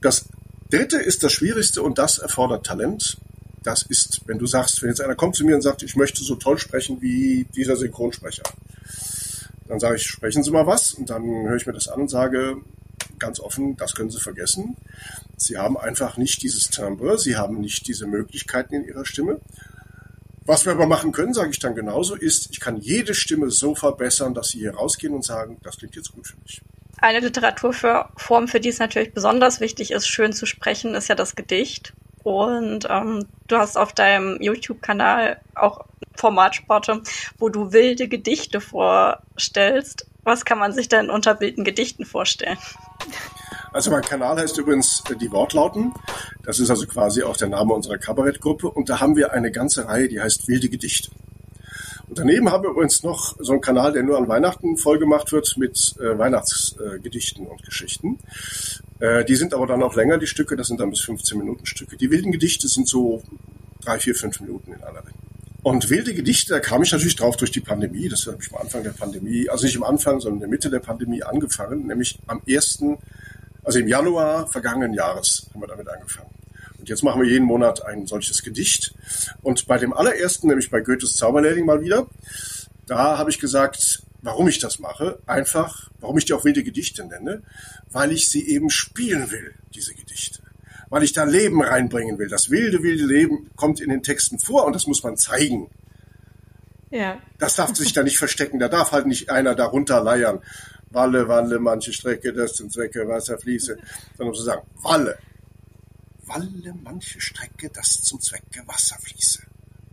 Das 0.00 0.26
dritte 0.70 0.98
ist 0.98 1.22
das 1.22 1.32
Schwierigste 1.32 1.82
und 1.82 1.98
das 1.98 2.18
erfordert 2.18 2.66
Talent 2.66 3.18
das 3.62 3.82
ist, 3.82 4.22
wenn 4.26 4.38
du 4.38 4.46
sagst, 4.46 4.82
wenn 4.82 4.88
jetzt 4.88 5.00
einer 5.00 5.14
kommt 5.14 5.36
zu 5.36 5.44
mir 5.44 5.54
und 5.54 5.62
sagt, 5.62 5.82
ich 5.82 5.96
möchte 5.96 6.22
so 6.24 6.36
toll 6.36 6.58
sprechen 6.58 7.00
wie 7.00 7.46
dieser 7.54 7.76
Synchronsprecher, 7.76 8.42
dann 9.66 9.78
sage 9.78 9.96
ich, 9.96 10.06
sprechen 10.06 10.42
Sie 10.42 10.50
mal 10.50 10.66
was 10.66 10.92
und 10.92 11.10
dann 11.10 11.24
höre 11.24 11.56
ich 11.56 11.66
mir 11.66 11.72
das 11.72 11.88
an 11.88 12.00
und 12.00 12.08
sage 12.08 12.56
ganz 13.18 13.38
offen, 13.38 13.76
das 13.76 13.94
können 13.94 14.10
Sie 14.10 14.18
vergessen. 14.18 14.76
Sie 15.36 15.58
haben 15.58 15.76
einfach 15.76 16.16
nicht 16.16 16.42
dieses 16.42 16.68
Timbre, 16.68 17.18
Sie 17.18 17.36
haben 17.36 17.60
nicht 17.60 17.86
diese 17.86 18.06
Möglichkeiten 18.06 18.74
in 18.74 18.84
Ihrer 18.84 19.04
Stimme. 19.04 19.40
Was 20.46 20.64
wir 20.64 20.72
aber 20.72 20.86
machen 20.86 21.12
können, 21.12 21.34
sage 21.34 21.50
ich 21.50 21.58
dann 21.58 21.74
genauso, 21.74 22.14
ist, 22.14 22.48
ich 22.50 22.60
kann 22.60 22.78
jede 22.78 23.14
Stimme 23.14 23.50
so 23.50 23.74
verbessern, 23.74 24.34
dass 24.34 24.48
Sie 24.48 24.58
hier 24.58 24.74
rausgehen 24.74 25.12
und 25.12 25.24
sagen, 25.24 25.58
das 25.62 25.76
klingt 25.76 25.96
jetzt 25.96 26.12
gut 26.12 26.26
für 26.26 26.38
mich. 26.38 26.62
Eine 27.00 27.20
Literaturform, 27.20 28.48
für 28.48 28.60
die 28.60 28.68
es 28.68 28.78
natürlich 28.78 29.14
besonders 29.14 29.60
wichtig 29.60 29.90
ist, 29.90 30.06
schön 30.06 30.32
zu 30.32 30.46
sprechen, 30.46 30.94
ist 30.94 31.08
ja 31.08 31.14
das 31.14 31.34
Gedicht. 31.34 31.94
Und 32.22 32.86
ähm, 32.90 33.26
du 33.48 33.56
hast 33.56 33.78
auf 33.78 33.94
deinem 33.94 34.40
YouTube-Kanal 34.40 35.40
auch 35.54 35.86
Formatsporte, 36.16 37.02
wo 37.38 37.48
du 37.48 37.72
wilde 37.72 38.08
Gedichte 38.08 38.60
vorstellst. 38.60 40.06
Was 40.22 40.44
kann 40.44 40.58
man 40.58 40.72
sich 40.72 40.88
denn 40.88 41.08
unter 41.08 41.40
wilden 41.40 41.64
Gedichten 41.64 42.04
vorstellen? 42.04 42.58
Also 43.72 43.90
mein 43.90 44.02
Kanal 44.02 44.36
heißt 44.36 44.58
übrigens 44.58 45.02
äh, 45.10 45.16
Die 45.16 45.30
Wortlauten. 45.30 45.94
Das 46.44 46.58
ist 46.58 46.68
also 46.68 46.86
quasi 46.86 47.22
auch 47.22 47.36
der 47.36 47.48
Name 47.48 47.72
unserer 47.72 47.96
Kabarettgruppe. 47.96 48.68
Und 48.70 48.90
da 48.90 49.00
haben 49.00 49.16
wir 49.16 49.32
eine 49.32 49.50
ganze 49.50 49.86
Reihe, 49.86 50.08
die 50.08 50.20
heißt 50.20 50.48
Wilde 50.48 50.68
Gedichte. 50.68 51.10
Und 52.08 52.18
daneben 52.18 52.50
haben 52.50 52.64
wir 52.64 52.70
übrigens 52.70 53.02
noch 53.02 53.36
so 53.38 53.52
einen 53.52 53.60
Kanal, 53.60 53.92
der 53.92 54.02
nur 54.02 54.18
an 54.18 54.28
Weihnachten 54.28 54.76
vollgemacht 54.76 55.32
wird 55.32 55.56
mit 55.56 55.94
äh, 56.00 56.18
Weihnachtsgedichten 56.18 57.46
und 57.46 57.62
Geschichten. 57.62 58.18
Äh, 58.98 59.24
die 59.24 59.36
sind 59.36 59.54
aber 59.54 59.66
dann 59.66 59.82
auch 59.82 59.94
länger, 59.94 60.18
die 60.18 60.26
Stücke, 60.26 60.56
das 60.56 60.68
sind 60.68 60.80
dann 60.80 60.90
bis 60.90 61.00
15 61.00 61.38
Minuten 61.38 61.66
Stücke. 61.66 61.96
Die 61.96 62.10
wilden 62.10 62.32
Gedichte 62.32 62.68
sind 62.68 62.88
so 62.88 63.22
drei, 63.82 63.98
vier, 63.98 64.14
fünf 64.14 64.40
Minuten 64.40 64.72
in 64.72 64.82
aller 64.82 65.00
Regel. 65.00 65.14
Und 65.62 65.90
wilde 65.90 66.14
Gedichte, 66.14 66.54
da 66.54 66.60
kam 66.60 66.82
ich 66.82 66.92
natürlich 66.92 67.16
drauf 67.16 67.36
durch 67.36 67.50
die 67.50 67.60
Pandemie. 67.60 68.08
Das 68.08 68.26
habe 68.26 68.38
ich 68.40 68.52
am 68.52 68.62
Anfang 68.62 68.82
der 68.82 68.90
Pandemie, 68.90 69.48
also 69.48 69.66
nicht 69.66 69.76
am 69.76 69.84
Anfang, 69.84 70.20
sondern 70.20 70.36
in 70.36 70.40
der 70.40 70.48
Mitte 70.48 70.70
der 70.70 70.80
Pandemie 70.80 71.22
angefangen, 71.22 71.86
nämlich 71.86 72.18
am 72.26 72.40
ersten, 72.46 72.96
also 73.62 73.78
im 73.78 73.86
Januar 73.86 74.46
vergangenen 74.46 74.94
Jahres 74.94 75.50
haben 75.52 75.60
wir 75.60 75.66
damit 75.66 75.88
angefangen. 75.88 76.30
Und 76.80 76.88
jetzt 76.88 77.02
machen 77.02 77.20
wir 77.20 77.28
jeden 77.28 77.44
Monat 77.44 77.84
ein 77.84 78.06
solches 78.06 78.42
Gedicht. 78.42 78.94
Und 79.42 79.66
bei 79.66 79.78
dem 79.78 79.92
allerersten, 79.92 80.48
nämlich 80.48 80.70
bei 80.70 80.80
Goethes 80.80 81.14
Zauberlehrling 81.14 81.66
mal 81.66 81.82
wieder, 81.82 82.06
da 82.86 83.18
habe 83.18 83.30
ich 83.30 83.38
gesagt, 83.38 84.02
warum 84.22 84.48
ich 84.48 84.58
das 84.58 84.78
mache. 84.78 85.18
Einfach, 85.26 85.90
warum 86.00 86.18
ich 86.18 86.24
die 86.24 86.32
auch 86.32 86.44
wilde 86.44 86.64
Gedichte 86.64 87.04
nenne, 87.04 87.42
weil 87.90 88.12
ich 88.12 88.28
sie 88.28 88.48
eben 88.48 88.70
spielen 88.70 89.30
will, 89.30 89.54
diese 89.74 89.94
Gedichte. 89.94 90.40
Weil 90.88 91.04
ich 91.04 91.12
da 91.12 91.24
Leben 91.24 91.62
reinbringen 91.62 92.18
will. 92.18 92.28
Das 92.28 92.50
wilde, 92.50 92.82
wilde 92.82 93.04
Leben 93.04 93.50
kommt 93.56 93.80
in 93.80 93.90
den 93.90 94.02
Texten 94.02 94.38
vor 94.38 94.64
und 94.64 94.74
das 94.74 94.86
muss 94.86 95.04
man 95.04 95.16
zeigen. 95.16 95.70
Ja. 96.90 97.20
Das 97.38 97.54
darf 97.56 97.74
sich 97.76 97.92
da 97.92 98.02
nicht 98.02 98.18
verstecken. 98.18 98.58
Da 98.58 98.68
darf 98.68 98.90
halt 98.90 99.06
nicht 99.06 99.30
einer 99.30 99.54
darunter 99.54 100.02
leiern. 100.02 100.40
Walle, 100.90 101.28
Walle, 101.28 101.60
manche 101.60 101.92
Strecke, 101.92 102.32
das 102.32 102.54
zum 102.54 102.70
Zwecke 102.70 103.06
Wasser 103.06 103.38
fließe. 103.38 103.78
Sondern 104.16 104.34
zu 104.34 104.42
sagen, 104.42 104.62
Walle. 104.82 105.18
Walle, 106.30 106.74
manche 106.82 107.20
Strecke, 107.20 107.70
das 107.70 108.02
zum 108.02 108.20
Zwecke 108.20 108.66
Wasser 108.66 108.96
fließe. 109.00 109.42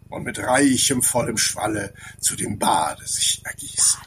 Und 0.10 0.24
mit 0.24 0.40
reichem, 0.40 1.02
vollem 1.02 1.38
Schwalle 1.38 1.94
zu 2.20 2.36
dem 2.36 2.60
Bade 2.60 3.06
sich 3.06 3.42
ergieße. 3.44 3.98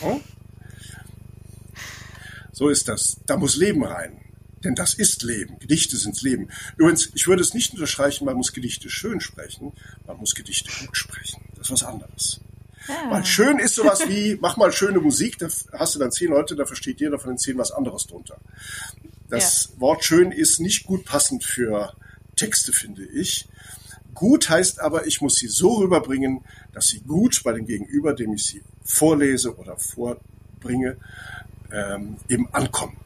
Hm? 0.00 0.20
So 2.52 2.68
ist 2.70 2.88
das. 2.88 3.18
Da 3.26 3.36
muss 3.36 3.56
Leben 3.56 3.84
rein. 3.84 4.20
Denn 4.64 4.74
das 4.74 4.94
ist 4.94 5.22
Leben. 5.22 5.58
Gedichte 5.58 5.96
sind 5.96 6.20
Leben. 6.22 6.48
Übrigens, 6.76 7.10
ich 7.14 7.28
würde 7.28 7.42
es 7.42 7.54
nicht 7.54 7.74
unterstreichen, 7.74 8.24
man 8.24 8.36
muss 8.36 8.52
Gedichte 8.52 8.88
schön 8.90 9.20
sprechen, 9.20 9.72
man 10.06 10.16
muss 10.16 10.34
Gedichte 10.34 10.70
gut 10.84 10.96
sprechen. 10.96 11.42
Das 11.56 11.66
ist 11.66 11.72
was 11.72 11.82
anderes. 11.84 12.40
Ja. 12.88 13.10
Weil 13.10 13.24
schön 13.24 13.58
ist 13.58 13.74
sowas 13.74 14.08
wie, 14.08 14.38
mach 14.40 14.56
mal 14.56 14.72
schöne 14.72 15.00
Musik, 15.00 15.38
da 15.38 15.48
hast 15.72 15.94
du 15.94 15.98
dann 15.98 16.10
zehn 16.10 16.30
Leute, 16.30 16.56
da 16.56 16.64
versteht 16.64 17.00
jeder 17.00 17.18
von 17.18 17.32
den 17.32 17.38
zehn 17.38 17.58
was 17.58 17.72
anderes 17.72 18.06
drunter. 18.06 18.38
Das 19.28 19.70
ja. 19.72 19.80
Wort 19.80 20.04
schön 20.04 20.32
ist 20.32 20.60
nicht 20.60 20.86
gut 20.86 21.04
passend 21.04 21.44
für 21.44 21.92
Texte, 22.36 22.72
finde 22.72 23.04
ich. 23.04 23.48
Gut 24.14 24.48
heißt 24.48 24.80
aber, 24.80 25.06
ich 25.06 25.20
muss 25.20 25.36
sie 25.36 25.48
so 25.48 25.74
rüberbringen, 25.74 26.44
dass 26.72 26.86
sie 26.86 27.00
gut 27.00 27.42
bei 27.44 27.52
dem 27.52 27.66
Gegenüber, 27.66 28.14
dem 28.14 28.32
ich 28.34 28.44
sie 28.44 28.62
vorlese 28.82 29.56
oder 29.56 29.76
vorbringe, 29.76 30.96
ähm, 31.72 32.16
eben 32.28 32.48
ankommen. 32.52 32.96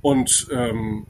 Und 0.00 0.48
ähm, 0.52 1.06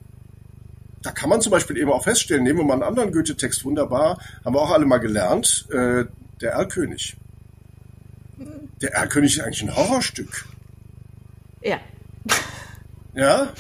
da 1.03 1.13
kann 1.13 1.29
man 1.31 1.41
zum 1.41 1.53
Beispiel 1.53 1.77
eben 1.77 1.91
auch 1.91 2.05
feststellen, 2.05 2.45
nehmen 2.45 2.61
wir 2.61 2.65
mal 2.65 2.75
einen 2.75 2.83
anderen 2.83 3.13
Goethe-Text, 3.13 3.65
wunderbar, 3.65 4.19
haben 4.45 4.55
wir 4.55 4.61
auch 4.61 4.71
alle 4.71 4.87
mal 4.87 4.99
gelernt, 4.99 5.67
äh, 5.71 6.05
der 6.41 6.53
Erlkönig. 6.53 7.17
Der 8.81 8.95
Erlkönig 8.95 9.37
ist 9.37 9.45
eigentlich 9.45 9.63
ein 9.63 9.77
Horrorstück. 9.77 10.47
Ja. 11.63 11.81
Ja? 13.21 13.53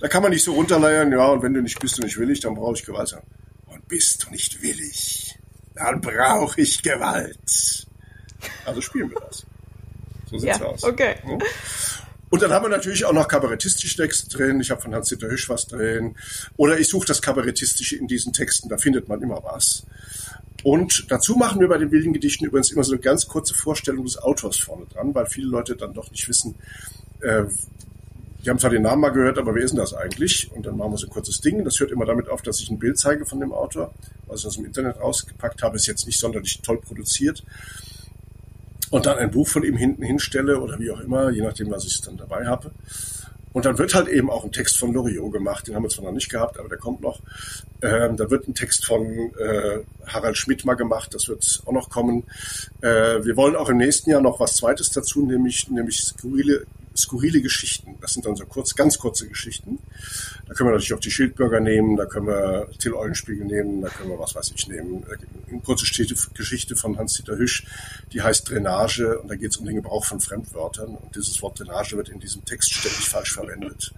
Da 0.00 0.08
kann 0.08 0.22
man 0.22 0.32
nicht 0.32 0.42
so 0.42 0.52
runterleiern, 0.52 1.12
ja, 1.12 1.26
und 1.28 1.42
wenn 1.42 1.54
du 1.54 1.62
nicht 1.62 1.78
bist 1.78 1.96
und 1.98 2.04
nicht 2.06 2.18
willig, 2.18 2.40
dann 2.40 2.54
brauche 2.54 2.74
ich 2.74 2.84
Gewalt. 2.84 3.16
Und 3.66 3.86
bist 3.86 4.24
du 4.24 4.30
nicht 4.30 4.60
willig, 4.62 5.38
dann 5.76 6.00
brauche 6.00 6.60
ich 6.60 6.82
Gewalt. 6.82 7.86
Also 8.64 8.80
spielen 8.80 9.10
wir 9.10 9.20
das. 9.20 9.46
So 10.28 10.38
sieht's 10.38 10.58
ja, 10.58 10.66
aus. 10.66 10.82
Okay. 10.82 11.16
Und 12.30 12.42
dann 12.42 12.50
haben 12.50 12.64
wir 12.64 12.68
natürlich 12.68 13.04
auch 13.04 13.12
noch 13.12 13.28
kabarettistische 13.28 13.96
Texte 13.96 14.28
drin. 14.28 14.60
Ich 14.60 14.70
habe 14.70 14.80
von 14.80 14.94
Hans-Dieter 14.94 15.28
Hüsch 15.28 15.48
was 15.48 15.66
drin. 15.66 16.16
Oder 16.56 16.78
ich 16.78 16.88
suche 16.88 17.06
das 17.06 17.22
Kabarettistische 17.22 17.96
in 17.96 18.06
diesen 18.06 18.32
Texten. 18.32 18.68
Da 18.68 18.76
findet 18.76 19.08
man 19.08 19.22
immer 19.22 19.42
was. 19.42 19.84
Und 20.64 21.10
dazu 21.10 21.36
machen 21.36 21.60
wir 21.60 21.68
bei 21.68 21.78
den 21.78 21.90
wilden 21.90 22.12
Gedichten 22.12 22.44
übrigens 22.44 22.70
immer 22.70 22.84
so 22.84 22.92
eine 22.92 23.00
ganz 23.00 23.26
kurze 23.28 23.54
Vorstellung 23.54 24.04
des 24.04 24.18
Autors 24.18 24.56
vorne 24.56 24.86
dran, 24.86 25.14
weil 25.14 25.26
viele 25.26 25.46
Leute 25.46 25.76
dann 25.76 25.94
doch 25.94 26.10
nicht 26.10 26.28
wissen, 26.28 26.56
äh, 27.20 27.44
die 28.44 28.50
haben 28.50 28.58
zwar 28.58 28.70
den 28.70 28.82
Namen 28.82 29.02
mal 29.02 29.10
gehört, 29.10 29.38
aber 29.38 29.54
wer 29.54 29.62
ist 29.62 29.72
denn 29.72 29.80
das 29.80 29.94
eigentlich? 29.94 30.50
Und 30.52 30.64
dann 30.64 30.76
machen 30.76 30.92
wir 30.92 30.98
so 30.98 31.06
ein 31.06 31.10
kurzes 31.10 31.40
Ding. 31.40 31.64
Das 31.64 31.80
hört 31.80 31.90
immer 31.90 32.06
damit 32.06 32.28
auf, 32.28 32.40
dass 32.42 32.60
ich 32.60 32.70
ein 32.70 32.78
Bild 32.78 32.98
zeige 32.98 33.26
von 33.26 33.40
dem 33.40 33.52
Autor, 33.52 33.92
was 34.26 34.40
ich 34.40 34.46
aus 34.46 34.54
dem 34.56 34.64
Internet 34.64 35.00
rausgepackt 35.00 35.62
habe, 35.62 35.76
ist 35.76 35.86
jetzt 35.86 36.06
nicht 36.06 36.20
sonderlich 36.20 36.60
toll 36.62 36.78
produziert. 36.78 37.44
Und 38.90 39.06
dann 39.06 39.18
ein 39.18 39.30
Buch 39.30 39.46
von 39.46 39.64
ihm 39.64 39.76
hinten 39.76 40.02
hinstelle 40.02 40.60
oder 40.60 40.78
wie 40.78 40.90
auch 40.90 41.00
immer, 41.00 41.30
je 41.30 41.42
nachdem, 41.42 41.70
was 41.70 41.84
ich 41.84 42.00
dann 42.00 42.16
dabei 42.16 42.46
habe. 42.46 42.70
Und 43.52 43.64
dann 43.64 43.78
wird 43.78 43.94
halt 43.94 44.08
eben 44.08 44.30
auch 44.30 44.44
ein 44.44 44.52
Text 44.52 44.78
von 44.78 44.92
Loriot 44.92 45.32
gemacht, 45.32 45.66
den 45.66 45.74
haben 45.74 45.82
wir 45.82 45.88
zwar 45.88 46.04
noch 46.04 46.12
nicht 46.12 46.30
gehabt, 46.30 46.58
aber 46.58 46.68
der 46.68 46.78
kommt 46.78 47.00
noch. 47.00 47.20
Ähm, 47.82 48.16
da 48.16 48.30
wird 48.30 48.46
ein 48.46 48.54
Text 48.54 48.84
von 48.84 49.32
äh, 49.38 49.80
Harald 50.06 50.36
Schmidt 50.36 50.64
mal 50.64 50.74
gemacht, 50.74 51.14
das 51.14 51.28
wird 51.28 51.62
auch 51.66 51.72
noch 51.72 51.90
kommen. 51.90 52.24
Äh, 52.82 53.24
wir 53.24 53.36
wollen 53.36 53.56
auch 53.56 53.68
im 53.68 53.78
nächsten 53.78 54.10
Jahr 54.10 54.20
noch 54.20 54.38
was 54.38 54.56
Zweites 54.56 54.90
dazu, 54.90 55.24
nämlich, 55.24 55.68
nämlich 55.70 56.00
skurrile 56.02 56.66
skurrile 56.98 57.40
Geschichten. 57.40 57.96
Das 58.00 58.12
sind 58.12 58.26
dann 58.26 58.36
so 58.36 58.44
kurz, 58.44 58.74
ganz 58.74 58.98
kurze 58.98 59.28
Geschichten. 59.28 59.78
Da 60.46 60.54
können 60.54 60.68
wir 60.68 60.72
natürlich 60.72 60.94
auch 60.94 61.00
die 61.00 61.10
Schildbürger 61.10 61.60
nehmen, 61.60 61.96
da 61.96 62.06
können 62.06 62.26
wir 62.26 62.68
Till 62.78 62.94
Eulenspiegel 62.94 63.46
nehmen, 63.46 63.82
da 63.82 63.88
können 63.88 64.10
wir 64.10 64.18
was 64.18 64.34
weiß 64.34 64.52
ich 64.54 64.68
nehmen. 64.68 65.04
Eine 65.48 65.60
kurze 65.60 65.84
Geschichte 65.84 66.76
von 66.76 66.98
Hans-Dieter 66.98 67.36
Hüsch, 67.36 67.66
die 68.12 68.22
heißt 68.22 68.50
Drainage 68.50 69.18
und 69.18 69.28
da 69.28 69.36
geht 69.36 69.52
es 69.52 69.56
um 69.56 69.66
den 69.66 69.76
Gebrauch 69.76 70.04
von 70.04 70.20
Fremdwörtern 70.20 70.96
und 70.96 71.14
dieses 71.14 71.40
Wort 71.42 71.60
Drainage 71.60 71.96
wird 71.96 72.08
in 72.08 72.20
diesem 72.20 72.44
Text 72.44 72.72
ständig 72.72 73.08
falsch 73.08 73.32
verwendet. 73.32 73.94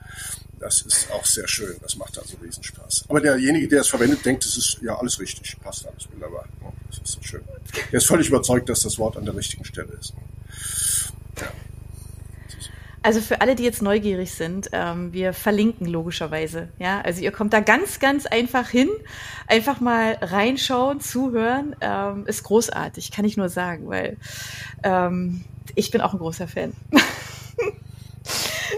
Das 0.59 0.83
ist 0.83 1.11
auch 1.11 1.25
sehr 1.25 1.49
schön, 1.49 1.77
das 1.81 1.97
macht 1.97 2.19
also 2.19 2.37
Riesenspaß. 2.37 3.07
Aber 3.09 3.21
derjenige, 3.21 3.67
der 3.67 3.81
es 3.81 3.89
verwendet, 3.89 4.27
denkt, 4.27 4.45
es 4.45 4.59
ist 4.59 4.79
ja 4.83 4.99
alles 4.99 5.19
richtig, 5.19 5.59
passt 5.61 5.87
alles 5.87 6.07
wunderbar. 6.13 6.47
Das 6.91 6.99
ist 6.99 7.13
so 7.13 7.23
schön. 7.23 7.43
Der 7.91 7.99
ist 7.99 8.07
völlig 8.07 8.29
überzeugt, 8.29 8.69
dass 8.69 8.83
das 8.83 8.99
Wort 8.99 9.17
an 9.17 9.25
der 9.25 9.35
richtigen 9.35 9.65
Stelle 9.65 9.93
ist. 9.99 10.13
Ja. 11.41 11.51
Also 13.03 13.21
für 13.21 13.41
alle, 13.41 13.55
die 13.55 13.63
jetzt 13.63 13.81
neugierig 13.81 14.33
sind, 14.33 14.69
ähm, 14.73 15.13
wir 15.13 15.33
verlinken 15.33 15.87
logischerweise. 15.87 16.69
Ja, 16.79 17.01
also 17.01 17.23
ihr 17.23 17.33
kommt 17.33 17.55
da 17.55 17.61
ganz, 17.61 17.99
ganz 17.99 18.27
einfach 18.27 18.69
hin, 18.69 18.91
einfach 19.47 19.81
mal 19.81 20.19
reinschauen, 20.21 21.01
zuhören, 21.01 21.75
ähm, 21.81 22.27
ist 22.27 22.43
großartig, 22.43 23.11
kann 23.11 23.25
ich 23.25 23.39
nur 23.39 23.49
sagen, 23.49 23.89
weil 23.89 24.19
ähm, 24.83 25.45
ich 25.75 25.91
bin 25.91 26.03
auch 26.03 26.13
ein 26.13 26.19
großer 26.19 26.47
Fan. 26.47 26.75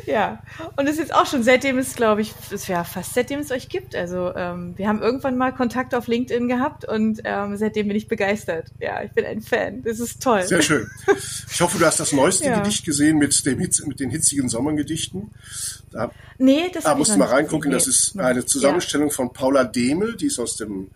ja, 0.06 0.42
und 0.76 0.86
es 0.86 0.92
ist 0.94 1.00
jetzt 1.00 1.14
auch 1.14 1.26
schon, 1.26 1.42
seitdem 1.42 1.78
es, 1.78 1.94
glaube 1.94 2.22
ich, 2.22 2.34
es 2.50 2.68
wäre 2.68 2.84
fast 2.84 3.14
seitdem 3.14 3.40
es 3.40 3.50
euch 3.50 3.68
gibt. 3.68 3.94
Also 3.94 4.34
ähm, 4.34 4.74
wir 4.76 4.88
haben 4.88 5.02
irgendwann 5.02 5.36
mal 5.36 5.52
Kontakt 5.52 5.94
auf 5.94 6.06
LinkedIn 6.06 6.48
gehabt 6.48 6.86
und 6.86 7.20
ähm, 7.24 7.56
seitdem 7.56 7.88
bin 7.88 7.96
ich 7.96 8.08
begeistert. 8.08 8.68
Ja, 8.80 9.02
ich 9.02 9.12
bin 9.12 9.24
ein 9.24 9.42
Fan. 9.42 9.82
Das 9.82 10.00
ist 10.00 10.22
toll. 10.22 10.42
Sehr 10.42 10.62
schön. 10.62 10.88
Ich 11.50 11.60
hoffe, 11.60 11.78
du 11.78 11.84
hast 11.84 12.00
das 12.00 12.12
neueste 12.12 12.44
ja. 12.46 12.60
Gedicht 12.60 12.84
gesehen 12.84 13.18
mit, 13.18 13.44
dem 13.46 13.58
Hitz, 13.58 13.84
mit 13.84 14.00
den 14.00 14.10
hitzigen 14.10 14.48
Sommergedichten. 14.48 15.30
Da, 15.90 16.10
nee, 16.38 16.70
das 16.72 16.84
Da 16.84 16.94
musst 16.94 17.12
du 17.12 17.18
mal 17.18 17.28
reingucken. 17.28 17.70
Nee, 17.70 17.76
das 17.76 17.86
ist 17.86 18.18
eine 18.18 18.44
Zusammenstellung 18.46 19.08
ja. 19.08 19.14
von 19.14 19.32
Paula 19.32 19.64
Demel, 19.64 20.16
die 20.16 20.26
ist 20.26 20.38
aus 20.38 20.56
dem 20.56 20.90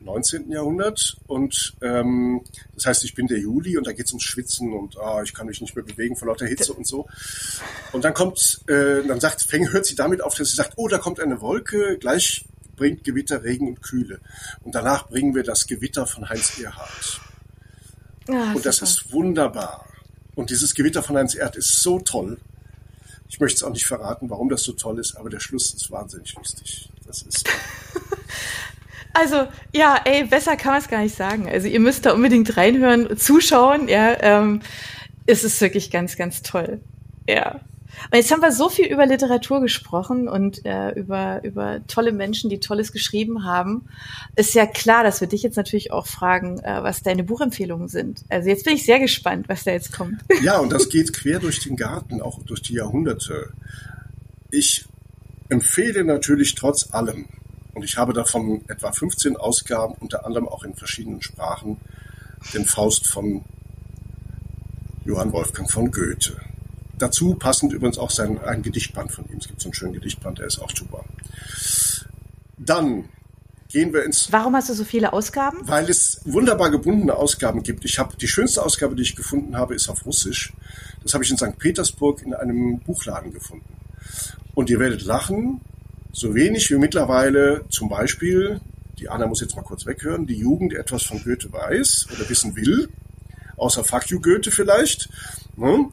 19. 0.00 0.50
Jahrhundert. 0.50 1.16
Und 1.26 1.74
ähm, 1.82 2.42
das 2.74 2.86
heißt, 2.86 3.04
ich 3.04 3.14
bin 3.14 3.26
der 3.26 3.38
Juli 3.38 3.76
und 3.76 3.86
da 3.86 3.92
geht 3.92 4.06
es 4.06 4.12
ums 4.12 4.24
Schwitzen 4.24 4.72
und 4.72 4.98
ah, 4.98 5.22
ich 5.22 5.34
kann 5.34 5.46
mich 5.46 5.60
nicht 5.60 5.74
mehr 5.76 5.84
bewegen 5.84 6.16
vor 6.16 6.28
lauter 6.28 6.46
Hitze 6.46 6.72
und 6.72 6.86
so. 6.86 7.06
Und 7.92 8.04
dann 8.04 8.14
kommt, 8.14 8.60
äh, 8.68 9.02
dann 9.06 9.20
sagt, 9.20 9.42
fäng, 9.42 9.72
hört 9.72 9.86
sie 9.86 9.94
damit 9.94 10.22
auf, 10.22 10.34
dass 10.34 10.48
sie 10.48 10.56
sagt, 10.56 10.74
oh, 10.76 10.88
da 10.88 10.98
kommt 10.98 11.20
eine 11.20 11.40
Wolke, 11.40 11.98
gleich 11.98 12.44
bringt 12.76 13.04
Gewitter, 13.04 13.42
Regen 13.42 13.68
und 13.68 13.82
Kühle. 13.82 14.20
Und 14.62 14.74
danach 14.74 15.08
bringen 15.08 15.34
wir 15.34 15.42
das 15.42 15.66
Gewitter 15.66 16.06
von 16.06 16.28
Heinz 16.28 16.58
Erhardt. 16.58 17.20
Ja, 18.28 18.52
und 18.52 18.64
das 18.64 18.76
super. 18.76 18.90
ist 18.90 19.12
wunderbar. 19.12 19.86
Und 20.34 20.50
dieses 20.50 20.74
Gewitter 20.74 21.02
von 21.02 21.16
Heinz 21.16 21.34
Erhardt 21.34 21.56
ist 21.56 21.82
so 21.82 21.98
toll. 21.98 22.38
Ich 23.28 23.40
möchte 23.40 23.56
es 23.56 23.62
auch 23.62 23.72
nicht 23.72 23.86
verraten, 23.86 24.30
warum 24.30 24.48
das 24.48 24.62
so 24.62 24.72
toll 24.72 24.98
ist, 24.98 25.16
aber 25.16 25.28
der 25.28 25.40
Schluss 25.40 25.74
ist 25.74 25.90
wahnsinnig 25.90 26.34
lustig. 26.34 26.88
Das 27.06 27.22
ist. 27.22 27.48
Also, 29.14 29.46
ja, 29.74 30.00
ey, 30.04 30.24
besser 30.24 30.56
kann 30.56 30.72
man 30.72 30.80
es 30.80 30.88
gar 30.88 31.00
nicht 31.00 31.16
sagen. 31.16 31.48
Also, 31.48 31.66
ihr 31.68 31.80
müsst 31.80 32.06
da 32.06 32.12
unbedingt 32.12 32.56
reinhören, 32.56 33.16
zuschauen, 33.16 33.88
ja. 33.88 34.16
Ähm, 34.20 34.60
es 35.26 35.44
ist 35.44 35.60
wirklich 35.60 35.90
ganz, 35.90 36.16
ganz 36.16 36.42
toll. 36.42 36.80
Ja. 37.28 37.60
Und 38.10 38.16
jetzt 38.16 38.30
haben 38.30 38.42
wir 38.42 38.52
so 38.52 38.68
viel 38.68 38.86
über 38.86 39.06
Literatur 39.06 39.60
gesprochen 39.60 40.28
und 40.28 40.64
äh, 40.64 40.92
über, 40.92 41.42
über 41.44 41.80
tolle 41.86 42.12
Menschen, 42.12 42.48
die 42.48 42.60
Tolles 42.60 42.92
geschrieben 42.92 43.44
haben. 43.44 43.88
Ist 44.36 44.54
ja 44.54 44.66
klar, 44.66 45.02
dass 45.02 45.20
wir 45.20 45.28
dich 45.28 45.42
jetzt 45.42 45.56
natürlich 45.56 45.92
auch 45.92 46.06
fragen, 46.06 46.58
äh, 46.60 46.82
was 46.82 47.02
deine 47.02 47.24
Buchempfehlungen 47.24 47.88
sind. 47.88 48.24
Also 48.28 48.48
jetzt 48.48 48.64
bin 48.64 48.74
ich 48.74 48.84
sehr 48.84 49.00
gespannt, 49.00 49.48
was 49.48 49.64
da 49.64 49.72
jetzt 49.72 49.92
kommt. 49.92 50.22
Ja, 50.42 50.58
und 50.58 50.72
das 50.72 50.88
geht 50.88 51.12
quer 51.12 51.40
durch 51.40 51.60
den 51.60 51.76
Garten, 51.76 52.22
auch 52.22 52.42
durch 52.44 52.62
die 52.62 52.74
Jahrhunderte. 52.74 53.52
Ich 54.50 54.86
empfehle 55.48 56.04
natürlich 56.04 56.54
trotz 56.54 56.94
allem 56.94 57.26
und 57.78 57.84
ich 57.84 57.96
habe 57.96 58.12
davon 58.12 58.64
etwa 58.66 58.90
15 58.90 59.36
Ausgaben, 59.36 59.94
unter 60.00 60.26
anderem 60.26 60.48
auch 60.48 60.64
in 60.64 60.74
verschiedenen 60.74 61.22
Sprachen, 61.22 61.76
den 62.52 62.64
Faust 62.64 63.06
von 63.06 63.44
Johann 65.04 65.32
Wolfgang 65.32 65.70
von 65.70 65.92
Goethe. 65.92 66.36
Dazu 66.98 67.36
passend 67.36 67.72
übrigens 67.72 67.96
auch 67.96 68.10
sein, 68.10 68.40
ein 68.40 68.62
Gedichtband 68.62 69.12
von 69.12 69.26
ihm. 69.30 69.38
Es 69.38 69.46
gibt 69.46 69.60
so 69.60 69.68
einen 69.68 69.74
schönen 69.74 69.92
Gedichtband, 69.92 70.40
der 70.40 70.48
ist 70.48 70.58
auch 70.58 70.72
super. 70.72 71.04
Dann 72.56 73.08
gehen 73.68 73.92
wir 73.92 74.04
ins. 74.04 74.32
Warum 74.32 74.56
hast 74.56 74.70
du 74.70 74.74
so 74.74 74.82
viele 74.82 75.12
Ausgaben? 75.12 75.58
Weil 75.62 75.88
es 75.88 76.20
wunderbar 76.24 76.72
gebundene 76.72 77.14
Ausgaben 77.14 77.62
gibt. 77.62 77.84
Ich 77.84 78.00
habe 78.00 78.16
die 78.16 78.26
schönste 78.26 78.64
Ausgabe, 78.64 78.96
die 78.96 79.02
ich 79.02 79.14
gefunden 79.14 79.56
habe, 79.56 79.76
ist 79.76 79.88
auf 79.88 80.04
Russisch. 80.04 80.52
Das 81.04 81.14
habe 81.14 81.22
ich 81.22 81.30
in 81.30 81.36
St. 81.36 81.56
Petersburg 81.60 82.22
in 82.22 82.34
einem 82.34 82.80
Buchladen 82.80 83.32
gefunden. 83.32 83.76
Und 84.56 84.68
ihr 84.68 84.80
werdet 84.80 85.02
lachen, 85.02 85.60
so 86.18 86.34
wenig 86.34 86.70
wie 86.70 86.78
mittlerweile 86.78 87.64
zum 87.68 87.88
Beispiel, 87.88 88.60
die 88.98 89.08
Anna 89.08 89.26
muss 89.26 89.40
jetzt 89.40 89.54
mal 89.54 89.62
kurz 89.62 89.86
weghören, 89.86 90.26
die 90.26 90.38
Jugend 90.38 90.74
etwas 90.74 91.04
von 91.04 91.22
Goethe 91.22 91.52
weiß 91.52 92.08
oder 92.12 92.28
wissen 92.28 92.56
will, 92.56 92.88
außer 93.56 93.84
Fuck 93.84 94.10
you 94.10 94.20
Goethe 94.20 94.50
vielleicht, 94.50 95.08
ne? 95.56 95.90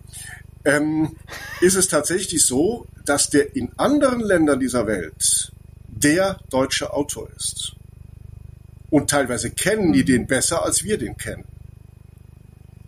ähm, 0.66 1.16
ist 1.62 1.76
es 1.76 1.88
tatsächlich 1.88 2.46
so, 2.46 2.88
dass 3.06 3.30
der 3.30 3.56
in 3.56 3.72
anderen 3.78 4.22
Ländern 4.22 4.60
dieser 4.60 4.88
Welt 4.88 5.52
der 5.88 6.40
deutsche 6.50 6.92
Autor 6.92 7.30
ist. 7.38 7.76
Und 8.90 9.10
teilweise 9.10 9.52
kennen 9.52 9.94
die 9.94 10.06
den 10.06 10.26
besser, 10.26 10.64
als 10.64 10.84
wir 10.84 10.98
den 10.98 11.18
kennen. 11.18 11.46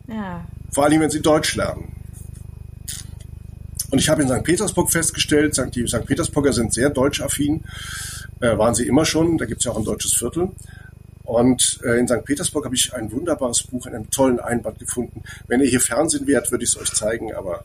Ja. 0.07 0.45
Vor 0.71 0.85
allem, 0.85 1.01
wenn 1.01 1.09
sie 1.09 1.21
Deutsch 1.21 1.55
lernen. 1.55 1.86
Und 3.89 3.99
ich 3.99 4.09
habe 4.09 4.21
in 4.21 4.27
St. 4.27 4.43
Petersburg 4.43 4.91
festgestellt, 4.91 5.57
die 5.75 5.88
St. 5.88 6.05
Petersburger 6.05 6.53
sind 6.53 6.73
sehr 6.73 6.89
deutschaffin, 6.89 7.63
äh, 8.41 8.57
waren 8.57 8.75
sie 8.75 8.88
immer 8.88 9.05
schon, 9.05 9.38
da 9.38 9.45
gibt 9.45 9.61
es 9.61 9.65
ja 9.65 9.71
auch 9.71 9.77
ein 9.77 9.85
deutsches 9.85 10.13
Viertel. 10.13 10.49
Und 11.23 11.79
äh, 11.83 11.99
in 11.99 12.07
St. 12.07 12.23
Petersburg 12.23 12.65
habe 12.65 12.75
ich 12.75 12.93
ein 12.93 13.11
wunderbares 13.11 13.63
Buch 13.63 13.85
in 13.85 13.95
einem 13.95 14.09
tollen 14.09 14.39
Einband 14.39 14.79
gefunden. 14.79 15.23
Wenn 15.47 15.59
ihr 15.61 15.67
hier 15.67 15.81
Fernsehen 15.81 16.27
wärt, 16.27 16.51
würde 16.51 16.63
ich 16.63 16.71
es 16.71 16.77
euch 16.77 16.93
zeigen, 16.93 17.33
aber 17.33 17.63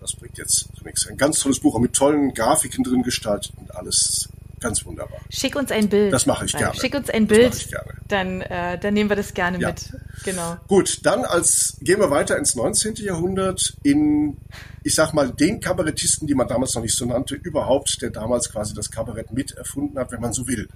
das 0.00 0.14
bringt 0.14 0.38
jetzt 0.38 0.68
nichts. 0.84 1.06
Ein 1.06 1.16
ganz 1.16 1.40
tolles 1.40 1.60
Buch, 1.60 1.74
auch 1.74 1.80
mit 1.80 1.94
tollen 1.94 2.34
Grafiken 2.34 2.84
drin 2.84 3.02
gestaltet 3.02 3.52
und 3.56 3.74
alles 3.74 4.28
Ganz 4.60 4.84
wunderbar. 4.84 5.20
Schick 5.30 5.56
uns 5.56 5.70
ein 5.70 5.88
Bild. 5.88 6.12
Das 6.12 6.26
mache 6.26 6.44
ich 6.46 6.52
gerne. 6.52 6.74
Schick 6.74 6.94
uns 6.94 7.10
ein 7.10 7.26
Bild. 7.26 7.52
Das 7.52 7.62
ich 7.62 7.70
gerne. 7.70 7.92
Dann, 8.08 8.40
äh, 8.40 8.78
dann 8.78 8.94
nehmen 8.94 9.10
wir 9.10 9.16
das 9.16 9.34
gerne 9.34 9.58
ja. 9.58 9.68
mit. 9.68 9.92
Genau. 10.24 10.56
Gut, 10.66 11.00
dann 11.04 11.24
als 11.24 11.76
gehen 11.80 12.00
wir 12.00 12.10
weiter 12.10 12.36
ins 12.36 12.54
19. 12.54 12.96
Jahrhundert 12.96 13.76
in, 13.82 14.36
ich 14.82 14.94
sag 14.94 15.12
mal, 15.12 15.30
den 15.30 15.60
Kabarettisten, 15.60 16.26
die 16.26 16.34
man 16.34 16.48
damals 16.48 16.74
noch 16.74 16.82
nicht 16.82 16.96
so 16.96 17.06
nannte, 17.06 17.34
überhaupt, 17.34 18.02
der 18.02 18.10
damals 18.10 18.50
quasi 18.50 18.74
das 18.74 18.90
Kabarett 18.90 19.32
mit 19.32 19.52
erfunden 19.52 19.98
hat, 19.98 20.12
wenn 20.12 20.20
man 20.20 20.32
so 20.32 20.46
will. 20.46 20.68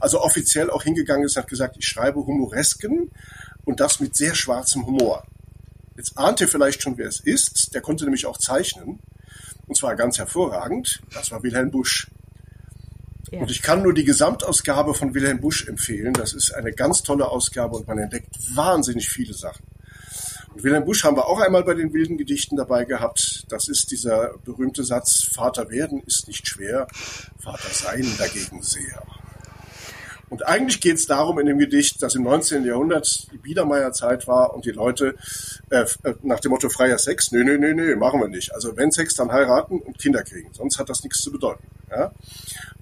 Also 0.00 0.20
offiziell 0.20 0.70
auch 0.70 0.82
hingegangen 0.82 1.24
ist, 1.24 1.36
hat 1.36 1.48
gesagt, 1.48 1.76
ich 1.78 1.86
schreibe 1.86 2.26
Humoresken 2.26 3.10
und 3.64 3.80
das 3.80 4.00
mit 4.00 4.16
sehr 4.16 4.34
schwarzem 4.34 4.86
Humor. 4.86 5.24
Jetzt 5.96 6.16
ahnt 6.16 6.40
ihr 6.40 6.48
vielleicht 6.48 6.82
schon, 6.82 6.96
wer 6.96 7.08
es 7.08 7.20
ist. 7.20 7.74
Der 7.74 7.82
konnte 7.82 8.04
nämlich 8.04 8.26
auch 8.26 8.38
zeichnen. 8.38 9.00
Und 9.66 9.76
zwar 9.76 9.96
ganz 9.96 10.18
hervorragend. 10.18 11.00
Das 11.12 11.30
war 11.30 11.42
Wilhelm 11.42 11.70
Busch. 11.70 12.08
Ja. 13.30 13.40
Und 13.40 13.50
ich 13.50 13.62
kann 13.62 13.82
nur 13.82 13.94
die 13.94 14.04
Gesamtausgabe 14.04 14.94
von 14.94 15.14
Wilhelm 15.14 15.40
Busch 15.40 15.66
empfehlen. 15.68 16.12
Das 16.12 16.32
ist 16.32 16.52
eine 16.52 16.72
ganz 16.72 17.02
tolle 17.02 17.28
Ausgabe 17.28 17.76
und 17.76 17.86
man 17.86 17.98
entdeckt 17.98 18.34
wahnsinnig 18.54 19.08
viele 19.08 19.34
Sachen. 19.34 19.64
Und 20.52 20.64
Wilhelm 20.64 20.84
Busch 20.84 21.04
haben 21.04 21.16
wir 21.16 21.26
auch 21.26 21.40
einmal 21.40 21.62
bei 21.62 21.74
den 21.74 21.92
wilden 21.92 22.18
Gedichten 22.18 22.56
dabei 22.56 22.84
gehabt. 22.84 23.46
Das 23.48 23.68
ist 23.68 23.92
dieser 23.92 24.36
berühmte 24.44 24.82
Satz, 24.82 25.22
Vater 25.32 25.70
werden 25.70 26.02
ist 26.06 26.26
nicht 26.26 26.48
schwer, 26.48 26.88
Vater 27.38 27.68
sein 27.70 28.06
dagegen 28.18 28.62
sehr. 28.62 29.02
Und 30.30 30.46
eigentlich 30.46 30.80
geht 30.80 30.96
es 30.96 31.06
darum 31.06 31.40
in 31.40 31.46
dem 31.46 31.58
Gedicht, 31.58 32.00
dass 32.02 32.14
im 32.14 32.22
19. 32.22 32.64
Jahrhundert 32.64 33.30
die 33.32 33.38
Biedermeierzeit 33.38 34.28
war 34.28 34.54
und 34.54 34.64
die 34.64 34.70
Leute 34.70 35.16
äh, 35.70 35.84
äh, 36.04 36.14
nach 36.22 36.38
dem 36.38 36.52
Motto 36.52 36.68
freier 36.68 36.98
Sex, 36.98 37.32
nö, 37.32 37.42
nö, 37.42 37.58
nö, 37.58 37.74
nö, 37.74 37.96
machen 37.96 38.20
wir 38.20 38.28
nicht. 38.28 38.54
Also 38.54 38.76
wenn 38.76 38.92
Sex, 38.92 39.14
dann 39.14 39.32
heiraten 39.32 39.80
und 39.80 39.98
Kinder 39.98 40.22
kriegen. 40.22 40.52
Sonst 40.52 40.78
hat 40.78 40.88
das 40.88 41.02
nichts 41.02 41.18
zu 41.18 41.32
bedeuten. 41.32 41.66
Ja? 41.90 42.12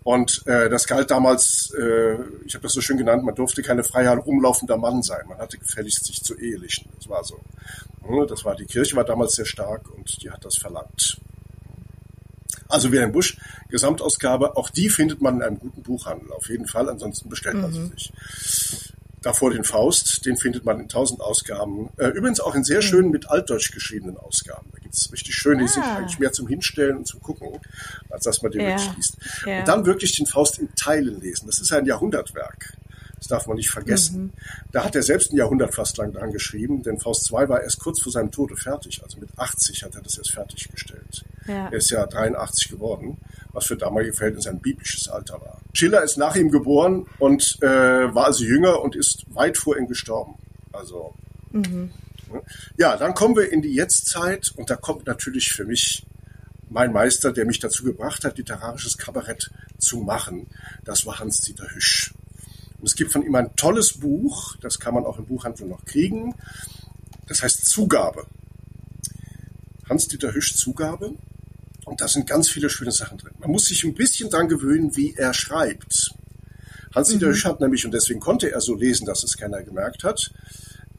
Und 0.04 0.46
äh, 0.46 0.68
das 0.68 0.86
galt 0.86 1.10
damals, 1.10 1.72
äh, 1.78 2.14
ich 2.44 2.54
habe 2.54 2.62
das 2.62 2.74
so 2.74 2.82
schön 2.82 2.98
genannt, 2.98 3.24
man 3.24 3.34
durfte 3.34 3.62
keine 3.62 3.82
frei 3.82 4.08
rumlaufender 4.08 4.76
Mann 4.76 5.02
sein. 5.02 5.26
Man 5.26 5.38
hatte 5.38 5.56
gefälligst 5.58 6.04
sich 6.04 6.22
zu 6.22 6.38
ehelichen. 6.38 6.90
Das 6.96 7.08
war 7.08 7.24
so. 7.24 7.40
Das 8.26 8.44
war, 8.44 8.56
die 8.56 8.64
Kirche 8.64 8.96
war 8.96 9.04
damals 9.04 9.34
sehr 9.34 9.44
stark 9.44 9.90
und 9.94 10.22
die 10.22 10.30
hat 10.30 10.44
das 10.44 10.56
verlangt. 10.56 11.18
Also 12.68 12.92
Wilhelm 12.92 13.12
Busch, 13.12 13.38
Gesamtausgabe, 13.70 14.56
auch 14.56 14.68
die 14.70 14.90
findet 14.90 15.20
man 15.22 15.36
in 15.36 15.42
einem 15.42 15.58
guten 15.58 15.82
Buchhandel, 15.82 16.30
auf 16.32 16.48
jeden 16.48 16.66
Fall, 16.66 16.88
ansonsten 16.88 17.28
bestellt 17.28 17.56
man 17.56 17.72
sie 17.72 17.86
sich. 17.86 18.12
Davor 19.22 19.50
den 19.50 19.64
Faust, 19.64 20.24
den 20.26 20.36
findet 20.36 20.64
man 20.64 20.78
in 20.78 20.88
tausend 20.88 21.20
Ausgaben. 21.20 21.88
Äh, 21.96 22.08
übrigens 22.10 22.38
auch 22.38 22.54
in 22.54 22.62
sehr 22.62 22.82
schönen 22.82 23.10
mit 23.10 23.28
Altdeutsch 23.28 23.72
geschriebenen 23.72 24.16
Ausgaben. 24.16 24.68
Da 24.72 24.78
gibt's 24.78 25.10
richtig 25.12 25.34
schöne, 25.34 25.62
die 25.62 25.68
sind 25.68 25.82
Ah. 25.82 25.96
eigentlich 25.96 26.20
mehr 26.20 26.30
zum 26.32 26.46
Hinstellen 26.46 26.98
und 26.98 27.06
zum 27.06 27.20
Gucken, 27.20 27.48
als 28.10 28.24
dass 28.24 28.42
man 28.42 28.52
den 28.52 28.60
Ja. 28.60 28.68
wirklich 28.68 28.96
liest. 28.96 29.16
Ja. 29.44 29.58
Und 29.60 29.68
dann 29.68 29.86
wirklich 29.86 30.14
den 30.14 30.26
Faust 30.26 30.58
in 30.60 30.72
Teilen 30.76 31.20
lesen. 31.20 31.46
Das 31.46 31.58
ist 31.58 31.72
ein 31.72 31.84
Jahrhundertwerk. 31.84 32.74
Das 33.18 33.28
darf 33.28 33.46
man 33.46 33.56
nicht 33.56 33.70
vergessen. 33.70 34.22
Mhm. 34.22 34.32
Da 34.72 34.84
hat 34.84 34.94
er 34.94 35.02
selbst 35.02 35.32
ein 35.32 35.36
Jahrhundert 35.36 35.74
fast 35.74 35.96
lang 35.96 36.12
dran 36.12 36.32
geschrieben, 36.32 36.82
denn 36.82 36.98
Faust 36.98 37.24
2 37.24 37.48
war 37.48 37.62
erst 37.62 37.80
kurz 37.80 38.00
vor 38.00 38.12
seinem 38.12 38.30
Tode 38.30 38.56
fertig. 38.56 39.02
Also 39.02 39.18
mit 39.18 39.30
80 39.36 39.82
hat 39.82 39.94
er 39.94 40.02
das 40.02 40.18
erst 40.18 40.32
fertiggestellt. 40.32 41.24
Ja. 41.46 41.68
Er 41.68 41.72
ist 41.72 41.90
ja 41.90 42.06
83 42.06 42.68
geworden, 42.68 43.18
was 43.52 43.66
für 43.66 43.76
damalige 43.76 44.12
Verhältnisse 44.12 44.50
ein 44.50 44.60
biblisches 44.60 45.08
Alter 45.08 45.40
war. 45.40 45.60
Schiller 45.72 46.02
ist 46.02 46.16
nach 46.16 46.36
ihm 46.36 46.50
geboren 46.50 47.06
und 47.18 47.58
äh, 47.62 47.66
war 48.14 48.26
also 48.26 48.44
jünger 48.44 48.80
und 48.82 48.96
ist 48.96 49.24
weit 49.34 49.56
vor 49.56 49.76
ihm 49.76 49.86
gestorben. 49.88 50.34
Also 50.72 51.14
ja, 52.76 52.96
dann 52.96 53.14
kommen 53.14 53.36
wir 53.36 53.50
in 53.50 53.62
die 53.62 53.74
Jetztzeit 53.74 54.52
und 54.56 54.70
da 54.70 54.76
kommt 54.76 55.06
natürlich 55.06 55.52
für 55.52 55.64
mich 55.64 56.06
mein 56.68 56.92
Meister, 56.92 57.32
der 57.32 57.46
mich 57.46 57.60
dazu 57.60 57.82
gebracht 57.84 58.24
hat, 58.24 58.36
literarisches 58.36 58.98
Kabarett 58.98 59.50
zu 59.78 59.98
machen. 59.98 60.48
Das 60.84 61.06
war 61.06 61.18
Hans-Dieter 61.18 61.68
Hüsch. 61.70 62.12
Und 62.78 62.86
es 62.86 62.94
gibt 62.94 63.12
von 63.12 63.22
ihm 63.24 63.34
ein 63.34 63.54
tolles 63.56 63.94
Buch, 63.98 64.56
das 64.60 64.78
kann 64.78 64.94
man 64.94 65.04
auch 65.04 65.18
im 65.18 65.26
Buchhandel 65.26 65.66
noch 65.66 65.84
kriegen. 65.84 66.34
Das 67.26 67.42
heißt 67.42 67.66
Zugabe. 67.66 68.26
Hans-Dieter 69.88 70.32
Hüsch 70.32 70.54
Zugabe. 70.56 71.14
Und 71.84 72.00
da 72.00 72.08
sind 72.08 72.26
ganz 72.26 72.48
viele 72.50 72.68
schöne 72.70 72.92
Sachen 72.92 73.18
drin. 73.18 73.32
Man 73.38 73.50
muss 73.50 73.66
sich 73.66 73.82
ein 73.84 73.94
bisschen 73.94 74.30
dran 74.30 74.48
gewöhnen, 74.48 74.94
wie 74.96 75.14
er 75.14 75.32
schreibt. 75.34 76.10
Hans-Dieter 76.94 77.28
Hüsch 77.28 77.44
hat 77.44 77.60
nämlich, 77.60 77.84
und 77.84 77.92
deswegen 77.92 78.20
konnte 78.20 78.50
er 78.50 78.60
so 78.60 78.74
lesen, 78.74 79.06
dass 79.06 79.22
es 79.24 79.36
keiner 79.36 79.62
gemerkt 79.62 80.04
hat, 80.04 80.32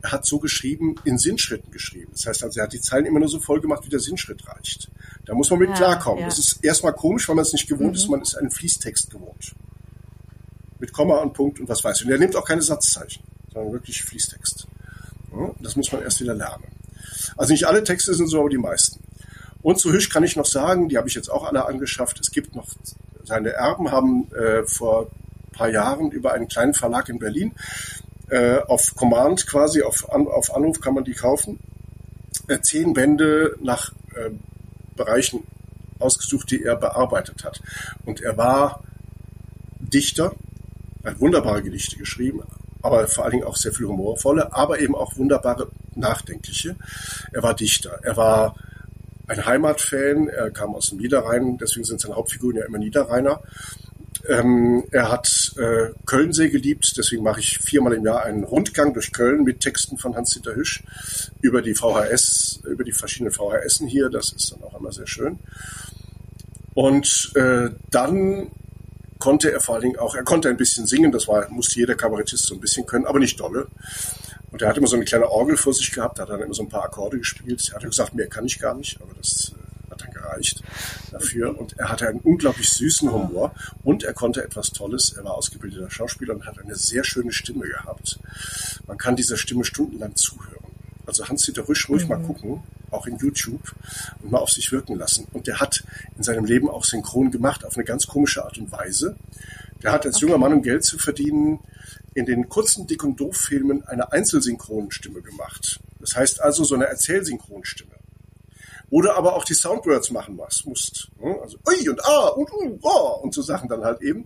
er 0.02 0.12
hat 0.14 0.26
so 0.26 0.40
geschrieben, 0.40 0.96
in 1.04 1.18
Sinnschritten 1.18 1.72
geschrieben. 1.72 2.12
Das 2.14 2.26
heißt 2.26 2.44
also, 2.44 2.60
er 2.60 2.64
hat 2.64 2.74
die 2.74 2.80
Zeilen 2.80 3.06
immer 3.06 3.20
nur 3.20 3.28
so 3.28 3.40
voll 3.40 3.60
gemacht, 3.60 3.86
wie 3.86 3.90
der 3.90 4.00
Sinnschritt 4.00 4.48
reicht. 4.48 4.90
Da 5.26 5.34
muss 5.34 5.50
man 5.50 5.60
mit 5.60 5.70
Ja, 5.70 5.76
klarkommen. 5.76 6.22
ja. 6.22 6.26
Das 6.28 6.40
ist 6.40 6.64
erstmal 6.64 6.94
komisch, 6.94 7.28
weil 7.28 7.36
man 7.36 7.44
es 7.44 7.52
nicht 7.54 7.68
gewohnt 7.68 7.96
ist. 7.96 8.08
Man 8.10 8.22
ist 8.22 8.36
einen 8.36 8.50
Fließtext 8.50 9.10
gewohnt. 9.12 9.54
Mit 10.80 10.94
Komma 10.94 11.18
und 11.18 11.34
Punkt 11.34 11.60
und 11.60 11.70
was 11.70 11.84
weiß 11.84 12.00
ich. 12.00 12.06
Und 12.06 12.12
er 12.12 12.18
nimmt 12.18 12.36
auch 12.36 12.46
keine 12.46 12.62
Satzzeichen, 12.62 13.24
sondern 13.54 13.74
wirklich 13.74 14.02
Fließtext. 14.02 14.68
Das 15.60 15.76
muss 15.76 15.92
man 15.92 16.02
erst 16.02 16.22
wieder 16.22 16.34
lernen. 16.34 16.64
Also 17.38 17.54
nicht 17.54 17.66
alle 17.66 17.84
Texte 17.84 18.14
sind 18.14 18.28
so, 18.28 18.40
aber 18.40 18.50
die 18.50 18.58
meisten. 18.58 19.00
Und 19.62 19.80
zu 19.80 19.92
Hüsch 19.92 20.10
kann 20.10 20.24
ich 20.24 20.36
noch 20.36 20.46
sagen, 20.46 20.90
die 20.90 20.98
habe 20.98 21.08
ich 21.08 21.16
jetzt 21.16 21.30
auch 21.30 21.46
alle 21.46 21.66
angeschafft. 21.66 22.20
Es 22.20 22.32
gibt 22.32 22.56
noch, 22.56 22.68
seine 23.24 23.50
Erben 23.50 23.92
haben 23.92 24.32
äh, 24.34 24.64
vor 24.66 25.08
ein 25.08 25.52
paar 25.52 25.70
Jahren 25.70 26.12
über 26.12 26.34
einen 26.34 26.48
kleinen 26.48 26.74
Verlag 26.74 27.10
in 27.10 27.20
Berlin 27.20 27.54
äh, 28.30 28.60
auf 28.60 28.96
Command 28.96 29.48
quasi, 29.48 29.82
auf, 29.82 30.12
An 30.14 30.28
auf 30.28 30.56
Anruf 30.56 30.80
kann 30.80 30.94
man 30.94 31.04
die 31.04 31.14
kaufen. 31.14 31.60
Äh, 32.48 32.62
zehn 32.62 32.94
Bände 32.94 33.56
nach 33.62 33.92
äh, 34.16 34.32
Bereichen 34.96 35.44
ausgesucht, 36.00 36.52
die 36.52 36.64
er 36.64 36.76
bearbeitet 36.76 37.44
hat. 37.44 37.62
Und 38.06 38.22
er 38.22 38.38
war 38.38 38.84
Dichter, 39.80 40.34
er 41.04 41.12
hat 41.12 41.20
wunderbare 41.20 41.64
Gedichte 41.64 41.97
geschrieben, 41.97 42.41
aber 42.82 43.08
vor 43.08 43.24
allen 43.24 43.32
Dingen 43.32 43.43
auch 43.43 43.56
sehr 43.56 43.74
viel 43.74 43.88
humorvolle, 43.88 44.54
aber 44.54 44.80
eben 44.80 44.95
auch 44.95 45.18
wunderbare 45.18 45.70
nachdenkliche. 45.95 46.76
Er 47.32 47.43
war 47.43 47.54
Dichter, 47.54 48.00
er 48.04 48.18
war 48.18 48.56
ein 49.28 49.45
Heimatfan, 49.45 50.28
er 50.28 50.52
kam 50.52 50.74
aus 50.76 50.89
dem 50.89 50.97
Niederrhein, 50.97 51.58
deswegen 51.58 51.86
sind 51.86 52.02
seine 52.02 52.16
Hauptfiguren 52.16 52.58
ja 52.58 52.66
immer 52.66 52.80
Niederrheiner. 52.80 53.41
Ähm, 54.28 54.84
er 54.91 55.12
hat 55.12 55.54
äh, 55.58 55.93
Köln 56.06 56.34
sehr 56.34 56.50
geliebt, 56.50 56.93
deswegen 56.97 57.24
mache 57.24 57.39
ich 57.39 57.60
viermal 57.60 57.93
im 57.93 58.06
Jahr 58.06 58.24
einen 58.24 58.43
Rundgang 58.43 58.93
durch 58.93 59.12
Köln 59.14 59.43
mit 59.43 59.62
Texten 59.62 59.97
von 59.97 60.16
Hans-Dieter 60.16 60.56
Hüsch 60.56 60.84
über 61.41 61.62
die 61.62 61.74
VHS, 61.74 62.62
über 62.70 62.84
die 62.84 62.91
verschiedenen 62.91 63.32
VHSen 63.32 63.88
hier. 63.88 64.10
Das 64.10 64.32
ist 64.32 64.52
dann 64.52 64.64
auch 64.64 64.80
immer 64.80 64.91
sehr 64.91 65.08
schön. 65.08 65.39
Und 66.74 67.32
äh, 67.36 67.70
dann 67.89 68.52
konnte 69.20 69.51
er 69.51 69.59
vor 69.59 69.76
allen 69.76 69.84
Dingen 69.84 69.99
auch, 69.99 70.15
er 70.15 70.24
konnte 70.24 70.49
ein 70.49 70.57
bisschen 70.57 70.88
singen, 70.88 71.11
das 71.11 71.28
war, 71.28 71.49
musste 71.49 71.80
jeder 71.80 71.95
Kabarettist 71.95 72.45
so 72.45 72.55
ein 72.55 72.61
bisschen 72.61 72.86
können, 72.86 73.05
aber 73.05 73.20
nicht 73.20 73.39
dolle. 73.39 73.67
Und 74.51 74.61
er 74.61 74.70
hat 74.70 74.78
immer 74.78 74.88
so 74.88 74.95
eine 74.95 75.05
kleine 75.05 75.30
Orgel 75.30 75.57
vor 75.57 75.74
sich 75.74 75.91
gehabt, 75.91 76.20
hat 76.20 76.30
dann 76.30 76.41
immer 76.41 76.53
so 76.53 76.63
ein 76.63 76.70
paar 76.70 76.84
Akkorde 76.84 77.20
gespielt. 77.20 77.70
Er 77.70 77.76
hat 77.76 77.84
gesagt, 77.84 78.15
mehr 78.15 78.28
kann 78.28 78.45
ich 78.45 78.59
gar 78.59 78.74
nicht, 78.74 78.99
aber 79.01 79.13
das 79.15 79.53
äh, 79.53 79.91
hat 79.91 80.01
dann 80.01 80.11
gereicht 80.11 80.63
dafür. 81.11 81.59
Und 81.59 81.78
er 81.78 81.89
hatte 81.89 82.07
einen 82.07 82.20
unglaublich 82.22 82.70
süßen 82.70 83.11
Humor 83.11 83.53
und 83.84 84.03
er 84.03 84.13
konnte 84.13 84.43
etwas 84.43 84.72
Tolles. 84.72 85.13
Er 85.15 85.26
war 85.26 85.36
ausgebildeter 85.36 85.91
Schauspieler 85.91 86.34
und 86.34 86.47
hat 86.47 86.57
eine 86.57 86.76
sehr 86.76 87.03
schöne 87.03 87.32
Stimme 87.32 87.67
gehabt. 87.67 88.20
Man 88.88 88.97
kann 88.97 89.15
dieser 89.15 89.38
Stimme 89.38 89.65
stundenlang 89.65 90.15
zuhören. 90.15 90.55
Also 91.05 91.28
Hans-Dieter 91.28 91.67
Rüsch 91.67 91.89
ruhig 91.89 92.07
mal 92.07 92.22
gucken, 92.22 92.63
auch 92.92 93.08
in 93.08 93.18
YouTube 93.18 93.74
und 94.22 94.32
mal 94.32 94.40
auf 94.40 94.50
sich 94.50 94.72
wirken 94.72 94.96
lassen. 94.96 95.28
Und 95.34 95.48
der 95.48 95.60
hat 95.60 95.84
in 96.18 96.24
seinem 96.24 96.46
Leben 96.46 96.70
auch 96.70 96.84
synchron 96.84 97.32
gemacht, 97.32 97.66
auf 97.66 97.76
eine 97.76 97.86
ganz 97.86 98.08
komische 98.08 98.44
Art 98.44 98.58
und 98.58 98.72
Weise. 98.72 99.16
Der 99.84 99.92
hat 99.92 100.06
als 100.06 100.20
junger 100.20 100.38
Mann, 100.38 100.54
um 100.54 100.62
Geld 100.62 100.84
zu 100.84 100.98
verdienen, 100.98 101.60
in 102.14 102.26
den 102.26 102.50
kurzen 102.50 102.88
Dick- 102.88 103.04
und 103.04 103.20
Doof-Filmen 103.20 103.84
eine 103.86 104.12
Einzelsynchronstimme 104.12 105.22
gemacht. 105.22 105.80
Das 106.00 106.16
heißt 106.16 106.42
also 106.42 106.64
so 106.64 106.76
eine 106.76 106.86
Erzählsynchronstimme. 106.86 107.99
Oder 108.92 109.16
aber 109.16 109.36
auch 109.36 109.44
die 109.44 109.54
Soundwords 109.54 110.12
machen 110.12 110.38
was 110.38 110.66
musst. 110.66 111.10
ne? 111.22 111.38
Also 111.42 111.58
ui 111.68 111.90
und 111.90 112.04
ah 112.04 112.30
und 112.30 112.52
uh, 112.52 112.80
oh, 112.82 113.20
und 113.22 113.34
so 113.34 113.42
Sachen 113.42 113.70
dann 113.70 113.84
halt 113.84 114.02
eben. 114.02 114.26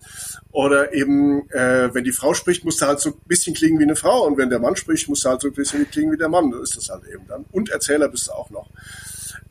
Oder 0.52 0.94
eben, 0.94 1.50
äh, 1.52 1.94
wenn 1.94 2.04
die 2.04 2.12
Frau 2.12 2.34
spricht, 2.34 2.64
muss 2.64 2.82
er 2.82 2.88
halt 2.90 3.00
so 3.00 3.10
ein 3.10 3.16
bisschen 3.28 3.54
klingen 3.54 3.80
wie 3.80 3.84
eine 3.84 3.96
Frau. 3.96 4.26
Und 4.26 4.38
wenn 4.38 4.50
der 4.50 4.60
Mann 4.60 4.76
spricht, 4.76 5.10
muss 5.10 5.26
er 5.26 5.32
halt 5.32 5.42
so 5.42 5.50
ein 5.50 5.54
bisschen 5.54 5.90
klingen 5.90 6.12
wie 6.14 6.18
der 6.18 6.30
Mann. 6.30 6.52
So 6.52 6.62
ist 6.62 6.78
das 6.78 6.90
halt 6.90 7.04
eben 7.14 7.28
dann. 7.28 7.46
Und 7.52 7.70
Erzähler 7.70 8.08
bist 8.08 8.28
du 8.28 8.32
auch 8.32 8.50
noch. 8.50 8.70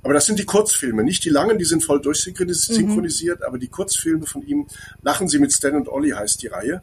Aber 0.02 0.14
das 0.14 0.26
sind 0.26 0.38
die 0.38 0.44
Kurzfilme, 0.44 1.04
nicht 1.04 1.24
die 1.24 1.30
langen, 1.30 1.58
die 1.58 1.64
sind 1.64 1.84
voll 1.84 2.00
durchsynchronisiert, 2.00 3.42
aber 3.44 3.58
die 3.58 3.68
Kurzfilme 3.68 4.26
von 4.26 4.42
ihm, 4.42 4.66
Lachen 5.02 5.28
Sie 5.28 5.38
mit 5.38 5.52
Stan 5.52 5.76
und 5.76 5.88
Olli 5.88 6.10
heißt 6.10 6.42
die 6.42 6.48
Reihe, 6.48 6.82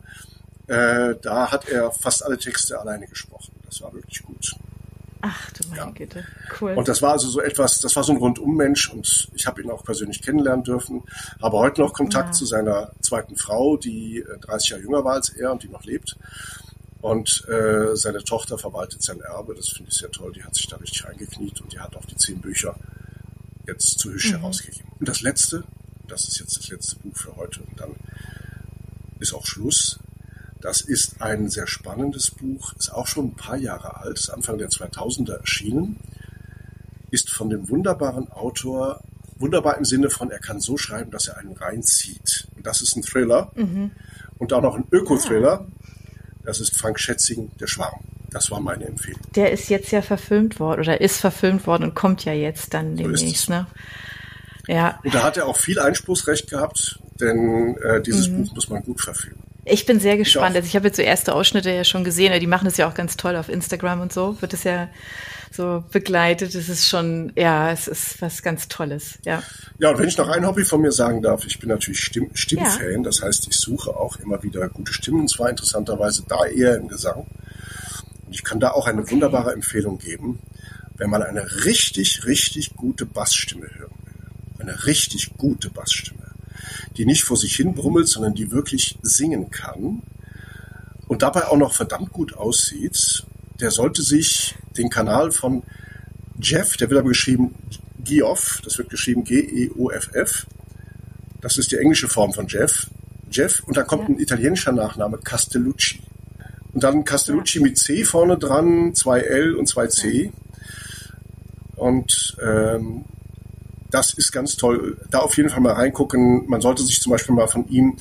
äh, 0.68 1.16
da 1.22 1.52
hat 1.52 1.68
er 1.68 1.92
fast 1.92 2.24
alle 2.24 2.38
Texte 2.38 2.80
alleine 2.80 3.08
gesprochen. 3.08 3.54
Das 3.66 3.82
war 3.82 3.94
wirklich 3.94 4.24
gut. 4.24 4.56
Ach 5.22 5.52
du 5.52 5.68
meine 5.70 5.82
Ja. 5.82 5.90
Güte. 5.92 6.26
Cool. 6.62 6.74
Und 6.76 6.88
das 6.88 7.02
war 7.02 7.12
also 7.12 7.28
so 7.30 7.42
etwas, 7.42 7.80
das 7.82 7.96
war 7.96 8.04
so 8.04 8.14
ein 8.14 8.18
Rundummensch 8.18 8.90
und 8.90 9.28
ich 9.34 9.46
habe 9.48 9.62
ihn 9.62 9.70
auch 9.70 9.84
persönlich 9.84 10.22
kennenlernen 10.22 10.64
dürfen, 10.64 11.04
habe 11.42 11.58
heute 11.58 11.82
noch 11.82 11.94
Kontakt 11.94 12.30
Ja. 12.30 12.32
zu 12.34 12.46
seiner 12.46 12.92
zweiten 13.02 13.36
Frau, 13.36 13.76
die 13.78 14.20
äh, 14.20 14.40
30 14.40 14.70
Jahre 14.70 14.84
jünger 14.84 15.04
war 15.04 15.14
als 15.16 15.30
er 15.30 15.52
und 15.52 15.64
die 15.64 15.68
noch 15.70 15.84
lebt. 15.84 16.16
Und 17.02 17.46
äh, 17.48 17.96
seine 17.96 18.24
Tochter 18.24 18.58
verwaltet 18.58 19.02
sein 19.04 19.22
Erbe, 19.22 19.56
das 19.56 19.70
finde 19.70 19.90
ich 19.92 19.98
sehr 19.98 20.12
toll, 20.12 20.34
die 20.34 20.44
hat 20.44 20.56
sich 20.56 20.68
da 20.68 20.76
richtig 20.78 21.06
reingekniet 21.06 21.62
und 21.62 21.72
die 21.72 21.80
hat 21.80 21.96
auch 21.96 22.06
die 22.06 22.16
zehn 22.18 22.40
Bücher 22.42 22.76
jetzt 23.68 24.00
zu 24.00 24.12
Hüsch 24.12 24.32
herausgegeben. 24.32 24.92
Und 25.00 25.08
das 25.08 25.22
letzte, 25.22 25.64
das 26.08 26.28
ist 26.28 26.40
jetzt 26.40 26.58
das 26.58 26.68
letzte 26.70 26.98
Buch 26.98 27.16
für 27.16 27.36
heute 27.38 27.62
und 27.62 27.80
dann 27.80 27.92
ist 29.20 29.34
auch 29.34 29.46
Schluss. 29.46 30.00
Das 30.62 30.82
ist 30.82 31.22
ein 31.22 31.50
sehr 31.50 31.68
spannendes 31.68 32.32
Buch, 32.32 32.74
ist 32.78 32.92
auch 32.92 33.08
schon 33.08 33.28
ein 33.28 33.36
paar 33.36 33.56
Jahre 33.56 33.98
alt, 33.98 34.20
ist 34.20 34.30
Anfang 34.30 34.58
der 34.58 34.70
2000er 34.70 35.40
erschienen, 35.40 35.98
ist 37.12 37.30
von 37.30 37.50
dem 37.50 37.70
wunderbaren 37.70 38.30
Autor, 38.30 39.02
wunderbar 39.38 39.78
im 39.78 39.86
Sinne 39.86 40.10
von, 40.10 40.32
er 40.32 40.40
kann 40.40 40.60
so 40.60 40.78
schreiben, 40.78 41.12
dass 41.12 41.28
er 41.28 41.38
einen 41.38 41.54
reinzieht. 41.54 42.48
Und 42.56 42.66
das 42.68 42.82
ist 42.82 42.96
ein 42.98 43.04
Thriller 43.04 43.52
und 44.38 44.52
auch 44.52 44.62
noch 44.62 44.76
ein 44.76 44.86
Öko-Thriller. 44.92 45.66
Das 46.44 46.60
ist 46.60 46.78
Frank 46.78 47.00
Schätzing, 47.00 47.52
Der 47.60 47.68
Schwarm. 47.68 48.02
Das 48.32 48.52
war 48.52 48.60
meine 48.60 48.86
Empfehlung. 48.86 49.22
Der 49.36 49.52
ist 49.52 49.70
jetzt 49.70 49.92
ja 49.92 50.02
verfilmt 50.02 50.60
worden 50.60 50.82
oder 50.82 51.02
ist 51.02 51.20
verfilmt 51.20 51.66
worden 51.66 51.86
und 51.86 51.96
kommt 51.96 52.26
ja 52.26 52.34
jetzt 52.34 52.74
dann 52.74 52.96
So 52.96 53.04
demnächst, 53.04 53.50
ne? 53.50 53.66
Ja. 54.68 55.00
Und 55.04 55.16
da 55.16 55.24
hat 55.24 55.38
er 55.38 55.48
auch 55.48 55.58
viel 55.58 55.80
Einspruchsrecht 55.80 56.50
gehabt, 56.50 57.00
denn 57.20 57.76
äh, 57.78 58.02
dieses 58.02 58.30
Buch 58.30 58.54
muss 58.54 58.70
man 58.70 58.84
gut 58.84 59.02
verfilmen. 59.02 59.49
Ich 59.70 59.86
bin 59.86 60.00
sehr 60.00 60.18
gespannt. 60.18 60.56
Also 60.56 60.68
ich 60.68 60.76
habe 60.76 60.88
jetzt 60.88 60.98
so 60.98 61.02
erste 61.02 61.34
Ausschnitte 61.34 61.72
ja 61.72 61.84
schon 61.84 62.04
gesehen. 62.04 62.38
Die 62.40 62.48
machen 62.48 62.66
das 62.66 62.78
ja 62.78 62.90
auch 62.90 62.94
ganz 62.94 63.18
toll 63.18 63.36
auf 63.36 63.50
Instagram 63.50 64.02
und 64.02 64.14
so. 64.14 64.42
Wird 64.42 64.54
es 64.54 64.64
ja 64.64 64.90
so 65.52 65.84
begleitet. 65.92 66.56
Es 66.56 66.70
ist 66.70 66.88
schon, 66.88 67.32
ja, 67.36 67.72
es 67.72 67.88
ist 67.88 68.22
was 68.22 68.42
ganz 68.42 68.68
Tolles. 68.68 69.20
Ja. 69.26 69.44
Ja, 69.80 69.90
und 69.90 70.00
wenn 70.00 70.08
ich 70.08 70.18
noch 70.18 70.30
ein 70.30 70.46
Hobby 70.46 70.64
von 70.64 70.82
mir 70.82 70.92
sagen 70.92 71.22
darf, 71.22 71.46
ich 71.46 71.60
bin 71.60 71.70
natürlich 71.70 72.00
Stimm 72.00 72.30
Stimmfan, 72.34 73.04
das 73.04 73.22
heißt, 73.22 73.48
ich 73.48 73.58
suche 73.58 73.96
auch 73.96 74.18
immer 74.18 74.42
wieder 74.44 74.68
gute 74.70 74.94
Stimmen, 74.94 75.22
und 75.22 75.30
zwar 75.30 75.50
interessanterweise 75.50 76.24
da 76.28 76.46
eher 76.46 76.78
im 76.78 76.88
Gesang. 76.88 77.26
Und 78.26 78.34
ich 78.34 78.44
kann 78.44 78.60
da 78.60 78.72
auch 78.72 78.88
eine 78.88 79.10
wunderbare 79.10 79.54
Empfehlung 79.54 79.98
geben, 79.98 80.40
wenn 80.98 81.10
man 81.10 81.24
eine 81.24 81.66
richtig, 81.66 82.26
richtig 82.26 82.76
gute 82.76 83.06
Bassstimme 83.06 83.68
hören 83.74 83.92
will. 84.04 84.60
Eine 84.60 84.86
richtig 84.86 85.38
gute 85.38 85.70
Bassstimme, 85.70 86.32
die 86.98 87.06
nicht 87.06 87.24
vor 87.24 87.38
sich 87.38 87.56
hin 87.56 87.74
brummelt, 87.74 88.08
sondern 88.08 88.34
die 88.34 88.52
wirklich 88.52 88.98
singen 89.02 89.50
kann 89.50 90.02
und 91.08 91.22
dabei 91.22 91.48
auch 91.48 91.58
noch 91.58 91.74
verdammt 91.74 92.12
gut 92.12 92.36
aussieht, 92.36 93.26
der 93.60 93.72
sollte 93.72 94.02
sich 94.02 94.56
den 94.78 94.90
Kanal 94.90 95.32
von 95.32 95.64
Jeff, 96.40 96.78
der 96.78 96.90
wird 96.90 97.00
aber 97.00 97.10
geschrieben 97.10 97.56
Geoff, 98.04 98.62
das 98.64 98.78
wird 98.78 98.90
geschrieben 98.90 99.24
G-E-O-F-F, 99.24 100.48
Das 101.42 101.58
ist 101.58 101.72
die 101.72 101.78
englische 101.78 102.08
Form 102.08 102.34
von 102.34 102.48
Jeff. 102.48 102.88
Jeff 103.32 103.62
und 103.66 103.78
dann 103.78 103.88
kommt 103.88 104.04
ja. 104.04 104.16
ein 104.16 104.20
italienischer 104.20 104.72
Nachname 104.72 105.18
Castellucci. 105.18 106.02
Und 106.74 106.84
dann 106.84 107.04
Castellucci 107.04 107.60
ja. 107.60 107.64
mit 107.64 107.78
C 107.78 108.04
vorne 108.04 108.38
dran, 108.38 108.94
zwei 108.96 109.20
L 109.20 109.56
und 109.56 109.68
zwei 109.68 109.88
C. 109.88 110.32
Und 111.76 112.38
ähm, 112.42 113.06
das 113.92 114.14
ist 114.14 114.32
ganz 114.32 114.56
toll. 114.56 114.98
Da 115.10 115.20
auf 115.20 115.36
jeden 115.38 115.50
Fall 115.50 115.62
mal 115.62 115.74
reingucken. 115.74 116.48
Man 116.48 116.62
sollte 116.62 116.84
sich 116.84 117.02
zum 117.02 117.12
Beispiel 117.12 117.36
mal 117.36 117.48
von 117.48 117.68
ihm, 117.70 117.98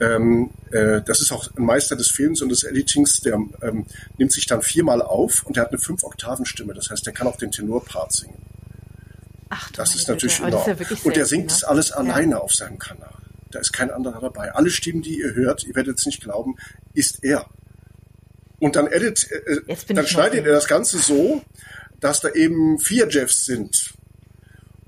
ähm, 0.00 0.50
äh, 0.70 1.00
das 1.02 1.20
ist 1.20 1.32
auch 1.32 1.48
ein 1.56 1.64
Meister 1.64 1.96
des 1.96 2.10
Films 2.10 2.42
und 2.42 2.48
des 2.48 2.64
Editings, 2.64 3.20
der 3.20 3.34
ähm, 3.62 3.86
nimmt 4.18 4.32
sich 4.32 4.46
dann 4.46 4.62
viermal 4.62 5.00
auf 5.02 5.44
und 5.44 5.56
der 5.56 5.64
hat 5.64 5.70
eine 5.70 5.78
fünf 5.78 6.02
Oktaven 6.02 6.44
Stimme. 6.44 6.74
Das 6.74 6.90
heißt, 6.90 7.06
der 7.06 7.12
kann 7.12 7.26
auch 7.26 7.36
den 7.36 7.52
Tenorpart 7.52 8.12
singen. 8.12 8.38
Ach, 9.48 9.70
das 9.72 9.94
ist 9.94 10.08
natürlich 10.08 10.40
enorm. 10.40 10.66
Ja 10.66 10.86
und 11.04 11.14
der 11.14 11.26
singt 11.26 11.44
ne? 11.44 11.50
das 11.50 11.64
alles 11.64 11.92
alleine 11.92 12.32
ja. 12.32 12.38
auf 12.38 12.54
seinem 12.54 12.78
Kanal. 12.78 13.12
Da 13.50 13.60
ist 13.60 13.72
kein 13.72 13.90
anderer 13.90 14.20
dabei. 14.20 14.52
Alle 14.54 14.70
Stimmen, 14.70 15.02
die 15.02 15.18
ihr 15.18 15.34
hört, 15.34 15.64
ihr 15.64 15.74
werdet 15.74 15.98
es 15.98 16.06
nicht 16.06 16.22
glauben, 16.22 16.56
ist 16.94 17.22
er. 17.22 17.46
Und 18.58 18.76
dann 18.76 18.86
edit, 18.86 19.28
äh, 19.30 19.72
äh 19.72 19.94
dann 19.94 20.06
schneidet 20.06 20.46
er 20.46 20.52
das 20.52 20.68
Ganze 20.68 20.98
so, 20.98 21.42
dass 22.00 22.20
da 22.20 22.30
eben 22.30 22.78
vier 22.78 23.08
Jeffs 23.08 23.44
sind. 23.44 23.92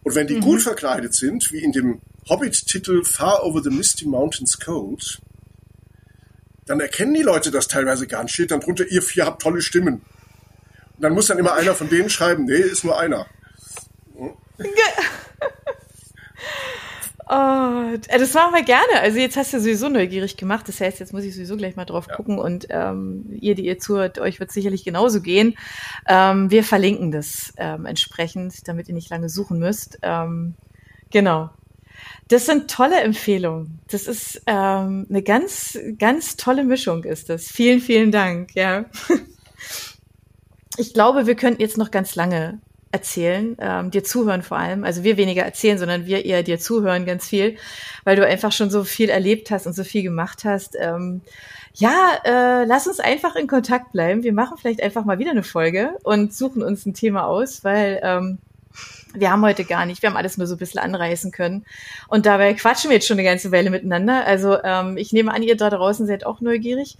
Und 0.04 0.14
wenn 0.14 0.26
die 0.26 0.36
mhm. 0.36 0.42
gut 0.42 0.62
verkleidet 0.62 1.14
sind, 1.14 1.50
wie 1.50 1.62
in 1.62 1.72
dem 1.72 2.00
Hobbit-Titel 2.28 3.04
Far 3.04 3.44
Over 3.44 3.62
the 3.62 3.70
Misty 3.70 4.06
Mountains 4.06 4.60
Cold, 4.60 5.20
dann 6.66 6.80
erkennen 6.80 7.14
die 7.14 7.22
Leute 7.22 7.50
das 7.50 7.68
teilweise 7.68 8.06
gar 8.06 8.22
nicht. 8.22 8.34
Steht 8.34 8.50
dann 8.50 8.60
drunter, 8.60 8.86
ihr 8.86 9.02
vier 9.02 9.26
habt 9.26 9.42
tolle 9.42 9.60
Stimmen. 9.60 10.02
Und 10.96 11.02
dann 11.02 11.12
muss 11.12 11.26
dann 11.26 11.38
immer 11.38 11.54
einer 11.54 11.74
von 11.74 11.88
denen 11.88 12.08
schreiben, 12.08 12.44
nee, 12.44 12.54
ist 12.54 12.84
nur 12.84 12.98
einer. 12.98 13.26
Oh, 17.26 17.96
das 18.06 18.34
machen 18.34 18.54
wir 18.54 18.64
gerne. 18.64 19.00
Also 19.00 19.18
jetzt 19.18 19.36
hast 19.36 19.54
du 19.54 19.60
sowieso 19.60 19.88
neugierig 19.88 20.36
gemacht. 20.36 20.68
Das 20.68 20.80
heißt, 20.80 21.00
jetzt 21.00 21.12
muss 21.12 21.24
ich 21.24 21.34
sowieso 21.34 21.56
gleich 21.56 21.74
mal 21.74 21.86
drauf 21.86 22.06
ja. 22.08 22.16
gucken 22.16 22.38
und 22.38 22.66
ähm, 22.68 23.26
ihr, 23.40 23.54
die 23.54 23.64
ihr 23.64 23.78
zuhört, 23.78 24.18
euch 24.18 24.40
wird 24.40 24.52
sicherlich 24.52 24.84
genauso 24.84 25.22
gehen. 25.22 25.56
Ähm, 26.06 26.50
wir 26.50 26.64
verlinken 26.64 27.12
das 27.12 27.54
ähm, 27.56 27.86
entsprechend, 27.86 28.68
damit 28.68 28.88
ihr 28.88 28.94
nicht 28.94 29.08
lange 29.08 29.30
suchen 29.30 29.58
müsst. 29.58 29.98
Ähm, 30.02 30.54
genau. 31.10 31.50
Das 32.28 32.44
sind 32.44 32.70
tolle 32.70 33.00
Empfehlungen. 33.00 33.80
Das 33.88 34.06
ist 34.06 34.42
ähm, 34.46 35.06
eine 35.08 35.22
ganz, 35.22 35.78
ganz 35.98 36.36
tolle 36.36 36.64
Mischung 36.64 37.04
ist 37.04 37.30
das. 37.30 37.48
Vielen, 37.48 37.80
vielen 37.80 38.12
Dank. 38.12 38.54
Ja. 38.54 38.84
Ich 40.76 40.92
glaube, 40.92 41.28
wir 41.28 41.36
könnten 41.36 41.60
jetzt 41.60 41.78
noch 41.78 41.92
ganz 41.92 42.16
lange 42.16 42.60
erzählen, 42.94 43.56
ähm, 43.60 43.90
dir 43.90 44.04
zuhören 44.04 44.42
vor 44.42 44.56
allem. 44.56 44.84
Also 44.84 45.02
wir 45.02 45.16
weniger 45.16 45.42
erzählen, 45.42 45.78
sondern 45.78 46.06
wir 46.06 46.24
eher 46.24 46.44
dir 46.44 46.60
zuhören 46.60 47.04
ganz 47.04 47.26
viel, 47.26 47.56
weil 48.04 48.14
du 48.14 48.24
einfach 48.24 48.52
schon 48.52 48.70
so 48.70 48.84
viel 48.84 49.10
erlebt 49.10 49.50
hast 49.50 49.66
und 49.66 49.74
so 49.74 49.82
viel 49.82 50.04
gemacht 50.04 50.44
hast. 50.44 50.76
Ähm, 50.80 51.20
ja, 51.74 51.92
äh, 52.24 52.64
lass 52.64 52.86
uns 52.86 53.00
einfach 53.00 53.34
in 53.34 53.48
Kontakt 53.48 53.90
bleiben. 53.90 54.22
Wir 54.22 54.32
machen 54.32 54.56
vielleicht 54.58 54.80
einfach 54.80 55.04
mal 55.04 55.18
wieder 55.18 55.32
eine 55.32 55.42
Folge 55.42 55.96
und 56.04 56.32
suchen 56.32 56.62
uns 56.62 56.86
ein 56.86 56.94
Thema 56.94 57.26
aus, 57.26 57.64
weil 57.64 58.00
ähm, 58.04 58.38
wir 59.12 59.32
haben 59.32 59.42
heute 59.42 59.64
gar 59.64 59.86
nicht, 59.86 60.00
wir 60.02 60.10
haben 60.10 60.16
alles 60.16 60.38
nur 60.38 60.46
so 60.46 60.54
ein 60.54 60.58
bisschen 60.58 60.80
anreißen 60.80 61.32
können. 61.32 61.64
Und 62.06 62.26
dabei 62.26 62.54
quatschen 62.54 62.90
wir 62.90 62.96
jetzt 62.96 63.08
schon 63.08 63.18
eine 63.18 63.28
ganze 63.28 63.50
Weile 63.50 63.70
miteinander. 63.70 64.24
Also 64.24 64.62
ähm, 64.62 64.96
ich 64.96 65.12
nehme 65.12 65.34
an, 65.34 65.42
ihr 65.42 65.56
da 65.56 65.68
draußen 65.68 66.06
seid 66.06 66.24
auch 66.24 66.40
neugierig. 66.40 66.96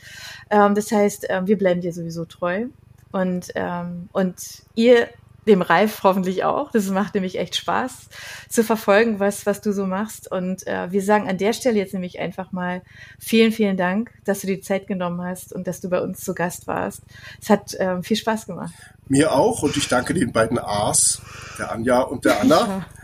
Ähm, 0.51 0.75
das 0.75 0.91
heißt, 0.91 1.27
ähm, 1.29 1.47
wir 1.47 1.57
bleiben 1.57 1.81
dir 1.81 1.93
sowieso 1.93 2.25
treu. 2.25 2.67
Und, 3.13 3.53
ähm, 3.55 4.09
und 4.13 4.35
ihr 4.75 5.09
dem 5.47 5.63
Ralf 5.63 6.03
hoffentlich 6.03 6.45
auch. 6.45 6.71
Das 6.71 6.89
macht 6.91 7.15
nämlich 7.15 7.39
echt 7.39 7.57
Spaß 7.57 8.09
zu 8.49 8.65
verfolgen, 8.65 9.21
was, 9.21 9.47
was 9.47 9.61
du 9.61 9.73
so 9.73 9.87
machst. 9.87 10.31
Und 10.31 10.67
äh, 10.67 10.91
wir 10.91 11.03
sagen 11.03 11.29
an 11.29 11.39
der 11.39 11.53
Stelle 11.53 11.79
jetzt 11.79 11.93
nämlich 11.93 12.19
einfach 12.19 12.53
mal 12.53 12.83
vielen, 13.19 13.53
vielen 13.53 13.77
Dank, 13.77 14.11
dass 14.25 14.41
du 14.41 14.47
die 14.47 14.61
Zeit 14.61 14.87
genommen 14.87 15.23
hast 15.23 15.53
und 15.53 15.67
dass 15.67 15.81
du 15.81 15.89
bei 15.89 16.01
uns 16.01 16.21
zu 16.21 16.35
Gast 16.35 16.67
warst. 16.67 17.03
Es 17.41 17.51
hat 17.51 17.75
äh, 17.75 18.03
viel 18.03 18.17
Spaß 18.17 18.47
gemacht. 18.47 18.75
Mir 19.09 19.33
auch 19.33 19.63
und 19.63 19.77
ich 19.77 19.89
danke 19.89 20.15
den 20.15 20.33
beiden 20.33 20.59
A's, 20.59 21.21
der 21.59 21.73
Anja 21.73 22.01
und 22.01 22.25
der 22.25 22.41
Anna. 22.41 22.87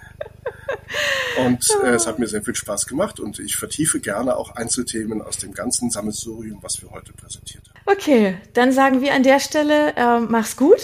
Und 1.44 1.64
äh, 1.84 1.90
es 1.90 2.06
hat 2.06 2.18
mir 2.18 2.26
sehr 2.26 2.42
viel 2.42 2.54
Spaß 2.54 2.86
gemacht 2.86 3.20
und 3.20 3.38
ich 3.38 3.56
vertiefe 3.56 4.00
gerne 4.00 4.36
auch 4.36 4.56
Einzelthemen 4.56 5.22
aus 5.22 5.38
dem 5.38 5.52
ganzen 5.52 5.90
Sammelsurium, 5.90 6.58
was 6.62 6.82
wir 6.82 6.90
heute 6.90 7.12
präsentiert 7.12 7.62
haben. 7.68 7.80
Okay, 7.86 8.36
dann 8.52 8.72
sagen 8.72 9.00
wir 9.00 9.14
an 9.14 9.22
der 9.22 9.40
Stelle, 9.40 9.94
äh, 9.96 10.20
mach's 10.20 10.56
gut 10.56 10.80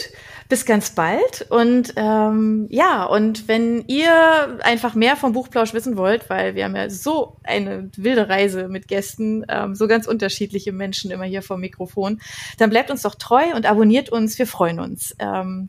bis 0.49 0.65
ganz 0.65 0.91
bald. 0.91 1.47
Und 1.51 1.95
ähm, 1.97 2.67
ja, 2.71 3.05
und 3.05 3.49
wenn 3.49 3.85
ihr 3.87 4.59
einfach 4.63 4.95
mehr 4.95 5.17
vom 5.17 5.33
Buchplausch 5.33 5.75
wissen 5.75 5.97
wollt, 5.97 6.31
weil 6.31 6.55
wir 6.55 6.65
haben 6.65 6.77
ja 6.77 6.89
so 6.91 7.37
eine 7.43 7.91
wilde 7.97 8.29
Reise 8.29 8.69
mit 8.69 8.89
Gästen, 8.89 9.45
ähm, 9.49 9.75
so 9.75 9.89
ganz 9.89 10.07
unterschiedliche 10.07 10.73
Menschen 10.73 11.11
immer 11.11 11.25
hier 11.25 11.43
vom 11.43 11.61
Mikrofon, 11.61 12.21
dann 12.59 12.71
bleibt 12.71 12.91
uns 12.91 13.03
doch 13.03 13.15
treu 13.15 13.55
und 13.55 13.67
abonniert 13.67 14.11
uns. 14.11 14.39
Wir 14.39 14.47
freuen 14.47 14.81
uns. 14.81 15.15
Ähm, 15.19 15.69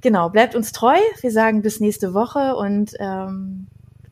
genau, 0.00 0.28
bleibt 0.28 0.54
uns 0.54 0.72
treu. 0.72 0.98
Wir 1.20 1.30
sagen 1.30 1.62
bis 1.62 1.80
nächste 1.80 2.14
Woche 2.14 2.56
und 2.56 2.92
ähm, 2.98 3.68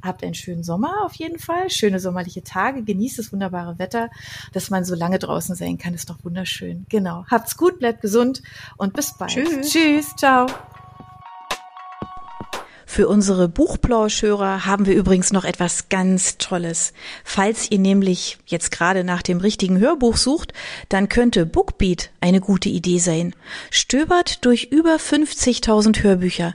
Habt 0.06 0.22
einen 0.22 0.34
schönen 0.34 0.62
Sommer 0.62 1.04
auf 1.04 1.14
jeden 1.14 1.38
Fall, 1.38 1.70
schöne 1.70 2.00
sommerliche 2.00 2.42
Tage, 2.42 2.82
genießt 2.82 3.18
das 3.18 3.32
wunderbare 3.32 3.78
Wetter, 3.78 4.10
dass 4.52 4.70
man 4.70 4.84
so 4.84 4.94
lange 4.94 5.18
draußen 5.18 5.54
sein 5.54 5.78
kann, 5.78 5.94
ist 5.94 6.10
doch 6.10 6.18
wunderschön. 6.22 6.86
Genau. 6.88 7.24
Habt's 7.30 7.56
gut, 7.56 7.78
bleibt 7.78 8.00
gesund 8.00 8.42
und 8.76 8.92
bis 8.92 9.16
bald. 9.18 9.32
Tschüss. 9.32 9.70
Tschüss, 9.70 10.16
ciao. 10.16 10.46
Für 12.96 13.08
unsere 13.08 13.46
Buchplauschhörer 13.48 14.64
haben 14.64 14.86
wir 14.86 14.94
übrigens 14.94 15.30
noch 15.30 15.44
etwas 15.44 15.90
ganz 15.90 16.38
Tolles. 16.38 16.94
Falls 17.24 17.70
ihr 17.70 17.78
nämlich 17.78 18.38
jetzt 18.46 18.70
gerade 18.70 19.04
nach 19.04 19.20
dem 19.20 19.38
richtigen 19.38 19.78
Hörbuch 19.78 20.16
sucht, 20.16 20.54
dann 20.88 21.10
könnte 21.10 21.44
Bookbeat 21.44 22.10
eine 22.22 22.40
gute 22.40 22.70
Idee 22.70 22.98
sein. 22.98 23.34
Stöbert 23.70 24.46
durch 24.46 24.68
über 24.70 24.96
50.000 24.96 26.02
Hörbücher 26.02 26.54